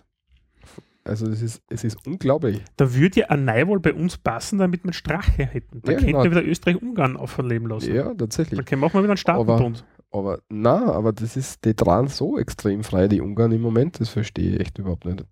Also 1.04 1.28
es 1.28 1.42
ist, 1.42 1.62
es 1.70 1.84
ist 1.84 2.06
unglaublich. 2.06 2.64
Da 2.76 2.94
würde 2.94 3.22
ja 3.22 3.28
ein 3.30 3.46
Neuwahl 3.46 3.80
bei 3.80 3.94
uns 3.94 4.18
passen, 4.18 4.60
damit 4.60 4.84
wir 4.86 4.94
Strache 4.94 5.46
hätten. 5.46 5.82
Da 5.82 5.94
Ja, 5.94 5.98
könnten 5.98 6.12
genau. 6.14 6.24
wir 6.24 6.32
wieder 6.32 6.46
Österreich-Ungarn 6.46 7.18
auferleben 7.18 7.68
lassen. 7.68 7.94
Ja, 7.96 8.14
tatsächlich. 8.14 8.58
Dann 8.58 8.66
können 8.66 8.82
wir 8.82 8.86
auch 8.86 8.94
mal 8.94 9.04
wieder 9.04 9.12
einen 9.14 9.18
Staatenbund. 9.18 9.86
Aber 10.12 10.40
na, 10.50 10.92
aber 10.92 11.14
das 11.14 11.36
ist, 11.36 11.66
die 11.66 11.74
tragen 11.74 12.08
so 12.08 12.38
extrem 12.38 12.84
frei, 12.84 13.08
die 13.08 13.20
Ungarn 13.22 13.52
im 13.52 13.62
Moment, 13.62 14.00
das 14.00 14.10
verstehe 14.10 14.52
ich 14.56 14.60
echt 14.60 14.78
überhaupt 14.78 15.06
nicht. 15.06 15.26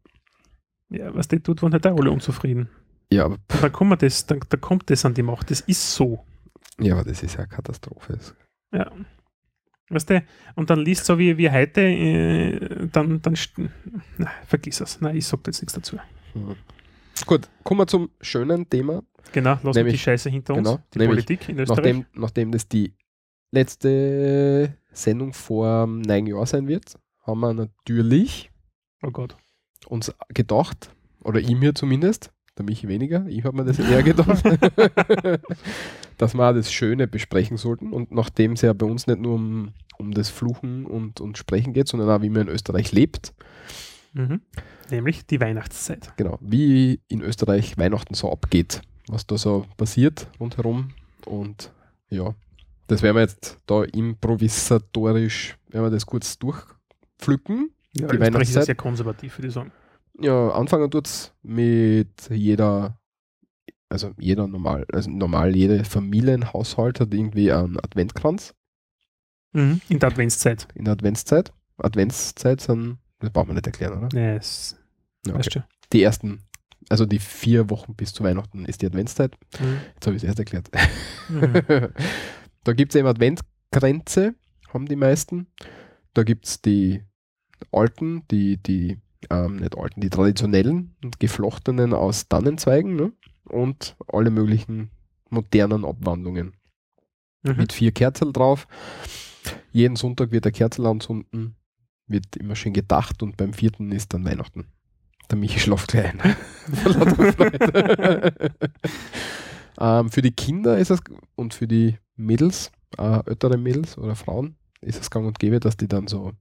Ja, 0.89 1.13
was 1.15 1.27
die 1.27 1.39
tut, 1.39 1.61
waren 1.61 1.73
halt 1.73 1.85
auch 1.87 1.97
alle 1.97 2.11
unzufrieden. 2.11 2.69
Ja, 3.11 3.25
aber, 3.25 3.37
dann 3.61 3.71
kommt, 3.71 4.01
das, 4.01 4.25
dann, 4.25 4.39
da 4.49 4.57
kommt 4.57 4.89
das 4.89 5.05
an 5.05 5.13
die 5.13 5.23
Macht. 5.23 5.51
Das 5.51 5.61
ist 5.61 5.93
so. 5.93 6.25
ja, 6.79 6.93
aber 6.95 7.03
das 7.03 7.23
ist 7.23 7.33
ja 7.33 7.39
eine 7.39 7.47
Katastrophe. 7.47 8.19
Ja. 8.71 8.91
Weißt 9.89 10.09
du, 10.09 10.23
und 10.55 10.69
dann 10.69 10.79
liest 10.79 11.05
so 11.05 11.19
wie, 11.19 11.37
wie 11.37 11.49
heute, 11.49 11.81
äh, 11.81 12.87
dann, 12.91 13.21
dann 13.21 13.35
na, 14.17 14.31
vergiss 14.47 14.81
es. 14.81 14.99
Nein, 14.99 15.15
ich 15.15 15.27
sag 15.27 15.43
da 15.43 15.49
jetzt 15.49 15.61
nichts 15.61 15.73
dazu. 15.73 15.97
Mhm. 16.33 16.55
Gut, 17.25 17.49
kommen 17.63 17.81
wir 17.81 17.87
zum 17.87 18.09
schönen 18.21 18.67
Thema. 18.67 19.03
Genau, 19.31 19.51
lassen 19.51 19.65
wir 19.65 19.73
die 19.73 19.79
Nämlich- 19.83 20.01
Scheiße 20.01 20.29
hinter 20.29 20.55
uns. 20.55 20.67
genau, 20.67 20.79
die 20.93 20.99
nämlich 20.99 21.25
Politik 21.25 21.49
in 21.49 21.59
Österreich. 21.59 21.77
Nachdem, 21.77 22.05
nachdem 22.13 22.51
das 22.51 22.67
die 22.67 22.93
letzte 23.51 24.75
Sendung 24.91 25.33
vor 25.33 25.87
neun 25.87 26.27
Jahren 26.27 26.45
sein 26.45 26.67
wird, 26.67 26.97
haben 27.23 27.39
wir 27.39 27.53
natürlich 27.53 28.51
oh 29.03 29.11
Gott. 29.11 29.37
Uns 29.87 30.13
gedacht, 30.29 30.89
oder 31.23 31.39
ich 31.39 31.55
mir 31.55 31.75
zumindest, 31.75 32.31
der 32.57 32.65
Michi 32.65 32.87
weniger, 32.87 33.25
ich 33.27 33.43
habe 33.43 33.57
mir 33.57 33.65
das 33.65 33.79
eher 33.79 34.03
gedacht, 34.03 34.43
dass 36.17 36.33
wir 36.33 36.49
auch 36.49 36.53
das 36.53 36.71
Schöne 36.71 37.07
besprechen 37.07 37.57
sollten. 37.57 37.91
Und 37.91 38.11
nachdem 38.11 38.53
es 38.53 38.61
ja 38.61 38.73
bei 38.73 38.85
uns 38.85 39.07
nicht 39.07 39.19
nur 39.19 39.35
um, 39.35 39.73
um 39.97 40.11
das 40.11 40.29
Fluchen 40.29 40.85
und, 40.85 41.19
und 41.19 41.37
Sprechen 41.37 41.73
geht, 41.73 41.87
sondern 41.87 42.09
auch 42.09 42.21
wie 42.21 42.29
man 42.29 42.43
in 42.43 42.49
Österreich 42.49 42.91
lebt, 42.91 43.33
Mhm. 44.15 44.41
Nämlich 44.89 45.25
die 45.25 45.41
Weihnachtszeit. 45.41 46.13
genau, 46.15 46.39
wie 46.41 47.01
in 47.09 47.21
Österreich 47.21 47.77
Weihnachten 47.77 48.13
so 48.13 48.31
abgeht, 48.31 48.81
was 49.07 49.27
da 49.27 49.37
so 49.37 49.65
passiert 49.75 50.27
rundherum. 50.39 50.91
Und 51.25 51.71
ja, 52.09 52.33
das 52.87 53.01
werden 53.01 53.17
wir 53.17 53.23
jetzt 53.23 53.57
da 53.65 53.83
improvisatorisch, 53.83 55.57
werden 55.67 55.85
wir 55.85 55.91
das 55.91 56.05
kurz 56.05 56.39
durchpflücken. 56.39 57.71
Ja, 57.97 58.07
die 58.07 58.15
Österreich 58.15 58.19
ist 58.27 58.33
Weihnachtszeit. 58.33 58.65
sehr 58.65 58.75
konservativ, 58.75 59.37
würde 59.37 59.47
ich 59.47 59.53
sagen. 59.53 59.71
Ja, 60.19 60.49
anfangen 60.51 60.89
tut's 60.91 61.33
mit 61.43 62.29
jeder, 62.29 62.97
also 63.89 64.11
jeder 64.17 64.47
normal, 64.47 64.85
also 64.93 65.09
normal 65.09 65.55
jeder 65.55 65.83
Familienhaushalt 65.85 66.99
hat 66.99 67.13
irgendwie 67.13 67.51
einen 67.51 67.79
Adventkranz 67.79 68.53
Mhm. 69.53 69.79
In 69.87 69.99
der 69.99 70.09
Adventszeit. 70.09 70.67
in 70.75 70.83
der 70.83 70.91
Adventszeit. 70.93 71.53
Adventszeit 71.77 72.59
sind, 72.59 72.97
das 73.19 73.29
braucht 73.29 73.47
man 73.47 73.55
nicht 73.55 73.65
erklären, 73.65 74.03
oder? 74.03 74.09
Ja, 74.19 74.35
es, 74.35 74.75
Ja, 75.25 75.33
weißt 75.35 75.47
okay. 75.47 75.59
du. 75.59 75.65
Die 75.93 76.03
ersten, 76.03 76.41
also 76.89 77.05
die 77.05 77.19
vier 77.19 77.69
Wochen 77.69 77.95
bis 77.95 78.11
zu 78.13 78.23
Weihnachten 78.25 78.65
ist 78.65 78.81
die 78.81 78.85
Adventszeit. 78.87 79.33
Mhm. 79.61 79.77
Jetzt 79.93 80.05
habe 80.07 80.17
ich 80.17 80.23
es 80.23 80.27
erst 80.27 80.39
erklärt. 80.39 80.69
Mhm. 81.29 81.53
da 82.65 82.73
gibt 82.73 82.93
es 82.93 82.99
eben 82.99 83.07
Adventkränze, 83.07 84.35
haben 84.73 84.87
die 84.87 84.97
meisten. 84.97 85.47
Da 86.13 86.23
gibt 86.23 86.47
es 86.47 86.61
die 86.61 87.03
alten, 87.71 88.23
die, 88.29 88.57
die, 88.57 88.97
ähm, 89.29 89.57
nicht 89.57 89.77
alten, 89.77 90.01
die 90.01 90.09
traditionellen 90.09 90.95
und 91.03 91.19
geflochtenen 91.19 91.93
aus 91.93 92.27
Tannenzweigen 92.27 92.95
ne? 92.95 93.11
und 93.45 93.95
alle 94.07 94.29
möglichen 94.29 94.91
modernen 95.29 95.85
Abwandlungen. 95.85 96.53
Mhm. 97.43 97.57
Mit 97.57 97.73
vier 97.73 97.91
Kerzen 97.91 98.33
drauf. 98.33 98.67
Jeden 99.71 99.95
Sonntag 99.95 100.31
wird 100.31 100.45
der 100.45 100.51
Kerzel 100.51 100.85
anzünden, 100.85 101.55
wird 102.07 102.35
immer 102.37 102.55
schön 102.55 102.73
gedacht 102.73 103.21
und 103.21 103.37
beim 103.37 103.53
vierten 103.53 103.91
ist 103.91 104.13
dann 104.13 104.25
Weihnachten. 104.25 104.67
Der 105.29 105.37
Michi 105.37 105.59
schlaft 105.59 105.89
gleich 105.89 106.13
ein. 106.13 106.35
Ähm, 109.79 110.09
für 110.09 110.21
die 110.21 110.31
Kinder 110.31 110.77
ist 110.77 110.91
es 110.91 110.99
und 111.35 111.53
für 111.53 111.67
die 111.67 111.97
Mädels, 112.15 112.71
äh, 112.97 113.21
ältere 113.25 113.57
Mädels 113.57 113.97
oder 113.97 114.15
Frauen, 114.15 114.55
ist 114.81 115.01
es 115.01 115.09
gang 115.09 115.27
und 115.27 115.39
gäbe, 115.39 115.59
dass 115.59 115.77
die 115.77 115.87
dann 115.87 116.07
so 116.07 116.31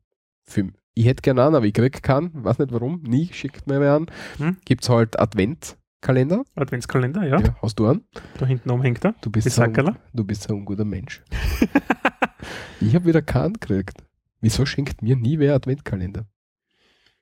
für, 0.44 0.70
ich 0.94 1.06
hätte 1.06 1.22
gerne 1.22 1.44
einen, 1.44 1.54
aber 1.56 1.66
ich 1.66 1.74
krieg 1.74 2.02
keinen, 2.02 2.30
weiß 2.44 2.58
nicht 2.58 2.72
warum, 2.72 3.02
nie, 3.02 3.28
schickt 3.32 3.66
mir 3.66 3.80
wer 3.80 3.94
an. 3.94 4.06
Hm? 4.38 4.56
Gibt 4.64 4.84
es 4.84 4.88
halt 4.88 5.18
Adventkalender. 5.18 6.44
Adventskalender, 6.54 7.26
ja. 7.26 7.40
Ja, 7.40 7.56
hast 7.62 7.78
du 7.78 7.86
einen? 7.86 8.04
Da 8.38 8.46
hinten 8.46 8.70
oben 8.70 8.82
hängt 8.82 9.04
er. 9.04 9.14
Du 9.20 9.30
bist, 9.30 9.50
so 9.50 9.62
ein, 9.62 9.72
du 10.12 10.24
bist 10.24 10.42
so 10.44 10.54
ein 10.54 10.64
guter 10.64 10.84
Mensch. 10.84 11.22
ich 12.80 12.94
habe 12.94 13.06
wieder 13.06 13.22
keinen 13.22 13.54
gekriegt. 13.54 14.02
Wieso 14.40 14.66
schenkt 14.66 15.02
mir 15.02 15.16
nie 15.16 15.38
wer 15.38 15.54
Adventkalender? 15.54 16.26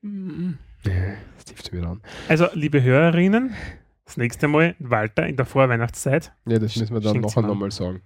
Mhm. 0.03 0.59
Nee, 0.85 1.14
Das 1.37 1.45
trifft 1.45 1.73
wieder 1.73 1.89
an. 1.89 2.03
Also, 2.29 2.49
liebe 2.55 2.83
Hörerinnen, 2.83 3.55
das 4.05 4.16
nächste 4.16 4.49
Mal 4.49 4.75
Walter 4.81 5.27
in 5.27 5.37
der 5.37 5.47
Vorweihnachtszeit 5.47 6.33
Ja, 6.47 6.59
das 6.59 6.77
müssen 6.77 6.93
wir 6.93 7.01
dann 7.01 7.20
nachher 7.20 7.43
nochmal 7.43 7.70
sagen. 7.70 8.03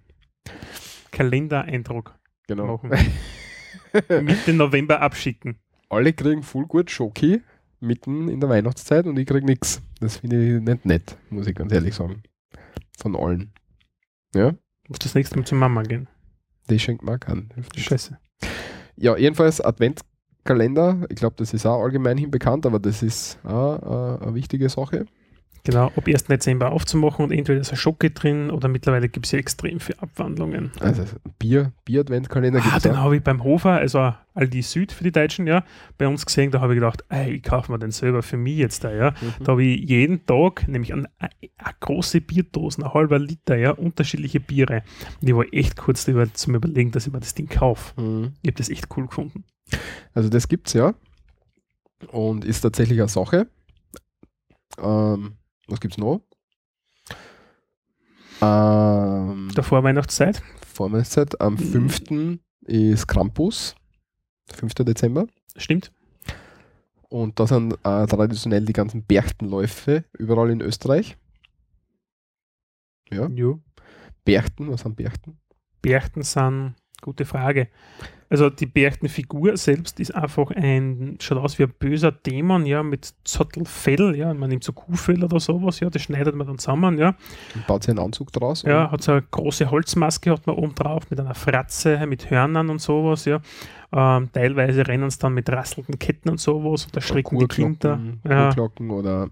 Kalendereindruck 1.11 2.15
Genau. 2.47 2.77
machen. 2.77 2.91
Mitte 4.23 4.53
November 4.53 5.01
abschicken. 5.01 5.57
Alle 5.89 6.13
kriegen 6.13 6.43
voll 6.43 6.67
gut 6.67 6.91
Schoki 6.91 7.43
mitten 7.81 8.29
in 8.29 8.41
der 8.41 8.49
Weihnachtszeit 8.49 9.07
und 9.07 9.19
ich 9.19 9.27
krieg 9.27 9.45
nichts. 9.45 9.81
Das 10.01 10.19
finde 10.19 10.57
ich 10.57 10.63
nicht 10.63 10.85
nett, 10.85 11.17
muss 11.31 11.47
ich 11.47 11.55
ganz 11.55 11.73
ehrlich 11.73 11.95
sagen. 11.95 12.23
Von 12.99 13.15
allen. 13.17 13.53
Ja, 14.35 14.55
Muss 14.89 14.99
das 14.99 15.15
nächste 15.15 15.37
Mal 15.39 15.45
zur 15.45 15.59
Mama 15.59 15.83
gehen. 15.83 16.09
die 16.69 16.79
schenkt. 16.79 17.03
Hilft 17.05 17.75
nichts. 17.75 17.83
Scheiße. 17.83 18.19
Ja, 18.97 19.17
jedenfalls 19.17 19.61
Adventskalender. 19.61 21.07
Ich 21.11 21.17
glaube, 21.17 21.37
das 21.39 21.53
ist 21.55 21.67
auch 21.67 21.83
allgemein 21.83 22.19
hin 22.19 22.31
bekannt, 22.31 22.67
aber 22.67 22.79
das 22.79 23.03
ist 23.03 23.39
auch 23.45 24.19
äh, 24.21 24.25
eine 24.25 24.35
wichtige 24.35 24.69
Sache. 24.69 25.07
Genau, 25.67 25.87
ab 25.97 26.07
1. 26.07 26.25
Dezember 26.27 26.71
aufzumachen 26.71 27.25
und 27.25 27.33
entweder 27.33 27.61
ist 27.61 27.73
ein 27.73 27.77
Schocke 27.77 28.13
drin 28.13 28.51
oder 28.53 28.69
mittlerweile 28.69 29.09
gibt 29.09 29.27
es 29.27 29.33
ja 29.33 29.41
extrem 29.41 29.81
viele 29.81 30.01
Abwandlungen. 30.01 30.71
Also 30.79 31.03
Bier, 31.41 31.73
Bier-Adventskalender 31.85 32.61
Ah, 32.61 32.63
gibt 32.63 32.77
es 32.77 32.83
den 32.85 32.93
auch. 32.93 32.99
habe 32.99 33.17
ich 33.17 33.23
beim 33.25 33.43
Hofer, 33.43 33.73
also 33.73 34.15
Aldi 34.35 34.63
Süd 34.63 34.93
für 34.93 35.03
die 35.03 35.11
Deutschen, 35.11 35.49
ja, 35.49 35.65
bei 35.99 36.07
uns 36.07 36.25
gesehen, 36.25 36.53
da 36.53 36.61
habe 36.61 36.75
ich 36.75 36.77
gedacht, 36.77 37.03
ey, 37.09 37.33
ich 37.33 37.43
kaufe 37.43 37.73
mir 37.73 37.81
den 37.81 37.91
selber 37.91 38.23
für 38.23 38.37
mich 38.37 38.59
jetzt 38.59 38.85
da, 38.85 38.93
ja. 38.93 39.11
Mhm. 39.11 39.45
Da 39.45 39.53
habe 39.53 39.65
ich 39.65 39.89
jeden 39.91 40.25
Tag, 40.25 40.69
nämlich 40.69 40.93
eine, 40.93 41.09
eine 41.19 41.31
große 41.81 42.21
Bierdosen, 42.21 42.85
ein 42.85 42.95
halber 42.95 43.19
Liter, 43.19 43.57
ja, 43.57 43.73
unterschiedliche 43.73 44.39
Biere. 44.39 44.85
Und 45.21 45.29
ich 45.29 45.35
war 45.35 45.47
echt 45.53 45.77
kurz 45.77 46.05
darüber 46.05 46.33
zum 46.33 46.55
Überlegen, 46.55 46.93
dass 46.93 47.09
ich 47.09 47.13
mir 47.13 47.19
das 47.19 47.35
Ding 47.35 47.49
kaufe. 47.49 48.01
Mhm. 48.01 48.35
Ich 48.43 48.51
habe 48.51 48.59
das 48.59 48.69
echt 48.69 48.87
cool 48.97 49.09
gefunden. 49.09 49.43
Also 50.15 50.29
das 50.29 50.47
gibt's 50.47 50.75
ja. 50.75 50.95
Und 52.13 52.45
ist 52.45 52.61
tatsächlich 52.61 53.01
eine 53.01 53.09
Sache. 53.09 53.49
Ähm, 54.79 55.33
was 55.67 55.81
gibt's 55.81 55.99
noch? 55.99 56.21
Ähm, 58.43 59.51
Der 59.57 59.63
Vorweihnachtszeit, 59.65 60.43
Vorweihnachtszeit. 60.67 61.41
Am 61.41 61.57
5. 61.57 62.39
ist 62.63 63.07
Krampus. 63.07 63.75
5. 64.53 64.75
Dezember. 64.75 65.27
stimmt? 65.57 65.93
Und 67.09 67.39
da 67.41 67.47
sind 67.47 67.75
äh, 67.85 68.07
traditionell 68.07 68.65
die 68.65 68.73
ganzen 68.73 69.05
Berchtenläufe 69.05 70.05
überall 70.19 70.51
in 70.51 70.61
Österreich. 70.61 71.17
Ja. 73.11 73.29
Jo. 73.29 73.61
Berchten, 74.25 74.71
was 74.71 74.81
sind 74.83 74.97
Berchten? 74.97 75.39
Berchten 75.83 76.23
sind, 76.23 76.75
gute 77.01 77.25
Frage. 77.25 77.69
Also 78.29 78.51
die 78.51 78.67
Berchtenfigur 78.67 79.57
selbst 79.57 80.01
ist 80.01 80.15
einfach 80.15 80.51
ein, 80.51 81.17
schaut 81.21 81.39
aus 81.39 81.59
wie 81.59 81.65
ein 81.65 81.73
böser 81.79 82.11
Dämon, 82.11 82.67
ja, 82.67 82.83
mit 82.83 83.15
Zottelfell, 83.25 84.17
ja, 84.17 84.35
man 84.35 84.49
nimmt 84.51 84.65
so 84.65 84.73
Kuhfell 84.73 85.23
oder 85.23 85.39
sowas, 85.39 85.79
ja, 85.81 85.91
das 85.91 86.03
schneidet 86.03 86.35
man 86.35 86.47
dann 86.47 86.59
zusammen, 86.59 86.99
ja. 86.99 87.15
Und 87.55 87.67
baut 87.67 87.85
sich 87.85 87.91
einen 87.91 88.01
Anzug 88.01 88.33
draus. 88.33 88.63
Ja, 88.63 88.91
hat 88.91 89.03
so 89.03 89.13
eine 89.13 89.23
große 89.23 89.71
Holzmaske 89.71 90.31
hat 90.33 90.47
man 90.47 90.57
oben 90.57 90.75
drauf 90.75 91.09
mit 91.11 91.21
einer 91.21 91.35
Fratze, 91.35 92.05
mit 92.07 92.29
Hörnern 92.31 92.69
und 92.71 92.81
sowas, 92.81 93.25
ja. 93.27 93.41
Ähm, 93.93 94.31
teilweise 94.33 94.87
rennen 94.87 95.09
sie 95.11 95.19
dann 95.19 95.33
mit 95.35 95.49
rasselnden 95.49 95.99
Ketten 95.99 96.29
und 96.31 96.41
sowas 96.41 96.85
und 96.87 96.97
da 96.97 97.01
schrecken 97.01 97.39
die 97.39 97.47
Kinder. 97.47 98.01
Ja, 98.29 98.53
oder 98.81 99.31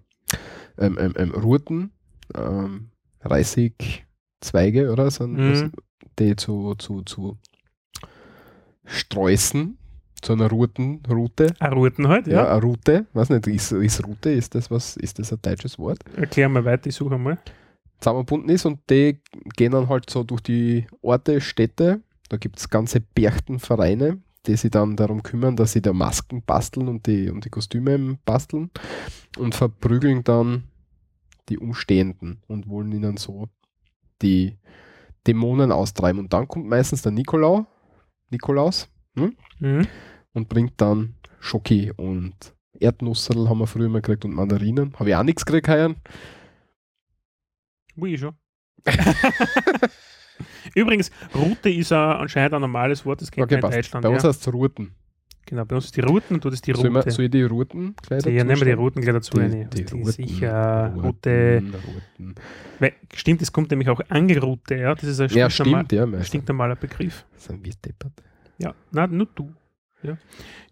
ähm, 0.79 0.97
ähm, 1.01 1.15
ähm, 1.17 1.31
Ruten, 1.33 1.91
ähm, 2.37 2.91
Reisigzweige 3.23 4.93
oder 4.93 5.11
so, 5.11 5.27
Mhm. 5.27 5.73
die 6.19 6.37
zu, 6.37 6.75
zu, 6.77 7.03
zu 7.03 7.39
Sträußen, 8.85 9.79
zu 10.21 10.33
einer 10.33 10.49
Ruten-Route. 10.49 11.55
eine 11.59 11.75
Ruten 11.75 12.09
halt, 12.09 12.27
Ja, 12.27 12.45
ja. 12.45 12.53
eine 12.53 12.63
Route. 12.63 13.07
Weiß 13.13 13.29
nicht, 13.31 13.47
ist, 13.47 13.73
ist 13.73 14.07
Route, 14.07 14.31
ist 14.31 14.55
das 14.55 14.71
was, 14.71 14.97
ist 14.97 15.19
das 15.19 15.33
ein 15.33 15.39
deutsches 15.43 15.79
Wort? 15.79 15.99
Erklär 16.17 16.49
mal 16.49 16.65
weiter, 16.65 16.89
ich 16.89 16.95
suche 16.97 17.19
mal. 17.19 17.39
Zusammenbunden 18.01 18.49
ist 18.51 18.65
und 18.65 18.81
die 18.91 19.21
gehen 19.57 19.73
dann 19.73 19.89
halt 19.89 20.09
so 20.11 20.25
durch 20.25 20.41
die 20.43 20.87
Orte, 21.03 21.41
Städte. 21.41 22.01
Da 22.29 22.37
gibt 22.39 22.59
es 22.59 22.69
ganze 22.71 23.01
Berchtenvereine, 23.01 24.19
die 24.47 24.57
sich 24.57 24.71
dann 24.71 24.97
darum 24.97 25.23
kümmern, 25.23 25.57
dass 25.57 25.73
sie 25.73 25.83
da 25.83 25.93
Masken 25.93 26.43
basteln 26.43 26.89
und 26.89 27.07
die, 27.07 27.31
und 27.31 27.45
die 27.45 27.51
Kostüme 27.51 28.19
basteln 28.25 28.71
und 29.39 29.55
verprügeln 29.55 30.25
dann 30.25 30.65
die 31.51 31.59
Umstehenden 31.59 32.43
und 32.47 32.69
wollen 32.69 32.93
ihnen 32.93 33.19
so 33.19 33.49
die 34.23 34.57
Dämonen 35.27 35.71
austreiben. 35.71 36.19
Und 36.21 36.33
dann 36.33 36.49
kommt 36.49 36.67
meistens 36.67 37.03
der 37.03 37.13
Nikolau, 37.13 37.67
Nikolaus 38.35 38.89
hm? 39.17 39.37
Mhm. 39.61 39.87
und 40.33 40.49
bringt 40.49 40.81
dann 40.81 41.15
Schoki 41.41 41.93
und 41.97 42.35
Erdnusserl 42.81 43.49
haben 43.49 43.59
wir 43.59 43.67
früher 43.67 43.89
mal 43.89 44.01
gekriegt 44.01 44.25
und 44.25 44.35
Mandarinen. 44.35 44.95
Habe 44.99 45.11
ich 45.11 45.17
auch 45.17 45.23
nichts 45.23 45.47
gekriegt 45.47 45.69
heuer. 45.69 45.95
Wo 47.97 48.07
ich 48.07 48.21
schon. 48.21 48.35
Übrigens, 50.75 51.11
Route 51.35 51.71
ist 51.71 51.93
uh, 51.93 51.95
anscheinend 51.95 52.55
ein 52.55 52.61
normales 52.61 53.07
Wort, 53.07 53.21
das 53.21 53.31
kennt 53.31 53.45
Okay, 53.45 53.61
man 53.61 53.71
in. 53.71 53.77
Deutschland. 53.77 54.03
Bei 54.03 54.09
uns 54.09 54.23
ja. 54.23 54.29
heißt 54.31 54.47
es 54.47 54.53
Ruten. 54.53 54.95
Genau, 55.47 55.65
bei 55.65 55.77
uns 55.77 55.87
ist 55.87 55.97
die 55.97 56.01
Routen 56.01 56.37
und 56.37 56.45
du 56.45 56.51
das 56.51 56.63
die 56.63 56.73
Soll, 56.73 56.91
man, 56.91 57.03
Route. 57.03 57.11
soll 57.11 57.25
ich 57.27 57.31
die 57.31 57.43
Routen 57.43 57.95
gleich 58.03 58.23
So, 58.23 58.31
ja, 58.31 58.45
nehmen 58.45 58.59
wir 58.61 58.65
die? 58.67 58.73
Routen 58.73 59.03
gleich 59.03 59.15
dazu. 59.15 59.33
Die- 59.37 59.41
rein. 59.41 59.69
die 59.71 59.85
die 59.85 59.93
Routen, 59.95 60.13
sicher 60.13 60.87
Routen, 60.95 61.01
Route. 61.05 61.63
Routen. 62.19 62.35
Weil, 62.79 62.93
stimmt, 63.15 63.43
es 63.43 63.53
kommt 63.53 63.71
nämlich 63.71 63.89
auch 63.91 64.01
Angeroute, 64.09 64.77
ja. 64.77 64.95
Das 64.95 65.05
ist 65.05 65.21
ein 65.21 65.29
Ja, 65.31 65.51
stimmt, 65.51 65.93
ja. 65.93 66.07
meistens. 66.07 66.29
stinknormaler 66.29 66.77
Begriff. 66.77 67.25
Sind 67.37 67.65
wir 67.65 67.73
deppert. 67.85 68.13
Ja, 68.59 68.75
nein, 68.93 69.17
nur 69.17 69.29
du. 69.35 69.53
Ja. 70.03 70.19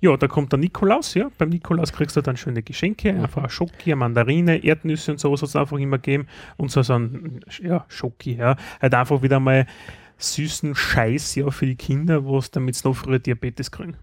ja, 0.01 0.15
da 0.19 0.28
kommt 0.28 0.53
der 0.53 0.59
Nikolaus, 0.59 1.15
ja. 1.15 1.31
Beim 1.39 1.49
Nikolaus 1.49 1.90
kriegst 1.90 2.15
du 2.16 2.20
dann 2.20 2.36
schöne 2.36 2.62
Geschenke, 2.62 3.12
Mhm. 3.15 3.20
einfach 3.24 3.43
eine 3.43 3.49
Schoki, 3.51 3.90
eine 3.93 3.97
Mandarine, 3.97 4.62
Erdnüsse 4.62 5.12
und 5.12 5.19
sowas 5.20 5.40
hat 5.40 5.49
es 5.49 5.57
einfach 5.57 5.78
immer 5.78 5.97
geben. 5.97 6.27
Und 6.59 6.70
so, 6.70 6.82
so 6.82 6.94
ein 6.99 7.40
ja, 7.62 7.86
Schoki, 7.89 8.36
ja. 8.36 8.57
Halt 8.82 8.94
einfach 8.94 9.23
wieder 9.23 9.40
mal 9.40 9.66
süßen 10.19 10.74
Scheiß, 10.74 11.35
ja, 11.36 11.51
für 11.51 11.65
die 11.66 11.77
Kinder, 11.77 12.24
wo 12.24 12.36
es 12.39 12.51
damit 12.51 12.78
noch 12.85 12.93
früher 12.94 13.19
Diabetes 13.19 13.70
kriegen. 13.70 13.97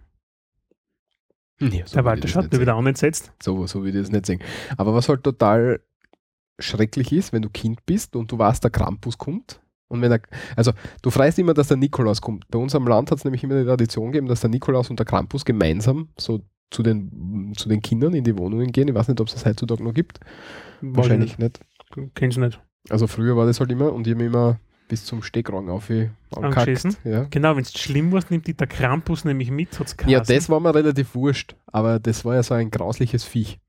Nee, 1.59 1.83
so 1.85 1.95
Der 1.95 2.05
Walter 2.05 2.27
schaut 2.27 2.51
mir 2.51 2.59
wieder 2.59 2.75
an 2.75 2.87
entsetzt. 2.87 3.31
So, 3.41 3.67
so 3.67 3.83
will 3.83 3.95
ich 3.95 4.01
das 4.01 4.11
nicht 4.11 4.25
sehen. 4.25 4.39
Aber 4.77 4.93
was 4.93 5.09
halt 5.09 5.23
total 5.23 5.81
schrecklich 6.57 7.11
ist, 7.11 7.33
wenn 7.33 7.41
du 7.41 7.49
Kind 7.49 7.85
bist 7.85 8.15
und 8.15 8.31
du 8.31 8.37
weißt, 8.37 8.63
der 8.63 8.71
Krampus 8.71 9.17
kommt. 9.17 9.61
Und 9.87 10.01
wenn 10.01 10.11
er, 10.11 10.21
also 10.55 10.71
du 11.01 11.09
freust 11.09 11.39
immer, 11.39 11.53
dass 11.53 11.69
der 11.69 11.77
Nikolaus 11.77 12.21
kommt. 12.21 12.47
Bei 12.49 12.59
uns 12.59 12.75
am 12.75 12.87
Land 12.87 13.11
hat 13.11 13.17
es 13.17 13.23
nämlich 13.23 13.43
immer 13.43 13.59
die 13.59 13.65
Tradition 13.65 14.11
gegeben, 14.11 14.27
dass 14.27 14.41
der 14.41 14.49
Nikolaus 14.49 14.89
und 14.89 14.99
der 14.99 15.05
Krampus 15.05 15.45
gemeinsam 15.45 16.09
so 16.17 16.41
zu 16.69 16.83
den, 16.83 17.53
zu 17.57 17.67
den 17.67 17.81
Kindern 17.81 18.13
in 18.13 18.23
die 18.23 18.37
Wohnungen 18.37 18.71
gehen. 18.71 18.87
Ich 18.87 18.93
weiß 18.93 19.07
nicht, 19.07 19.19
ob 19.19 19.27
es 19.27 19.33
das 19.33 19.45
heutzutage 19.45 19.83
noch 19.83 19.93
gibt. 19.93 20.19
Wahrscheinlich 20.81 21.39
nicht. 21.39 21.59
Kennst 22.13 22.37
du 22.37 22.41
nicht. 22.41 22.61
Also 22.89 23.07
früher 23.07 23.35
war 23.35 23.47
das 23.47 23.59
halt 23.59 23.71
immer 23.71 23.91
und 23.91 24.05
ich 24.05 24.13
habe 24.13 24.23
immer 24.23 24.59
bis 24.89 25.05
zum 25.05 25.23
Steckrang 25.23 25.69
auf 25.69 25.89
Angeschissen? 26.35 26.97
Ja. 27.05 27.23
Genau, 27.29 27.55
wenn 27.55 27.63
es 27.63 27.71
schlimm 27.71 28.11
war, 28.11 28.21
nimmt 28.29 28.47
die 28.47 28.53
der 28.53 28.67
Krampus 28.67 29.23
nämlich 29.23 29.51
mit, 29.51 29.79
hat's 29.79 29.95
ja, 30.05 30.19
das 30.19 30.49
war 30.49 30.59
mir 30.59 30.75
relativ 30.75 31.15
wurscht, 31.15 31.55
aber 31.67 31.99
das 31.99 32.25
war 32.25 32.35
ja 32.35 32.43
so 32.43 32.55
ein 32.55 32.69
grausliches 32.69 33.23
Viech, 33.23 33.59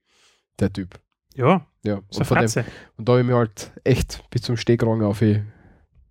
der 0.58 0.72
Typ. 0.72 0.98
Ja, 1.36 1.64
Ja, 1.84 2.00
so 2.10 2.20
und, 2.20 2.24
von 2.26 2.38
dem, 2.38 2.64
und 2.96 3.08
da 3.08 3.12
habe 3.12 3.20
ich 3.20 3.26
mir 3.26 3.36
halt 3.36 3.70
echt 3.84 4.28
bis 4.30 4.42
zum 4.42 4.56
Steckrang 4.56 5.02
auf 5.02 5.22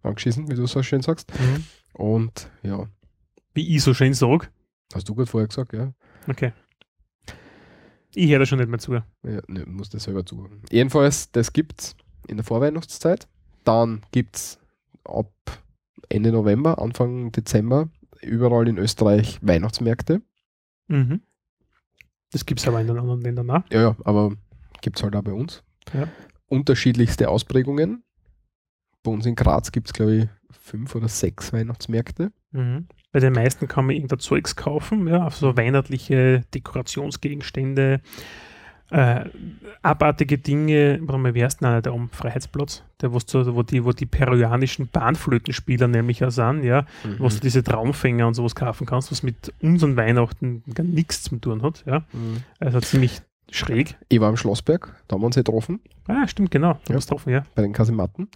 angeschissen, 0.01 0.49
wie 0.49 0.55
du 0.55 0.65
so 0.65 0.81
schön 0.81 1.01
sagst. 1.01 1.31
Mhm. 1.37 1.65
Und 1.93 2.49
ja, 2.63 2.87
Wie 3.53 3.75
ich 3.75 3.83
so 3.83 3.93
schön 3.93 4.13
sage. 4.13 4.47
hast 4.93 5.09
du 5.09 5.15
gut 5.15 5.27
vorher 5.27 5.47
gesagt, 5.47 5.73
ja. 5.73 5.93
Okay. 6.27 6.53
Ich 8.15 8.31
höre 8.31 8.39
da 8.39 8.45
schon 8.45 8.59
nicht 8.59 8.69
mehr 8.69 8.79
zu. 8.79 8.93
ja 8.93 9.03
ne, 9.23 9.65
musst 9.65 9.93
das 9.93 10.03
selber 10.03 10.25
zugeben. 10.25 10.61
Jedenfalls, 10.71 11.31
das 11.31 11.51
gibt's 11.51 11.95
in 12.27 12.37
der 12.37 12.43
Vorweihnachtszeit. 12.43 13.27
Dann 13.65 14.01
gibt's 14.11 14.59
ab 15.09 15.31
Ende 16.09 16.31
November, 16.31 16.79
Anfang 16.79 17.31
Dezember 17.31 17.89
überall 18.21 18.67
in 18.67 18.77
Österreich 18.77 19.39
Weihnachtsmärkte. 19.41 20.21
Mhm. 20.87 21.21
Das 22.31 22.45
gibt 22.45 22.59
es 22.59 22.67
aber 22.67 22.81
in 22.81 22.87
den 22.87 22.99
anderen 22.99 23.21
Ländern 23.21 23.49
auch. 23.49 23.63
Ja, 23.71 23.81
ja, 23.81 23.95
aber 24.03 24.33
gibt's 24.81 25.03
halt 25.03 25.15
auch 25.15 25.23
bei 25.23 25.33
uns. 25.33 25.63
Ja. 25.93 26.07
Unterschiedlichste 26.47 27.29
Ausprägungen. 27.29 28.03
Bei 29.03 29.11
uns 29.11 29.25
in 29.25 29.35
Graz 29.35 29.71
gibt 29.71 29.87
es, 29.87 29.93
glaube 29.93 30.15
ich, 30.15 30.27
fünf 30.51 30.93
oder 30.95 31.07
sechs 31.07 31.53
Weihnachtsmärkte. 31.53 32.31
Mhm. 32.51 32.87
Bei 33.11 33.19
den 33.19 33.33
meisten 33.33 33.67
kann 33.67 33.85
man 33.85 33.95
irgendein 33.95 34.19
Zeugs 34.19 34.55
kaufen, 34.55 35.07
ja, 35.07 35.25
auf 35.25 35.35
so 35.35 35.57
weihnachtliche 35.57 36.43
Dekorationsgegenstände, 36.53 38.01
äh, 38.91 39.25
abartige 39.81 40.37
Dinge, 40.37 40.99
warte 41.03 41.21
mal, 41.21 41.33
wie 41.35 41.43
heißt 41.43 41.61
denn 41.61 41.67
einer, 41.67 41.81
der 41.81 41.93
am 41.93 42.09
Freiheitsplatz, 42.09 42.83
der 43.01 43.13
wo, 43.13 43.17
wo, 43.19 43.63
die, 43.63 43.85
wo 43.85 43.91
die 43.91 44.05
peruanischen 44.05 44.87
Bahnflötenspieler 44.87 45.87
nämlich 45.87 46.23
auch 46.23 46.31
sind, 46.31 46.63
ja, 46.63 46.85
wo 47.17 47.25
Mhm. 47.25 47.29
du 47.29 47.39
diese 47.39 47.63
Traumfänger 47.63 48.25
und 48.27 48.33
sowas 48.33 48.55
kaufen 48.55 48.85
kannst, 48.87 49.11
was 49.11 49.23
mit 49.23 49.53
unseren 49.61 49.95
Weihnachten 49.95 50.63
gar 50.73 50.83
nichts 50.83 51.23
zu 51.23 51.37
tun 51.37 51.61
hat, 51.61 51.83
ja. 51.85 51.99
Mhm. 52.13 52.37
Also 52.59 52.79
ziemlich 52.81 53.21
schräg. 53.51 53.95
Ich 54.09 54.19
war 54.19 54.29
am 54.29 54.37
Schlossberg, 54.37 54.95
da 55.07 55.13
haben 55.15 55.21
wir 55.21 55.25
uns 55.27 55.35
ja 55.35 55.41
getroffen, 55.43 55.79
Ah, 56.07 56.27
stimmt, 56.27 56.49
genau. 56.49 56.79
Du 56.87 56.93
Ja. 56.93 56.99
drauf, 56.99 57.27
ja. 57.27 57.45
bei 57.53 57.61
den 57.61 57.71
Kasematten. 57.71 58.29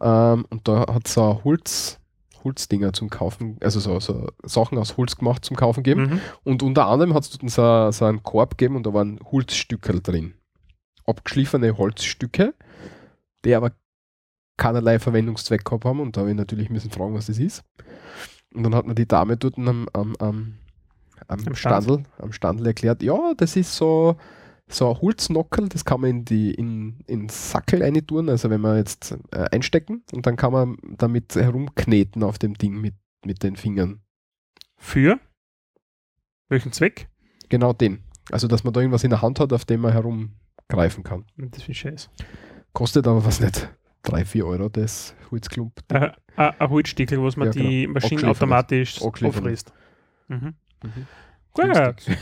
Ähm, 0.00 0.46
und 0.48 0.66
da 0.66 0.86
hat 0.94 1.06
es 1.06 1.12
so 1.12 1.42
Holz, 1.44 1.99
Holzdinger 2.44 2.92
zum 2.92 3.10
Kaufen, 3.10 3.56
also 3.60 3.80
so, 3.80 4.00
so 4.00 4.28
Sachen 4.42 4.78
aus 4.78 4.96
Holz 4.96 5.16
gemacht 5.16 5.44
zum 5.44 5.56
Kaufen 5.56 5.82
gegeben. 5.82 6.02
Mhm. 6.02 6.20
Und 6.44 6.62
unter 6.62 6.86
anderem 6.86 7.14
hat 7.14 7.24
es 7.24 7.38
so, 7.54 7.90
so 7.90 8.04
einen 8.04 8.22
Korb 8.22 8.58
gegeben 8.58 8.76
und 8.76 8.86
da 8.86 8.94
waren 8.94 9.20
Holzstückel 9.30 10.00
drin. 10.00 10.34
Abgeschliffene 11.06 11.76
Holzstücke, 11.76 12.54
die 13.44 13.54
aber 13.54 13.72
keinerlei 14.56 14.98
Verwendungszweck 14.98 15.64
gehabt 15.64 15.84
haben. 15.84 16.00
Und 16.00 16.16
da 16.16 16.20
habe 16.20 16.30
ich 16.30 16.36
natürlich 16.36 16.70
müssen 16.70 16.90
fragen, 16.90 17.14
was 17.14 17.26
das 17.26 17.38
ist. 17.38 17.64
Und 18.54 18.62
dann 18.62 18.74
hat 18.74 18.86
mir 18.86 18.94
die 18.94 19.08
Dame 19.08 19.36
dort 19.36 19.56
am, 19.58 19.68
am, 19.68 19.88
am, 19.92 20.16
am, 20.18 20.58
Am 21.28 21.38
Stand. 21.38 21.58
Standel, 21.84 22.02
am 22.18 22.32
Standel 22.32 22.66
erklärt, 22.66 23.02
ja, 23.02 23.32
das 23.36 23.56
ist 23.56 23.74
so, 23.74 24.16
so 24.70 24.88
ein 24.90 25.00
Holznockel, 25.00 25.68
das 25.68 25.84
kann 25.84 26.00
man 26.00 26.10
in 26.10 26.24
die 26.24 26.54
in, 26.54 27.00
in 27.06 27.28
Sackel 27.28 27.82
reintun, 27.82 28.28
also 28.28 28.50
wenn 28.50 28.60
man 28.60 28.76
jetzt 28.76 29.16
äh, 29.32 29.48
einstecken 29.50 30.04
und 30.12 30.26
dann 30.26 30.36
kann 30.36 30.52
man 30.52 30.78
damit 30.96 31.34
herumkneten 31.34 32.22
auf 32.22 32.38
dem 32.38 32.54
Ding 32.54 32.80
mit, 32.80 32.94
mit 33.24 33.42
den 33.42 33.56
Fingern. 33.56 34.00
Für 34.76 35.18
welchen 36.48 36.72
Zweck? 36.72 37.08
Genau 37.48 37.72
den. 37.72 38.02
Also, 38.30 38.46
dass 38.48 38.64
man 38.64 38.72
da 38.72 38.80
irgendwas 38.80 39.04
in 39.04 39.10
der 39.10 39.22
Hand 39.22 39.40
hat, 39.40 39.52
auf 39.52 39.64
dem 39.64 39.80
man 39.80 39.92
herumgreifen 39.92 41.02
kann. 41.04 41.24
Das 41.36 41.62
ist 41.62 41.68
ein 41.68 41.74
Scheiß. 41.74 42.10
Kostet 42.72 43.06
aber 43.06 43.24
was 43.24 43.40
nicht. 43.40 43.68
3, 44.02 44.24
4 44.24 44.46
Euro 44.46 44.68
das 44.68 45.14
Holzklump. 45.30 45.72
Äh, 45.88 46.10
ein 46.36 46.54
ein 46.58 46.70
Holzstückel, 46.70 47.22
was 47.22 47.36
man 47.36 47.48
Ja, 47.48 47.52
die 47.52 47.82
genau. 47.82 47.92
Maschine 47.94 48.28
automatisch 48.28 49.00
auffrisst. 49.02 49.72
Mhm. 50.28 50.54
Mhm. 50.82 51.06
Gut. 51.52 52.18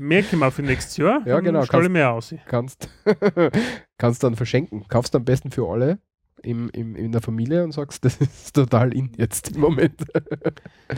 Merke 0.00 0.36
mal 0.36 0.50
für 0.50 0.62
nächstes 0.62 0.96
Jahr. 0.96 1.26
Ja, 1.26 1.40
genau, 1.40 1.62
Stelle 1.64 1.82
kannst- 1.84 1.92
mir 1.92 2.10
aus. 2.10 2.34
Kannst, 2.46 2.88
kannst 3.98 4.22
dann 4.22 4.34
verschenken. 4.36 4.86
Kaufst 4.88 5.14
am 5.14 5.24
besten 5.24 5.50
für 5.50 5.68
alle 5.68 5.98
im, 6.42 6.68
im, 6.70 6.94
in 6.96 7.12
der 7.12 7.22
Familie 7.22 7.64
und 7.64 7.72
sagst, 7.72 8.04
das 8.04 8.16
ist 8.16 8.54
total 8.54 8.92
in 8.94 9.12
jetzt 9.16 9.52
im 9.54 9.60
Moment. 9.60 10.00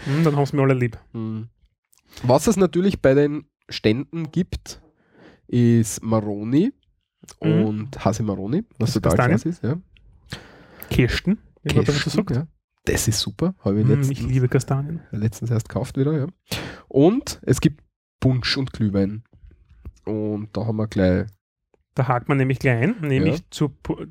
Hm, 0.04 0.24
dann 0.24 0.36
haben 0.36 0.46
sie 0.46 0.56
mir 0.56 0.62
alle 0.62 0.74
lieb. 0.74 0.98
Mhm. 1.12 1.48
Was 2.22 2.46
es 2.46 2.56
natürlich 2.56 3.00
bei 3.02 3.14
den 3.14 3.46
Ständen 3.68 4.30
gibt, 4.30 4.80
ist 5.48 6.02
Maroni 6.02 6.72
Mhm. 7.42 7.64
und 7.64 8.04
Hase 8.04 8.22
Maroni, 8.22 8.62
was 8.78 8.92
Das 8.92 9.02
total 9.02 9.28
klasse 9.28 9.48
ist. 9.48 9.62
Ja. 9.64 9.76
Kirsten, 10.90 11.38
wie 11.64 11.74
man 11.74 11.84
bei 11.84 11.92
uns 11.92 12.04
so 12.04 12.10
Kirschen, 12.10 12.24
sagt. 12.26 12.30
ja. 12.36 12.46
Das 12.84 13.08
ist 13.08 13.18
super. 13.18 13.54
Habe 13.64 13.80
ich 13.80 13.82
Hm, 13.82 13.88
letztens, 13.96 14.10
ich 14.10 14.22
liebe 14.24 14.48
Kastanien. 14.48 15.00
letztens 15.10 15.50
erst 15.50 15.68
gekauft 15.68 15.96
wieder. 15.98 16.12
Ja. 16.16 16.26
Und 16.86 17.40
es 17.42 17.60
gibt 17.60 17.82
Punsch 18.20 18.56
und 18.56 18.72
Glühwein. 18.72 19.22
Und 20.04 20.48
da 20.56 20.66
haben 20.66 20.76
wir 20.76 20.86
gleich, 20.86 21.26
Da 21.94 22.08
hakt 22.08 22.28
man 22.28 22.36
nämlich 22.38 22.58
gleich 22.58 22.82
ein, 22.82 22.96
nämlich 23.00 23.38
Ja. 23.38 23.44
zu 23.50 23.72
Pu- 23.82 24.06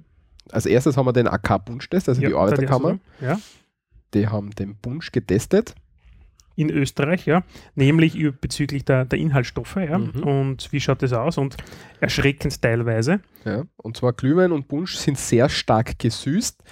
als 0.52 0.66
erstes 0.66 0.98
haben 0.98 1.06
wir 1.08 1.14
den 1.14 1.28
AK-Punsch-Test, 1.28 2.10
also 2.10 2.22
ja, 2.22 2.28
die 2.30 2.34
die 2.34 2.38
Arbeiterkammer. 2.40 3.00
du- 3.20 3.26
Ja, 3.26 3.40
Die 4.14 4.28
haben 4.28 4.52
den 4.52 4.76
Punsch 4.78 5.12
getestet. 5.12 5.76
in 6.58 6.70
Österreich, 6.70 7.26
ja. 7.26 7.44
Nämlich 7.76 8.18
bezüglich 8.40 8.86
der, 8.86 9.04
der 9.06 9.20
Inhaltsstoffe, 9.20 9.76
ja. 9.76 9.98
Mhm. 9.98 10.24
Und 10.24 10.72
wie 10.72 10.80
schaut 10.80 11.02
das 11.02 11.12
aus? 11.12 11.38
Und 11.38 11.58
erschreckend 12.00 12.62
teilweise. 12.62 13.20
Ja. 13.44 13.66
Und 13.78 13.98
zwar 13.98 14.14
Glühwein 14.14 14.52
und 14.54 14.68
Punsch 14.70 14.96
sind 14.96 15.18
sehr 15.18 15.50
stark 15.50 16.00
gesüßt 16.00 16.64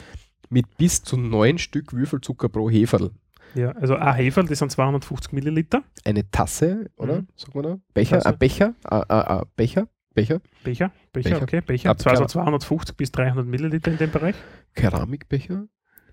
mit 0.50 0.78
bis 0.78 1.04
zu 1.04 1.18
neun 1.18 1.58
Stück 1.58 1.92
Würfelzucker 1.94 2.48
pro 2.48 2.70
Heferl. 2.70 3.12
Ja, 3.56 3.72
also 3.72 3.96
ein 3.96 4.16
Heferl, 4.16 4.48
das 4.48 4.60
sind 4.60 4.72
250 4.72 5.32
Milliliter. 5.34 5.84
Eine 6.06 6.30
Tasse, 6.32 6.90
oder? 6.98 7.22
Mhm. 7.22 7.28
Sagt 7.36 7.54
man 7.56 7.64
da? 7.64 7.78
Becher, 7.94 8.18
Tasse. 8.18 8.30
ein 8.30 8.38
Becher, 8.40 8.74
ein, 8.84 9.04
ein, 9.04 9.22
ein 9.22 9.42
Becher, 9.56 9.88
Becher, 10.14 10.42
Becher, 10.64 10.92
Becher, 11.12 11.30
Becher. 11.32 11.42
okay, 11.42 11.62
Becher. 11.62 11.90
Ab- 11.92 12.06
Also 12.06 12.26
250 12.26 12.96
bis 12.98 13.12
300 13.12 13.46
Milliliter 13.46 13.92
in 13.92 13.98
dem 13.98 14.12
Bereich. 14.12 14.36
Keramikbecher, 14.76 15.66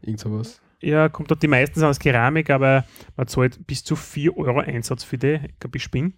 irgend 0.02 0.20
sowas. 0.20 0.60
Ja, 0.82 1.10
kommt 1.10 1.30
dort, 1.30 1.42
die 1.42 1.48
meisten 1.48 1.78
sind 1.78 1.88
aus 1.88 1.98
Keramik, 1.98 2.48
aber 2.48 2.84
man 3.16 3.26
zahlt 3.26 3.66
bis 3.66 3.84
zu 3.84 3.96
4 3.96 4.34
Euro 4.38 4.60
Einsatz 4.60 5.04
für 5.04 5.18
die. 5.18 5.38
Ich 5.46 5.58
glaube, 5.60 5.76
ich 5.76 5.82
spinne. 5.82 6.12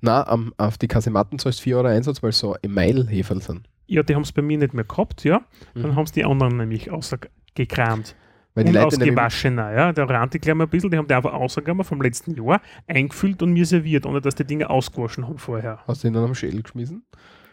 Na, 0.00 0.26
am, 0.26 0.52
auf 0.56 0.76
die 0.78 0.88
Kasematten 0.88 1.38
zahlst 1.38 1.60
du 1.60 1.62
4 1.64 1.76
Euro 1.76 1.86
Einsatz, 1.88 2.20
weil 2.22 2.30
es 2.30 2.38
so 2.40 2.56
Email-Heferl 2.62 3.40
sind. 3.40 3.68
Ja, 3.86 4.02
die 4.02 4.14
haben 4.16 4.22
es 4.22 4.32
bei 4.32 4.42
mir 4.42 4.58
nicht 4.58 4.74
mehr 4.74 4.84
gehabt, 4.84 5.22
ja. 5.22 5.42
Dann 5.74 5.90
Mhm. 5.92 5.96
haben 5.96 6.04
es 6.04 6.12
die 6.12 6.24
anderen 6.24 6.56
nämlich 6.56 6.90
außergekramt. 6.90 8.16
Weil 8.58 8.64
die 8.64 8.70
und 8.70 8.74
Leute 8.82 8.98
nämlich- 8.98 9.10
ausgewaschener, 9.10 9.72
ja. 9.72 9.92
Der 9.92 10.06
mal 10.06 10.64
ein 10.64 10.68
bisschen, 10.68 10.90
die 10.90 10.98
haben 10.98 11.06
die 11.06 11.14
einfach 11.14 11.32
ausgegangen 11.32 11.84
vom 11.84 12.02
letzten 12.02 12.34
Jahr, 12.34 12.60
eingefüllt 12.88 13.40
und 13.42 13.52
mir 13.52 13.64
serviert, 13.64 14.04
ohne 14.04 14.20
dass 14.20 14.34
die 14.34 14.44
Dinge 14.44 14.68
ausgewaschen 14.68 15.28
haben 15.28 15.38
vorher. 15.38 15.78
Hast 15.86 16.02
du 16.02 16.08
ihn 16.08 16.14
dann 16.14 16.24
am 16.24 16.34
Schädel 16.34 16.62
geschmissen? 16.62 17.04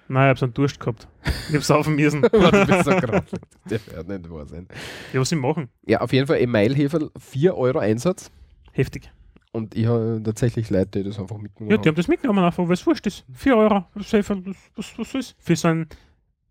Nein, 0.08 0.26
ich 0.26 0.30
hab's 0.32 0.44
einen 0.44 0.54
Durst 0.54 0.80
gehabt. 0.80 1.08
Ich 1.50 1.56
hab's 1.70 1.88
müssen. 1.88 2.22
bist 2.22 2.32
so 2.86 2.92
grauslich. 2.92 3.42
Das 3.70 3.88
wird 3.88 4.08
nicht 4.08 4.30
wahr 4.30 4.48
sein. 4.48 4.68
Ja, 5.14 5.20
was 5.20 5.30
sie 5.30 5.36
machen? 5.36 5.70
Ja, 5.86 6.02
auf 6.02 6.12
jeden 6.12 6.26
Fall 6.28 6.40
Emailheferl, 6.40 7.12
4 7.20 7.56
Euro 7.56 7.80
Einsatz. 7.80 8.32
Heftig. 8.72 9.12
Und 9.52 9.76
ich 9.76 9.86
habe 9.86 10.22
tatsächlich 10.24 10.70
Leute, 10.70 11.00
die 11.00 11.04
das 11.04 11.20
einfach 11.20 11.38
mitgenommen 11.38 11.72
Ja, 11.72 11.78
die 11.78 11.88
haben 11.88 11.96
das 11.96 12.08
mitgenommen, 12.08 12.44
einfach, 12.44 12.68
weil 12.68 12.74
es 12.74 12.86
wurscht 12.86 13.08
ist. 13.08 13.26
4 13.32 13.56
Euro. 13.56 13.86
Was, 13.94 14.12
was, 14.12 14.30
was, 14.76 15.00
was 15.00 15.16
ist? 15.16 15.36
Für 15.40 15.56
so 15.56 15.68
einen, 15.70 15.88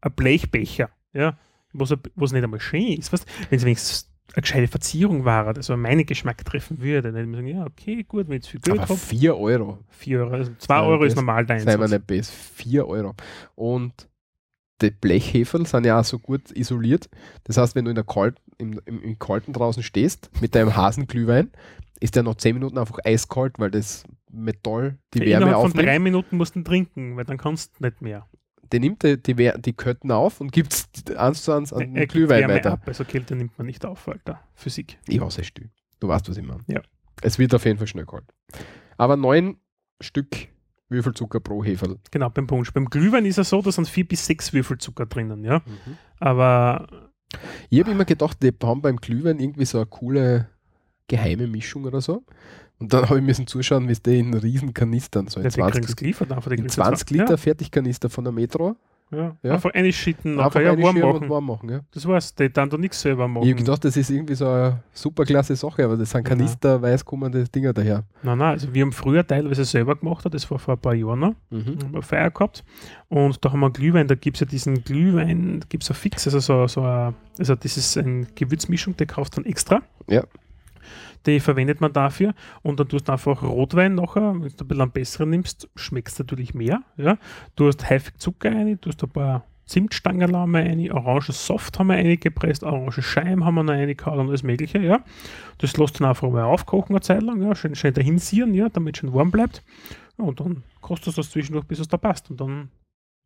ein 0.00 0.12
Blechbecher, 0.12 0.90
ja, 1.12 1.36
was, 1.72 1.94
was 2.14 2.32
nicht 2.32 2.44
einmal 2.44 2.60
schön 2.60 2.98
ist. 2.98 3.12
Weißt, 3.12 3.26
wenn 3.50 3.58
es 3.58 3.64
wenigstens 3.64 4.13
eine 4.36 4.42
gescheite 4.42 4.68
Verzierung 4.68 5.24
war, 5.24 5.52
das 5.54 5.66
so 5.66 5.76
meinen 5.76 6.04
Geschmack 6.06 6.44
treffen 6.44 6.80
würde, 6.80 7.12
dann 7.12 7.14
würde 7.14 7.30
ich 7.30 7.36
sagen, 7.36 7.46
ja, 7.48 7.66
okay, 7.66 8.02
gut, 8.04 8.28
wenn 8.28 8.40
ich 8.40 8.48
viel 8.48 8.60
Geld 8.60 8.80
habe. 8.80 8.96
4 8.96 9.36
Euro. 9.36 9.78
4 9.90 10.18
Euro. 10.20 10.30
Also 10.34 10.52
2 10.58 10.74
Ja, 10.74 10.82
Euro 10.82 11.04
ist 11.04 11.12
das- 11.12 11.16
normal 11.16 11.46
dein 11.46 11.60
Sei 11.60 11.72
Einsatz. 11.74 11.90
nicht 11.90 12.06
best. 12.06 12.32
4 12.32 12.86
Euro. 12.86 13.14
Und 13.54 14.08
die 14.82 14.90
Blechheferl 14.90 15.66
sind 15.66 15.86
ja 15.86 16.00
auch 16.00 16.04
so 16.04 16.18
gut 16.18 16.50
isoliert. 16.50 17.08
Das 17.44 17.56
heißt, 17.56 17.74
wenn 17.76 17.84
du 17.84 17.90
in 17.90 17.94
der 17.94 18.04
Kalt, 18.04 18.36
im, 18.58 18.80
im, 18.86 19.02
im 19.02 19.18
Kalten 19.18 19.52
draußen 19.52 19.82
stehst 19.82 20.30
mit 20.40 20.54
deinem 20.54 20.74
Hasenglühwein, 20.76 21.50
ist 22.00 22.16
der 22.16 22.24
nach 22.24 22.34
10 22.34 22.54
Minuten 22.54 22.76
einfach 22.76 22.98
eiskalt, 23.04 23.54
weil 23.58 23.70
das 23.70 24.04
Metall 24.32 24.98
die 25.14 25.20
Ja, 25.20 25.24
Wärme 25.26 25.36
Innerhalb 25.46 25.54
von 25.62 25.70
aufnimmt. 25.70 25.86
drei 25.88 25.98
Minuten 26.00 26.36
musst 26.36 26.56
du 26.56 26.62
trinken, 26.62 27.16
weil 27.16 27.24
dann 27.24 27.38
kannst 27.38 27.78
du 27.78 27.84
nicht 27.84 28.02
mehr. 28.02 28.26
Der 28.72 28.80
nimmt 28.80 29.02
die, 29.02 29.20
die, 29.22 29.52
die 29.58 29.72
Kötten 29.72 30.10
auf 30.10 30.40
und 30.40 30.52
gibt 30.52 30.72
es 30.72 30.88
eins 31.16 31.42
zu 31.42 31.52
eins 31.52 31.72
an 31.72 31.94
den 31.94 32.08
Glühwein 32.08 32.48
weiter. 32.48 32.72
ab, 32.72 32.82
also 32.86 33.04
Kälte 33.04 33.36
nimmt 33.36 33.56
man 33.58 33.66
nicht 33.66 33.84
auf, 33.84 34.08
Alter. 34.08 34.40
Physik. 34.54 34.98
Ich 35.08 35.20
hasse 35.20 35.44
still. 35.44 35.70
Du 36.00 36.08
weißt, 36.08 36.28
was 36.28 36.36
ich 36.36 36.44
meine. 36.44 36.60
Ja. 36.66 36.82
Es 37.22 37.38
wird 37.38 37.54
auf 37.54 37.64
jeden 37.64 37.78
Fall 37.78 37.86
schnell 37.86 38.06
kalt. 38.06 38.24
Aber 38.96 39.16
neun 39.16 39.56
Stück 40.00 40.48
Würfelzucker 40.88 41.40
pro 41.40 41.64
Heferl. 41.64 41.98
Genau, 42.10 42.30
beim 42.30 42.46
Punsch. 42.46 42.72
Beim 42.72 42.86
Glühwein 42.86 43.24
ist 43.24 43.38
es 43.38 43.48
so, 43.48 43.62
da 43.62 43.72
sind 43.72 43.88
vier 43.88 44.06
bis 44.06 44.26
sechs 44.26 44.52
Würfel 44.52 44.78
Zucker 44.78 45.06
drinnen, 45.06 45.44
ja. 45.44 45.58
Mhm. 45.60 45.96
Aber 46.20 46.86
Ich 47.70 47.80
habe 47.80 47.90
immer 47.90 48.04
gedacht, 48.04 48.42
die 48.42 48.52
haben 48.62 48.82
beim 48.82 48.96
Glühwein 48.96 49.38
irgendwie 49.40 49.64
so 49.64 49.78
eine 49.78 49.86
coole 49.86 50.48
geheime 51.08 51.46
Mischung 51.46 51.84
oder 51.84 52.00
so. 52.00 52.24
Und 52.80 52.92
dann 52.92 53.08
habe 53.08 53.18
ich 53.18 53.24
müssen 53.24 53.46
zuschauen, 53.46 53.88
wie 53.88 53.92
es 53.92 54.02
die 54.02 54.18
in 54.18 54.34
riesen 54.34 54.74
Kanistern, 54.74 55.28
so 55.28 55.38
in 55.40 55.44
Ja, 55.44 55.50
die 55.50 55.54
20, 55.54 55.72
kriegen's 55.74 55.96
geliefert 55.96 56.32
einfach, 56.32 56.50
in 56.50 56.56
kriegen's 56.56 56.74
20 56.74 57.06
zwar- 57.08 57.18
Liter 57.18 57.38
Fertigkanister 57.38 58.10
von 58.10 58.24
der 58.24 58.32
Metro. 58.32 58.76
Ja. 59.10 59.36
Ja. 59.42 59.52
Einfach 59.52 59.70
einschütten, 59.74 60.34
nachher 60.36 60.62
ja, 60.62 60.82
warm 60.82 60.98
machen. 60.98 61.28
warm 61.28 61.46
machen. 61.46 61.68
Ja. 61.70 61.80
Das 61.92 62.04
war's, 62.08 62.34
die 62.34 62.50
dann 62.50 62.68
da 62.70 62.76
nichts 62.78 63.00
selber 63.00 63.28
machen. 63.28 63.44
Ich 63.46 63.52
habe 63.52 63.60
gedacht, 63.62 63.84
das 63.84 63.96
ist 63.96 64.10
irgendwie 64.10 64.34
so 64.34 64.48
eine 64.48 64.82
super 64.92 65.24
klasse 65.24 65.54
Sache, 65.54 65.84
aber 65.84 65.96
das 65.96 66.10
sind 66.10 66.24
Kanister, 66.24 66.80
weiß 66.82 67.04
kommende 67.04 67.44
Dinger 67.44 67.72
daher. 67.72 68.02
Nein, 68.22 68.38
nein, 68.38 68.48
also 68.52 68.72
wir 68.74 68.82
haben 68.82 68.92
früher 68.92 69.24
teilweise 69.24 69.64
selber 69.66 69.94
gemacht, 69.94 70.26
das 70.28 70.50
war 70.50 70.58
vor 70.58 70.74
ein 70.74 70.80
paar 70.80 70.94
Jahren 70.94 71.20
noch, 71.20 71.34
Mhm. 71.50 71.78
haben 71.84 71.92
wir 71.92 72.02
Feier 72.02 72.30
gehabt 72.30 72.64
und 73.08 73.44
da 73.44 73.52
haben 73.52 73.60
wir 73.60 73.70
Glühwein, 73.70 74.08
da 74.08 74.14
gibt 74.16 74.36
es 74.38 74.40
ja 74.40 74.46
diesen 74.46 74.82
Glühwein, 74.82 75.60
da 75.60 75.66
gibt 75.68 75.84
es 75.84 75.90
ein 75.90 75.94
Fix, 75.96 76.26
also 76.26 76.40
so, 76.40 76.66
so 76.66 76.80
ein, 76.82 77.14
also 77.38 77.54
das 77.54 77.76
ist 77.76 77.96
eine 77.98 78.26
Gewürzmischung, 78.34 78.96
die 78.96 79.06
kaufst 79.06 79.36
du 79.36 79.42
dann 79.42 79.48
extra. 79.50 79.82
Ja. 80.08 80.24
Die 81.26 81.40
verwendet 81.40 81.80
man 81.80 81.92
dafür 81.92 82.34
und 82.62 82.78
dann 82.80 82.88
tust 82.88 83.08
du 83.08 83.12
einfach 83.12 83.42
Rotwein 83.42 83.94
nachher, 83.94 84.34
wenn 84.34 84.42
du 84.42 84.64
ein 84.64 84.68
bisschen 84.68 84.90
besseren 84.90 85.30
nimmst, 85.30 85.68
schmeckst 85.74 86.18
natürlich 86.18 86.54
mehr. 86.54 86.82
Ja. 86.96 87.18
Du 87.56 87.66
hast 87.66 87.88
häufig 87.88 88.16
Zucker 88.18 88.50
rein, 88.50 88.78
du 88.80 88.90
hast 88.90 89.02
ein 89.02 89.10
paar 89.10 89.44
haben 89.72 90.50
wir 90.52 90.60
rein, 90.60 90.92
Orangensaft 90.92 91.78
haben 91.78 91.86
wir 91.86 91.94
reingepresst, 91.96 92.64
Orangenscheiben 92.64 93.44
haben 93.44 93.54
wir 93.54 93.62
noch 93.62 93.72
reingehauen 93.72 94.20
und 94.20 94.28
alles 94.28 94.42
mögliche, 94.42 94.78
ja. 94.78 95.02
Das 95.58 95.76
lässt 95.78 96.00
dann 96.00 96.08
einfach 96.08 96.28
mal 96.30 96.42
aufkochen 96.44 96.94
eine 96.94 97.00
Zeit 97.00 97.22
lang, 97.22 97.40
ja, 97.42 97.54
schön, 97.54 97.74
schön 97.74 97.94
dahinsieren, 97.94 98.52
ja, 98.52 98.68
damit 98.68 98.96
es 98.96 99.00
schön 99.00 99.14
warm 99.14 99.30
bleibt. 99.30 99.64
Ja, 100.18 100.24
und 100.24 100.38
dann 100.38 100.64
kostet 100.82 101.16
das 101.16 101.30
zwischendurch, 101.30 101.64
bis 101.64 101.78
es 101.78 101.88
da 101.88 101.96
passt 101.96 102.30
und 102.30 102.40
dann 102.40 102.68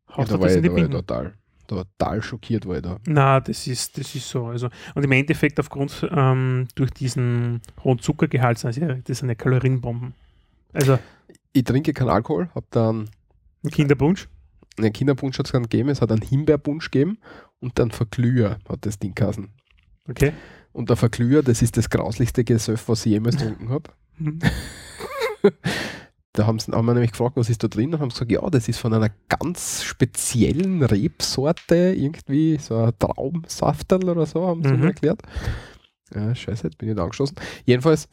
Ja, 0.09 0.17
haust 0.17 0.31
da 0.31 0.37
du 0.37 0.43
das 0.43 0.55
in 0.55 0.63
die 0.63 0.69
Binden. 0.69 0.91
total, 0.91 1.33
total 1.69 2.21
schockiert 2.21 2.67
war 2.67 2.77
ich 2.77 2.81
da. 2.81 2.97
Na, 3.05 3.39
das 3.39 3.67
ist, 3.67 3.97
das 3.97 4.13
ist 4.15 4.27
so. 4.27 4.47
Also, 4.47 4.69
und 4.95 5.03
im 5.03 5.11
Endeffekt 5.11 5.59
aufgrund 5.59 6.07
ähm, 6.11 6.67
durch 6.75 6.91
diesen 6.91 7.61
hohen 7.83 7.99
Zuckergehalt 7.99 8.61
ja, 8.63 8.93
das 8.95 9.19
sind 9.19 9.29
ja 9.29 9.35
Kalorienbomben. 9.35 10.13
Also 10.73 10.99
Ich 11.53 11.63
trinke 11.63 11.93
keinen 11.93 12.09
Alkohol, 12.09 12.49
habe 12.55 12.65
dann 12.71 13.09
ein 13.63 13.69
Kinderpunsch. 13.69 14.27
einen 14.77 14.93
Kinderpunsch 14.93 15.37
hat 15.39 15.45
es 15.45 15.51
dann 15.51 15.63
gegeben, 15.63 15.89
es 15.89 16.01
hat 16.01 16.11
einen 16.11 16.21
Himbeerpunsch 16.21 16.91
gegeben 16.91 17.19
und 17.59 17.77
dann 17.79 17.91
Verglüher 17.91 18.57
hat 18.67 18.85
das 18.85 18.99
Ding 18.99 19.13
geheißen. 19.15 19.49
Okay. 20.09 20.33
Und 20.71 20.89
der 20.89 20.97
Verglüher, 20.97 21.43
das 21.43 21.61
ist 21.61 21.77
das 21.77 21.89
grauslichste 21.89 22.43
Gesöff, 22.43 22.87
was 22.89 23.05
ich 23.05 23.11
jemals 23.11 23.37
getrunken 23.37 23.69
habe. 23.69 23.91
Da 26.33 26.45
haben, 26.45 26.59
sie, 26.59 26.71
haben 26.71 26.85
wir 26.85 26.93
nämlich 26.93 27.11
gefragt, 27.11 27.35
was 27.37 27.49
ist 27.49 27.63
da 27.63 27.67
drin? 27.67 27.93
Und 27.93 28.01
haben 28.01 28.09
gesagt, 28.09 28.31
ja, 28.31 28.47
das 28.49 28.67
ist 28.67 28.77
von 28.79 28.93
einer 28.93 29.09
ganz 29.29 29.83
speziellen 29.83 30.83
Rebsorte, 30.83 31.75
irgendwie 31.97 32.57
so 32.57 32.77
ein 32.77 32.93
Traumsafterl 32.99 34.07
oder 34.09 34.25
so, 34.27 34.45
haben 34.47 34.63
sie 34.63 34.69
Mhm. 34.73 34.79
mir 34.81 34.87
erklärt. 34.87 35.21
Ja, 36.13 36.33
scheiße, 36.35 36.67
jetzt 36.67 36.77
bin 36.77 36.89
ich 36.89 36.95
da 36.95 37.03
angeschlossen. 37.03 37.35
Jedenfalls 37.65 38.07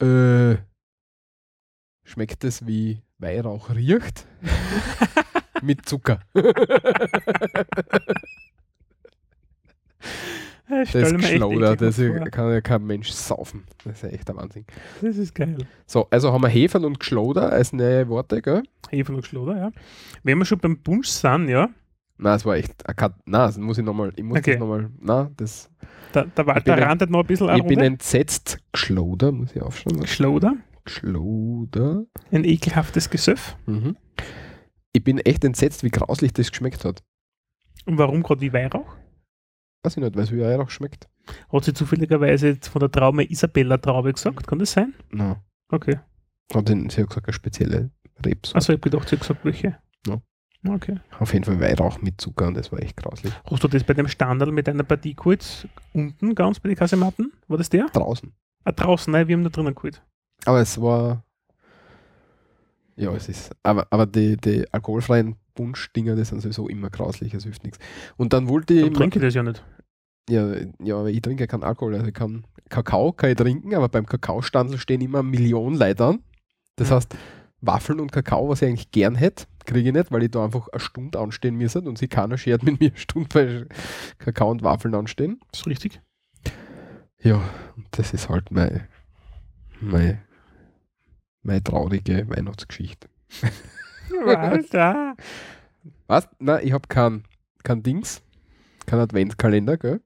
äh, 0.00 0.56
schmeckt 2.04 2.44
es 2.44 2.66
wie 2.66 3.02
Weihrauch 3.18 3.70
riecht 3.70 4.26
mit 5.62 5.86
Zucker. 5.88 6.20
Das 10.68 10.80
ist 10.82 10.88
stelle 10.90 11.12
mir 11.12 11.18
echt 11.24 11.30
geschlauder, 11.32 11.72
eklig 11.72 12.22
das 12.22 12.30
kann 12.32 12.50
ja 12.50 12.60
kein 12.60 12.84
Mensch 12.84 13.10
saufen. 13.10 13.64
Das 13.84 13.94
ist 13.94 14.02
ja 14.02 14.08
echt 14.08 14.28
der 14.28 14.36
Wahnsinn. 14.36 14.64
Das 15.00 15.16
ist 15.16 15.34
geil. 15.34 15.58
So, 15.86 16.08
also 16.10 16.32
haben 16.32 16.42
wir 16.42 16.48
Hefen 16.48 16.84
und 16.84 16.98
Geschloder 16.98 17.52
als 17.52 17.72
neue 17.72 18.08
Worte, 18.08 18.42
gell? 18.42 18.62
Hefe 18.90 19.12
und 19.14 19.24
Schloder, 19.24 19.56
ja. 19.56 19.70
Wenn 20.24 20.38
wir 20.38 20.44
schon 20.44 20.58
beim 20.58 20.78
Punsch 20.82 21.08
sind, 21.08 21.48
ja, 21.48 21.68
Nein, 22.18 22.34
es 22.36 22.46
war 22.46 22.56
echt. 22.56 22.82
Nein, 22.88 23.10
das 23.26 23.58
muss 23.58 23.76
ich 23.76 23.84
nochmal. 23.84 24.10
Ich 24.16 24.24
muss 24.24 24.38
Okay. 24.38 24.52
das 24.52 24.60
nochmal. 24.60 24.88
Nein, 24.98 25.34
das. 25.36 25.70
da, 26.12 26.24
der 26.24 26.46
Walter 26.46 26.60
bin 26.62 26.72
ein- 26.72 26.82
rantet 26.82 27.10
noch 27.10 27.20
ein 27.20 27.26
bisschen 27.26 27.54
Ich 27.54 27.64
bin 27.64 27.78
entsetzt. 27.80 28.58
Geschloder, 28.72 29.32
muss 29.32 29.54
ich 29.54 29.60
aufschreiben. 29.60 30.06
Schloder, 30.06 30.54
Geschloder. 30.86 32.04
ein 32.32 32.44
ekelhaftes 32.44 33.10
Gesöff. 33.10 33.56
Mhm. 33.66 33.96
Ich 34.94 35.04
bin 35.04 35.18
echt 35.18 35.44
entsetzt, 35.44 35.84
wie 35.84 35.90
grauslich 35.90 36.32
das 36.32 36.50
geschmeckt 36.50 36.86
hat. 36.86 37.02
Und 37.84 37.98
warum 37.98 38.22
gerade 38.22 38.40
wie 38.40 38.52
Weihrauch? 38.54 38.96
Weiß 39.82 39.96
ich 39.96 40.02
nicht, 40.02 40.16
weil 40.16 40.24
es 40.24 40.32
wie 40.32 40.40
Weihrauch 40.40 40.70
schmeckt. 40.70 41.08
Hat 41.52 41.64
sie 41.64 41.74
zufälligerweise 41.74 42.48
jetzt 42.48 42.68
von 42.68 42.80
der 42.80 42.90
Traume 42.90 43.28
Isabella 43.30 43.78
Traube 43.78 44.12
gesagt? 44.12 44.46
Kann 44.46 44.58
das 44.58 44.72
sein? 44.72 44.94
Nein. 45.10 45.36
Okay. 45.68 45.98
Hat 46.54 46.68
sie 46.68 46.74
sie 46.90 47.02
hat 47.02 47.08
gesagt, 47.08 47.26
eine 47.26 47.32
spezielle 47.32 47.90
Rebs. 48.24 48.54
Also 48.54 48.72
ich 48.72 48.78
habe 48.78 48.90
gedacht, 48.90 49.08
sie 49.08 49.16
hat 49.16 49.22
gesagt, 49.22 49.44
welche. 49.44 49.76
Ja. 50.06 50.20
Okay. 50.68 50.98
Auf 51.18 51.32
jeden 51.32 51.44
Fall 51.44 51.60
Weihrauch 51.60 52.00
mit 52.00 52.20
Zucker 52.20 52.46
und 52.48 52.56
das 52.56 52.72
war 52.72 52.80
echt 52.80 52.96
grauslich. 52.96 53.32
Hast 53.50 53.62
du 53.62 53.68
das 53.68 53.84
bei 53.84 53.94
dem 53.94 54.08
Standard 54.08 54.50
mit 54.50 54.68
einer 54.68 54.82
Partie 54.82 55.14
geholt? 55.14 55.68
Unten 55.92 56.34
ganz 56.34 56.60
bei 56.60 56.68
den 56.68 56.76
Kasematten? 56.76 57.32
War 57.48 57.58
das 57.58 57.68
der? 57.68 57.86
Draußen. 57.86 58.32
Ah, 58.64 58.72
draußen, 58.72 59.12
nein, 59.12 59.28
wir 59.28 59.36
haben 59.36 59.44
da 59.44 59.50
drinnen 59.50 59.74
geholt. 59.74 60.02
Aber 60.44 60.60
es 60.60 60.80
war. 60.80 61.24
Ja, 62.96 63.12
es 63.12 63.28
ist. 63.28 63.54
Aber, 63.62 63.86
aber 63.90 64.06
die, 64.06 64.36
die 64.36 64.64
alkoholfreien 64.72 65.36
Punschdinger, 65.54 66.16
die 66.16 66.24
sind 66.24 66.40
sowieso 66.40 66.68
immer 66.68 66.90
grauslich, 66.90 67.34
es 67.34 67.44
hilft 67.44 67.62
nichts. 67.64 67.78
Und 68.16 68.32
dann 68.32 68.48
wollte 68.48 68.74
ich. 68.74 68.82
Dann 68.84 68.94
trinke 68.94 69.18
ich 69.18 69.24
das 69.24 69.34
ja 69.34 69.42
nicht. 69.42 69.62
Ja, 70.28 70.54
ja, 70.82 70.96
aber 70.96 71.10
ich 71.10 71.20
trinke 71.22 71.44
ja 71.44 71.46
keinen 71.46 71.62
Alkohol. 71.62 71.94
Also 71.94 72.06
ich 72.06 72.14
kann 72.14 72.44
Kakao 72.68 73.12
kann 73.12 73.30
ich 73.30 73.36
trinken, 73.36 73.74
aber 73.74 73.88
beim 73.88 74.06
Kakaostandel 74.06 74.78
stehen 74.78 75.00
immer 75.00 75.22
Millionen 75.22 75.76
Leute 75.76 76.04
an. 76.04 76.18
Das 76.76 76.90
Mhm. 76.90 76.94
heißt, 76.94 77.16
Waffeln 77.60 78.00
und 78.00 78.12
Kakao, 78.12 78.48
was 78.48 78.60
ich 78.62 78.68
eigentlich 78.68 78.90
gern 78.90 79.14
hätte, 79.14 79.44
kriege 79.64 79.88
ich 79.88 79.94
nicht, 79.94 80.10
weil 80.10 80.24
ich 80.24 80.30
da 80.30 80.44
einfach 80.44 80.68
eine 80.68 80.80
Stunde 80.80 81.18
anstehen 81.20 81.56
müsste 81.56 81.80
und 81.82 81.96
sich 81.98 82.10
keiner 82.10 82.38
schert 82.38 82.62
mit 82.64 82.80
mir 82.80 82.88
eine 82.90 82.98
Stunde 82.98 83.28
bei 83.32 83.66
Kakao 84.18 84.50
und 84.50 84.62
Waffeln 84.62 84.94
anstehen. 84.94 85.38
Das 85.52 85.60
ist 85.60 85.66
richtig. 85.66 86.00
Ja, 87.22 87.40
das 87.92 88.12
ist 88.12 88.28
halt 88.28 88.50
meine, 88.50 88.88
meine, 89.80 90.20
meine 91.46 91.62
traurige 91.62 92.28
Weihnachtsgeschichte. 92.28 93.08
Walter. 94.24 95.16
Was? 96.06 96.28
Nein, 96.38 96.60
ich 96.66 96.72
habe 96.72 96.86
kein, 96.88 97.24
kein 97.62 97.82
Dings, 97.82 98.22
kein 98.86 98.98
Adventskalender, 99.00 99.76
gell? 99.76 100.00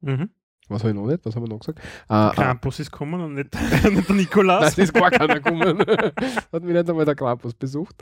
Mhm. 0.00 0.30
Was 0.68 0.82
habe 0.82 0.90
ich 0.90 0.96
noch 0.96 1.06
nicht? 1.06 1.24
Was 1.26 1.36
haben 1.36 1.42
wir 1.44 1.48
noch 1.48 1.58
gesagt? 1.60 1.80
Ah, 2.08 2.28
ah, 2.28 2.32
Krampus 2.34 2.80
ist 2.80 2.90
gekommen 2.90 3.20
und 3.20 3.34
nicht, 3.34 3.50
nicht 3.90 4.08
der 4.08 4.16
Nikolaus. 4.16 4.60
Nein, 4.62 4.70
es 4.72 4.78
ist 4.78 4.94
gar 4.94 5.10
keiner 5.10 5.34
gekommen. 5.40 5.78
Hat 6.52 6.62
mich 6.62 6.72
nicht 6.74 6.88
einmal 6.88 7.04
der 7.04 7.14
Krampus 7.14 7.54
besucht. 7.54 7.96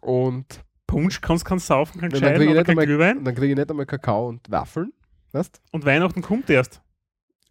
Und 0.00 0.60
Punsch 0.86 1.20
kannst 1.20 1.46
saufen, 1.66 2.00
und 2.02 2.12
dann 2.12 2.20
Scheiden 2.20 2.36
kriege 2.38 2.44
ich, 2.44 2.50
oder 2.50 2.58
nicht 2.60 2.66
kein 2.66 2.72
einmal- 2.72 2.86
Glühwein. 2.86 3.24
dann 3.24 3.34
krieg 3.34 3.50
ich 3.50 3.56
nicht 3.56 3.70
einmal 3.70 3.86
Kakao 3.86 4.28
und 4.28 4.50
Waffeln. 4.50 4.92
Weißt? 5.32 5.60
Und 5.72 5.84
Weihnachten 5.84 6.22
kommt 6.22 6.50
erst. 6.50 6.80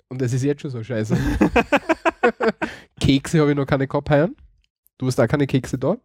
Und 0.10 0.22
das 0.22 0.32
ist 0.34 0.44
jetzt 0.44 0.62
schon 0.62 0.72
so 0.72 0.84
scheiße. 0.84 1.18
Kekse 3.20 3.40
habe 3.42 3.52
ich 3.52 3.58
noch 3.58 3.66
keine 3.66 3.88
gehabt 3.88 4.10
heuer. 4.10 4.30
Du 4.98 5.08
hast 5.08 5.20
auch 5.20 5.28
keine 5.28 5.48
Kekse 5.48 5.78
da. 5.78 5.98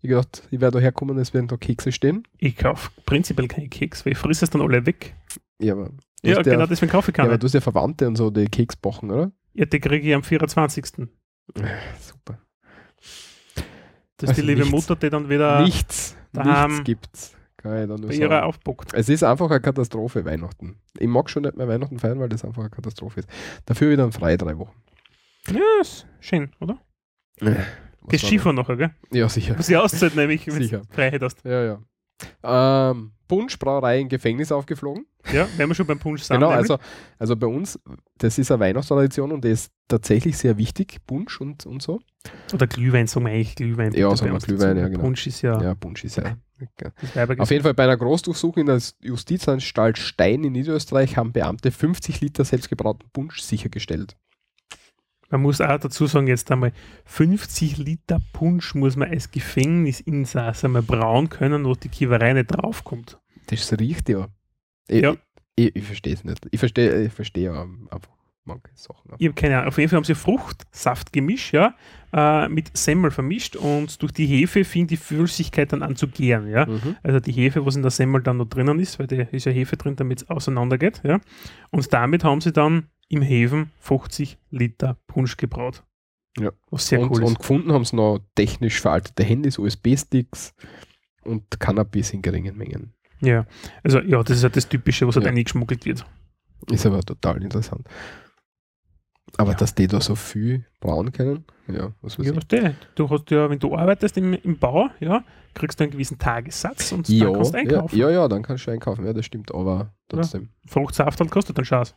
Ich 0.00 0.08
gedacht, 0.08 0.42
ich 0.50 0.60
werde 0.60 0.78
da 0.78 0.82
herkommen, 0.82 1.16
es 1.18 1.32
werden 1.32 1.46
da 1.48 1.56
Kekse 1.56 1.92
stehen. 1.92 2.26
Ich 2.38 2.56
kaufe 2.56 2.90
prinzipiell 3.06 3.46
keinen 3.48 3.70
Keks, 3.70 4.04
weil 4.04 4.12
ich 4.14 4.18
friss 4.18 4.42
es 4.42 4.50
dann 4.50 4.60
alle 4.62 4.84
weg. 4.84 5.14
Ja, 5.60 5.74
aber 5.74 5.90
Ja, 6.24 6.42
genau 6.42 6.66
deswegen 6.66 6.90
kaufe 6.90 7.10
ich 7.12 7.16
Ja, 7.16 7.22
keine. 7.22 7.28
aber 7.34 7.38
du 7.38 7.46
hast 7.46 7.54
ja 7.54 7.60
Verwandte 7.60 8.08
und 8.08 8.16
so, 8.16 8.30
die 8.30 8.46
Keks 8.46 8.74
backen, 8.76 9.10
oder? 9.10 9.30
Ja, 9.54 9.64
die 9.66 9.78
kriege 9.78 10.08
ich 10.08 10.14
am 10.14 10.24
24. 10.24 10.86
Super. 12.00 12.38
Das 14.16 14.30
ist 14.30 14.36
die 14.36 14.40
Also 14.40 14.42
liebe 14.42 14.60
nichts. 14.62 14.72
Mutter, 14.72 14.96
die 14.96 15.10
dann 15.10 15.28
wieder 15.28 15.62
nichts, 15.62 16.16
daheim 16.32 16.70
nichts 16.70 16.84
gibt's. 16.84 17.36
Kann 17.56 17.82
ich 17.82 17.88
da 17.88 17.96
nur 17.96 18.08
bei 18.08 18.14
ihrer 18.14 18.28
sagen. 18.30 18.46
aufbockt. 18.46 18.94
Es 18.94 19.08
ist 19.08 19.22
einfach 19.22 19.50
eine 19.50 19.60
Katastrophe, 19.60 20.24
Weihnachten. 20.24 20.76
Ich 20.98 21.06
mag 21.06 21.30
schon 21.30 21.42
nicht 21.44 21.56
mehr 21.56 21.68
Weihnachten 21.68 21.98
feiern, 22.00 22.18
weil 22.18 22.28
das 22.28 22.44
einfach 22.44 22.62
eine 22.62 22.70
Katastrophe 22.70 23.20
ist. 23.20 23.28
Dafür 23.66 23.90
wieder 23.92 24.02
ein 24.04 24.10
frei 24.12 24.36
drei 24.36 24.58
Wochen. 24.58 24.74
Ja, 25.50 25.80
ist 25.80 26.06
schön, 26.20 26.50
oder? 26.60 26.78
Was 27.40 27.56
Gehst 28.08 28.26
Skifahren 28.26 28.56
nachher, 28.56 28.76
gell? 28.76 28.90
Ja, 29.12 29.28
sicher. 29.28 29.56
Muss 29.56 29.68
ich 29.68 29.76
auszahlen, 29.76 30.14
nämlich, 30.16 30.46
wenn 30.46 30.62
Sicher. 30.62 30.78
du 30.80 30.94
Freiheit 30.94 31.22
hast. 31.22 31.44
Ja, 31.44 31.64
ja. 31.64 32.90
Ähm, 32.90 33.12
Punschbrauerei 33.28 34.00
in 34.00 34.08
Gefängnis 34.08 34.52
aufgeflogen. 34.52 35.06
Ja, 35.32 35.48
wenn 35.56 35.68
wir 35.68 35.74
schon 35.74 35.86
beim 35.86 35.98
Punsch 35.98 36.22
sind. 36.22 36.36
Genau, 36.36 36.50
nämlich. 36.50 36.70
also, 36.70 36.82
also 37.18 37.36
bei 37.36 37.46
uns, 37.46 37.78
das 38.18 38.38
ist 38.38 38.50
eine 38.50 38.60
Weihnachtstradition 38.60 39.32
und 39.32 39.44
die 39.44 39.50
ist 39.50 39.72
tatsächlich 39.88 40.36
sehr 40.36 40.58
wichtig, 40.58 40.98
Punsch 41.06 41.40
und, 41.40 41.64
und 41.64 41.80
so. 41.80 42.00
Oder 42.52 42.66
Glühwein, 42.66 43.06
sagen 43.06 43.26
wir 43.26 43.32
eigentlich 43.32 43.54
Glühwein. 43.54 43.92
Ja, 43.92 44.14
sagen 44.16 44.32
wir 44.32 44.38
Glühwein, 44.38 44.76
ja, 44.76 44.88
genau. 44.88 45.00
Punsch 45.00 45.26
ist 45.26 45.42
ja, 45.42 45.60
Ja, 45.62 45.74
Punsch 45.74 46.04
ist 46.04 46.16
ja. 46.16 46.36
Auf 47.38 47.50
jeden 47.50 47.62
Fall 47.62 47.74
bei 47.74 47.84
einer 47.84 47.96
Großdurchsuchung 47.96 48.60
in 48.60 48.66
der 48.66 48.80
Justizanstalt 49.00 49.98
Stein 49.98 50.44
in 50.44 50.52
Niederösterreich 50.52 51.16
haben 51.16 51.32
Beamte 51.32 51.70
50 51.70 52.20
Liter 52.20 52.44
selbstgebrauten 52.44 53.08
Punsch 53.12 53.40
sichergestellt. 53.40 54.16
Man 55.32 55.42
muss 55.42 55.60
auch 55.60 55.78
dazu 55.80 56.06
sagen, 56.06 56.26
jetzt 56.28 56.50
einmal 56.52 56.72
50 57.06 57.78
Liter 57.78 58.20
Punsch 58.32 58.74
muss 58.74 58.96
man 58.96 59.08
als 59.10 59.30
Gefängnisinsasse 59.30 60.66
einmal 60.66 60.82
brauen 60.82 61.28
können, 61.30 61.64
wo 61.64 61.74
die 61.74 61.88
Kiewerei 61.88 62.34
nicht 62.34 62.48
draufkommt. 62.48 63.18
Das 63.46 63.72
riecht 63.80 64.08
ja. 64.08 64.28
Ich, 64.88 65.02
Ja. 65.02 65.16
ich, 65.56 65.74
ich 65.74 65.84
verstehe 65.84 66.14
es 66.14 66.22
nicht. 66.22 66.46
Ich 66.50 66.60
verstehe 66.60 67.04
ich 67.06 67.12
verstehe 67.12 67.44
ja 67.44 67.62
einfach 67.62 68.12
manche 68.44 68.68
Sachen. 68.74 69.12
Ich 69.18 69.26
habe 69.26 69.34
keine 69.34 69.56
Ahnung. 69.56 69.68
Auf 69.68 69.78
jeden 69.78 69.88
Fall 69.88 69.96
haben 69.98 70.04
sie 70.04 70.14
Fruchtsaft 70.14 71.12
gemischt, 71.12 71.54
ja, 71.54 71.74
äh, 72.12 72.48
mit 72.48 72.76
Semmel 72.76 73.10
vermischt 73.10 73.56
und 73.56 74.02
durch 74.02 74.12
die 74.12 74.26
Hefe 74.26 74.64
fing 74.64 74.86
die 74.86 74.96
Flüssigkeit 74.96 75.72
dann 75.72 75.82
an 75.82 75.96
zu 75.96 76.08
gären, 76.08 76.48
ja. 76.48 76.66
Mhm. 76.66 76.96
Also 77.02 77.20
die 77.20 77.32
Hefe, 77.32 77.64
was 77.64 77.76
in 77.76 77.82
der 77.82 77.90
Semmel 77.90 78.20
dann 78.22 78.36
noch 78.36 78.46
drinnen 78.48 78.78
ist, 78.80 78.98
weil 78.98 79.06
da 79.06 79.16
ist 79.16 79.46
ja 79.46 79.52
Hefe 79.52 79.76
drin, 79.76 79.96
damit 79.96 80.22
es 80.22 80.28
auseinandergeht, 80.28 81.00
ja. 81.04 81.20
Und 81.70 81.90
damit 81.92 82.24
haben 82.24 82.40
sie 82.40 82.52
dann 82.52 82.88
im 83.12 83.20
Hefen 83.22 83.70
50 83.80 84.38
Liter 84.50 84.96
Punsch 85.06 85.36
gebraut. 85.36 85.84
Ja. 86.38 86.50
Was 86.70 86.88
sehr 86.88 87.00
und, 87.00 87.10
cool 87.10 87.22
ist. 87.22 87.28
und 87.28 87.38
gefunden 87.38 87.72
haben 87.72 87.84
sie 87.84 87.94
noch 87.96 88.20
technisch 88.34 88.80
veraltete 88.80 89.22
Handys, 89.22 89.58
USB-Sticks 89.58 90.54
und 91.24 91.60
Cannabis 91.60 92.12
in 92.14 92.22
geringen 92.22 92.56
Mengen. 92.56 92.94
Ja, 93.20 93.46
also 93.84 94.00
ja, 94.00 94.22
das 94.22 94.38
ist 94.38 94.42
halt 94.44 94.56
das 94.56 94.66
Typische, 94.68 95.06
was 95.06 95.14
halt 95.16 95.26
Ja. 95.26 95.30
eingeschmuggelt 95.30 95.84
wird. 95.84 96.06
Ist 96.70 96.86
aber 96.86 97.00
total 97.02 97.42
interessant. 97.42 97.86
Aber 99.36 99.50
Ja. 99.52 99.56
dass 99.58 99.74
die 99.74 99.86
da 99.86 100.00
so 100.00 100.14
viel 100.14 100.64
brauen 100.80 101.12
können, 101.12 101.44
ja, 101.68 101.92
was 102.02 102.18
weiß 102.18 102.26
Ja, 102.26 102.32
ich. 102.32 102.44
der? 102.48 102.74
Du 102.94 103.08
hast 103.10 103.30
ja, 103.30 103.48
wenn 103.50 103.58
du 103.58 103.74
arbeitest 103.76 104.16
im, 104.16 104.32
im 104.34 104.58
Bau, 104.58 104.88
ja, 105.00 105.24
kriegst 105.54 105.78
du 105.80 105.84
einen 105.84 105.90
gewissen 105.92 106.18
Tagessatz 106.18 106.92
und 106.92 107.08
Ja, 107.08 107.26
dann 107.26 107.34
kannst 107.34 107.52
du 107.52 107.56
ja, 107.58 107.62
einkaufen. 107.62 107.98
ja, 107.98 108.10
ja, 108.10 108.28
dann 108.28 108.42
kannst 108.42 108.66
du 108.66 108.70
einkaufen, 108.70 109.04
ja, 109.06 109.12
das 109.12 109.24
stimmt, 109.26 109.54
aber 109.54 109.92
trotzdem. 110.08 110.48
Fruchtsaft 110.66 111.20
halt 111.20 111.30
kostet 111.30 111.56
dann 111.58 111.64
Schaß. 111.64 111.94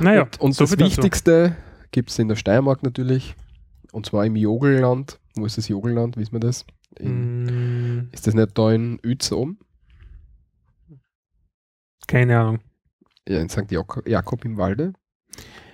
Naja, 0.00 0.22
und 0.22 0.40
und 0.40 0.52
so 0.54 0.64
das. 0.64 0.78
Wichtigste 0.78 1.56
gibt 1.90 2.10
es 2.10 2.18
in 2.18 2.28
der 2.28 2.36
Steiermark 2.36 2.82
natürlich, 2.82 3.34
und 3.92 4.06
zwar 4.06 4.26
im 4.26 4.36
Jogelland. 4.36 5.18
Wo 5.36 5.46
ist 5.46 5.58
das 5.58 5.68
Jogelland, 5.68 6.16
wissen 6.16 6.32
wir 6.32 6.40
das? 6.40 6.64
In, 6.98 7.44
Mm, 8.02 8.08
Ist 8.12 8.26
das 8.26 8.34
nicht 8.34 8.56
da 8.56 8.70
in 8.72 9.00
Uetz 9.04 9.32
oben? 9.32 9.58
keine 12.06 12.38
Ahnung. 12.38 12.60
Ja, 13.28 13.40
in 13.40 13.48
St. 13.48 13.70
Jakob, 13.70 14.06
Jakob 14.06 14.44
im 14.44 14.56
Walde? 14.58 14.92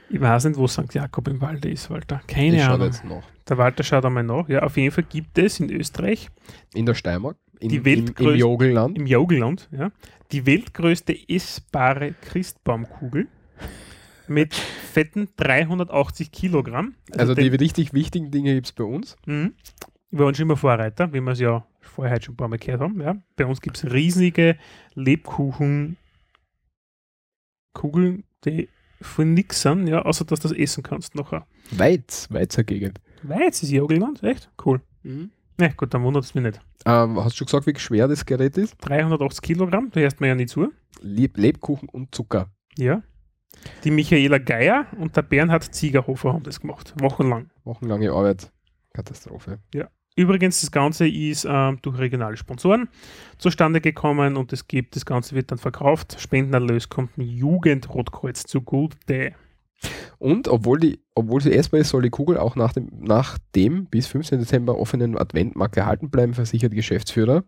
Ich 0.08 0.20
weiß 0.20 0.44
nicht, 0.44 0.56
wo 0.58 0.66
St. 0.66 0.92
Jakob 0.94 1.28
im 1.28 1.40
Walde 1.40 1.68
ist, 1.70 1.90
Walter. 1.90 2.20
Keine 2.26 2.56
ich 2.56 2.62
Ahnung. 2.64 2.86
jetzt 2.86 3.04
nach. 3.04 3.22
Der 3.48 3.58
Walter 3.58 3.82
schaut 3.82 4.04
einmal 4.04 4.22
nach. 4.22 4.48
Ja, 4.48 4.62
auf 4.62 4.76
jeden 4.76 4.92
Fall 4.92 5.04
gibt 5.04 5.36
es 5.38 5.58
in 5.60 5.70
Österreich, 5.70 6.30
In 6.74 6.86
der 6.86 6.94
Steiermark? 6.94 7.36
In, 7.58 7.68
Die 7.68 7.76
im, 7.76 7.84
weltgrößte- 7.84 8.32
Im 8.32 8.38
Jogelland? 8.38 8.98
im 8.98 9.06
Jogelland, 9.06 9.68
ja, 9.72 9.90
die 10.32 10.46
weltgrößte 10.46 11.14
essbare 11.28 12.14
Christbaumkugel 12.22 13.28
mit 14.30 14.54
fetten 14.54 15.28
380 15.36 16.30
Kilogramm. 16.32 16.94
Also 17.16 17.34
die 17.34 17.50
den- 17.50 17.58
richtig 17.60 17.92
wichtigen 17.92 18.30
Dinge 18.30 18.54
gibt 18.54 18.66
es 18.66 18.72
bei 18.72 18.84
uns. 18.84 19.16
Mhm. 19.26 19.54
Wir 20.10 20.24
waren 20.24 20.34
schon 20.34 20.44
immer 20.44 20.56
Vorreiter, 20.56 21.12
wie 21.12 21.20
wir 21.20 21.32
es 21.32 21.40
ja 21.40 21.66
vorher 21.80 22.14
heute 22.14 22.26
schon 22.26 22.34
ein 22.34 22.36
paar 22.36 22.48
Mal 22.48 22.58
gehört 22.58 22.80
haben. 22.80 23.00
Ja. 23.00 23.16
Bei 23.36 23.44
uns 23.46 23.60
gibt 23.60 23.76
es 23.76 23.92
riesige 23.92 24.56
Lebkuchen 24.94 25.96
Kugeln, 27.74 28.24
die 28.44 28.68
von 29.00 29.32
nix 29.34 29.62
sind, 29.62 29.86
ja, 29.86 30.02
außer 30.02 30.24
dass 30.24 30.40
du 30.40 30.48
das 30.48 30.56
essen 30.56 30.82
kannst 30.82 31.14
nachher. 31.14 31.46
Weiz, 31.70 32.28
Weizer 32.30 32.64
Gegend. 32.64 33.00
Weiz 33.22 33.62
ist 33.62 33.70
Jogelland, 33.70 34.22
echt? 34.22 34.50
Cool. 34.64 34.80
Ne, 35.02 35.72
gut, 35.76 35.94
dann 35.94 36.02
wundert 36.02 36.24
es 36.24 36.34
mich 36.34 36.44
nicht. 36.44 36.60
Ähm, 36.86 37.16
hast 37.22 37.32
du 37.34 37.38
schon 37.38 37.46
gesagt, 37.46 37.66
wie 37.66 37.78
schwer 37.78 38.08
das 38.08 38.24
Gerät 38.26 38.56
ist? 38.58 38.76
380 38.80 39.42
Kilogramm, 39.42 39.90
da 39.92 40.00
hörst 40.00 40.20
mir 40.20 40.28
ja 40.28 40.34
nicht 40.34 40.50
zu. 40.50 40.72
Leb 41.00 41.36
Lebkuchen 41.38 41.88
und 41.88 42.14
Zucker. 42.14 42.50
Ja. 42.76 43.02
Die 43.84 43.90
Michaela 43.90 44.38
Geier 44.38 44.86
und 44.98 45.16
der 45.16 45.22
Bernhard 45.22 45.74
Ziegerhofer 45.74 46.32
haben 46.32 46.42
das 46.42 46.60
gemacht, 46.60 46.94
wochenlang. 46.98 47.50
Wochenlange 47.64 48.12
Arbeit. 48.12 48.50
Katastrophe. 48.92 49.58
Übrigens, 50.16 50.60
das 50.60 50.70
Ganze 50.70 51.08
ist 51.08 51.46
ähm, 51.48 51.78
durch 51.82 51.98
regionale 51.98 52.36
Sponsoren 52.36 52.88
zustande 53.38 53.80
gekommen 53.80 54.36
und 54.36 54.52
es 54.52 54.66
gibt, 54.66 54.96
das 54.96 55.06
Ganze 55.06 55.34
wird 55.34 55.50
dann 55.50 55.58
verkauft. 55.58 56.16
Spendenerlös 56.18 56.88
kommt 56.88 57.16
dem 57.16 57.24
Jugendrotkreuz 57.24 58.42
zugute. 58.42 59.34
Und 60.18 60.48
obwohl, 60.48 60.78
die, 60.78 61.00
obwohl 61.14 61.40
sie 61.40 61.54
essbar 61.54 61.80
ist, 61.80 61.90
soll 61.90 62.02
die 62.02 62.10
Kugel 62.10 62.36
auch 62.36 62.54
nach 62.54 62.74
dem, 62.74 62.90
nach 63.00 63.38
dem 63.54 63.86
bis 63.86 64.08
15. 64.08 64.40
Dezember 64.40 64.78
offenen 64.78 65.16
Adventmarkt 65.16 65.76
erhalten 65.76 66.10
bleiben, 66.10 66.34
versichert 66.34 66.72
Geschäftsführer. 66.72 67.44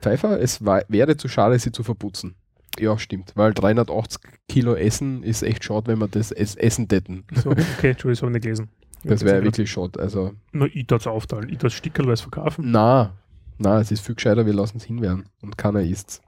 Pfeiffer, 0.00 0.40
es 0.40 0.64
war, 0.64 0.82
wäre 0.88 1.16
zu 1.16 1.28
schade, 1.28 1.58
sie 1.58 1.70
zu 1.70 1.84
verputzen. 1.84 2.34
Ja, 2.78 2.98
stimmt, 2.98 3.32
weil 3.34 3.52
380 3.52 4.20
Kilo 4.48 4.74
Essen 4.74 5.22
ist 5.22 5.42
echt 5.42 5.64
schade, 5.64 5.88
wenn 5.88 5.98
wir 5.98 6.08
das 6.08 6.30
es 6.30 6.54
essen 6.54 6.88
täten. 6.88 7.24
So, 7.34 7.50
okay, 7.50 7.90
Entschuldigung, 7.90 8.10
das 8.12 8.22
habe 8.22 8.30
ich 8.30 8.34
nicht 8.34 8.42
gelesen. 8.42 8.68
Das 9.02 9.24
wäre 9.24 9.42
wirklich 9.42 9.70
schade. 9.70 9.98
Also, 9.98 10.32
Na, 10.52 10.66
ich 10.66 10.86
darf 10.86 11.00
es 11.00 11.06
aufteilen. 11.06 11.48
Ich 11.48 11.56
darf 11.56 11.72
Stickerlweise 11.72 12.22
verkaufen. 12.22 12.70
na, 12.70 13.16
na, 13.56 13.80
es 13.80 13.90
ist 13.90 14.04
viel 14.04 14.14
gescheiter, 14.14 14.44
wir 14.44 14.52
lassen 14.52 14.76
es 14.76 14.84
hinwerden 14.84 15.24
und 15.40 15.56
keiner 15.56 15.80
isst 15.80 16.20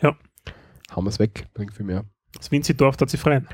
Ja. 0.00 0.16
Haben 0.90 1.04
wir 1.04 1.10
es 1.10 1.18
weg, 1.20 1.46
bringt 1.54 1.72
viel 1.72 1.86
mehr. 1.86 2.04
Das 2.34 2.50
Winzidorf 2.50 2.96
hat 3.00 3.10
sich 3.10 3.20
freien. 3.20 3.46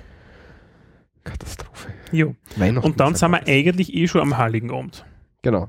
Katastrophe. 1.24 1.92
Jo. 2.12 2.34
Und 2.82 2.98
dann 2.98 3.14
sind 3.14 3.30
wir 3.30 3.46
eigentlich 3.46 3.94
eh 3.94 4.08
schon 4.08 4.20
am 4.22 4.36
Heiligen 4.38 4.70
Abend. 4.72 5.04
Genau. 5.42 5.68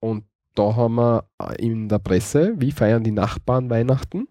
Und 0.00 0.24
da 0.54 0.74
haben 0.76 0.94
wir 0.96 1.28
in 1.58 1.88
der 1.88 1.98
Presse, 1.98 2.54
wie 2.58 2.72
feiern 2.72 3.04
die 3.04 3.10
Nachbarn 3.12 3.70
Weihnachten? 3.70 4.28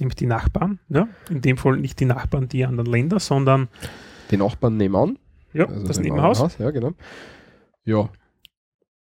Nämlich 0.00 0.16
die 0.16 0.26
Nachbarn. 0.26 0.78
Ja? 0.88 1.08
In 1.30 1.40
dem 1.42 1.56
Fall 1.56 1.76
nicht 1.76 1.98
die 2.00 2.04
Nachbarn, 2.04 2.48
die 2.48 2.64
anderen 2.64 2.90
Länder, 2.90 3.18
sondern 3.20 3.68
Die 4.30 4.36
Nachbarn 4.36 4.76
nebenan. 4.76 5.18
ja, 5.52 5.66
Also 5.66 5.86
das 5.86 5.98
Nebenhaus. 5.98 6.40
Haus, 6.40 6.58
Ja, 6.58 6.70
genau. 6.70 6.92
Ja. 7.84 8.08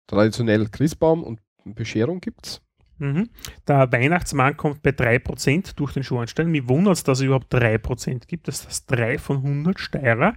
Traditionell 0.07 0.69
Christbaum 0.69 1.23
und 1.25 1.41
Bescherung 1.65 2.21
gibt's. 2.21 2.63
Mhm. 2.99 3.29
Der 3.69 3.91
Weihnachtsmann 3.93 4.57
kommt 4.57 4.83
bei 4.83 4.91
3% 4.91 5.75
durch 5.77 5.93
den 5.93 6.03
Schornstein. 6.03 6.51
Mir 6.51 6.67
wundert 6.69 6.95
es, 6.95 7.03
dass 7.03 7.19
es 7.19 7.25
überhaupt 7.25 7.53
3% 7.53 8.27
gibt. 8.27 8.49
Das 8.49 8.61
ist 8.61 8.67
das 8.67 8.87
3 8.87 9.19
von 9.19 9.39
100 9.39 9.79
Steirer. 9.79 10.35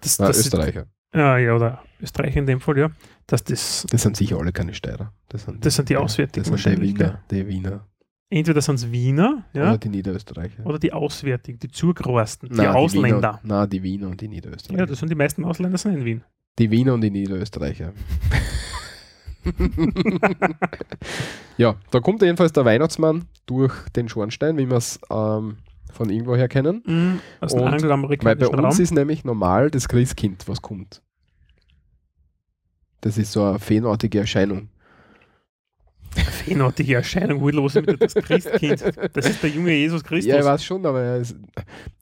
Das, 0.00 0.18
Na, 0.18 0.26
das 0.28 0.38
Österreicher. 0.40 0.82
Ist, 0.82 0.88
ja, 1.14 1.38
ja, 1.38 1.54
oder 1.54 1.82
Österreicher 2.00 2.38
in 2.40 2.46
dem 2.46 2.60
Fall, 2.60 2.78
ja. 2.78 2.90
Dass 3.26 3.42
das, 3.42 3.86
Das 3.90 4.02
sind 4.02 4.16
sicher 4.16 4.36
alle 4.38 4.52
keine 4.52 4.74
Steirer. 4.74 5.12
Das 5.28 5.44
sind, 5.44 5.64
Das 5.64 5.74
sind 5.74 5.88
die 5.88 5.96
Auswärtigen 5.96 6.44
Das 6.44 6.48
sind 6.48 6.58
die 6.58 6.82
wahrscheinlich, 6.82 6.94
Wiener. 6.98 7.24
Die 7.30 7.48
Wiener. 7.48 7.86
Entweder 8.30 8.60
sind 8.60 8.76
es 8.76 8.90
Wiener 8.90 9.44
ja, 9.52 9.62
Oder 9.62 9.70
oder, 9.70 9.78
die 9.78 9.88
Niederösterreicher. 9.90 10.78
die 10.78 10.92
Auswärtigen, 10.92 11.58
die 11.58 11.68
Zugrosten, 11.68 12.48
die 12.48 12.56
Nein, 12.56 12.68
Ausländer. 12.68 13.16
Wiener, 13.18 13.40
na, 13.42 13.66
die 13.66 13.82
Wiener 13.82 14.08
und 14.08 14.20
die 14.20 14.28
Niederösterreicher. 14.28 14.80
ja, 14.80 14.86
das 14.86 14.98
sind 14.98 15.10
die 15.10 15.14
meisten 15.14 15.44
Ausländer 15.44 15.78
sind 15.78 15.94
in 15.94 16.04
Wien. 16.04 16.24
Die 16.58 16.70
Wiener 16.70 16.94
und 16.94 17.00
die 17.00 17.10
Niederösterreicher. 17.10 17.92
ja, 21.56 21.74
da 21.90 22.00
kommt 22.00 22.22
jedenfalls 22.22 22.52
der 22.52 22.64
Weihnachtsmann 22.64 23.26
durch 23.46 23.72
den 23.90 24.08
Schornstein, 24.08 24.56
wie 24.56 24.68
wir 24.68 24.76
es 24.76 24.98
ähm, 25.10 25.58
von 25.92 26.10
irgendwoher 26.10 26.48
kennen. 26.48 26.82
Mhm, 26.86 27.20
aus 27.40 27.52
dem 27.52 27.60
Und- 27.60 27.64
Weil 27.64 27.70
bei 27.70 27.76
angloamerikanischen 27.76 28.54
uns 28.54 28.76
Raum. 28.76 28.82
ist 28.82 28.90
nämlich 28.94 29.24
normal 29.24 29.70
das 29.70 29.88
Christkind, 29.88 30.48
was 30.48 30.62
kommt. 30.62 31.02
Das 33.00 33.18
ist 33.18 33.32
so 33.32 33.44
eine 33.44 33.58
feenartige 33.58 34.18
Erscheinung. 34.20 34.68
Feenartige 36.14 36.94
Erscheinung, 36.96 37.40
wo 37.40 37.48
los 37.50 37.74
ist 37.76 37.86
mit 37.86 38.00
das 38.00 38.14
Christkind. 38.14 38.82
Das 39.12 39.26
ist 39.28 39.42
der 39.42 39.50
junge 39.50 39.72
Jesus 39.72 40.02
Christus. 40.04 40.30
Ja, 40.30 40.38
ich 40.38 40.44
weiß 40.44 40.64
schon, 40.64 40.84
aber, 40.86 41.22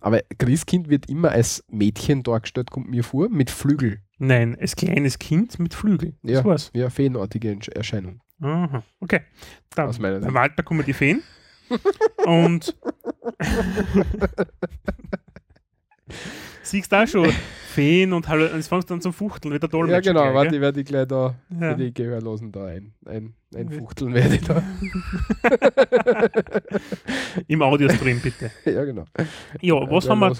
aber 0.00 0.20
Christkind 0.38 0.88
wird 0.88 1.08
immer 1.08 1.30
als 1.30 1.64
Mädchen 1.70 2.22
dargestellt, 2.22 2.70
kommt 2.70 2.88
mir 2.90 3.04
vor, 3.04 3.28
mit 3.28 3.50
Flügel. 3.50 4.00
Nein, 4.18 4.56
als 4.60 4.76
kleines 4.76 5.18
Kind 5.18 5.58
mit 5.58 5.74
Flügeln. 5.74 6.16
Das 6.22 6.32
Ja. 6.32 6.44
war's. 6.44 6.70
Ja, 6.74 6.90
feenartige 6.90 7.58
Erscheinung. 7.74 8.20
Aha. 8.40 8.82
Okay. 9.00 9.20
Dann, 9.74 9.88
Aus 9.88 9.98
meiner 9.98 10.20
Sicht. 10.20 10.34
Walter 10.34 10.62
kommen 10.62 10.84
die 10.84 10.92
Feen. 10.92 11.22
Und 12.26 12.76
siehst 16.62 16.92
du 16.92 16.96
auch 17.02 17.06
schon 17.06 17.32
Feen 17.72 18.12
und 18.12 18.28
hallo, 18.28 18.44
es 18.44 18.68
fängst 18.68 18.90
dann 18.90 19.00
zum 19.00 19.12
Fuchteln, 19.12 19.54
wieder 19.54 19.68
toll 19.68 19.88
Ja, 19.90 20.00
genau, 20.00 20.34
warte, 20.34 20.54
ich 20.54 20.60
werde 20.60 20.82
die 20.82 20.84
gleich 20.84 21.08
da 21.08 21.34
Ja. 21.58 21.74
die 21.74 21.92
Gehörlosen 21.92 22.52
da 22.52 22.66
ein, 22.66 22.92
ein, 23.06 23.34
ein 23.54 23.70
Fuchteln 23.70 24.12
werde 24.14 24.34
ich 24.36 24.42
da. 24.42 24.62
Im 27.48 27.62
Audiostream 27.62 28.20
bitte. 28.20 28.50
ja, 28.64 28.84
genau. 28.84 29.04
Ja, 29.60 29.74
was 29.90 30.08
haben 30.08 30.20
wir? 30.20 30.36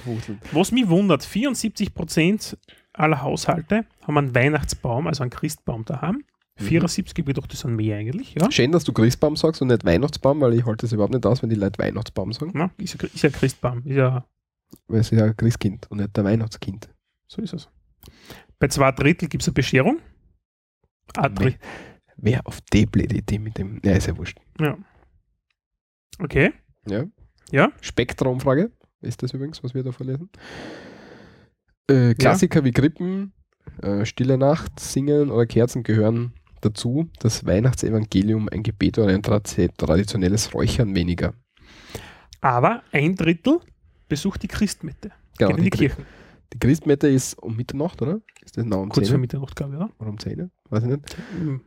Was 0.53 0.73
mich 0.73 0.89
wundert, 0.89 1.23
74% 1.23 2.57
aller 2.93 3.23
Haushalte 3.23 3.87
haben 4.07 4.19
einen 4.19 4.35
Weihnachtsbaum, 4.35 5.07
also 5.07 5.23
einen 5.23 5.31
Christbaum 5.31 5.85
daheim. 5.85 6.25
Mhm. 6.59 6.65
74 6.65 7.15
gibt 7.15 7.37
doch 7.39 7.47
das 7.47 7.61
sind 7.61 7.77
mehr 7.77 7.97
eigentlich, 7.97 8.35
ja. 8.35 8.51
Schön, 8.51 8.73
dass 8.73 8.85
du 8.85 8.93
Christbaum 8.93 9.37
sagst 9.37 9.63
und 9.63 9.69
nicht 9.69 9.85
Weihnachtsbaum, 9.85 10.41
weil 10.43 10.53
ich 10.55 10.67
halte 10.67 10.83
das 10.87 10.93
überhaupt 10.93 11.15
nicht 11.15 11.25
aus, 11.25 11.43
wenn 11.43 11.49
die 11.49 11.57
Leute 11.57 11.79
Weihnachtsbaum 11.83 12.33
sagen. 12.33 12.53
Na, 12.55 12.71
ist, 12.77 13.01
ja, 13.01 13.09
ist 13.09 13.23
ja 13.23 13.31
Christbaum, 13.31 13.83
ist 13.87 13.97
ja, 13.97 14.25
Weil 14.87 15.01
es 15.01 15.11
ist 15.11 15.19
ja 15.19 15.25
ein 15.25 15.37
Christkind 15.37 15.91
und 15.91 15.99
nicht 15.99 16.15
der 16.17 16.25
Weihnachtskind. 16.25 16.91
So 17.33 17.41
ist 17.43 17.55
es. 17.55 17.69
Bei 18.59 18.69
zwei 18.69 18.93
Drittel 18.93 19.29
gibt 19.29 19.43
es 19.43 19.49
eine 19.49 19.55
Bescherung. 19.55 20.01
Drittel. 21.15 21.57
Wer 22.17 22.47
auf 22.47 22.61
die 22.73 22.87
blöde 22.87 23.17
Idee 23.17 23.39
mit 23.39 23.59
dem. 23.59 23.81
Ja, 23.85 23.93
ist 23.93 24.07
ja 24.07 24.17
wurscht. 24.17 24.39
Ja. 24.61 24.77
Okay. 26.19 26.53
Ja. 26.87 27.05
Ja. 27.51 27.73
Spektra-Umfrage 27.81 28.71
ist 29.01 29.23
das 29.23 29.33
übrigens, 29.33 29.63
was 29.65 29.75
wir 29.75 29.83
da 29.83 29.93
verlesen. 29.93 30.31
Äh, 31.89 32.15
Klassiker 32.15 32.65
wie 32.65 32.71
Krippen, 32.73 33.33
äh, 33.83 34.05
Stille 34.05 34.39
Nacht, 34.39 34.79
Singen 34.79 35.31
oder 35.31 35.47
Kerzen 35.47 35.83
gehören 35.83 36.35
dazu. 36.61 37.11
Das 37.19 37.45
Weihnachtsevangelium, 37.45 38.49
ein 38.51 38.63
Gebet 38.63 38.99
oder 38.99 39.09
ein 39.13 39.23
tra 39.23 39.41
traditionelles 39.41 40.55
Räuchern 40.55 40.95
weniger. 40.95 41.35
Aber 42.41 42.83
ein 42.93 43.17
Drittel 43.17 43.61
besucht 44.09 44.43
die 44.43 44.49
Christmette. 44.49 45.11
Genau, 45.39 45.51
Geht 45.51 45.59
in 45.59 45.65
die, 45.65 45.71
die 45.71 45.77
Chri- 45.77 45.89
Kirche. 45.89 46.07
Die 46.53 46.59
Christmette 46.59 47.09
ist 47.09 47.35
um 47.35 47.57
Mitternacht, 47.57 48.03
oder? 48.03 48.21
Ist 48.45 48.57
das 48.57 48.65
noch 48.65 48.79
um 48.83 48.89
Kurz 48.91 49.09
vor 49.09 49.15
10? 49.15 49.21
Mitternacht, 49.21 49.57
glaube 49.57 49.73
ich, 49.75 49.79
oder? 49.79 49.91
Oder 49.99 50.11
um 50.11 50.19
10? 50.19 50.51
Weiß 50.71 50.83
ich 50.83 50.89
nicht. 50.91 51.17
Mhm. 51.39 51.61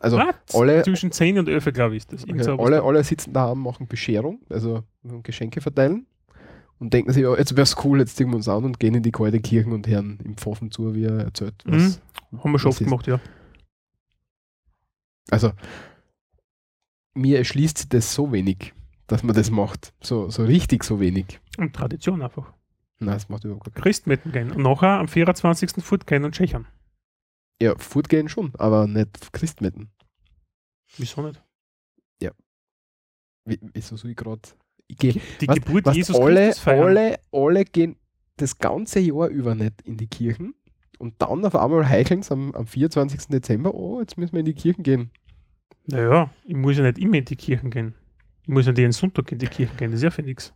Also 0.00 0.18
alle, 0.54 0.82
Zwischen 0.82 1.12
10 1.12 1.38
und 1.38 1.48
11, 1.48 1.72
glaube 1.72 1.94
ich, 1.94 2.02
ist 2.02 2.12
das. 2.12 2.24
Okay, 2.24 2.42
so 2.42 2.56
alle, 2.58 2.82
alle 2.82 3.04
sitzen 3.04 3.32
da 3.32 3.54
machen 3.54 3.86
Bescherung, 3.86 4.40
also 4.50 4.82
Geschenke 5.22 5.60
verteilen 5.60 6.06
und 6.80 6.92
denken 6.92 7.12
sich, 7.12 7.22
ja, 7.22 7.36
jetzt 7.36 7.52
wäre 7.52 7.62
es 7.62 7.76
cool, 7.84 8.00
jetzt 8.00 8.16
ziehen 8.16 8.28
wir 8.28 8.34
uns 8.36 8.48
an 8.48 8.64
und 8.64 8.80
gehen 8.80 8.94
in 8.94 9.04
die 9.04 9.12
kalte 9.12 9.38
Kirchen 9.40 9.72
und 9.72 9.86
hören 9.86 10.18
im 10.24 10.36
Pfaffen 10.36 10.72
zu, 10.72 10.94
wie 10.96 11.04
er 11.04 11.20
erzählt, 11.20 11.54
was, 11.64 12.00
Mhm. 12.32 12.38
Haben 12.40 12.52
wir 12.52 12.58
schon 12.58 12.70
oft 12.70 12.80
ist. 12.80 12.86
gemacht, 12.86 13.06
ja. 13.06 13.20
Also, 15.30 15.52
mir 17.14 17.38
erschließt 17.38 17.78
sich 17.78 17.88
das 17.88 18.12
so 18.12 18.32
wenig, 18.32 18.74
dass 19.06 19.22
man 19.22 19.36
das 19.36 19.50
macht. 19.50 19.94
So, 20.02 20.28
so 20.28 20.44
richtig 20.44 20.82
so 20.82 20.98
wenig. 20.98 21.40
Und 21.56 21.72
Tradition 21.74 22.20
einfach. 22.22 22.52
Nein, 23.00 23.14
das 23.14 23.28
macht 23.28 23.44
überhaupt 23.44 23.64
keinen 23.64 23.82
Christmetten 23.82 24.32
gehen. 24.32 24.50
Und 24.52 24.62
nachher 24.62 24.98
am 25.00 25.08
24. 25.08 25.82
Furt 25.84 26.06
gehen 26.06 26.24
und 26.24 26.36
schächern. 26.36 26.66
Ja, 27.60 27.76
fortgehen 27.78 28.28
schon, 28.28 28.52
aber 28.56 28.86
nicht 28.86 29.32
Christmetten. 29.32 29.90
Wieso 30.96 31.22
nicht? 31.22 31.42
Wie, 33.46 33.58
wieso 33.74 33.96
soll 33.96 34.12
ich 34.12 34.16
gerade. 34.16 34.40
Geh, 34.88 35.12
Die 35.40 35.46
weißt- 35.48 35.54
Geburt 35.54 35.84
weißt, 35.86 35.96
Jesus 35.96 36.16
alle, 36.18 36.46
Christus 36.46 36.64
feiern. 36.64 36.82
alle, 36.88 37.18
alle 37.30 37.64
gehen 37.66 37.96
das 38.38 38.58
ganze 38.58 39.00
Jahr 39.00 39.28
über 39.28 39.54
nicht 39.54 39.82
in 39.82 39.98
die 39.98 40.06
Kirchen 40.06 40.54
und 40.98 41.20
dann 41.20 41.44
auf 41.44 41.54
einmal 41.54 41.86
heicheln 41.86 42.22
sie 42.22 42.32
am, 42.32 42.54
am 42.54 42.66
24. 42.66 43.28
Dezember, 43.28 43.74
oh, 43.74 44.00
jetzt 44.00 44.16
müssen 44.16 44.32
wir 44.32 44.40
in 44.40 44.46
die 44.46 44.54
Kirchen 44.54 44.82
gehen. 44.82 45.10
Naja, 45.86 46.30
ich 46.44 46.56
muss 46.56 46.76
ja 46.78 46.84
nicht 46.84 46.98
immer 46.98 47.16
in 47.18 47.26
die 47.26 47.36
Kirchen 47.36 47.70
gehen. 47.70 47.94
Ich 48.44 48.48
muss 48.48 48.64
ja 48.66 48.72
jeden 48.72 48.92
Sonntag 48.92 49.30
in 49.30 49.38
die 49.38 49.46
Kirchen 49.46 49.76
gehen. 49.76 49.90
Das 49.90 49.98
ist 49.98 50.04
ja 50.04 50.10
für 50.10 50.22
nichts. 50.22 50.54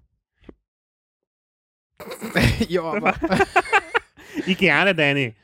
ja, 2.68 2.82
aber. 2.82 3.14
Ich 4.46 4.56
gehe 4.56 4.72
auch 4.78 4.84
nicht 4.84 4.98
rein. 4.98 5.34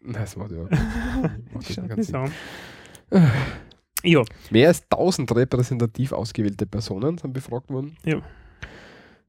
Nein, 0.00 0.12
das 0.12 0.36
macht 0.36 0.50
ja. 0.50 0.62
macht 1.52 1.70
ja 1.74 2.22
an. 2.22 2.32
Mehr 4.50 4.68
als 4.68 4.82
1000 4.90 5.34
repräsentativ 5.34 6.12
ausgewählte 6.12 6.66
Personen 6.66 7.16
sind 7.18 7.32
befragt 7.32 7.70
worden. 7.70 7.96
Ja. 8.04 8.20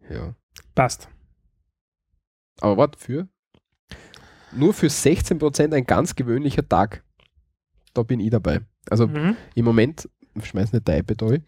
Ja. 0.10 0.36
passt. 0.76 1.10
Aber 2.60 2.78
warte, 2.78 3.00
für? 3.00 3.28
Nur 4.52 4.74
für 4.74 4.88
16% 4.88 5.74
ein 5.74 5.86
ganz 5.86 6.16
gewöhnlicher 6.16 6.68
Tag. 6.68 7.04
Da 7.94 8.04
bin 8.04 8.20
ich 8.20 8.30
dabei. 8.30 8.62
Also 8.90 9.08
Mhm. 9.08 9.36
im 9.56 9.66
Moment, 9.66 10.10
ich 10.36 10.46
schmeiß 10.46 10.74
nicht 10.74 10.88
die 10.88 10.92
iPad 10.92 11.24
rein. 11.24 11.46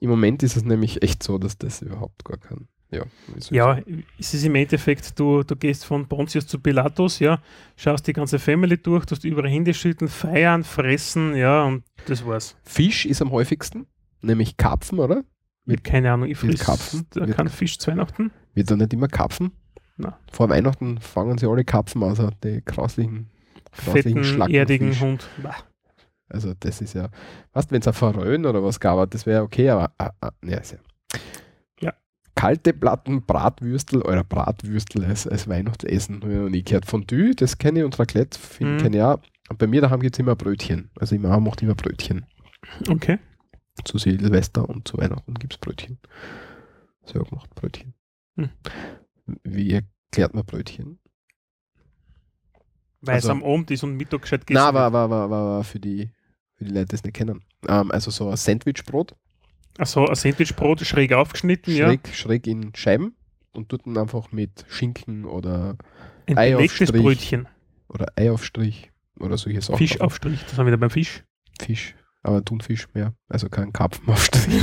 Im 0.00 0.10
Moment 0.10 0.42
ist 0.42 0.56
es 0.56 0.64
nämlich 0.64 1.02
echt 1.02 1.22
so, 1.22 1.38
dass 1.38 1.58
das 1.58 1.82
überhaupt 1.82 2.24
gar 2.24 2.38
kein. 2.38 2.68
Ja, 2.92 3.04
Ja, 3.50 3.78
es 4.18 4.34
ist 4.34 4.44
im 4.44 4.54
Endeffekt, 4.54 5.18
du, 5.18 5.42
du 5.42 5.56
gehst 5.56 5.84
von 5.86 6.06
Pontius 6.06 6.46
zu 6.46 6.58
Pilatus, 6.58 7.18
ja, 7.20 7.40
schaust 7.76 8.06
die 8.06 8.12
ganze 8.12 8.38
Family 8.38 8.76
durch, 8.76 9.06
tust 9.06 9.24
überall 9.24 9.48
Hände 9.50 9.72
schütteln, 9.72 10.08
feiern, 10.10 10.62
fressen, 10.62 11.34
ja, 11.34 11.64
und 11.64 11.84
das 12.06 12.24
war's. 12.26 12.54
Fisch 12.64 13.06
ist 13.06 13.22
am 13.22 13.30
häufigsten, 13.30 13.86
nämlich 14.20 14.56
Karpfen, 14.58 14.98
oder? 14.98 15.24
Mit, 15.64 15.84
keine 15.84 16.12
Ahnung, 16.12 16.28
ich 16.28 16.42
Wird 16.42 16.52
friss 16.58 16.66
Karpfen? 16.66 17.06
da 17.10 17.26
Wird- 17.26 17.36
kein 17.36 17.48
Fisch 17.48 17.78
zu 17.78 17.90
Weihnachten. 17.90 18.30
Wird 18.54 18.70
da 18.70 18.76
nicht 18.76 18.92
immer 18.92 19.08
Karpfen? 19.08 19.52
Na. 19.96 20.18
Vor 20.30 20.48
Weihnachten 20.50 20.98
fangen 20.98 21.38
sie 21.38 21.46
alle 21.48 21.64
Karpfen 21.64 22.02
aus, 22.02 22.18
die 22.44 22.62
grauslichen, 22.64 23.30
grauslichen 23.84 24.24
Fetten, 24.24 24.52
erdigen 24.54 25.00
Hund. 25.00 25.26
Bah. 25.42 25.56
Also 26.28 26.52
das 26.58 26.80
ist 26.80 26.94
ja, 26.94 27.08
weißt 27.52 27.70
wenn 27.72 27.80
es 27.80 27.86
ein 27.88 27.92
Verröhn 27.94 28.44
oder 28.46 28.62
was 28.62 28.80
gab, 28.80 29.10
das 29.10 29.24
wäre 29.26 29.42
okay, 29.42 29.68
aber 29.70 29.92
ah, 29.98 30.10
ah, 30.20 30.30
ja, 30.44 30.58
ist 30.58 30.72
ja. 30.72 30.78
Kalte 32.42 32.72
Platten, 32.72 33.22
Bratwürstel 33.24 34.02
oder 34.02 34.24
Bratwürstel 34.24 35.04
als, 35.04 35.28
als 35.28 35.46
Weihnachtsessen. 35.46 36.22
Habe 36.22 36.32
ich 36.32 36.38
noch 36.40 36.48
nie 36.48 36.64
gehört. 36.64 36.86
Fondue, 36.86 37.36
das 37.36 37.56
kenne 37.56 37.78
ich 37.78 37.84
und 37.84 37.96
Raclette 38.00 38.36
finde 38.36 38.72
Mhm. 38.72 38.78
kenn 38.78 38.92
ich 38.94 39.00
auch. 39.00 39.20
Und 39.48 39.58
bei 39.58 39.68
mir 39.68 39.80
daheim 39.80 40.00
gibt 40.00 40.16
es 40.16 40.18
immer 40.18 40.34
Brötchen. 40.34 40.90
Also 40.98 41.16
Mama 41.16 41.38
macht 41.38 41.62
immer 41.62 41.76
Brötchen. 41.76 42.26
Okay. 42.88 43.20
Zu 43.84 43.98
Silvester 43.98 44.68
und 44.68 44.88
zu 44.88 44.98
Weihnachten 44.98 45.34
gibt 45.34 45.52
es 45.52 45.58
Brötchen. 45.60 45.98
Selber 47.04 47.26
gemacht 47.28 47.54
Brötchen. 47.54 47.94
Hm. 48.36 48.50
Wie 49.44 49.74
erklärt 49.74 50.34
man 50.34 50.44
Brötchen? 50.44 50.98
Weil 53.02 53.18
es 53.18 53.24
Also- 53.26 53.30
am 53.30 53.44
Abend 53.44 53.70
ist 53.70 53.84
und 53.84 53.96
Mittag 53.96 54.22
gescheit 54.22 54.42
Nein, 54.48 54.56
aber, 54.58 54.80
wird. 54.80 54.94
aber, 54.94 55.16
aber, 55.16 55.36
aber 55.36 55.64
für, 55.64 55.78
die, 55.78 56.10
für 56.56 56.64
die 56.64 56.72
Leute, 56.72 56.86
die 56.86 56.94
es 56.96 57.04
nicht 57.04 57.14
kennen. 57.14 57.44
Ähm, 57.68 57.92
also 57.92 58.10
so 58.10 58.28
ein 58.30 58.36
Sandwichbrot, 58.36 59.14
Also 59.78 60.06
ein 60.06 60.14
Sandwichbrot 60.14 60.80
schräg 60.80 61.12
aufgeschnitten, 61.12 61.74
ja. 61.74 61.86
schräg, 61.88 62.08
schräg 62.14 62.46
in 62.46 62.74
Scheiben 62.74 63.14
und 63.52 63.68
tut 63.68 63.86
dann 63.86 63.96
einfach 63.98 64.32
mit 64.32 64.64
Schinken 64.68 65.24
oder 65.24 65.76
Ein 66.26 66.38
Ei 66.38 66.52
auf 66.54 66.58
belegtes 66.58 66.88
Strich. 66.88 67.02
Brötchen. 67.02 67.48
oder 67.88 68.06
Eiaufstrich 68.16 68.90
oder 69.18 69.36
solche 69.38 69.60
Sachen. 69.62 69.78
Fischaufstrich, 69.78 70.40
das 70.44 70.52
haben 70.58 70.66
wir 70.66 70.72
wieder 70.72 70.78
beim 70.78 70.90
Fisch. 70.90 71.24
Fisch, 71.60 71.94
aber 72.22 72.44
Thunfisch 72.44 72.86
mehr, 72.94 73.14
also 73.28 73.48
kein 73.48 73.72
Karpfenaufstrich. 73.72 74.62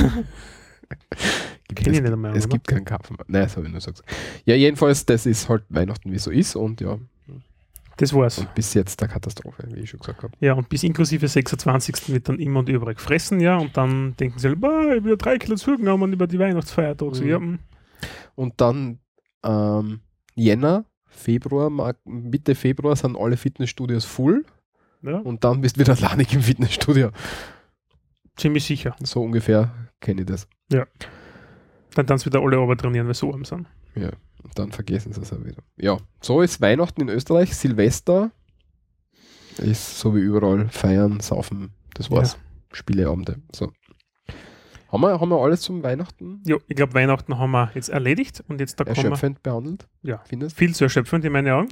Gibt 1.68 1.82
Kenn 1.84 1.92
ich 1.92 1.98
es- 1.98 2.02
nicht 2.02 2.12
einmal, 2.12 2.36
Es 2.36 2.46
oder? 2.46 2.54
gibt 2.54 2.66
keinen 2.68 2.84
Karpfen. 2.84 3.16
Nein, 3.28 3.42
das 3.42 3.56
habe 3.56 3.66
ich 3.66 3.72
nur 3.72 3.78
gesagt. 3.78 4.02
Ja, 4.44 4.54
jedenfalls, 4.56 5.06
das 5.06 5.24
ist 5.26 5.48
halt 5.48 5.62
Weihnachten, 5.68 6.10
wie 6.12 6.18
so 6.18 6.30
ist 6.32 6.56
und 6.56 6.80
ja, 6.80 6.98
Das 8.00 8.14
war's. 8.14 8.38
und 8.38 8.54
bis 8.54 8.74
jetzt 8.74 9.00
der 9.00 9.08
Katastrophe, 9.08 9.64
wie 9.72 9.80
ich 9.80 9.90
schon 9.90 10.00
gesagt 10.00 10.22
habe. 10.22 10.32
Ja, 10.40 10.54
und 10.54 10.68
bis 10.68 10.82
inklusive 10.82 11.28
26. 11.28 12.08
wird 12.12 12.28
dann 12.28 12.38
immer 12.38 12.60
und 12.60 12.68
überall 12.68 12.94
gefressen, 12.94 13.40
ja. 13.40 13.56
Und 13.58 13.76
dann 13.76 14.16
denken 14.16 14.38
sie, 14.38 14.54
bah, 14.56 14.82
ich 14.84 14.90
habe 14.96 15.04
wieder 15.04 15.16
drei 15.16 15.38
Kilo 15.38 15.56
zugenommen 15.56 16.12
über 16.12 16.26
die 16.26 16.38
Weihnachtsfeiertage. 16.38 17.14
So, 17.14 17.22
Mhm. 17.24 17.28
ja, 17.30 17.36
hm. 17.36 17.58
Und 18.34 18.60
dann 18.60 19.00
ähm, 19.44 20.00
Jänner, 20.34 20.84
Februar, 21.06 21.70
Mitte 22.04 22.54
Februar 22.54 22.96
sind 22.96 23.16
alle 23.18 23.36
Fitnessstudios 23.36 24.04
full 24.04 24.44
ja, 25.02 25.18
und 25.18 25.44
dann 25.44 25.60
bist 25.60 25.76
du 25.76 25.80
wieder 25.80 25.92
alleinig 25.98 26.32
im 26.32 26.40
Fitnessstudio. 26.42 27.10
ziemlich 28.36 28.64
sicher. 28.64 28.96
So 29.02 29.22
ungefähr 29.22 29.74
kenne 30.00 30.22
ich 30.22 30.26
das. 30.26 30.48
Dann 31.94 32.06
tanzen 32.06 32.26
wieder 32.26 32.40
alle 32.40 32.58
aber 32.58 32.76
trainieren, 32.76 33.06
weil 33.06 33.14
so 33.14 33.32
arm 33.32 33.44
sind. 33.44 33.66
Ja, 33.94 34.10
und 34.42 34.58
dann 34.58 34.72
vergessen 34.72 35.12
sie 35.12 35.20
es 35.20 35.32
auch 35.32 35.44
wieder. 35.44 35.62
Ja, 35.76 35.98
so 36.20 36.42
ist 36.42 36.60
Weihnachten 36.60 37.02
in 37.02 37.08
Österreich. 37.08 37.54
Silvester 37.56 38.30
ist 39.58 39.98
so 39.98 40.14
wie 40.14 40.20
überall 40.20 40.68
feiern, 40.68 41.20
saufen, 41.20 41.70
das 41.94 42.10
war's. 42.10 42.38
Spieleabende. 42.72 43.36
So. 43.54 43.72
Haben 44.92 45.02
wir, 45.02 45.20
haben 45.20 45.28
wir 45.28 45.40
alles 45.40 45.60
zum 45.60 45.82
Weihnachten 45.82 46.42
Ja, 46.46 46.56
ich 46.66 46.76
glaube, 46.76 46.94
Weihnachten 46.94 47.38
haben 47.38 47.50
wir 47.52 47.70
jetzt 47.74 47.88
erledigt 47.88 48.42
und 48.48 48.60
jetzt 48.60 48.78
da 48.78 48.84
kommen 48.84 48.96
wir. 48.96 49.04
erschöpfend 49.04 49.42
behandelt? 49.42 49.86
Ja. 50.02 50.22
Findest? 50.26 50.56
Viel 50.56 50.74
zu 50.74 50.84
erschöpfend 50.84 51.24
in 51.24 51.32
meinen 51.32 51.52
Augen. 51.52 51.68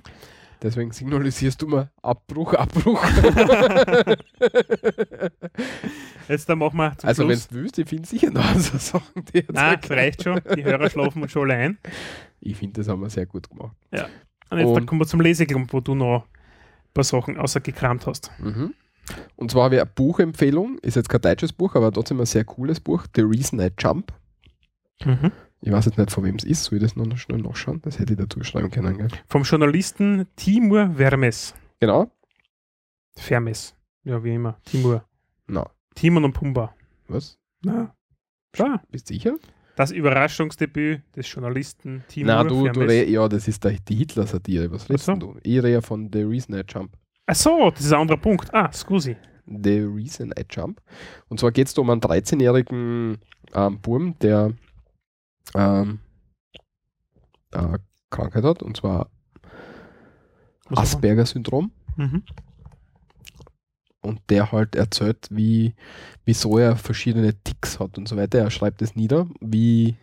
Deswegen 0.63 0.91
signalisierst 0.91 1.63
du 1.63 1.69
mir 1.69 1.91
Abbruch, 2.03 2.55
Abbruch. 2.55 3.05
Jetzt 6.29 6.49
da 6.49 6.57
machen 6.57 6.77
wir 6.77 6.97
zum 6.99 7.09
also 7.09 7.23
wenn 7.29 7.37
Schluss. 7.37 7.49
du 7.49 7.55
willst, 7.57 7.79
ich 7.79 7.89
finde 7.89 8.09
sicher 8.09 8.31
noch 8.31 8.55
so 8.57 8.77
Sachen, 8.79 9.25
die 9.27 9.39
jetzt 9.39 9.53
Nein, 9.53 9.73
erklären. 9.75 9.99
reicht 10.01 10.23
schon. 10.23 10.41
Die 10.57 10.65
Hörer 10.65 10.91
schlafen 10.91 11.23
uns 11.23 11.33
schon 11.33 11.51
alle 11.51 11.55
ein. 11.61 11.79
Ich 12.41 12.57
finde, 12.57 12.81
das 12.81 12.89
haben 12.89 13.01
wir 13.01 13.11
sehr 13.11 13.27
gut 13.27 13.49
gemacht. 13.49 13.77
Und 14.51 14.59
jetzt 14.59 14.69
Und- 14.69 14.87
kommen 14.87 15.01
wir 15.01 15.07
zum 15.07 15.21
Leseklump, 15.21 15.73
wo 15.73 15.81
du 15.81 15.95
noch 15.95 16.25
ein 16.25 16.93
paar 16.95 17.05
Sachen 17.05 17.37
außergekramt 17.37 18.07
hast. 18.07 18.31
Mhm. 18.39 18.75
Und 19.37 19.51
zwar 19.51 19.65
habe 19.65 19.77
ich 19.77 19.81
eine 19.81 19.91
Buchempfehlung, 19.95 20.79
ist 20.81 20.97
jetzt 20.97 21.09
kein 21.09 21.21
deutsches 21.23 21.53
Buch, 21.53 21.75
aber 21.75 21.91
trotzdem 21.93 22.21
ein 22.21 22.27
sehr 22.27 22.45
cooles 22.45 22.79
Buch, 22.81 23.05
The 23.15 23.23
Reason 23.23 23.59
I 23.61 23.71
Jump. 23.79 24.13
Mhm. 25.05 25.33
Ich 25.61 25.73
weiß 25.73 25.87
jetzt 25.87 25.99
nicht, 25.99 26.11
von 26.11 26.25
wem 26.25 26.37
es 26.37 26.45
ist. 26.45 26.65
Soll 26.65 26.77
ich 26.79 26.83
das 26.85 26.95
noch 26.95 27.17
schnell 27.17 27.41
nachschauen? 27.41 27.81
Das 27.83 27.99
hätte 27.99 28.13
ich 28.13 28.19
dazu 28.19 28.43
schreiben 28.45 28.71
können. 28.71 28.97
Gell? 28.99 29.09
Vom 29.29 29.43
Journalisten 29.43 30.27
Timur 30.37 30.93
Vermes. 30.97 31.55
Genau. 31.81 32.11
Vermes. 33.17 33.75
Ja, 34.05 34.23
wie 34.23 34.35
immer. 34.35 34.59
Timur. 34.65 35.05
Na, 35.47 35.69
Timon 35.95 36.25
und 36.25 36.33
Pumba. 36.33 36.75
was? 37.09 37.39
Na. 37.63 37.95
Ja, 38.57 38.81
Bist 38.91 39.11
du 39.11 39.15
sicher? 39.15 39.37
das 39.77 39.93
Überraschungsdebüt 39.93 41.03
des 41.15 41.33
Journalisten 41.33 42.03
Timur 42.09 42.27
Na, 42.35 42.43
du, 42.45 42.69
du 42.69 42.81
re 42.81 43.05
ja, 43.05 43.29
das 43.29 43.47
ist 43.47 43.63
die 43.65 43.95
Hitler-Satire. 43.95 44.71
Was 44.73 44.89
redest 44.89 45.07
so. 45.07 45.15
du? 45.15 45.37
Ich 45.45 45.57
rede 45.59 45.71
ja 45.71 45.81
von 45.81 46.11
The 46.13 46.23
Reason 46.23 46.57
I 46.59 46.63
Jump. 46.69 46.97
Ach 47.27 47.35
so, 47.37 47.71
das 47.71 47.83
ist 47.85 47.93
ein 47.93 48.01
anderer 48.01 48.17
Punkt. 48.17 48.53
Ah, 48.53 48.73
scusi. 48.73 49.17
The 49.47 49.81
Reason 49.81 50.33
I 50.37 50.45
Jump. 50.51 50.83
Und 51.29 51.39
zwar 51.39 51.53
geht 51.53 51.69
es 51.69 51.79
um 51.79 51.89
einen 51.91 52.01
13-jährigen 52.01 53.19
ähm, 53.55 53.81
Burm, 53.81 54.19
der 54.21 54.53
ähm, 55.55 56.01
eine 57.53 57.81
Krankheit 58.11 58.45
hat, 58.45 58.63
und 58.63 58.77
zwar 58.77 59.11
Asperger-Syndrom. 60.71 61.71
Mhm. 61.97 62.23
Und 64.01 64.21
der 64.31 64.53
halt 64.53 64.77
erzählt, 64.77 65.27
wie, 65.31 65.75
wieso 66.25 66.59
er 66.59 66.77
verschiedene 66.77 67.35
Ticks 67.43 67.81
hat 67.81 67.99
und 67.99 68.09
so 68.09 68.17
weiter. 68.17 68.39
Er 68.39 68.51
schreibt 68.51 68.81
es 68.83 68.95
nieder, 68.95 69.27
wie, 69.41 69.97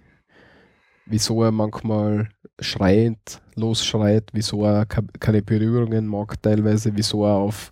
wieso 1.05 1.43
er 1.43 1.51
manchmal 1.51 2.29
schreit, 2.59 3.41
losschreit, 3.55 4.29
wieso 4.33 4.65
er 4.65 4.85
ke- 4.85 5.03
keine 5.19 5.41
Berührungen 5.41 6.07
mag 6.07 6.41
teilweise, 6.41 6.91
wieso 6.95 7.25
er 7.25 7.35
auf 7.35 7.71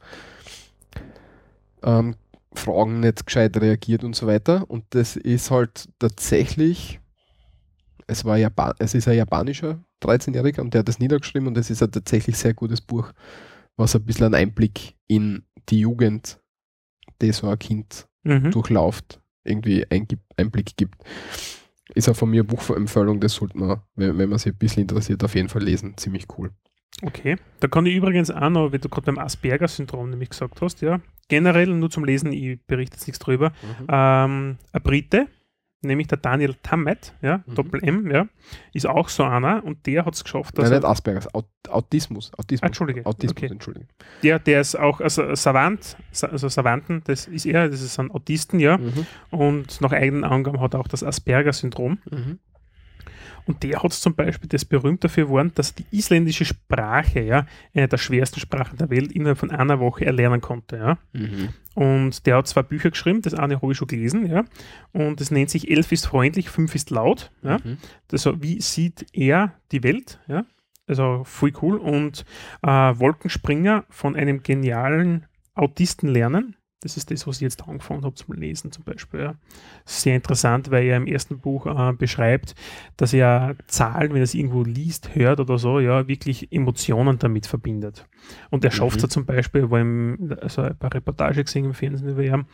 ähm, 1.84 2.16
Fragen 2.56 3.00
nicht 3.00 3.26
gescheit 3.26 3.58
reagiert 3.58 4.04
und 4.04 4.16
so 4.16 4.28
weiter. 4.28 4.70
Und 4.70 4.86
das 4.92 5.16
ist 5.16 5.52
halt 5.52 5.90
tatsächlich, 6.00 7.00
es, 8.08 8.26
war 8.26 8.38
Japan, 8.38 8.74
es 8.80 8.94
ist 8.94 9.08
ein 9.08 9.18
japanischer 9.18 9.84
13-Jähriger 10.02 10.62
und 10.62 10.74
der 10.74 10.80
hat 10.80 10.88
das 10.88 11.00
niedergeschrieben 11.00 11.48
und 11.48 11.58
es 11.58 11.70
ist 11.70 11.82
ein 11.82 11.92
tatsächlich 11.92 12.38
sehr 12.38 12.54
gutes 12.54 12.82
Buch, 12.82 13.12
was 13.78 13.96
ein 13.96 14.06
bisschen 14.06 14.26
einen 14.26 14.36
Einblick 14.36 14.96
in 15.08 15.44
die 15.70 15.80
Jugend, 15.80 16.40
die 17.22 17.32
so 17.32 17.48
ein 17.48 17.60
Kind 17.60 18.08
Mhm. 18.26 18.52
durchlauft, 18.52 19.20
irgendwie 19.44 19.86
Einblick 20.38 20.78
gibt. 20.78 21.04
Ist 21.94 22.08
auch 22.08 22.16
von 22.16 22.30
mir 22.30 22.46
Buchempfehlung, 22.46 23.20
das 23.20 23.34
sollte 23.34 23.58
man, 23.58 23.82
wenn, 23.96 24.18
wenn 24.18 24.30
man 24.30 24.40
sich 24.40 24.54
ein 24.54 24.58
bisschen 24.58 24.84
interessiert, 24.84 25.22
auf 25.24 25.36
jeden 25.36 25.50
Fall 25.50 25.62
lesen. 25.64 25.98
Ziemlich 25.98 26.26
cool. 26.38 26.52
Okay. 27.02 27.36
Da 27.60 27.68
kann 27.68 27.86
ich 27.86 27.96
übrigens 27.96 28.32
auch 28.32 28.50
noch, 28.50 28.72
wenn 28.72 28.80
du 28.80 28.88
gerade 28.88 29.06
beim 29.08 29.18
Asperger-Syndrom 29.18 30.10
nämlich 30.10 30.30
gesagt 30.30 30.62
hast, 30.62 30.82
ja, 30.82 31.02
generell 31.28 31.68
nur 31.68 31.90
zum 31.90 32.06
Lesen, 32.06 32.32
ich 32.32 32.60
berichte 32.66 32.96
jetzt 32.96 33.08
nichts 33.08 33.20
drüber, 33.20 33.52
ähm, 33.90 34.58
ein 34.72 34.82
Brite, 34.84 35.28
nämlich 35.84 36.08
der 36.08 36.18
Daniel 36.18 36.56
Tammet, 36.64 37.14
ja, 37.22 37.44
Mhm. 37.46 37.56
Doppel-M, 37.56 38.12
ja, 38.12 38.28
ist 38.74 38.88
auch 38.88 39.10
so 39.10 39.24
einer 39.24 39.64
und 39.64 39.86
der 39.86 40.06
hat 40.06 40.14
es 40.16 40.24
geschafft, 40.24 40.58
dass 40.58 40.64
Nein, 40.66 40.74
er, 40.74 40.80
nicht 40.80 40.88
Asperger, 40.90 41.28
Aut 41.34 41.46
Autismus. 41.70 42.32
Autismus. 42.38 42.64
Ah, 42.64 42.68
Entschuldige, 42.68 43.06
Autismus, 43.06 43.38
okay. 43.38 43.48
Entschuldige. 43.52 43.86
der, 44.24 44.40
der 44.40 44.62
ist 44.62 44.76
auch, 44.76 45.00
also 45.02 45.34
Savant, 45.36 45.96
Sa- 46.12 46.28
also 46.28 46.48
Savanten, 46.50 47.02
das 47.06 47.28
ist 47.28 47.46
er, 47.46 47.70
das 47.70 47.82
ist 47.82 48.00
ein 48.00 48.12
Autisten, 48.12 48.60
ja, 48.60 48.78
Mhm. 48.78 49.06
und 49.32 49.82
nach 49.82 49.92
eigenen 49.92 50.24
Angaben 50.24 50.60
hat 50.60 50.74
er 50.74 50.80
auch 50.80 50.88
das 50.88 51.04
Asperger-Syndrom. 51.04 52.00
Mhm. 52.10 52.40
Und 53.46 53.64
der 53.64 53.82
hat 53.84 53.94
zum 53.94 54.16
Beispiel 54.16 54.50
das 54.50 54.66
berühmt 54.66 55.04
dafür 55.04 55.26
geworden, 55.26 55.52
dass 55.56 55.76
die 55.76 55.86
isländische 55.92 56.46
Sprache, 56.46 57.22
ja, 57.22 57.46
eine 57.74 57.88
der 57.88 57.98
schwersten 57.98 58.40
Sprachen 58.40 58.78
der 58.78 58.90
Welt, 58.90 59.12
innerhalb 59.12 59.38
von 59.38 59.52
einer 59.52 59.80
Woche 59.80 60.06
erlernen 60.06 60.42
konnte, 60.42 60.78
ja. 60.78 60.98
Mhm. 61.14 61.50
Und 61.76 62.26
der 62.26 62.38
hat 62.38 62.48
zwei 62.48 62.62
Bücher 62.62 62.92
geschrieben, 62.92 63.22
das 63.22 63.34
eine 63.34 63.62
habe 63.62 63.72
ich 63.72 63.78
schon 63.78 63.88
gelesen, 63.88 64.26
ja. 64.28 64.46
Und 64.92 65.20
das 65.20 65.32
nennt 65.32 65.50
sich 65.50 65.70
Elf 65.70 65.92
ist 65.92 66.06
freundlich, 66.06 66.50
fünf 66.50 66.76
ist 66.76 66.90
laut, 66.90 67.32
ja. 67.42 67.58
Mhm. 67.64 67.78
Das, 68.08 68.22
so, 68.22 68.42
wie 68.42 68.62
sieht 68.62 69.06
er 69.14 69.54
die 69.72 69.84
Welt, 69.84 70.20
ja. 70.28 70.46
Also 70.88 71.24
voll 71.26 71.54
cool. 71.62 71.78
Und 71.78 72.26
äh, 72.62 72.68
Wolkenspringer 72.68 73.86
von 73.90 74.16
einem 74.16 74.44
genialen 74.44 75.26
Autisten 75.56 76.10
lernen. 76.10 76.56
Das 76.84 76.98
ist 76.98 77.10
das, 77.12 77.26
was 77.26 77.38
ich 77.38 77.42
jetzt 77.44 77.66
angefangen 77.68 78.04
habe 78.04 78.14
zum 78.16 78.34
Lesen 78.36 78.72
zum 78.74 78.84
Beispiel. 78.84 79.22
Ja. 79.22 79.36
Sehr 79.86 80.16
interessant, 80.16 80.70
weil 80.70 80.84
er 80.86 80.98
im 80.98 81.08
ersten 81.08 81.40
Buch 81.40 81.66
äh, 81.66 81.94
beschreibt, 81.94 82.56
dass 82.98 83.14
er 83.14 83.56
Zahlen, 83.68 84.10
wenn 84.10 84.18
er 84.18 84.24
es 84.24 84.34
irgendwo 84.34 84.64
liest, 84.64 85.16
hört 85.16 85.40
oder 85.40 85.58
so, 85.58 85.80
ja, 85.80 86.08
wirklich 86.10 86.52
Emotionen 86.52 87.20
damit 87.20 87.46
verbindet. 87.48 88.06
Und 88.50 88.66
er 88.66 88.72
schafft 88.72 88.98
es 88.98 89.04
Mhm. 89.04 89.10
zum 89.10 89.26
Beispiel, 89.26 89.70
wo 89.70 89.78
ihm, 89.78 90.36
also 90.42 90.62
ein 90.64 90.78
paar 90.78 90.94
Reportage 90.94 91.44
gesehen 91.44 91.66
im 91.66 91.74
Fernsehen 91.74 92.10
über 92.10 92.22
ihn, 92.24 92.46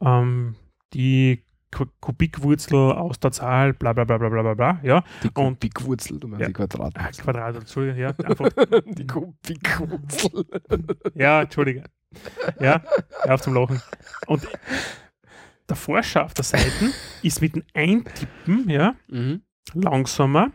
ähm, 0.00 0.56
die 0.92 1.44
Ku- 1.72 1.86
Kubikwurzel 2.00 2.76
aus 2.76 3.20
der 3.20 3.30
Zahl, 3.30 3.72
bla 3.74 3.92
bla 3.92 4.02
bla 4.02 4.18
bla 4.18 4.28
bla 4.28 4.42
bla, 4.42 4.54
bla 4.54 4.80
ja. 4.82 5.04
Die 5.22 5.28
Kubikwurzel, 5.30 6.18
du 6.18 6.26
meinst 6.26 6.40
Ja. 6.40 6.46
die 6.48 6.52
Quadrat. 6.54 6.92
Ah, 6.96 7.10
Quadrat, 7.12 7.54
Entschuldigung, 7.54 8.00
ja, 8.00 8.08
einfach, 8.24 8.48
die 8.86 9.06
Kubikwurzel. 9.06 10.44
ja, 11.14 11.42
Entschuldige. 11.42 11.84
Ja, 12.60 12.82
auf 13.28 13.40
zum 13.40 13.54
Lachen. 13.54 13.80
Und 14.26 14.46
der 15.68 15.76
Forscher 15.76 16.24
auf 16.24 16.34
der 16.34 16.44
Seite 16.44 16.92
ist 17.22 17.40
mit 17.40 17.54
dem 17.54 17.62
Eintippen, 17.74 18.68
ja, 18.68 18.94
mhm. 19.08 19.42
langsamer 19.74 20.50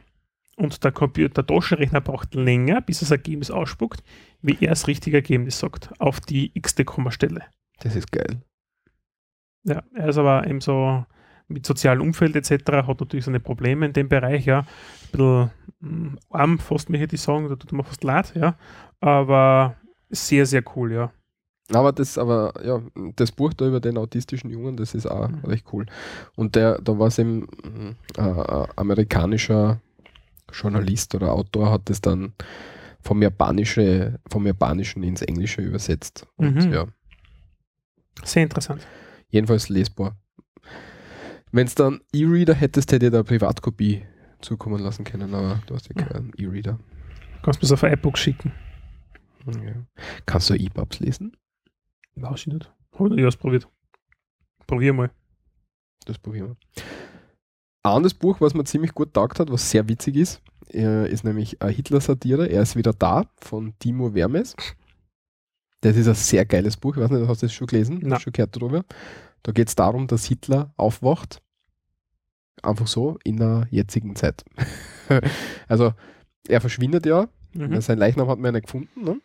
und 0.58 0.84
der 0.84 0.92
Computer, 0.92 1.44
der 1.44 1.48
Taschenrechner 1.48 2.02
braucht 2.02 2.34
länger, 2.34 2.82
bis 2.82 3.00
das 3.00 3.12
Ergebnis 3.12 3.52
ausspuckt, 3.52 4.04
wie 4.42 4.58
er 4.62 4.70
das 4.70 4.88
richtige 4.88 5.18
Ergebnis 5.18 5.60
sagt, 5.60 5.90
auf 6.00 6.20
die 6.20 6.52
x-te 6.54 6.86
Kommastelle. 6.86 7.44
Das 7.80 7.96
ist 7.96 8.12
geil. 8.12 8.42
Ja, 9.64 9.84
er 9.94 10.10
ist 10.10 10.18
aber 10.18 10.48
eben 10.48 10.62
so 10.62 11.06
mit 11.48 11.66
sozialem 11.66 12.02
Umfeld 12.02 12.36
etc. 12.36 12.72
hat 12.88 13.00
natürlich 13.00 13.26
seine 13.26 13.40
Probleme 13.40 13.86
in 13.86 13.94
dem 13.94 14.10
Bereich, 14.10 14.46
ja. 14.46 14.60
Ein 14.60 14.68
bisschen 15.12 15.52
mm, 15.80 16.18
arm, 16.30 16.60
fast 16.60 16.90
mir 16.90 16.98
hätte 16.98 17.16
ich 17.16 17.22
sagen, 17.22 17.50
da 17.50 17.56
tut 17.56 17.72
mir 17.72 17.84
fast 17.84 18.04
leid, 18.04 18.34
ja. 18.36 18.58
Aber 19.00 19.76
sehr, 20.10 20.46
sehr 20.46 20.64
cool, 20.76 20.94
ja. 20.94 21.12
Aber 21.74 21.92
das, 21.92 22.18
aber 22.18 22.54
ja, 22.64 22.80
das 23.16 23.32
Buch 23.32 23.54
da 23.54 23.66
über 23.68 23.80
den 23.80 23.98
autistischen 23.98 24.50
Jungen, 24.52 24.78
das 24.78 24.94
ist 24.94 25.08
auch 25.08 25.30
Mhm. 25.30 25.46
recht 25.46 25.66
cool. 25.74 25.86
Und 26.36 26.56
der, 26.56 26.80
da 26.82 26.98
war 27.00 27.08
es 27.08 27.18
eben 27.18 27.48
ein 27.68 27.96
ein 28.18 28.66
amerikanischer 28.76 29.80
Journalist 30.54 31.16
oder 31.16 31.32
Autor 31.34 31.72
hat 31.72 31.90
das 31.90 32.02
dann 32.02 32.34
vom 33.02 33.22
Japanische, 33.22 34.20
vom 34.30 34.46
Japanischen 34.46 35.02
ins 35.04 35.22
Englische 35.24 35.62
übersetzt. 35.62 36.28
Und 36.38 36.56
Mhm. 36.68 36.72
ja, 36.74 36.86
Sehr 38.24 38.44
interessant. 38.44 38.86
jedenfalls 39.30 39.70
lesbar. 39.70 40.16
Wenn 41.52 41.66
es 41.68 41.76
dann 41.76 42.02
E-Reader 42.14 42.54
hättest, 42.54 42.92
hätte 42.92 43.08
ich 43.08 43.12
da 43.12 43.20
eine 43.20 43.24
Privatkopie 43.24 44.04
zukommen 44.42 44.82
lassen 44.82 45.04
können, 45.04 45.34
aber 45.34 45.62
du 45.66 45.74
hast 45.76 45.88
ja 45.88 45.96
keinen 45.96 46.32
E-Reader. 46.38 46.78
Kannst 47.42 47.62
du 47.64 47.68
mir 47.68 47.74
auf 47.74 47.84
ein 47.84 47.94
iBook 47.94 48.18
schicken? 48.18 48.52
Ja. 49.48 49.74
Kannst 50.26 50.50
du 50.50 50.56
E-Pubs 50.56 51.00
lesen? 51.00 51.36
Weiß 52.16 52.42
ich 52.42 52.48
nicht. 52.48 52.72
Habe 52.94 53.06
ich 53.06 53.10
noch 53.10 53.16
nie 53.18 53.26
ausprobiert. 53.26 53.68
Probier 54.68 54.94
mal. 54.94 55.12
Das 56.06 56.18
probieren 56.18 56.50
wir. 56.50 56.84
Ein 57.84 57.98
anderes 57.98 58.14
Buch, 58.14 58.42
was 58.42 58.54
mir 58.54 58.64
ziemlich 58.64 58.94
gut 58.94 59.14
taugt 59.14 59.40
hat, 59.40 59.52
was 59.52 59.70
sehr 59.70 59.88
witzig 59.88 60.16
ist, 60.16 60.42
äh, 60.74 61.12
ist 61.12 61.24
nämlich 61.24 61.62
eine 61.62 61.72
Hitler-Satire. 61.72 62.48
Er 62.48 62.64
ist 62.64 62.76
wieder 62.76 62.94
da 62.94 63.26
von 63.38 63.78
Timo 63.80 64.12
Vermes. 64.12 64.56
Das 65.82 65.96
ist 65.96 66.08
ein 66.08 66.16
sehr 66.16 66.46
geiles 66.46 66.78
Buch. 66.78 66.96
Ich 66.96 67.04
weiß 67.04 67.12
nicht, 67.12 67.28
hast 67.28 67.44
du 67.44 67.46
das 67.46 67.54
schon 67.54 67.68
gelesen? 67.68 68.00
Nein. 68.02 68.20
Schon 68.20 68.34
gehört 68.34 68.56
darüber? 68.56 68.84
Da 69.44 69.52
geht 69.52 69.68
es 69.68 69.76
darum, 69.76 70.08
dass 70.08 70.26
Hitler 70.26 70.74
aufwacht. 70.78 71.42
Einfach 72.64 72.88
so 72.88 73.20
in 73.24 73.38
der 73.38 73.68
jetzigen 73.70 74.16
Zeit. 74.16 74.44
also, 75.68 75.94
er 76.48 76.62
verschwindet 76.62 77.06
ja. 77.06 77.28
Mhm. 77.54 77.80
Sein 77.82 78.00
Leichnam 78.00 78.28
hat 78.28 78.40
man 78.40 78.46
ja 78.46 78.52
nicht 78.54 78.66
gefunden. 78.66 79.04
Ne? 79.04 79.22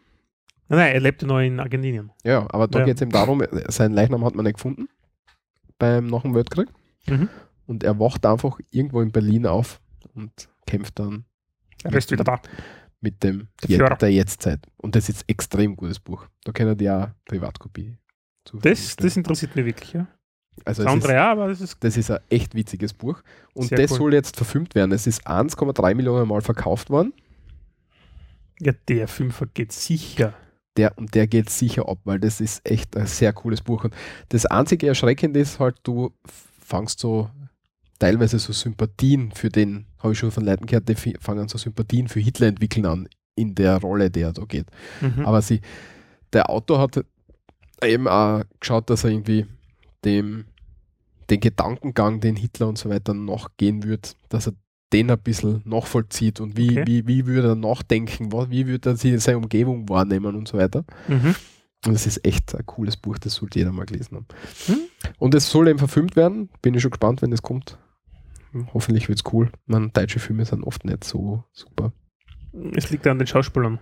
Nein, 0.71 0.79
nein, 0.79 0.95
er 0.95 1.01
lebte 1.01 1.27
noch 1.27 1.41
in 1.41 1.59
Argentinien. 1.61 2.13
Ja, 2.25 2.47
aber 2.51 2.69
da 2.69 2.79
Ja. 2.79 2.85
geht 2.87 2.97
es 2.97 3.03
eben 3.03 3.11
darum, 3.11 3.43
sein 3.69 3.93
Leichnam 3.93 4.25
hat 4.25 4.35
man 4.37 4.45
nicht 4.45 4.55
gefunden 4.55 4.89
beim 5.79 6.07
nach 6.07 6.23
dem 6.23 6.35
Weltkrieg. 6.35 6.69
Mhm. 7.07 7.29
Und 7.67 7.83
er 7.85 7.99
wacht 7.99 8.25
einfach 8.25 8.59
irgendwo 8.71 9.01
in 9.03 9.11
Berlin 9.13 9.47
auf 9.47 9.81
und 10.15 10.49
kämpft 10.67 10.99
dann 10.99 11.25
Er 11.83 11.93
ist 11.95 12.11
wieder 12.11 12.25
da. 12.25 12.41
mit 13.01 13.23
dem 13.23 13.49
Der 13.69 13.97
der 13.97 14.13
Jetztzeit. 14.13 14.61
Und 14.77 14.95
das 14.95 15.09
ist 15.09 15.25
extrem 15.29 15.75
gutes 15.77 15.99
Buch. 15.99 16.27
Da 16.45 16.53
können 16.53 16.77
die 16.77 16.89
auch 16.91 17.09
Privatkopie 17.27 17.97
zur 18.45 18.61
Das, 18.61 18.95
das 18.97 19.17
interessiert 19.17 19.57
mich 19.57 19.65
wirklich, 19.65 19.93
ja. 19.95 20.07
also 20.65 20.85
Das 20.85 20.93
andere 20.93 21.13
ist, 21.13 21.17
ja, 21.17 21.33
aber 21.33 21.49
das 21.49 21.61
ist 21.61 21.77
das 21.83 21.97
ist 21.97 22.11
ein 22.13 22.19
echt 22.29 22.55
witziges 22.55 22.93
Buch. 22.93 23.23
Und 23.55 23.73
das 23.73 23.91
cool. 23.93 23.97
soll 23.99 24.15
jetzt 24.15 24.37
verfilmt 24.37 24.75
werden. 24.77 24.93
Es 24.93 25.07
ist 25.09 25.27
1,3 25.27 25.95
Millionen 25.97 26.29
Mal 26.29 26.43
verkauft 26.43 26.91
worden. 26.91 27.13
ja, 28.61 28.73
der 28.89 29.09
Fünfer 29.09 29.47
geht 29.47 29.73
sicher. 29.73 30.35
Der, 30.81 30.97
und 30.97 31.15
der 31.15 31.27
geht 31.27 31.51
sicher 31.51 31.87
ab, 31.87 31.99
weil 32.05 32.19
das 32.19 32.41
ist 32.41 32.67
echt 32.67 32.97
ein 32.97 33.07
sehr 33.07 33.35
cooles 33.35 33.61
Buch. 33.61 33.85
Und 33.85 33.95
das 34.31 34.47
einzige 34.47 34.89
Erschreckende 34.89 35.39
ist 35.39 35.61
halt, 35.61 35.77
du 35.83 36.11
fangst 36.59 37.01
so 37.01 37.29
teilweise 37.99 38.39
so 38.39 38.55
Sympathien 38.55 39.31
für 39.31 39.51
den, 39.51 39.85
habe 39.99 40.15
ich 40.15 40.19
schon 40.19 40.31
von 40.31 40.43
Leuten 40.43 40.65
gehört, 40.65 40.89
die 40.89 40.95
fangen 41.21 41.49
so 41.49 41.59
Sympathien 41.59 42.09
für 42.09 42.21
Hitler 42.21 42.47
entwickeln 42.47 42.87
an, 42.87 43.09
in 43.37 43.55
der 43.55 43.77
Rolle, 43.77 44.11
der 44.11 44.33
da 44.33 44.45
geht. 44.47 44.69
Mhm. 45.03 45.27
Aber 45.27 45.43
sie, 45.43 45.61
der 46.33 46.49
Autor 46.49 46.81
hat 46.81 47.05
eben 47.85 48.09
auch 48.09 48.43
geschaut, 48.59 48.89
dass 48.89 49.05
er 49.05 49.11
irgendwie 49.11 49.45
dem 50.03 50.47
den 51.29 51.41
Gedankengang, 51.41 52.21
den 52.21 52.37
Hitler 52.37 52.69
und 52.69 52.79
so 52.79 52.89
weiter 52.89 53.15
nachgehen 53.15 53.85
wird, 53.85 54.17
dass 54.31 54.49
er 54.49 54.55
den 54.93 55.11
ein 55.11 55.19
bisschen 55.19 55.63
nachvollzieht 55.65 56.41
und 56.41 56.57
wie, 56.57 56.71
Okay. 56.81 56.87
wie, 56.87 57.07
wie 57.07 57.27
würde 57.27 57.49
er 57.51 57.55
nachdenken, 57.57 58.33
wie 58.51 58.67
würde 58.67 58.91
er 58.91 58.97
sich 58.97 59.21
seine 59.23 59.39
Umgebung 59.39 59.89
wahrnehmen 59.89 60.35
und 60.37 60.49
so 60.49 60.59
weiter. 60.59 60.85
Mhm. 61.09 61.35
Und 61.87 61.95
es 61.95 62.07
ist 62.07 62.25
echt 62.27 62.55
ein 62.55 62.67
cooles 62.67 62.97
Buch, 62.97 63.17
das 63.19 63.35
sollte 63.35 63.59
jeder 63.59 63.73
mal 63.73 63.87
gelesen 63.87 64.17
haben. 64.17 64.27
Hm? 64.67 64.79
Und 65.19 65.35
es 65.35 65.51
soll 65.51 65.69
eben 65.69 65.79
verfilmt 65.79 66.15
werden. 66.15 66.51
Bin 66.61 66.75
ich 66.75 66.83
schon 66.83 66.91
gespannt, 66.91 67.23
wenn 67.23 67.31
das 67.31 67.41
kommt. 67.41 67.79
Hoffentlich 68.75 69.09
wird 69.09 69.19
es 69.25 69.33
cool. 69.33 69.51
Man, 69.67 69.93
deutsche 69.93 70.19
Filme 70.19 70.45
sind 70.45 70.63
oft 70.65 70.85
nicht 70.85 71.05
so 71.05 71.45
super. 71.53 71.93
Es 72.75 72.91
liegt 72.91 73.07
an 73.07 73.19
den 73.19 73.27
Schauspielern. 73.29 73.79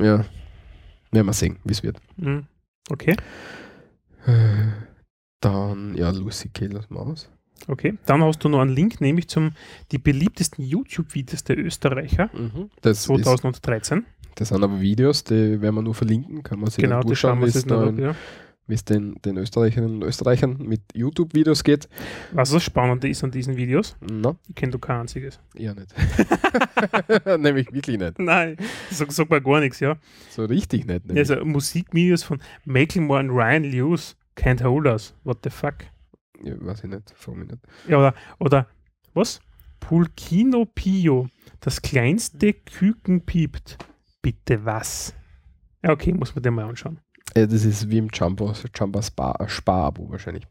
Ja. 0.00 0.24
Werden 1.12 1.26
wir 1.26 1.32
sehen, 1.32 1.58
wie 1.64 1.72
es 1.72 1.82
wird. 1.84 2.00
Mhm. 2.16 2.46
Okay. 2.90 3.16
Äh, 4.26 4.66
Dann, 5.40 5.94
ja, 5.94 6.10
Lucy 6.10 6.48
Kay, 6.48 6.66
lass 6.68 6.90
mal 6.90 7.00
aus. 7.00 7.30
Okay. 7.68 7.94
Dann 8.06 8.22
hast 8.22 8.44
du 8.44 8.48
noch 8.48 8.60
einen 8.60 8.70
Link, 8.74 9.00
nämlich 9.00 9.28
zum 9.28 9.52
die 9.92 9.98
beliebtesten 9.98 10.64
YouTube-Videos 10.64 11.44
der 11.44 11.58
Österreicher 11.58 12.30
Das, 12.82 12.98
ist, 12.98 13.04
2013. 13.04 14.04
das 14.36 14.48
sind 14.48 14.62
aber 14.62 14.80
Videos, 14.80 15.24
die 15.24 15.60
werden 15.60 15.74
wir 15.74 15.82
nur 15.82 15.94
verlinken. 15.94 16.42
Kann 16.42 16.60
man 16.60 16.70
sich 16.70 16.78
Genau, 16.82 17.00
dann 17.00 17.08
das 17.10 17.18
schauen 17.18 17.40
durchschauen, 17.40 17.40
wir 17.40 17.44
wie 17.46 17.48
es 17.48 17.54
jetzt 17.54 17.66
noch 17.66 17.80
da 17.82 17.86
an, 17.88 17.96
in- 17.98 18.04
ja. 18.04 18.14
wie 18.68 18.74
es 18.74 18.84
den, 18.84 19.14
den 19.24 19.36
Österreicherinnen 19.38 19.96
und 19.96 20.02
Österreichern 20.04 20.58
mit 20.58 20.80
YouTube-Videos 20.94 21.64
geht. 21.64 21.88
Was 22.32 22.50
das 22.50 22.62
Spannende 22.62 23.08
ist 23.08 23.24
an 23.24 23.30
diesen 23.32 23.56
Videos, 23.56 23.96
Na, 24.00 24.36
ich 24.48 24.54
kenne 24.54 24.72
du 24.72 24.78
kein 24.78 25.00
einziges. 25.00 25.40
ja 25.56 25.72
nicht. 25.74 25.92
Nämlich 27.38 27.72
wirklich 27.72 27.98
nicht. 27.98 28.18
Nein, 28.18 28.56
sag, 28.90 29.10
sag 29.12 29.30
mal 29.30 29.40
gar 29.40 29.60
nichts, 29.60 29.80
ja. 29.80 29.96
So 30.30 30.44
richtig 30.44 30.86
nicht. 30.86 31.06
Nämlich. 31.06 31.30
Also 31.30 31.44
Musikvideos 31.44 32.22
von 32.22 32.40
Macklemore 32.64 33.20
und 33.20 33.30
Ryan 33.30 33.64
Lewis, 33.64 34.16
Can't 34.36 34.62
Hold 34.62 34.86
Us, 34.86 35.14
what 35.24 35.38
the 35.44 35.50
fuck. 35.50 35.74
Ja, 36.42 36.54
weiß 36.58 36.84
ich 36.84 36.90
nicht, 36.90 37.10
frag 37.16 37.36
mich 37.36 37.48
nicht. 37.50 37.62
Ja, 37.88 37.98
oder, 37.98 38.14
oder 38.38 38.66
was? 39.14 39.40
Pulkino 39.80 40.64
Pio, 40.66 41.28
das 41.60 41.80
kleinste 41.82 42.52
Küken 42.52 43.24
piept. 43.24 43.78
Bitte 44.22 44.64
was? 44.64 45.14
Ja, 45.82 45.90
okay, 45.92 46.12
muss 46.12 46.34
man 46.34 46.42
den 46.42 46.54
mal 46.54 46.64
anschauen. 46.68 46.98
Ja, 47.36 47.46
das 47.46 47.64
ist 47.64 47.88
wie 47.90 47.98
im 47.98 48.08
Jumbo, 48.12 48.52
Jumbo 48.74 49.02
Spar, 49.02 49.48
Spar-Abo 49.48 50.10
wahrscheinlich. 50.10 50.46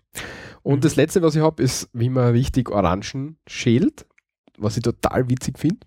Und 0.63 0.77
Mhm. 0.77 0.81
das 0.81 0.95
letzte, 0.95 1.21
was 1.21 1.35
ich 1.35 1.41
habe, 1.41 1.61
ist, 1.61 1.89
wie 1.93 2.09
man 2.09 2.31
richtig 2.31 2.69
Orangen 2.69 3.37
schält, 3.47 4.05
was 4.57 4.77
ich 4.77 4.83
total 4.83 5.27
witzig 5.29 5.59
finde. 5.59 5.85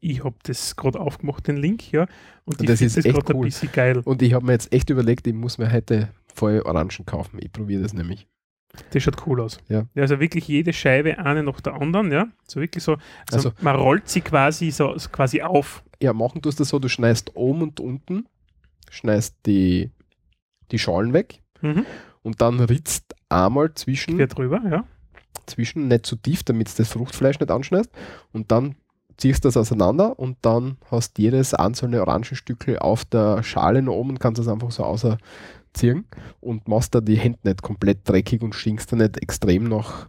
Ich 0.00 0.24
habe 0.24 0.36
das 0.44 0.74
gerade 0.74 0.98
aufgemacht, 0.98 1.46
den 1.46 1.56
Link, 1.58 1.92
ja. 1.92 2.06
Und 2.44 2.60
ich 2.60 2.66
Das 2.66 2.80
ist 2.80 2.96
das 2.96 3.04
echt 3.04 3.14
gerade 3.14 3.32
ein 3.34 3.36
cool. 3.36 3.44
bisschen 3.44 3.70
geil. 3.70 4.00
Und 4.04 4.22
ich 4.22 4.32
habe 4.32 4.44
mir 4.46 4.52
jetzt 4.52 4.72
echt 4.72 4.90
überlegt, 4.90 5.26
ich 5.26 5.34
muss 5.34 5.58
mir 5.58 5.70
heute 5.70 6.08
voll 6.34 6.60
Orangen 6.62 7.06
kaufen. 7.06 7.38
Ich 7.42 7.52
probiere 7.52 7.82
das 7.82 7.92
nämlich. 7.92 8.26
Das 8.90 9.02
schaut 9.02 9.26
cool 9.26 9.40
aus. 9.42 9.58
Ja. 9.68 9.84
also 9.96 10.18
wirklich 10.18 10.48
jede 10.48 10.72
Scheibe 10.72 11.18
eine 11.18 11.42
nach 11.42 11.60
der 11.60 11.74
anderen, 11.74 12.10
ja. 12.10 12.28
So 12.46 12.60
wirklich 12.60 12.82
so. 12.82 12.92
Also, 13.30 13.50
Also- 13.50 13.52
man 13.60 13.76
rollt 13.76 14.08
sie 14.08 14.22
quasi 14.22 14.70
so 14.70 14.96
quasi 15.12 15.42
auf. 15.42 15.82
Ja, 16.00 16.12
machen 16.14 16.40
tust 16.40 16.58
du 16.58 16.62
das 16.62 16.70
so, 16.70 16.78
du 16.78 16.88
schneidest 16.88 17.36
oben 17.36 17.62
und 17.62 17.80
unten, 17.80 18.26
schneidest 18.90 19.36
die, 19.46 19.90
die 20.70 20.78
Schalen 20.78 21.12
weg 21.12 21.40
Mhm. 21.60 21.84
und 22.22 22.40
dann 22.40 22.60
ritzt 22.60 23.14
einmal 23.28 23.72
zwischen, 23.74 24.16
Quer 24.16 24.26
drüber, 24.26 24.60
ja. 24.68 24.84
zwischen 25.46 25.88
nicht 25.88 26.06
zu 26.06 26.16
tief, 26.16 26.42
damit 26.42 26.68
du 26.68 26.72
das 26.78 26.88
Fruchtfleisch 26.88 27.38
nicht 27.40 27.50
anschneidest 27.50 27.90
und 28.32 28.50
dann 28.50 28.74
ziehst 29.18 29.44
du 29.44 29.48
das 29.48 29.56
auseinander 29.58 30.18
und 30.18 30.38
dann 30.42 30.78
hast 30.90 31.18
jedes 31.18 31.52
einzelne 31.54 32.00
Orangenstückel 32.00 32.78
auf 32.78 33.04
der 33.04 33.42
Schale 33.42 33.82
noch 33.82 33.92
oben 33.94 34.10
und 34.10 34.18
kannst 34.18 34.38
das 34.40 34.48
einfach 34.48 34.70
so 34.72 34.82
auserziehen 35.72 36.06
und 36.40 36.68
machst 36.68 36.94
da 36.94 37.00
die 37.00 37.16
Hände 37.16 37.38
nicht 37.44 37.62
komplett 37.62 38.08
dreckig 38.08 38.42
und 38.42 38.54
stinkst 38.54 38.92
da 38.92 38.96
nicht 38.96 39.18
extrem 39.22 39.64
nach, 39.64 40.08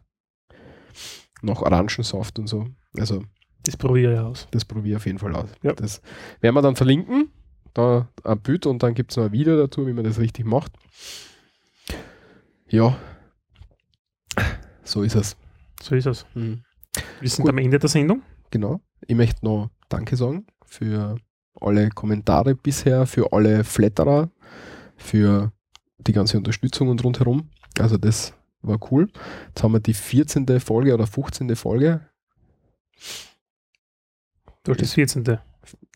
nach 1.41 1.61
Orangensaft 1.61 2.39
und 2.39 2.47
so. 2.47 2.67
Also 2.97 3.23
Das 3.63 3.77
probiere 3.77 4.13
ich 4.13 4.19
aus. 4.19 4.47
das 4.51 4.65
probiere 4.65 4.91
ich 4.91 4.95
auf 4.97 5.05
jeden 5.05 5.19
Fall 5.19 5.35
aus. 5.35 5.49
Ja. 5.61 5.73
Das 5.73 6.01
werden 6.41 6.55
wir 6.55 6.61
dann 6.61 6.75
verlinken, 6.75 7.29
da 7.73 8.07
ein 8.23 8.39
Bild 8.41 8.65
und 8.65 8.83
dann 8.83 8.93
gibt 8.93 9.11
es 9.11 9.17
noch 9.17 9.25
ein 9.25 9.31
Video 9.31 9.57
dazu, 9.57 9.87
wie 9.87 9.93
man 9.93 10.03
das 10.03 10.19
richtig 10.19 10.45
macht. 10.45 10.71
Ja, 12.67 12.97
so 14.83 15.03
ist 15.03 15.15
es. 15.15 15.37
So 15.81 15.95
ist 15.95 16.07
es. 16.07 16.25
Mhm. 16.33 16.63
Wir 17.19 17.29
sind 17.29 17.43
Gut. 17.43 17.51
am 17.51 17.57
Ende 17.57 17.77
der 17.79 17.89
Sendung. 17.89 18.21
Genau. 18.51 18.81
Ich 19.05 19.15
möchte 19.15 19.45
noch 19.45 19.69
Danke 19.89 20.15
sagen 20.15 20.45
für 20.65 21.17
alle 21.59 21.89
Kommentare 21.89 22.55
bisher, 22.55 23.05
für 23.05 23.31
alle 23.31 23.63
Flatterer, 23.63 24.29
für 24.97 25.51
die 25.97 26.13
ganze 26.13 26.37
Unterstützung 26.37 26.89
und 26.89 27.03
rundherum. 27.03 27.49
Also 27.79 27.97
das 27.97 28.33
war 28.61 28.79
cool. 28.91 29.09
Jetzt 29.47 29.63
haben 29.63 29.73
wir 29.73 29.79
die 29.79 29.93
14. 29.93 30.59
Folge 30.59 30.93
oder 30.93 31.07
15. 31.07 31.55
Folge. 31.55 32.07
Du 34.63 34.71
hast 34.71 34.81
das 34.81 34.93
14. 34.93 35.23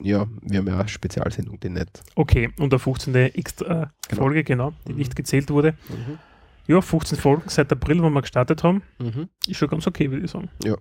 Ja, 0.02 0.28
wir 0.42 0.60
haben 0.60 0.68
ja 0.68 0.80
eine 0.80 0.88
Spezialsendung, 0.88 1.60
die 1.60 1.70
nicht. 1.70 2.04
Okay, 2.16 2.50
und 2.60 2.72
der 2.72 2.80
15. 2.80 3.16
Extra 3.16 3.84
äh, 3.84 3.88
Genau. 4.10 4.22
Folge, 4.24 4.44
genau, 4.44 4.74
die 4.88 4.94
Mhm. 4.94 4.98
nicht 5.00 5.16
gezählt 5.16 5.50
wurde. 5.50 5.74
Mhm. 5.90 6.20
Ja, 6.68 6.82
15 6.82 7.18
Folgen 7.18 7.48
seit 7.48 7.72
April, 7.72 8.02
wo 8.04 8.10
wir 8.10 8.22
gestartet 8.22 8.64
haben. 8.64 8.82
Mhm. 9.00 9.30
Ist 9.48 9.58
schon 9.58 9.70
ganz 9.70 9.88
okay, 9.88 10.12
würde 10.12 10.26
ich 10.26 10.32
sagen. 10.32 10.50
Ja. 10.64 10.76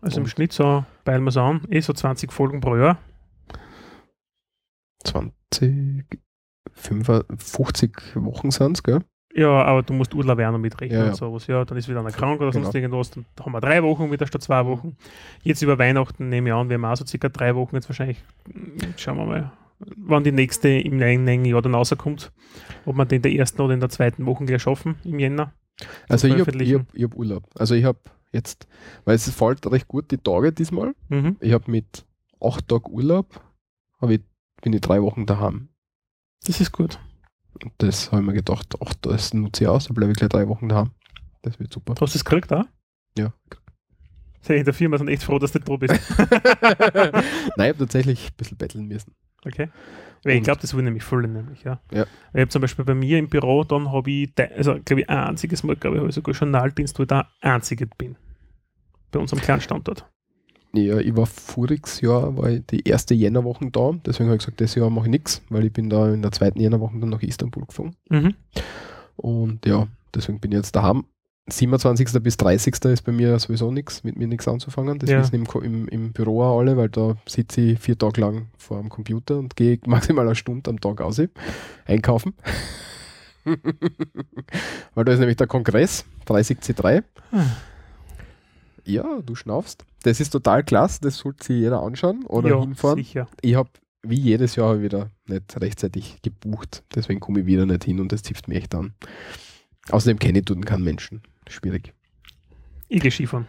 Also 0.00 0.18
im 0.18 0.24
Und- 0.24 0.30
Schnitt 0.30 0.52
so, 0.52 0.84
peilen 1.04 1.22
wir 1.24 1.28
es 1.30 1.36
an, 1.36 1.62
eh 1.70 1.80
so 1.80 1.92
20 1.92 2.32
Folgen 2.32 2.60
pro 2.60 2.76
Jahr. 2.76 2.98
20, 5.04 6.04
55 6.72 7.92
Wochen 8.16 8.50
sind 8.50 8.76
es, 8.78 8.82
gell? 8.82 9.00
Ja, 9.36 9.64
aber 9.64 9.82
du 9.82 9.92
musst 9.94 10.14
Urlaub 10.14 10.38
auch 10.38 10.52
noch 10.52 10.58
mitrechnen 10.58 10.96
Ja, 10.98 11.04
ja. 11.06 11.10
und 11.10 11.16
sowas. 11.16 11.46
Ja, 11.48 11.64
dann 11.64 11.76
ist 11.76 11.88
wieder 11.88 12.00
einer 12.00 12.12
krank 12.12 12.40
oder 12.40 12.52
sonst 12.52 12.72
Genau. 12.72 12.84
irgendwas. 12.84 13.10
Dann 13.10 13.24
haben 13.40 13.52
wir 13.52 13.60
drei 13.60 13.82
Wochen 13.82 14.12
wieder 14.12 14.26
statt 14.28 14.42
zwei 14.42 14.64
Wochen. 14.64 14.96
Jetzt 15.42 15.60
über 15.62 15.76
Weihnachten 15.78 16.28
nehme 16.28 16.50
ich 16.50 16.54
an, 16.54 16.68
wir 16.68 16.74
haben 16.74 16.84
auch 16.84 16.96
so 16.96 17.04
circa 17.04 17.28
drei 17.28 17.54
Wochen 17.56 17.74
jetzt 17.74 17.88
wahrscheinlich. 17.88 18.22
Jetzt 18.80 19.00
Schauen 19.00 19.16
wir 19.18 19.26
mal, 19.26 19.52
wann 19.96 20.22
die 20.22 20.30
nächste 20.30 20.68
im 20.68 20.98
nächsten 20.98 21.44
Jahr 21.46 21.62
dann 21.62 21.74
rauskommt. 21.74 22.30
Ob 22.86 22.96
wir 22.96 23.04
den 23.06 23.16
in 23.16 23.22
der 23.22 23.32
ersten 23.32 23.60
oder 23.60 23.74
in 23.74 23.80
der 23.80 23.88
zweiten 23.88 24.24
Woche 24.24 24.44
gleich 24.44 24.62
schaffen 24.62 24.94
im 25.04 25.18
Jänner. 25.18 25.52
Also 26.08 26.28
ich 26.28 26.34
habe 26.38 26.52
hab, 26.52 26.86
hab 27.02 27.16
Urlaub. 27.16 27.42
Also 27.58 27.74
ich 27.74 27.82
habe 27.84 27.98
jetzt, 28.30 28.68
weil 29.04 29.16
es 29.16 29.28
fällt 29.30 29.66
recht 29.66 29.88
gut 29.88 30.12
die 30.12 30.18
Tage 30.18 30.52
diesmal. 30.52 30.94
Mhm. 31.08 31.36
Ich 31.40 31.52
habe 31.52 31.68
mit 31.68 32.06
acht 32.40 32.68
Tagen 32.68 32.92
Urlaub, 32.92 33.40
hab 34.00 34.10
ich, 34.10 34.20
bin 34.62 34.72
ich 34.72 34.80
drei 34.80 35.02
Wochen 35.02 35.26
daheim. 35.26 35.70
Das 36.46 36.60
ist 36.60 36.72
gut. 36.72 36.98
Und 37.62 37.72
das 37.78 38.10
habe 38.10 38.22
ich 38.22 38.26
mir 38.26 38.34
gedacht, 38.34 38.74
ach, 38.84 38.94
das 39.00 39.32
nutze 39.32 39.64
ich 39.64 39.68
aus, 39.68 39.86
da 39.86 39.94
bleibe 39.94 40.12
ich 40.12 40.18
gleich 40.18 40.30
drei 40.30 40.48
Wochen 40.48 40.68
daheim. 40.68 40.90
Das 41.42 41.58
wird 41.58 41.72
super. 41.72 41.94
Hast 42.00 42.14
du 42.14 42.18
es 42.18 42.24
gekriegt 42.24 42.52
auch? 42.52 42.64
Ja. 43.16 43.32
Hey, 44.46 44.58
in 44.58 44.64
der 44.64 44.74
Firma 44.74 44.98
sind 44.98 45.08
echt 45.08 45.22
froh, 45.22 45.38
dass 45.38 45.52
du 45.52 45.58
nicht 45.58 45.68
da 45.68 45.76
bist. 45.76 45.94
Nein, 47.56 47.70
ich 47.70 47.74
habe 47.74 47.78
tatsächlich 47.78 48.30
ein 48.30 48.36
bisschen 48.36 48.58
betteln 48.58 48.86
müssen. 48.86 49.14
Okay. 49.44 49.68
Weil 50.22 50.36
ich 50.36 50.42
glaube, 50.42 50.60
das 50.60 50.72
wurde 50.72 50.84
nämlich 50.84 51.04
voll 51.04 51.26
nämlich, 51.26 51.62
ja. 51.64 51.80
Ja. 51.92 52.06
Ich 52.32 52.40
habe 52.40 52.48
zum 52.48 52.62
Beispiel 52.62 52.84
bei 52.84 52.94
mir 52.94 53.18
im 53.18 53.28
Büro, 53.28 53.62
dann 53.64 53.92
habe 53.92 54.10
ich, 54.10 54.32
also 54.38 54.78
glaube 54.84 55.02
ich, 55.02 55.10
ein 55.10 55.18
einziges 55.18 55.62
Mal, 55.62 55.76
glaube 55.76 55.96
ich, 55.96 56.00
habe 56.00 56.08
ich 56.08 56.14
sogar 56.14 56.34
Journaldienst, 56.34 56.98
wo 56.98 57.02
ich 57.02 57.08
da 57.08 57.28
einzige 57.40 57.86
bin. 57.86 58.16
Bei 59.10 59.18
unserem 59.18 59.42
kleinen 59.42 59.60
Standort. 59.60 60.10
Ja, 60.74 60.98
ich 60.98 61.16
war 61.16 61.26
voriges 61.26 62.00
Jahr, 62.00 62.36
war 62.36 62.50
die 62.50 62.86
erste 62.88 63.14
Jännerwoche 63.14 63.70
da, 63.70 63.92
deswegen 64.04 64.28
habe 64.28 64.36
ich 64.36 64.40
gesagt, 64.44 64.60
das 64.60 64.74
Jahr 64.74 64.90
mache 64.90 65.06
ich 65.06 65.10
nichts, 65.12 65.42
weil 65.48 65.64
ich 65.64 65.72
bin 65.72 65.88
da 65.88 66.12
in 66.12 66.20
der 66.22 66.32
zweiten 66.32 66.60
Jännerwoche 66.60 66.98
dann 66.98 67.10
nach 67.10 67.22
Istanbul 67.22 67.64
geflogen. 67.64 67.94
Mhm. 68.10 68.34
Und 69.16 69.64
ja, 69.66 69.86
deswegen 70.14 70.40
bin 70.40 70.50
ich 70.52 70.56
jetzt 70.56 70.74
daheim. 70.74 71.04
27. 71.46 72.22
bis 72.22 72.38
30. 72.38 72.74
ist 72.86 73.02
bei 73.02 73.12
mir 73.12 73.38
sowieso 73.38 73.70
nichts, 73.70 74.02
mit 74.02 74.16
mir 74.16 74.26
nichts 74.26 74.48
anzufangen. 74.48 74.98
Das 74.98 75.10
Ja. 75.10 75.20
wissen 75.20 75.34
im, 75.34 75.46
im, 75.62 75.88
im 75.88 76.12
Büro 76.12 76.42
auch 76.42 76.58
alle, 76.58 76.76
weil 76.78 76.88
da 76.88 77.16
sitze 77.26 77.60
ich 77.60 77.78
vier 77.78 77.98
Tage 77.98 78.20
lang 78.20 78.46
vor 78.56 78.80
dem 78.80 78.88
Computer 78.88 79.38
und 79.38 79.54
gehe 79.54 79.78
maximal 79.86 80.24
eine 80.26 80.34
Stunde 80.34 80.70
am 80.70 80.80
Tag 80.80 81.02
aus 81.02 81.20
einkaufen. 81.84 82.34
weil 84.94 85.04
da 85.04 85.12
ist 85.12 85.18
nämlich 85.18 85.36
der 85.36 85.46
Kongress, 85.46 86.06
30C3. 86.26 87.02
Ah. 87.32 87.44
Ja, 88.86 89.04
du 89.24 89.34
schnaufst. 89.34 89.84
Das 90.04 90.20
ist 90.20 90.30
total 90.30 90.62
klasse, 90.62 91.00
das 91.00 91.16
sollte 91.16 91.46
sich 91.46 91.60
jeder 91.60 91.82
anschauen 91.82 92.26
oder 92.26 92.50
ja, 92.50 92.60
hinfahren. 92.60 92.98
sicher. 92.98 93.26
Ich 93.40 93.54
habe 93.54 93.70
wie 94.02 94.20
jedes 94.20 94.54
Jahr 94.54 94.82
wieder 94.82 95.10
nicht 95.24 95.58
rechtzeitig 95.58 96.20
gebucht. 96.20 96.84
Deswegen 96.94 97.20
komme 97.20 97.40
ich 97.40 97.46
wieder 97.46 97.64
nicht 97.64 97.84
hin 97.84 98.00
und 98.00 98.12
das 98.12 98.22
zipft 98.22 98.46
mich 98.46 98.58
echt 98.58 98.74
an. 98.74 98.92
Außerdem 99.88 100.18
kenne 100.18 100.40
ich 100.40 100.44
dort 100.44 100.66
keinen 100.66 100.84
Menschen. 100.84 101.22
Schwierig. 101.48 101.94
Ich 102.88 103.00
gehe 103.00 103.10
Skifahren. 103.10 103.46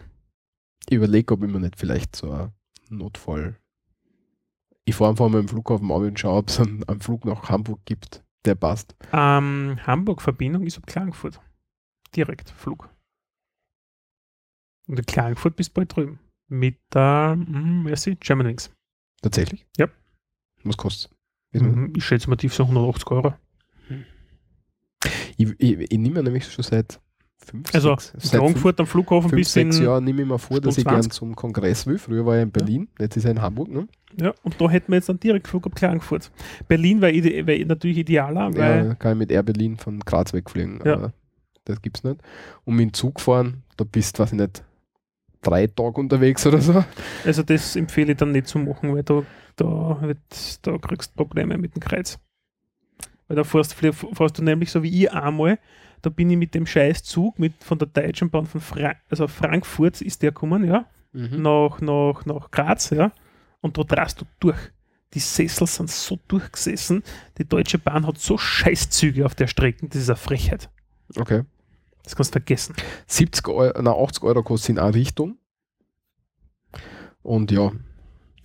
Ich 0.88 0.96
überlege, 0.96 1.34
ob 1.34 1.44
ich 1.44 1.50
mir 1.50 1.60
nicht 1.60 1.78
vielleicht 1.78 2.16
so 2.16 2.32
ein 2.32 2.52
Notfall. 2.88 3.56
Ich 4.86 4.94
fahre 4.94 5.10
einfach 5.10 5.28
mal 5.28 5.40
im 5.40 5.48
Flughafen 5.48 5.92
an 5.92 6.04
und 6.04 6.18
schaue, 6.18 6.38
ob 6.38 6.48
es 6.48 6.58
einen, 6.58 6.84
einen 6.84 7.02
Flug 7.02 7.26
nach 7.26 7.50
Hamburg 7.50 7.80
gibt, 7.84 8.24
der 8.46 8.54
passt. 8.54 8.96
Ähm, 9.12 9.78
Hamburg-Verbindung 9.86 10.66
ist 10.66 10.78
ab 10.78 10.86
Klagenfurt. 10.86 11.38
Direkt 12.14 12.48
Flug. 12.48 12.88
Und 14.86 14.98
in 14.98 15.04
Klagenfurt 15.04 15.56
bist 15.56 15.70
du 15.70 15.74
bald 15.74 15.94
drüben. 15.94 16.18
Mit 16.48 16.78
der, 16.94 17.32
hm, 17.36 17.82
wer 17.84 17.92
ist 17.94 18.02
sie? 18.02 18.16
Germanwings. 18.16 18.70
Tatsächlich? 19.22 19.66
Ja. 19.76 19.88
Was 20.64 20.76
kostet 20.76 21.10
Mhm, 21.52 21.94
Ich 21.96 22.04
schätze 22.04 22.28
mal 22.28 22.36
tief 22.36 22.52
so 22.52 22.64
180 22.64 23.10
Euro. 23.10 23.34
Ich, 25.36 25.48
ich, 25.58 25.92
ich 25.92 25.98
nehme 25.98 26.22
nämlich 26.22 26.50
schon 26.50 26.64
seit 26.64 27.00
fünf, 27.38 27.74
Also 27.74 27.90
sechs, 27.90 28.10
in 28.14 28.20
seit 28.20 28.40
Frankfurt 28.40 28.80
am 28.80 28.86
Flughafen 28.86 29.30
fünf, 29.30 29.40
bis 29.40 29.52
sechs 29.52 29.78
in 29.78 29.84
Jahren 29.84 30.04
nehme 30.04 30.22
ich 30.22 30.28
mir 30.28 30.38
vor, 30.38 30.60
dass 30.60 30.76
ich 30.76 30.82
Stunde 30.82 30.94
gern 30.96 31.02
20. 31.02 31.12
zum 31.12 31.36
Kongress 31.36 31.86
will. 31.86 31.98
Früher 31.98 32.26
war 32.26 32.36
er 32.36 32.42
in 32.42 32.50
Berlin, 32.50 32.88
jetzt 32.98 33.16
ist 33.16 33.24
er 33.24 33.30
in 33.32 33.40
Hamburg. 33.40 33.68
Ne? 33.68 33.88
Ja, 34.20 34.34
und 34.42 34.60
da 34.60 34.68
hätten 34.68 34.92
wir 34.92 34.96
jetzt 34.96 35.08
einen 35.10 35.20
Direktflug 35.20 35.66
ab 35.66 35.74
Klagenfurt. 35.74 36.30
Berlin 36.68 37.00
wäre 37.00 37.12
ide 37.12 37.46
wär 37.46 37.64
natürlich 37.66 37.98
idealer, 37.98 38.54
weil 38.54 38.86
Ja, 38.88 38.94
kann 38.94 39.12
ich 39.12 39.18
mit 39.18 39.30
Air 39.30 39.42
Berlin 39.42 39.76
von 39.76 40.00
Graz 40.00 40.32
wegfliegen. 40.32 40.80
Ja. 40.84 41.12
Das 41.64 41.80
gibt's 41.82 42.04
nicht. 42.04 42.20
Und 42.64 42.76
mit 42.76 42.84
dem 42.90 42.92
Zug 42.92 43.20
fahren, 43.20 43.62
da 43.76 43.84
bist 43.84 44.18
du, 44.18 44.22
weiß 44.22 44.32
ich 44.32 44.38
nicht, 44.38 44.64
drei 45.46 45.66
Tage 45.66 46.00
unterwegs 46.00 46.46
oder 46.46 46.60
so. 46.60 46.84
also 47.24 47.42
das 47.42 47.76
empfehle 47.76 48.12
ich 48.12 48.18
dann 48.18 48.32
nicht 48.32 48.48
zu 48.48 48.58
machen, 48.58 48.94
weil 48.94 49.02
da, 49.02 49.22
da, 49.56 49.98
wird, 50.02 50.18
da 50.62 50.78
kriegst 50.78 51.12
du 51.12 51.16
Probleme 51.16 51.56
mit 51.58 51.74
dem 51.74 51.80
Kreuz. 51.80 52.18
Weil 53.28 53.36
da 53.36 53.44
fährst, 53.44 53.74
fährst 53.74 54.38
du 54.38 54.42
nämlich 54.42 54.70
so 54.70 54.82
wie 54.82 55.04
ich 55.04 55.12
einmal, 55.12 55.58
da 56.02 56.10
bin 56.10 56.30
ich 56.30 56.36
mit 56.36 56.54
dem 56.54 56.66
scheiß 56.66 57.02
Zug 57.02 57.38
mit, 57.38 57.54
von 57.64 57.78
der 57.78 57.88
Deutschen 57.88 58.30
Bahn 58.30 58.46
von 58.46 58.60
Fra 58.60 58.94
also 59.10 59.26
Frankfurt 59.28 60.00
ist 60.00 60.22
der 60.22 60.30
gekommen, 60.32 60.64
ja, 60.64 60.86
Mhm. 61.12 61.40
nach, 61.40 61.80
nach, 61.80 62.26
nach 62.26 62.50
Graz, 62.50 62.90
ja, 62.90 63.10
und 63.62 63.78
da 63.78 63.84
drast 63.84 64.20
du 64.20 64.26
durch. 64.38 64.58
Die 65.14 65.18
Sessel 65.18 65.66
sind 65.66 65.90
so 65.90 66.18
durchgesessen, 66.28 67.02
die 67.38 67.48
Deutsche 67.48 67.78
Bahn 67.78 68.06
hat 68.06 68.18
so 68.18 68.36
Scheißzüge 68.36 69.24
auf 69.24 69.34
der 69.34 69.46
Strecke, 69.46 69.88
das 69.88 70.02
ist 70.02 70.10
eine 70.10 70.16
Frechheit. 70.16 70.68
Okay. 71.16 71.44
Das 72.06 72.14
kannst 72.14 72.30
du 72.30 72.38
vergessen. 72.38 72.76
70 73.08 73.48
Euro, 73.48 73.82
na, 73.82 73.90
80 73.92 74.22
Euro 74.22 74.42
kostet 74.44 74.70
in 74.70 74.78
eine 74.78 74.94
Richtung. 74.94 75.38
Und 77.22 77.50
ja, 77.50 77.72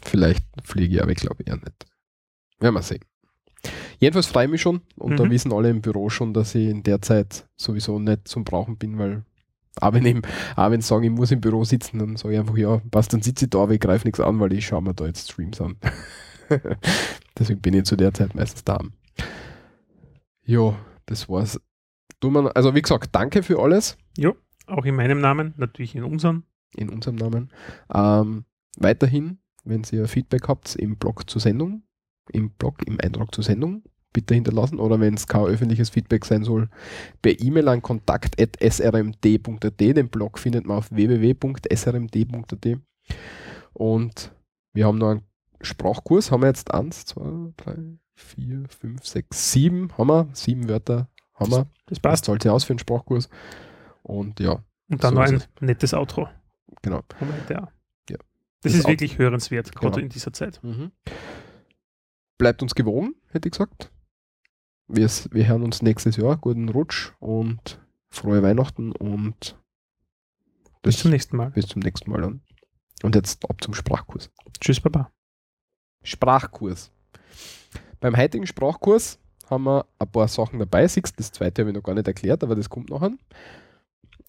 vielleicht 0.04 0.44
fliege 0.64 0.96
ich 0.96 1.04
aber, 1.04 1.14
glaube 1.14 1.44
ich, 1.44 1.48
eher 1.48 1.58
nicht. 1.58 1.86
Werden 2.60 2.74
wir 2.74 2.82
sehen. 2.82 3.06
Jedenfalls 4.00 4.26
freue 4.26 4.46
ich 4.46 4.52
mich 4.52 4.62
schon 4.64 4.82
und 4.98 5.18
da 5.20 5.26
Mhm. 5.26 5.30
wissen 5.30 5.54
alle 5.54 5.70
im 5.70 5.82
Büro 5.82 6.10
schon, 6.10 6.34
dass 6.34 6.56
ich 6.56 6.68
in 6.70 6.82
der 6.82 7.04
Zeit 7.04 7.48
sowieso 7.56 8.00
nicht 8.00 8.28
zum 8.28 8.44
Brauchen 8.44 8.78
bin, 8.78 8.98
weil 8.98 9.24
auch 9.80 9.94
wenn, 9.94 10.06
eben, 10.08 10.22
auch 10.56 10.72
wenn 10.72 10.82
sie 10.82 10.88
sagen, 10.88 11.04
ich 11.04 11.12
muss 11.12 11.30
im 11.32 11.40
Büro 11.42 11.64
sitzen, 11.64 12.00
dann 12.00 12.16
sage 12.18 12.34
ich 12.34 12.40
einfach, 12.40 12.58
ja, 12.58 12.82
passt, 12.90 13.14
dann 13.14 13.22
sitze 13.22 13.46
ich 13.46 13.52
da, 13.52 13.60
aber 13.62 13.74
ich 13.76 13.80
greife 13.80 14.08
nichts 14.08 14.20
an, 14.20 14.40
weil 14.40 14.52
ich 14.54 14.66
schaue 14.66 14.82
mir 14.82 14.96
da 14.96 15.06
jetzt 15.06 15.32
Streams 15.32 15.62
an. 15.62 15.78
Deswegen 17.38 17.62
bin 17.62 17.76
ich 17.76 17.84
zu 17.86 17.96
der 17.96 18.12
Zeit 18.14 18.34
meistens 18.34 18.64
da. 18.64 18.80
Ja, 20.46 20.76
das 21.06 21.30
war's. 21.30 21.60
Wir- 22.24 22.56
Also 22.56 22.76
wie 22.76 22.82
gesagt, 22.82 23.10
danke 23.14 23.44
für 23.44 23.60
alles 23.60 23.98
Ja, 24.18 24.32
auch 24.68 24.86
in 24.86 24.96
meinem 24.96 25.20
Namen, 25.22 25.54
natürlich 25.58 25.96
in 25.96 26.04
unserem. 26.04 26.44
in 26.76 26.90
unserem 26.90 27.16
Namen. 27.16 27.52
Ähm, 27.94 28.46
weiterhin, 28.78 29.40
wenn 29.64 29.84
ihr 29.92 30.08
Feedback 30.08 30.48
habt 30.48 30.76
im 30.76 30.98
Blog 30.98 31.30
zur 31.30 31.42
Sendung, 31.42 31.84
im 32.32 32.52
Blog, 32.52 32.82
im 32.88 32.98
Eintrag 33.02 33.34
zur 33.36 33.44
Sendung, 33.44 33.84
bitte 34.14 34.34
hinterlassen 34.34 34.80
oder 34.80 35.00
wenn 35.00 35.14
es 35.16 35.28
kein 35.28 35.46
öffentliches 35.46 35.90
Feedback 35.90 36.26
sein 36.26 36.44
soll, 36.44 36.70
per 37.22 37.40
E-Mail 37.40 37.68
an 37.70 37.82
kontakt.srmd.at. 37.82 39.80
Den 39.80 40.10
Blog 40.10 40.38
findet 40.40 40.66
man 40.66 40.78
auf 40.78 40.92
www.srmd.at. 40.92 42.78
Und 43.74 44.36
wir 44.74 44.86
haben 44.86 44.98
noch 44.98 45.12
einen 45.12 45.22
Sprachkurs, 45.62 46.32
haben 46.32 46.42
wir 46.44 46.48
jetzt 46.48 46.74
eins, 46.74 47.06
zwei, 47.06 47.54
drei, 47.58 47.78
vier, 48.16 48.64
fünf, 48.70 49.06
sechs, 49.06 49.52
sieben, 49.52 49.96
haben 49.98 50.08
wir, 50.08 50.28
sieben 50.34 50.68
Wörter 50.70 51.10
wir. 51.50 51.58
Das 51.64 51.70
Das 51.88 52.00
passt. 52.00 52.26
zahlt 52.26 52.44
sich 52.44 52.52
aus 52.52 52.64
für 52.64 52.74
einen 52.74 52.80
Sprachkurs. 52.80 53.30
Und 54.04 54.40
ja, 54.40 54.64
Und 54.90 55.04
dann 55.04 55.14
so 55.16 55.20
noch 55.22 55.28
ein 55.28 55.36
es. 55.36 55.50
nettes 55.62 55.94
Outro. 55.94 56.28
genau. 56.82 57.02
Moment, 57.20 57.50
ja. 57.50 57.72
Ja. 58.10 58.18
Das, 58.18 58.18
Das 58.64 58.74
ist 58.76 58.86
Out- 58.86 58.92
wirklich 58.92 59.18
hörenswert, 59.18 59.72
gerade 59.74 59.94
Genau. 59.96 60.04
in 60.04 60.10
dieser 60.10 60.34
Zeit. 60.34 60.62
Mhm. 60.64 60.92
Bleibt 62.38 62.62
uns 62.62 62.76
gewogen, 62.76 63.16
hätte 63.30 63.48
ich 63.48 63.52
gesagt. 63.54 63.92
Wir, 64.88 65.10
wir 65.32 65.48
hören 65.48 65.64
uns 65.64 65.82
nächstes 65.82 66.18
Jahr. 66.18 66.38
Guten 66.38 66.68
Rutsch 66.70 67.12
und 67.20 67.80
frohe 68.10 68.42
Weihnachten 68.44 68.92
und 68.92 69.58
Bis 70.82 70.98
zum 71.00 71.12
nächsten 71.12 71.38
Mal. 71.38 71.52
bis 71.52 71.68
zum 71.68 71.82
nächsten 71.82 72.10
Mal 72.12 72.22
dann. 72.22 72.42
Und 73.04 73.16
jetzt 73.16 73.50
ab 73.50 73.64
zum 73.64 73.74
Sprachkurs. 73.74 74.30
Tschüss, 74.60 74.80
Baba. 74.82 75.12
Sprachkurs. 76.04 76.92
Beim 78.00 78.18
heutigen 78.18 78.48
Sprachkurs 78.48 79.20
haben 79.52 79.64
wir 79.66 79.86
ein 80.00 80.08
paar 80.12 80.28
Sachen 80.28 80.60
dabei. 80.60 80.88
Siehst, 80.88 81.20
das 81.20 81.32
zweite 81.32 81.62
habe 81.62 81.70
ich 81.72 81.76
noch 81.76 81.84
gar 81.84 81.94
nicht 81.94 82.08
erklärt, 82.08 82.44
aber 82.44 82.56
das 82.56 82.70
kommt 82.70 82.90
nachher. 82.90 83.12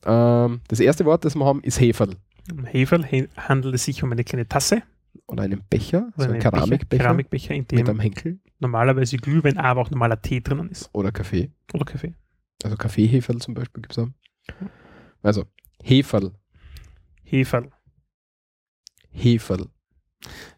Ähm, 0.04 0.60
das 0.68 0.80
erste 0.80 1.04
Wort, 1.04 1.24
das 1.24 1.34
wir 1.34 1.44
haben, 1.44 1.62
ist 1.62 1.80
Heferl. 1.80 2.16
Im 2.50 2.64
Heferl 2.64 3.04
he- 3.04 3.28
handelt 3.36 3.74
es 3.74 3.84
sich 3.84 4.02
um 4.02 4.10
eine 4.12 4.24
kleine 4.24 4.48
Tasse, 4.48 4.82
Oder 5.28 5.44
einen 5.44 5.62
Becher, 5.70 6.08
oder 6.08 6.12
so 6.16 6.22
ein 6.24 6.30
einen 6.32 6.40
Keramikbecher 6.40 6.86
Becher, 6.88 7.02
Keramikbecher, 7.04 7.54
in 7.54 7.60
mit 7.60 7.72
dem 7.72 7.88
einem 7.88 8.00
Henkel 8.00 8.40
normalerweise 8.58 9.16
Glühwein, 9.16 9.58
aber 9.58 9.80
auch 9.80 9.90
normaler 9.90 10.20
Tee 10.20 10.40
drinnen 10.40 10.68
ist. 10.70 10.90
oder 10.92 11.12
Kaffee. 11.12 11.50
Oder 11.72 11.84
Kaffee. 11.84 12.14
Also 12.64 12.76
Kaffeeheferl 12.76 13.38
zum 13.40 13.54
Beispiel 13.54 13.82
gibt 13.82 13.92
es 13.96 13.98
auch. 13.98 14.08
Also 15.22 15.44
Heferl, 15.82 16.32
Heferl. 17.24 17.70
Heferl. 19.10 19.66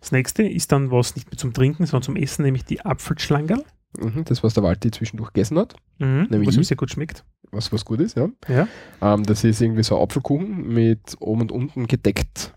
Das 0.00 0.12
nächste 0.12 0.42
ist 0.42 0.70
dann 0.72 0.90
was 0.90 1.16
nicht 1.16 1.30
mehr 1.30 1.38
zum 1.38 1.52
Trinken, 1.52 1.86
sondern 1.86 2.02
zum 2.04 2.16
Essen, 2.16 2.42
nämlich 2.44 2.64
die 2.64 2.84
Apfelschlangerl. 2.84 3.64
Mhm, 3.98 4.24
das, 4.24 4.42
was 4.42 4.54
der 4.54 4.62
Walti 4.62 4.90
zwischendurch 4.90 5.32
gegessen 5.32 5.58
hat, 5.58 5.76
Mhm, 5.98 6.26
Nämlich 6.30 6.48
was 6.48 6.56
ihm 6.56 6.64
sehr 6.64 6.76
gut 6.76 6.90
schmeckt. 6.90 7.24
was, 7.52 7.72
was 7.72 7.84
gut 7.84 8.00
ist, 8.00 8.16
ja. 8.16 8.28
Ja. 8.48 8.66
Ähm, 9.00 9.22
das 9.24 9.44
ist 9.44 9.60
irgendwie 9.60 9.82
so 9.84 9.96
ein 9.96 10.02
Apfelkuchen 10.02 10.68
mit 10.68 11.16
oben 11.20 11.42
und 11.42 11.52
unten 11.52 11.86
gedeckt, 11.86 12.52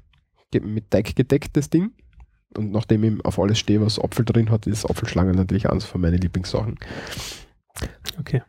ge 0.52 0.62
mit 0.62 0.90
Teig 0.90 1.16
gedecktes 1.16 1.70
Ding. 1.70 1.92
Und 2.56 2.72
nachdem 2.72 3.04
ich 3.04 3.24
auf 3.26 3.38
alles 3.40 3.60
stehe, 3.60 3.82
was 3.82 4.00
Apfel 4.00 4.26
drin 4.26 4.50
hat, 4.50 4.66
ist 4.66 4.86
Apfelschlange 4.90 5.34
natürlich 5.34 5.70
eines 5.70 5.86
von 5.86 6.02
meinen 6.02 6.18
Lieblingssachen. 6.20 6.76
Okay. 8.20 8.42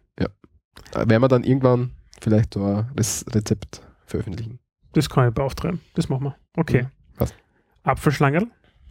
Äh, 0.95 1.07
werden 1.07 1.21
wir 1.23 1.29
dann 1.29 1.45
irgendwann 1.45 1.91
vielleicht 2.19 2.55
so 2.55 2.65
ein 2.65 2.87
Rezept 2.97 3.83
veröffentlichen. 4.07 4.59
Das 4.95 5.11
kann 5.11 5.29
ich 5.29 5.35
beauftragen. 5.35 5.81
Das 5.95 6.09
machen 6.09 6.25
wir. 6.25 6.37
Okay. 6.57 6.85
Mhm, 6.85 6.89
passt. 7.19 7.35
Apfelschlangerl. 7.83 8.47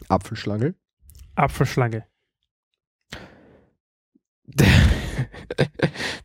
Apfelschlange. 0.08 0.74
Apfelschlange. 1.34 2.04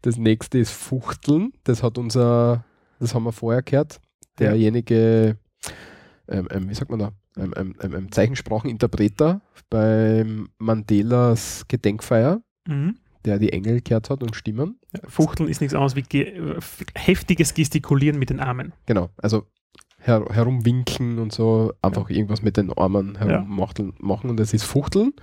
Das 0.02 0.18
nächste 0.18 0.58
ist 0.58 0.72
Fuchteln. 0.72 1.54
Das 1.64 1.82
hat 1.82 1.98
unser, 1.98 2.66
das 3.00 3.16
haben 3.16 3.24
wir 3.24 3.32
vorher 3.32 3.62
gehört. 3.62 4.02
Derjenige, 4.38 5.38
ähm, 6.28 6.48
ähm, 6.52 6.70
wie 6.70 6.74
sagt 6.74 6.92
man 6.92 7.00
da, 7.00 7.12
ähm, 7.38 7.54
ähm, 7.56 7.76
ähm, 7.82 7.96
ähm, 7.96 8.12
Zeichenspracheninterpreter 8.12 9.42
beim 9.70 10.50
Mandelas 10.58 11.66
Gedenkfeier, 11.68 12.42
Mhm. 12.68 12.98
der 13.26 13.40
die 13.40 13.54
Engel 13.54 13.82
gehört 13.82 14.10
hat 14.10 14.24
und 14.24 14.36
Stimmen. 14.36 14.78
Fuchteln 15.08 15.48
ist 15.50 15.62
nichts 15.62 15.74
anderes 15.74 15.96
wie 15.96 16.02
ge 16.04 16.60
heftiges 16.96 17.54
Gestikulieren 17.54 18.20
mit 18.20 18.30
den 18.30 18.40
Armen. 18.40 18.74
Genau, 18.86 19.10
also 19.18 19.48
her 20.06 20.26
herumwinken 20.30 21.18
und 21.20 21.32
so, 21.32 21.74
einfach 21.82 22.10
irgendwas 22.10 22.42
mit 22.42 22.58
den 22.58 22.72
Armen 22.74 23.18
herummachteln 23.18 23.94
machen 24.00 24.30
und 24.30 24.38
das 24.38 24.54
ist 24.54 24.64
Fuchteln. 24.64 25.14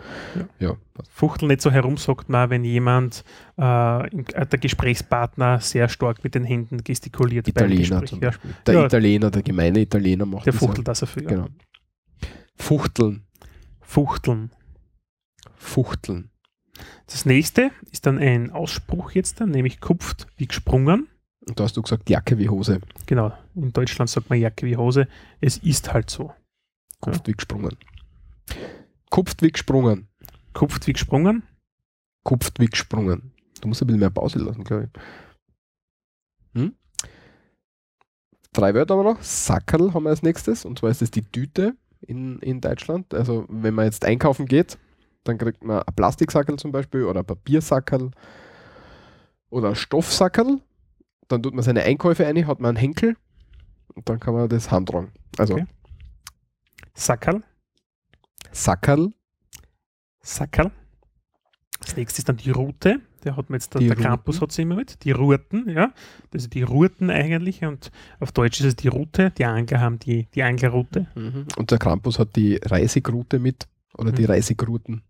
Ja, 0.59 0.77
Fuchteln 1.11 1.49
nicht 1.49 1.61
so 1.61 1.71
herum, 1.71 1.97
sagt 1.99 2.29
man, 2.29 2.49
wenn 2.51 2.65
jemand, 2.65 3.23
äh, 3.59 4.07
äh, 4.07 4.47
der 4.47 4.59
Gesprächspartner 4.59 5.61
sehr 5.61 5.89
stark 5.89 6.25
mit 6.25 6.35
den 6.35 6.45
Händen 6.45 6.83
gestikuliert 6.83 7.47
Italiener 7.47 8.05
zum 8.07 8.21
Ja. 8.21 8.29
Beispiel. 8.31 8.55
Der 8.67 8.75
Ja. 8.75 8.87
Italiener, 8.87 9.31
der 9.31 9.43
gemeine 9.43 9.81
Italiener 9.81 10.25
macht 10.27 10.47
Der 10.47 10.53
das 10.53 10.61
ja. 10.61 10.67
fuchtelt 10.67 10.89
das 10.89 11.01
dafür. 11.01 11.23
Ja. 11.25 11.29
Genau. 11.29 11.47
Fuchteln. 12.57 13.23
Fuchteln. 13.81 14.51
Fuchteln. 15.57 16.31
Das 17.07 17.27
nächste 17.27 17.71
ist 17.91 18.07
dann 18.07 18.19
ein 18.19 18.51
Ausspruch 18.51 19.13
jetzt, 19.13 19.41
dann, 19.41 19.51
nämlich 19.51 19.81
kupft 19.81 20.27
wie 20.37 20.47
gesprungen. 20.47 21.09
Und 21.49 21.59
da 21.59 21.65
hast 21.65 21.77
du 21.77 21.83
gesagt, 21.83 22.09
Jacke 22.11 22.39
wie 22.39 22.49
Hose. 22.49 22.81
Genau, 23.07 23.33
in 23.55 23.73
Deutschland 23.73 24.11
sagt 24.11 24.31
man 24.31 24.39
Jacke 24.39 24.67
wie 24.67 24.77
Hose. 24.77 25.09
Es 25.41 25.59
ist 25.59 25.93
halt 25.93 26.11
so. 26.11 26.33
Kupft 27.01 27.27
wie 27.27 27.33
gesprungen. 27.33 27.77
Kupft 29.11 29.43
wie 29.43 29.51
gesprungen. 29.51 30.09
Kupft 30.53 30.87
wie 30.87 30.93
gesprungen. 30.93 31.43
Kupft 32.25 32.61
wie 32.61 32.67
gesprungen. 32.67 33.33
Du 33.61 33.69
musst 33.69 33.83
ein 33.83 33.87
bisschen 33.87 34.01
mehr 34.01 34.11
Pause 34.11 34.39
lassen, 34.39 34.65
glaube 34.65 34.89
ich. 34.93 36.61
Hm? 36.61 36.75
Drei 38.53 38.75
Wörter 38.75 38.95
haben 38.97 39.05
wir 39.05 39.15
noch. 39.15 39.23
Sackerl 39.23 39.95
haben 39.95 40.05
wir 40.05 40.11
als 40.11 40.23
nächstes. 40.23 40.65
Und 40.65 40.79
zwar 40.79 40.91
ist 40.91 41.03
das 41.03 41.11
die 41.11 41.23
Tüte 41.23 41.77
in, 42.01 42.39
in 42.41 42.61
Deutschland. 42.61 43.15
Also 43.15 43.47
wenn 43.49 43.75
man 43.75 43.87
jetzt 43.87 44.05
einkaufen 44.05 44.47
geht, 44.47 44.79
dann 45.25 45.39
kriegt 45.39 45.63
man 45.63 45.83
ein 45.83 45.95
Plastiksackerl 45.95 46.59
zum 46.59 46.73
Beispiel 46.73 47.05
oder 47.05 47.21
ein 47.21 47.27
Papiersackerl 47.27 48.11
oder 49.51 49.71
ein 49.71 49.75
Stoffsackerl. 49.77 50.61
Dann 51.29 51.43
tut 51.43 51.55
man 51.55 51.63
seine 51.63 51.83
Einkäufe 51.83 52.27
ein, 52.27 52.47
hat 52.47 52.61
man 52.61 52.71
einen 52.71 52.79
Henkel 52.79 53.17
dann 54.09 54.21
kann 54.21 54.35
man 54.35 54.49
das 54.49 54.71
handtragen. 54.71 55.13
Also 55.39 55.55
Okay. 55.55 55.67
Sackerl. 56.95 57.43
Sackerl, 58.53 59.13
Sackerl. 60.23 60.71
Das 61.81 61.97
nächste 61.97 62.19
ist 62.21 62.29
dann 62.29 62.37
die 62.37 62.51
Rute. 62.51 63.01
Der 63.25 63.37
hat 63.37 63.49
mir 63.49 63.57
jetzt, 63.57 63.73
der, 63.75 63.81
Die 63.81 63.87
der 63.87 63.97
Campus 63.97 64.41
hat 64.41 64.53
sie 64.53 64.63
immer 64.63 64.77
mit. 64.77 65.03
Die 65.05 65.13
Ruten, 65.13 65.69
ja. 65.69 65.93
Das 66.31 66.43
sind 66.43 66.55
die 66.55 66.63
Ruten 66.63 67.11
eigentlich 67.11 67.65
und 67.65 67.91
auf 68.19 68.33
Deutsch 68.33 68.61
ist 68.61 68.67
es 68.67 68.77
die 68.77 68.89
Route. 68.89 69.31
Die 69.33 69.45
Angler 69.45 69.81
haben 69.81 69.99
die, 69.99 70.27
die 70.35 70.43
Anglerroute. 70.43 71.07
Mhm. 71.15 71.47
Und 71.57 71.71
der 71.71 71.79
Krampus 71.79 72.19
hat 72.19 72.37
die 72.37 72.57
Reisigrute 72.57 73.39
mit 73.39 73.69
oder 73.97 74.13
die 74.13 74.23
Mhm. 74.23 74.29
Reisigruten 74.31 75.03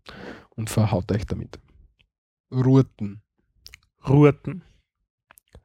und 0.55 0.69
verhaut 0.69 1.11
euch 1.11 1.25
damit. 1.25 1.59
Ruten, 2.51 3.21
Ruten. 4.07 4.63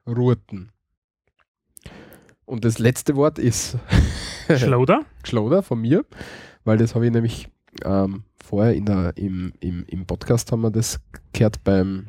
Ruten. 0.07 0.73
Und 2.47 2.65
das 2.65 2.79
letzte 2.79 3.17
Wort 3.17 3.39
ist 3.39 3.77
Schloder. 4.57 5.05
Schloder 5.25 5.63
von 5.63 5.81
mir, 5.81 6.05
weil 6.65 6.79
das 6.79 6.95
habe 6.95 7.07
ich 7.07 7.13
nämlich 7.13 7.49
ähm, 7.85 8.23
vorher 8.43 8.75
in 8.75 8.87
der, 8.87 9.17
im, 9.17 9.53
im, 9.61 9.85
im 9.87 10.07
Podcast 10.07 10.53
haben 10.53 10.63
wir 10.63 10.71
das 10.71 11.01
gehört 11.33 11.63
beim, 11.65 12.07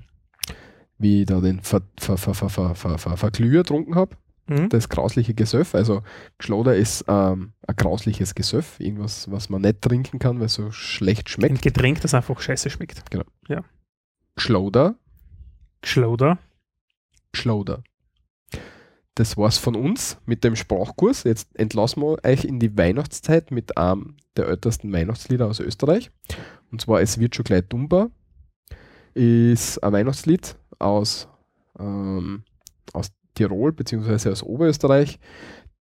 wie 1.00 1.22
ich 1.22 1.26
da 1.26 1.42
den 1.42 1.60
Ver, 1.62 1.82
Ver, 2.00 2.18
Ver, 2.18 2.34
Ver, 2.36 2.50
Ver, 2.50 2.76
Ver, 2.76 2.98
Ver, 2.98 3.18
Verglüher 3.18 3.64
getrunken 3.64 3.96
habe. 3.96 4.16
Mhm. 4.48 4.70
Das 4.70 4.88
grausliche 4.88 5.34
Gesöff. 5.34 5.76
Also 5.76 6.04
Schloder 6.40 6.76
ist 6.76 7.04
ähm, 7.08 7.54
ein 7.68 7.76
grausliches 7.76 8.34
Gesöff, 8.34 8.80
irgendwas, 8.80 9.30
was 9.30 9.50
man 9.50 9.62
nicht 9.62 9.82
trinken 9.82 10.20
kann, 10.20 10.40
weil 10.40 10.46
es 10.46 10.54
so 10.54 10.72
schlecht 10.72 11.28
Ein 11.28 11.32
schmeckt. 11.32 11.62
Getränk, 11.64 12.02
das 12.02 12.14
einfach 12.14 12.40
scheiße 12.40 12.70
schmeckt. 12.70 13.04
Schloder, 14.38 14.96
Schloder. 15.84 16.38
Schloder. 17.34 17.84
Das 19.18 19.36
war's 19.36 19.58
von 19.58 19.76
uns 19.76 20.20
mit 20.28 20.44
dem 20.44 20.56
Sprachkurs. 20.56 21.24
Jetzt 21.24 21.50
entlassen 21.58 22.04
wir 22.04 22.24
euch 22.24 22.46
in 22.46 22.60
die 22.60 22.78
Weihnachtszeit 22.78 23.50
mit 23.50 23.76
einem 23.76 24.16
der 24.36 24.48
ältesten 24.48 24.94
Weihnachtslieder 24.94 25.48
aus 25.48 25.60
Österreich. 25.60 26.12
Und 26.72 26.82
zwar 26.82 27.02
Es 27.02 27.18
wird 27.18 27.36
schon 27.36 27.44
gleich 27.46 27.64
dumbar. 27.68 28.12
Ist 29.16 29.84
ein 29.84 29.94
Weihnachtslied 29.94 30.56
aus, 30.78 31.28
ähm, 31.80 32.44
aus 32.94 33.08
Tirol 33.34 33.72
bzw. 33.72 34.30
aus 34.30 34.44
Oberösterreich. 34.44 35.18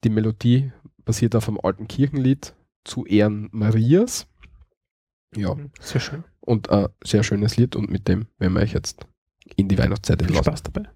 Die 0.05 0.11
Melodie 0.11 0.71
basiert 1.07 1.35
auf 1.35 1.49
einem 1.49 1.59
alten 1.63 1.89
Kirchenlied 1.89 2.55
zu 2.85 3.07
Ehren 3.07 3.49
Marias. 3.53 4.27
Ja, 5.35 5.55
Mhm. 5.55 5.71
Sehr 5.81 6.03
schön. 6.03 6.25
und 6.41 6.69
ein 6.69 6.89
sehr 7.03 7.23
schönes 7.23 7.57
Lied 7.57 7.77
und 7.77 7.91
mit 7.91 8.09
dem 8.09 8.27
werden 8.39 8.53
wir 8.53 8.61
euch 8.61 8.75
jetzt 8.75 9.07
in 9.57 9.69
die 9.69 9.79
Weihnachtszeit 9.79 10.19
Viel 10.21 10.29
entlassen. 10.29 10.45
Spaß 10.59 10.63
dabei. 10.65 10.91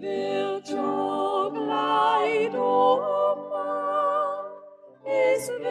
Wird 0.00 0.68
schon 0.68 1.70
es 5.04 5.48
wird 5.48 5.69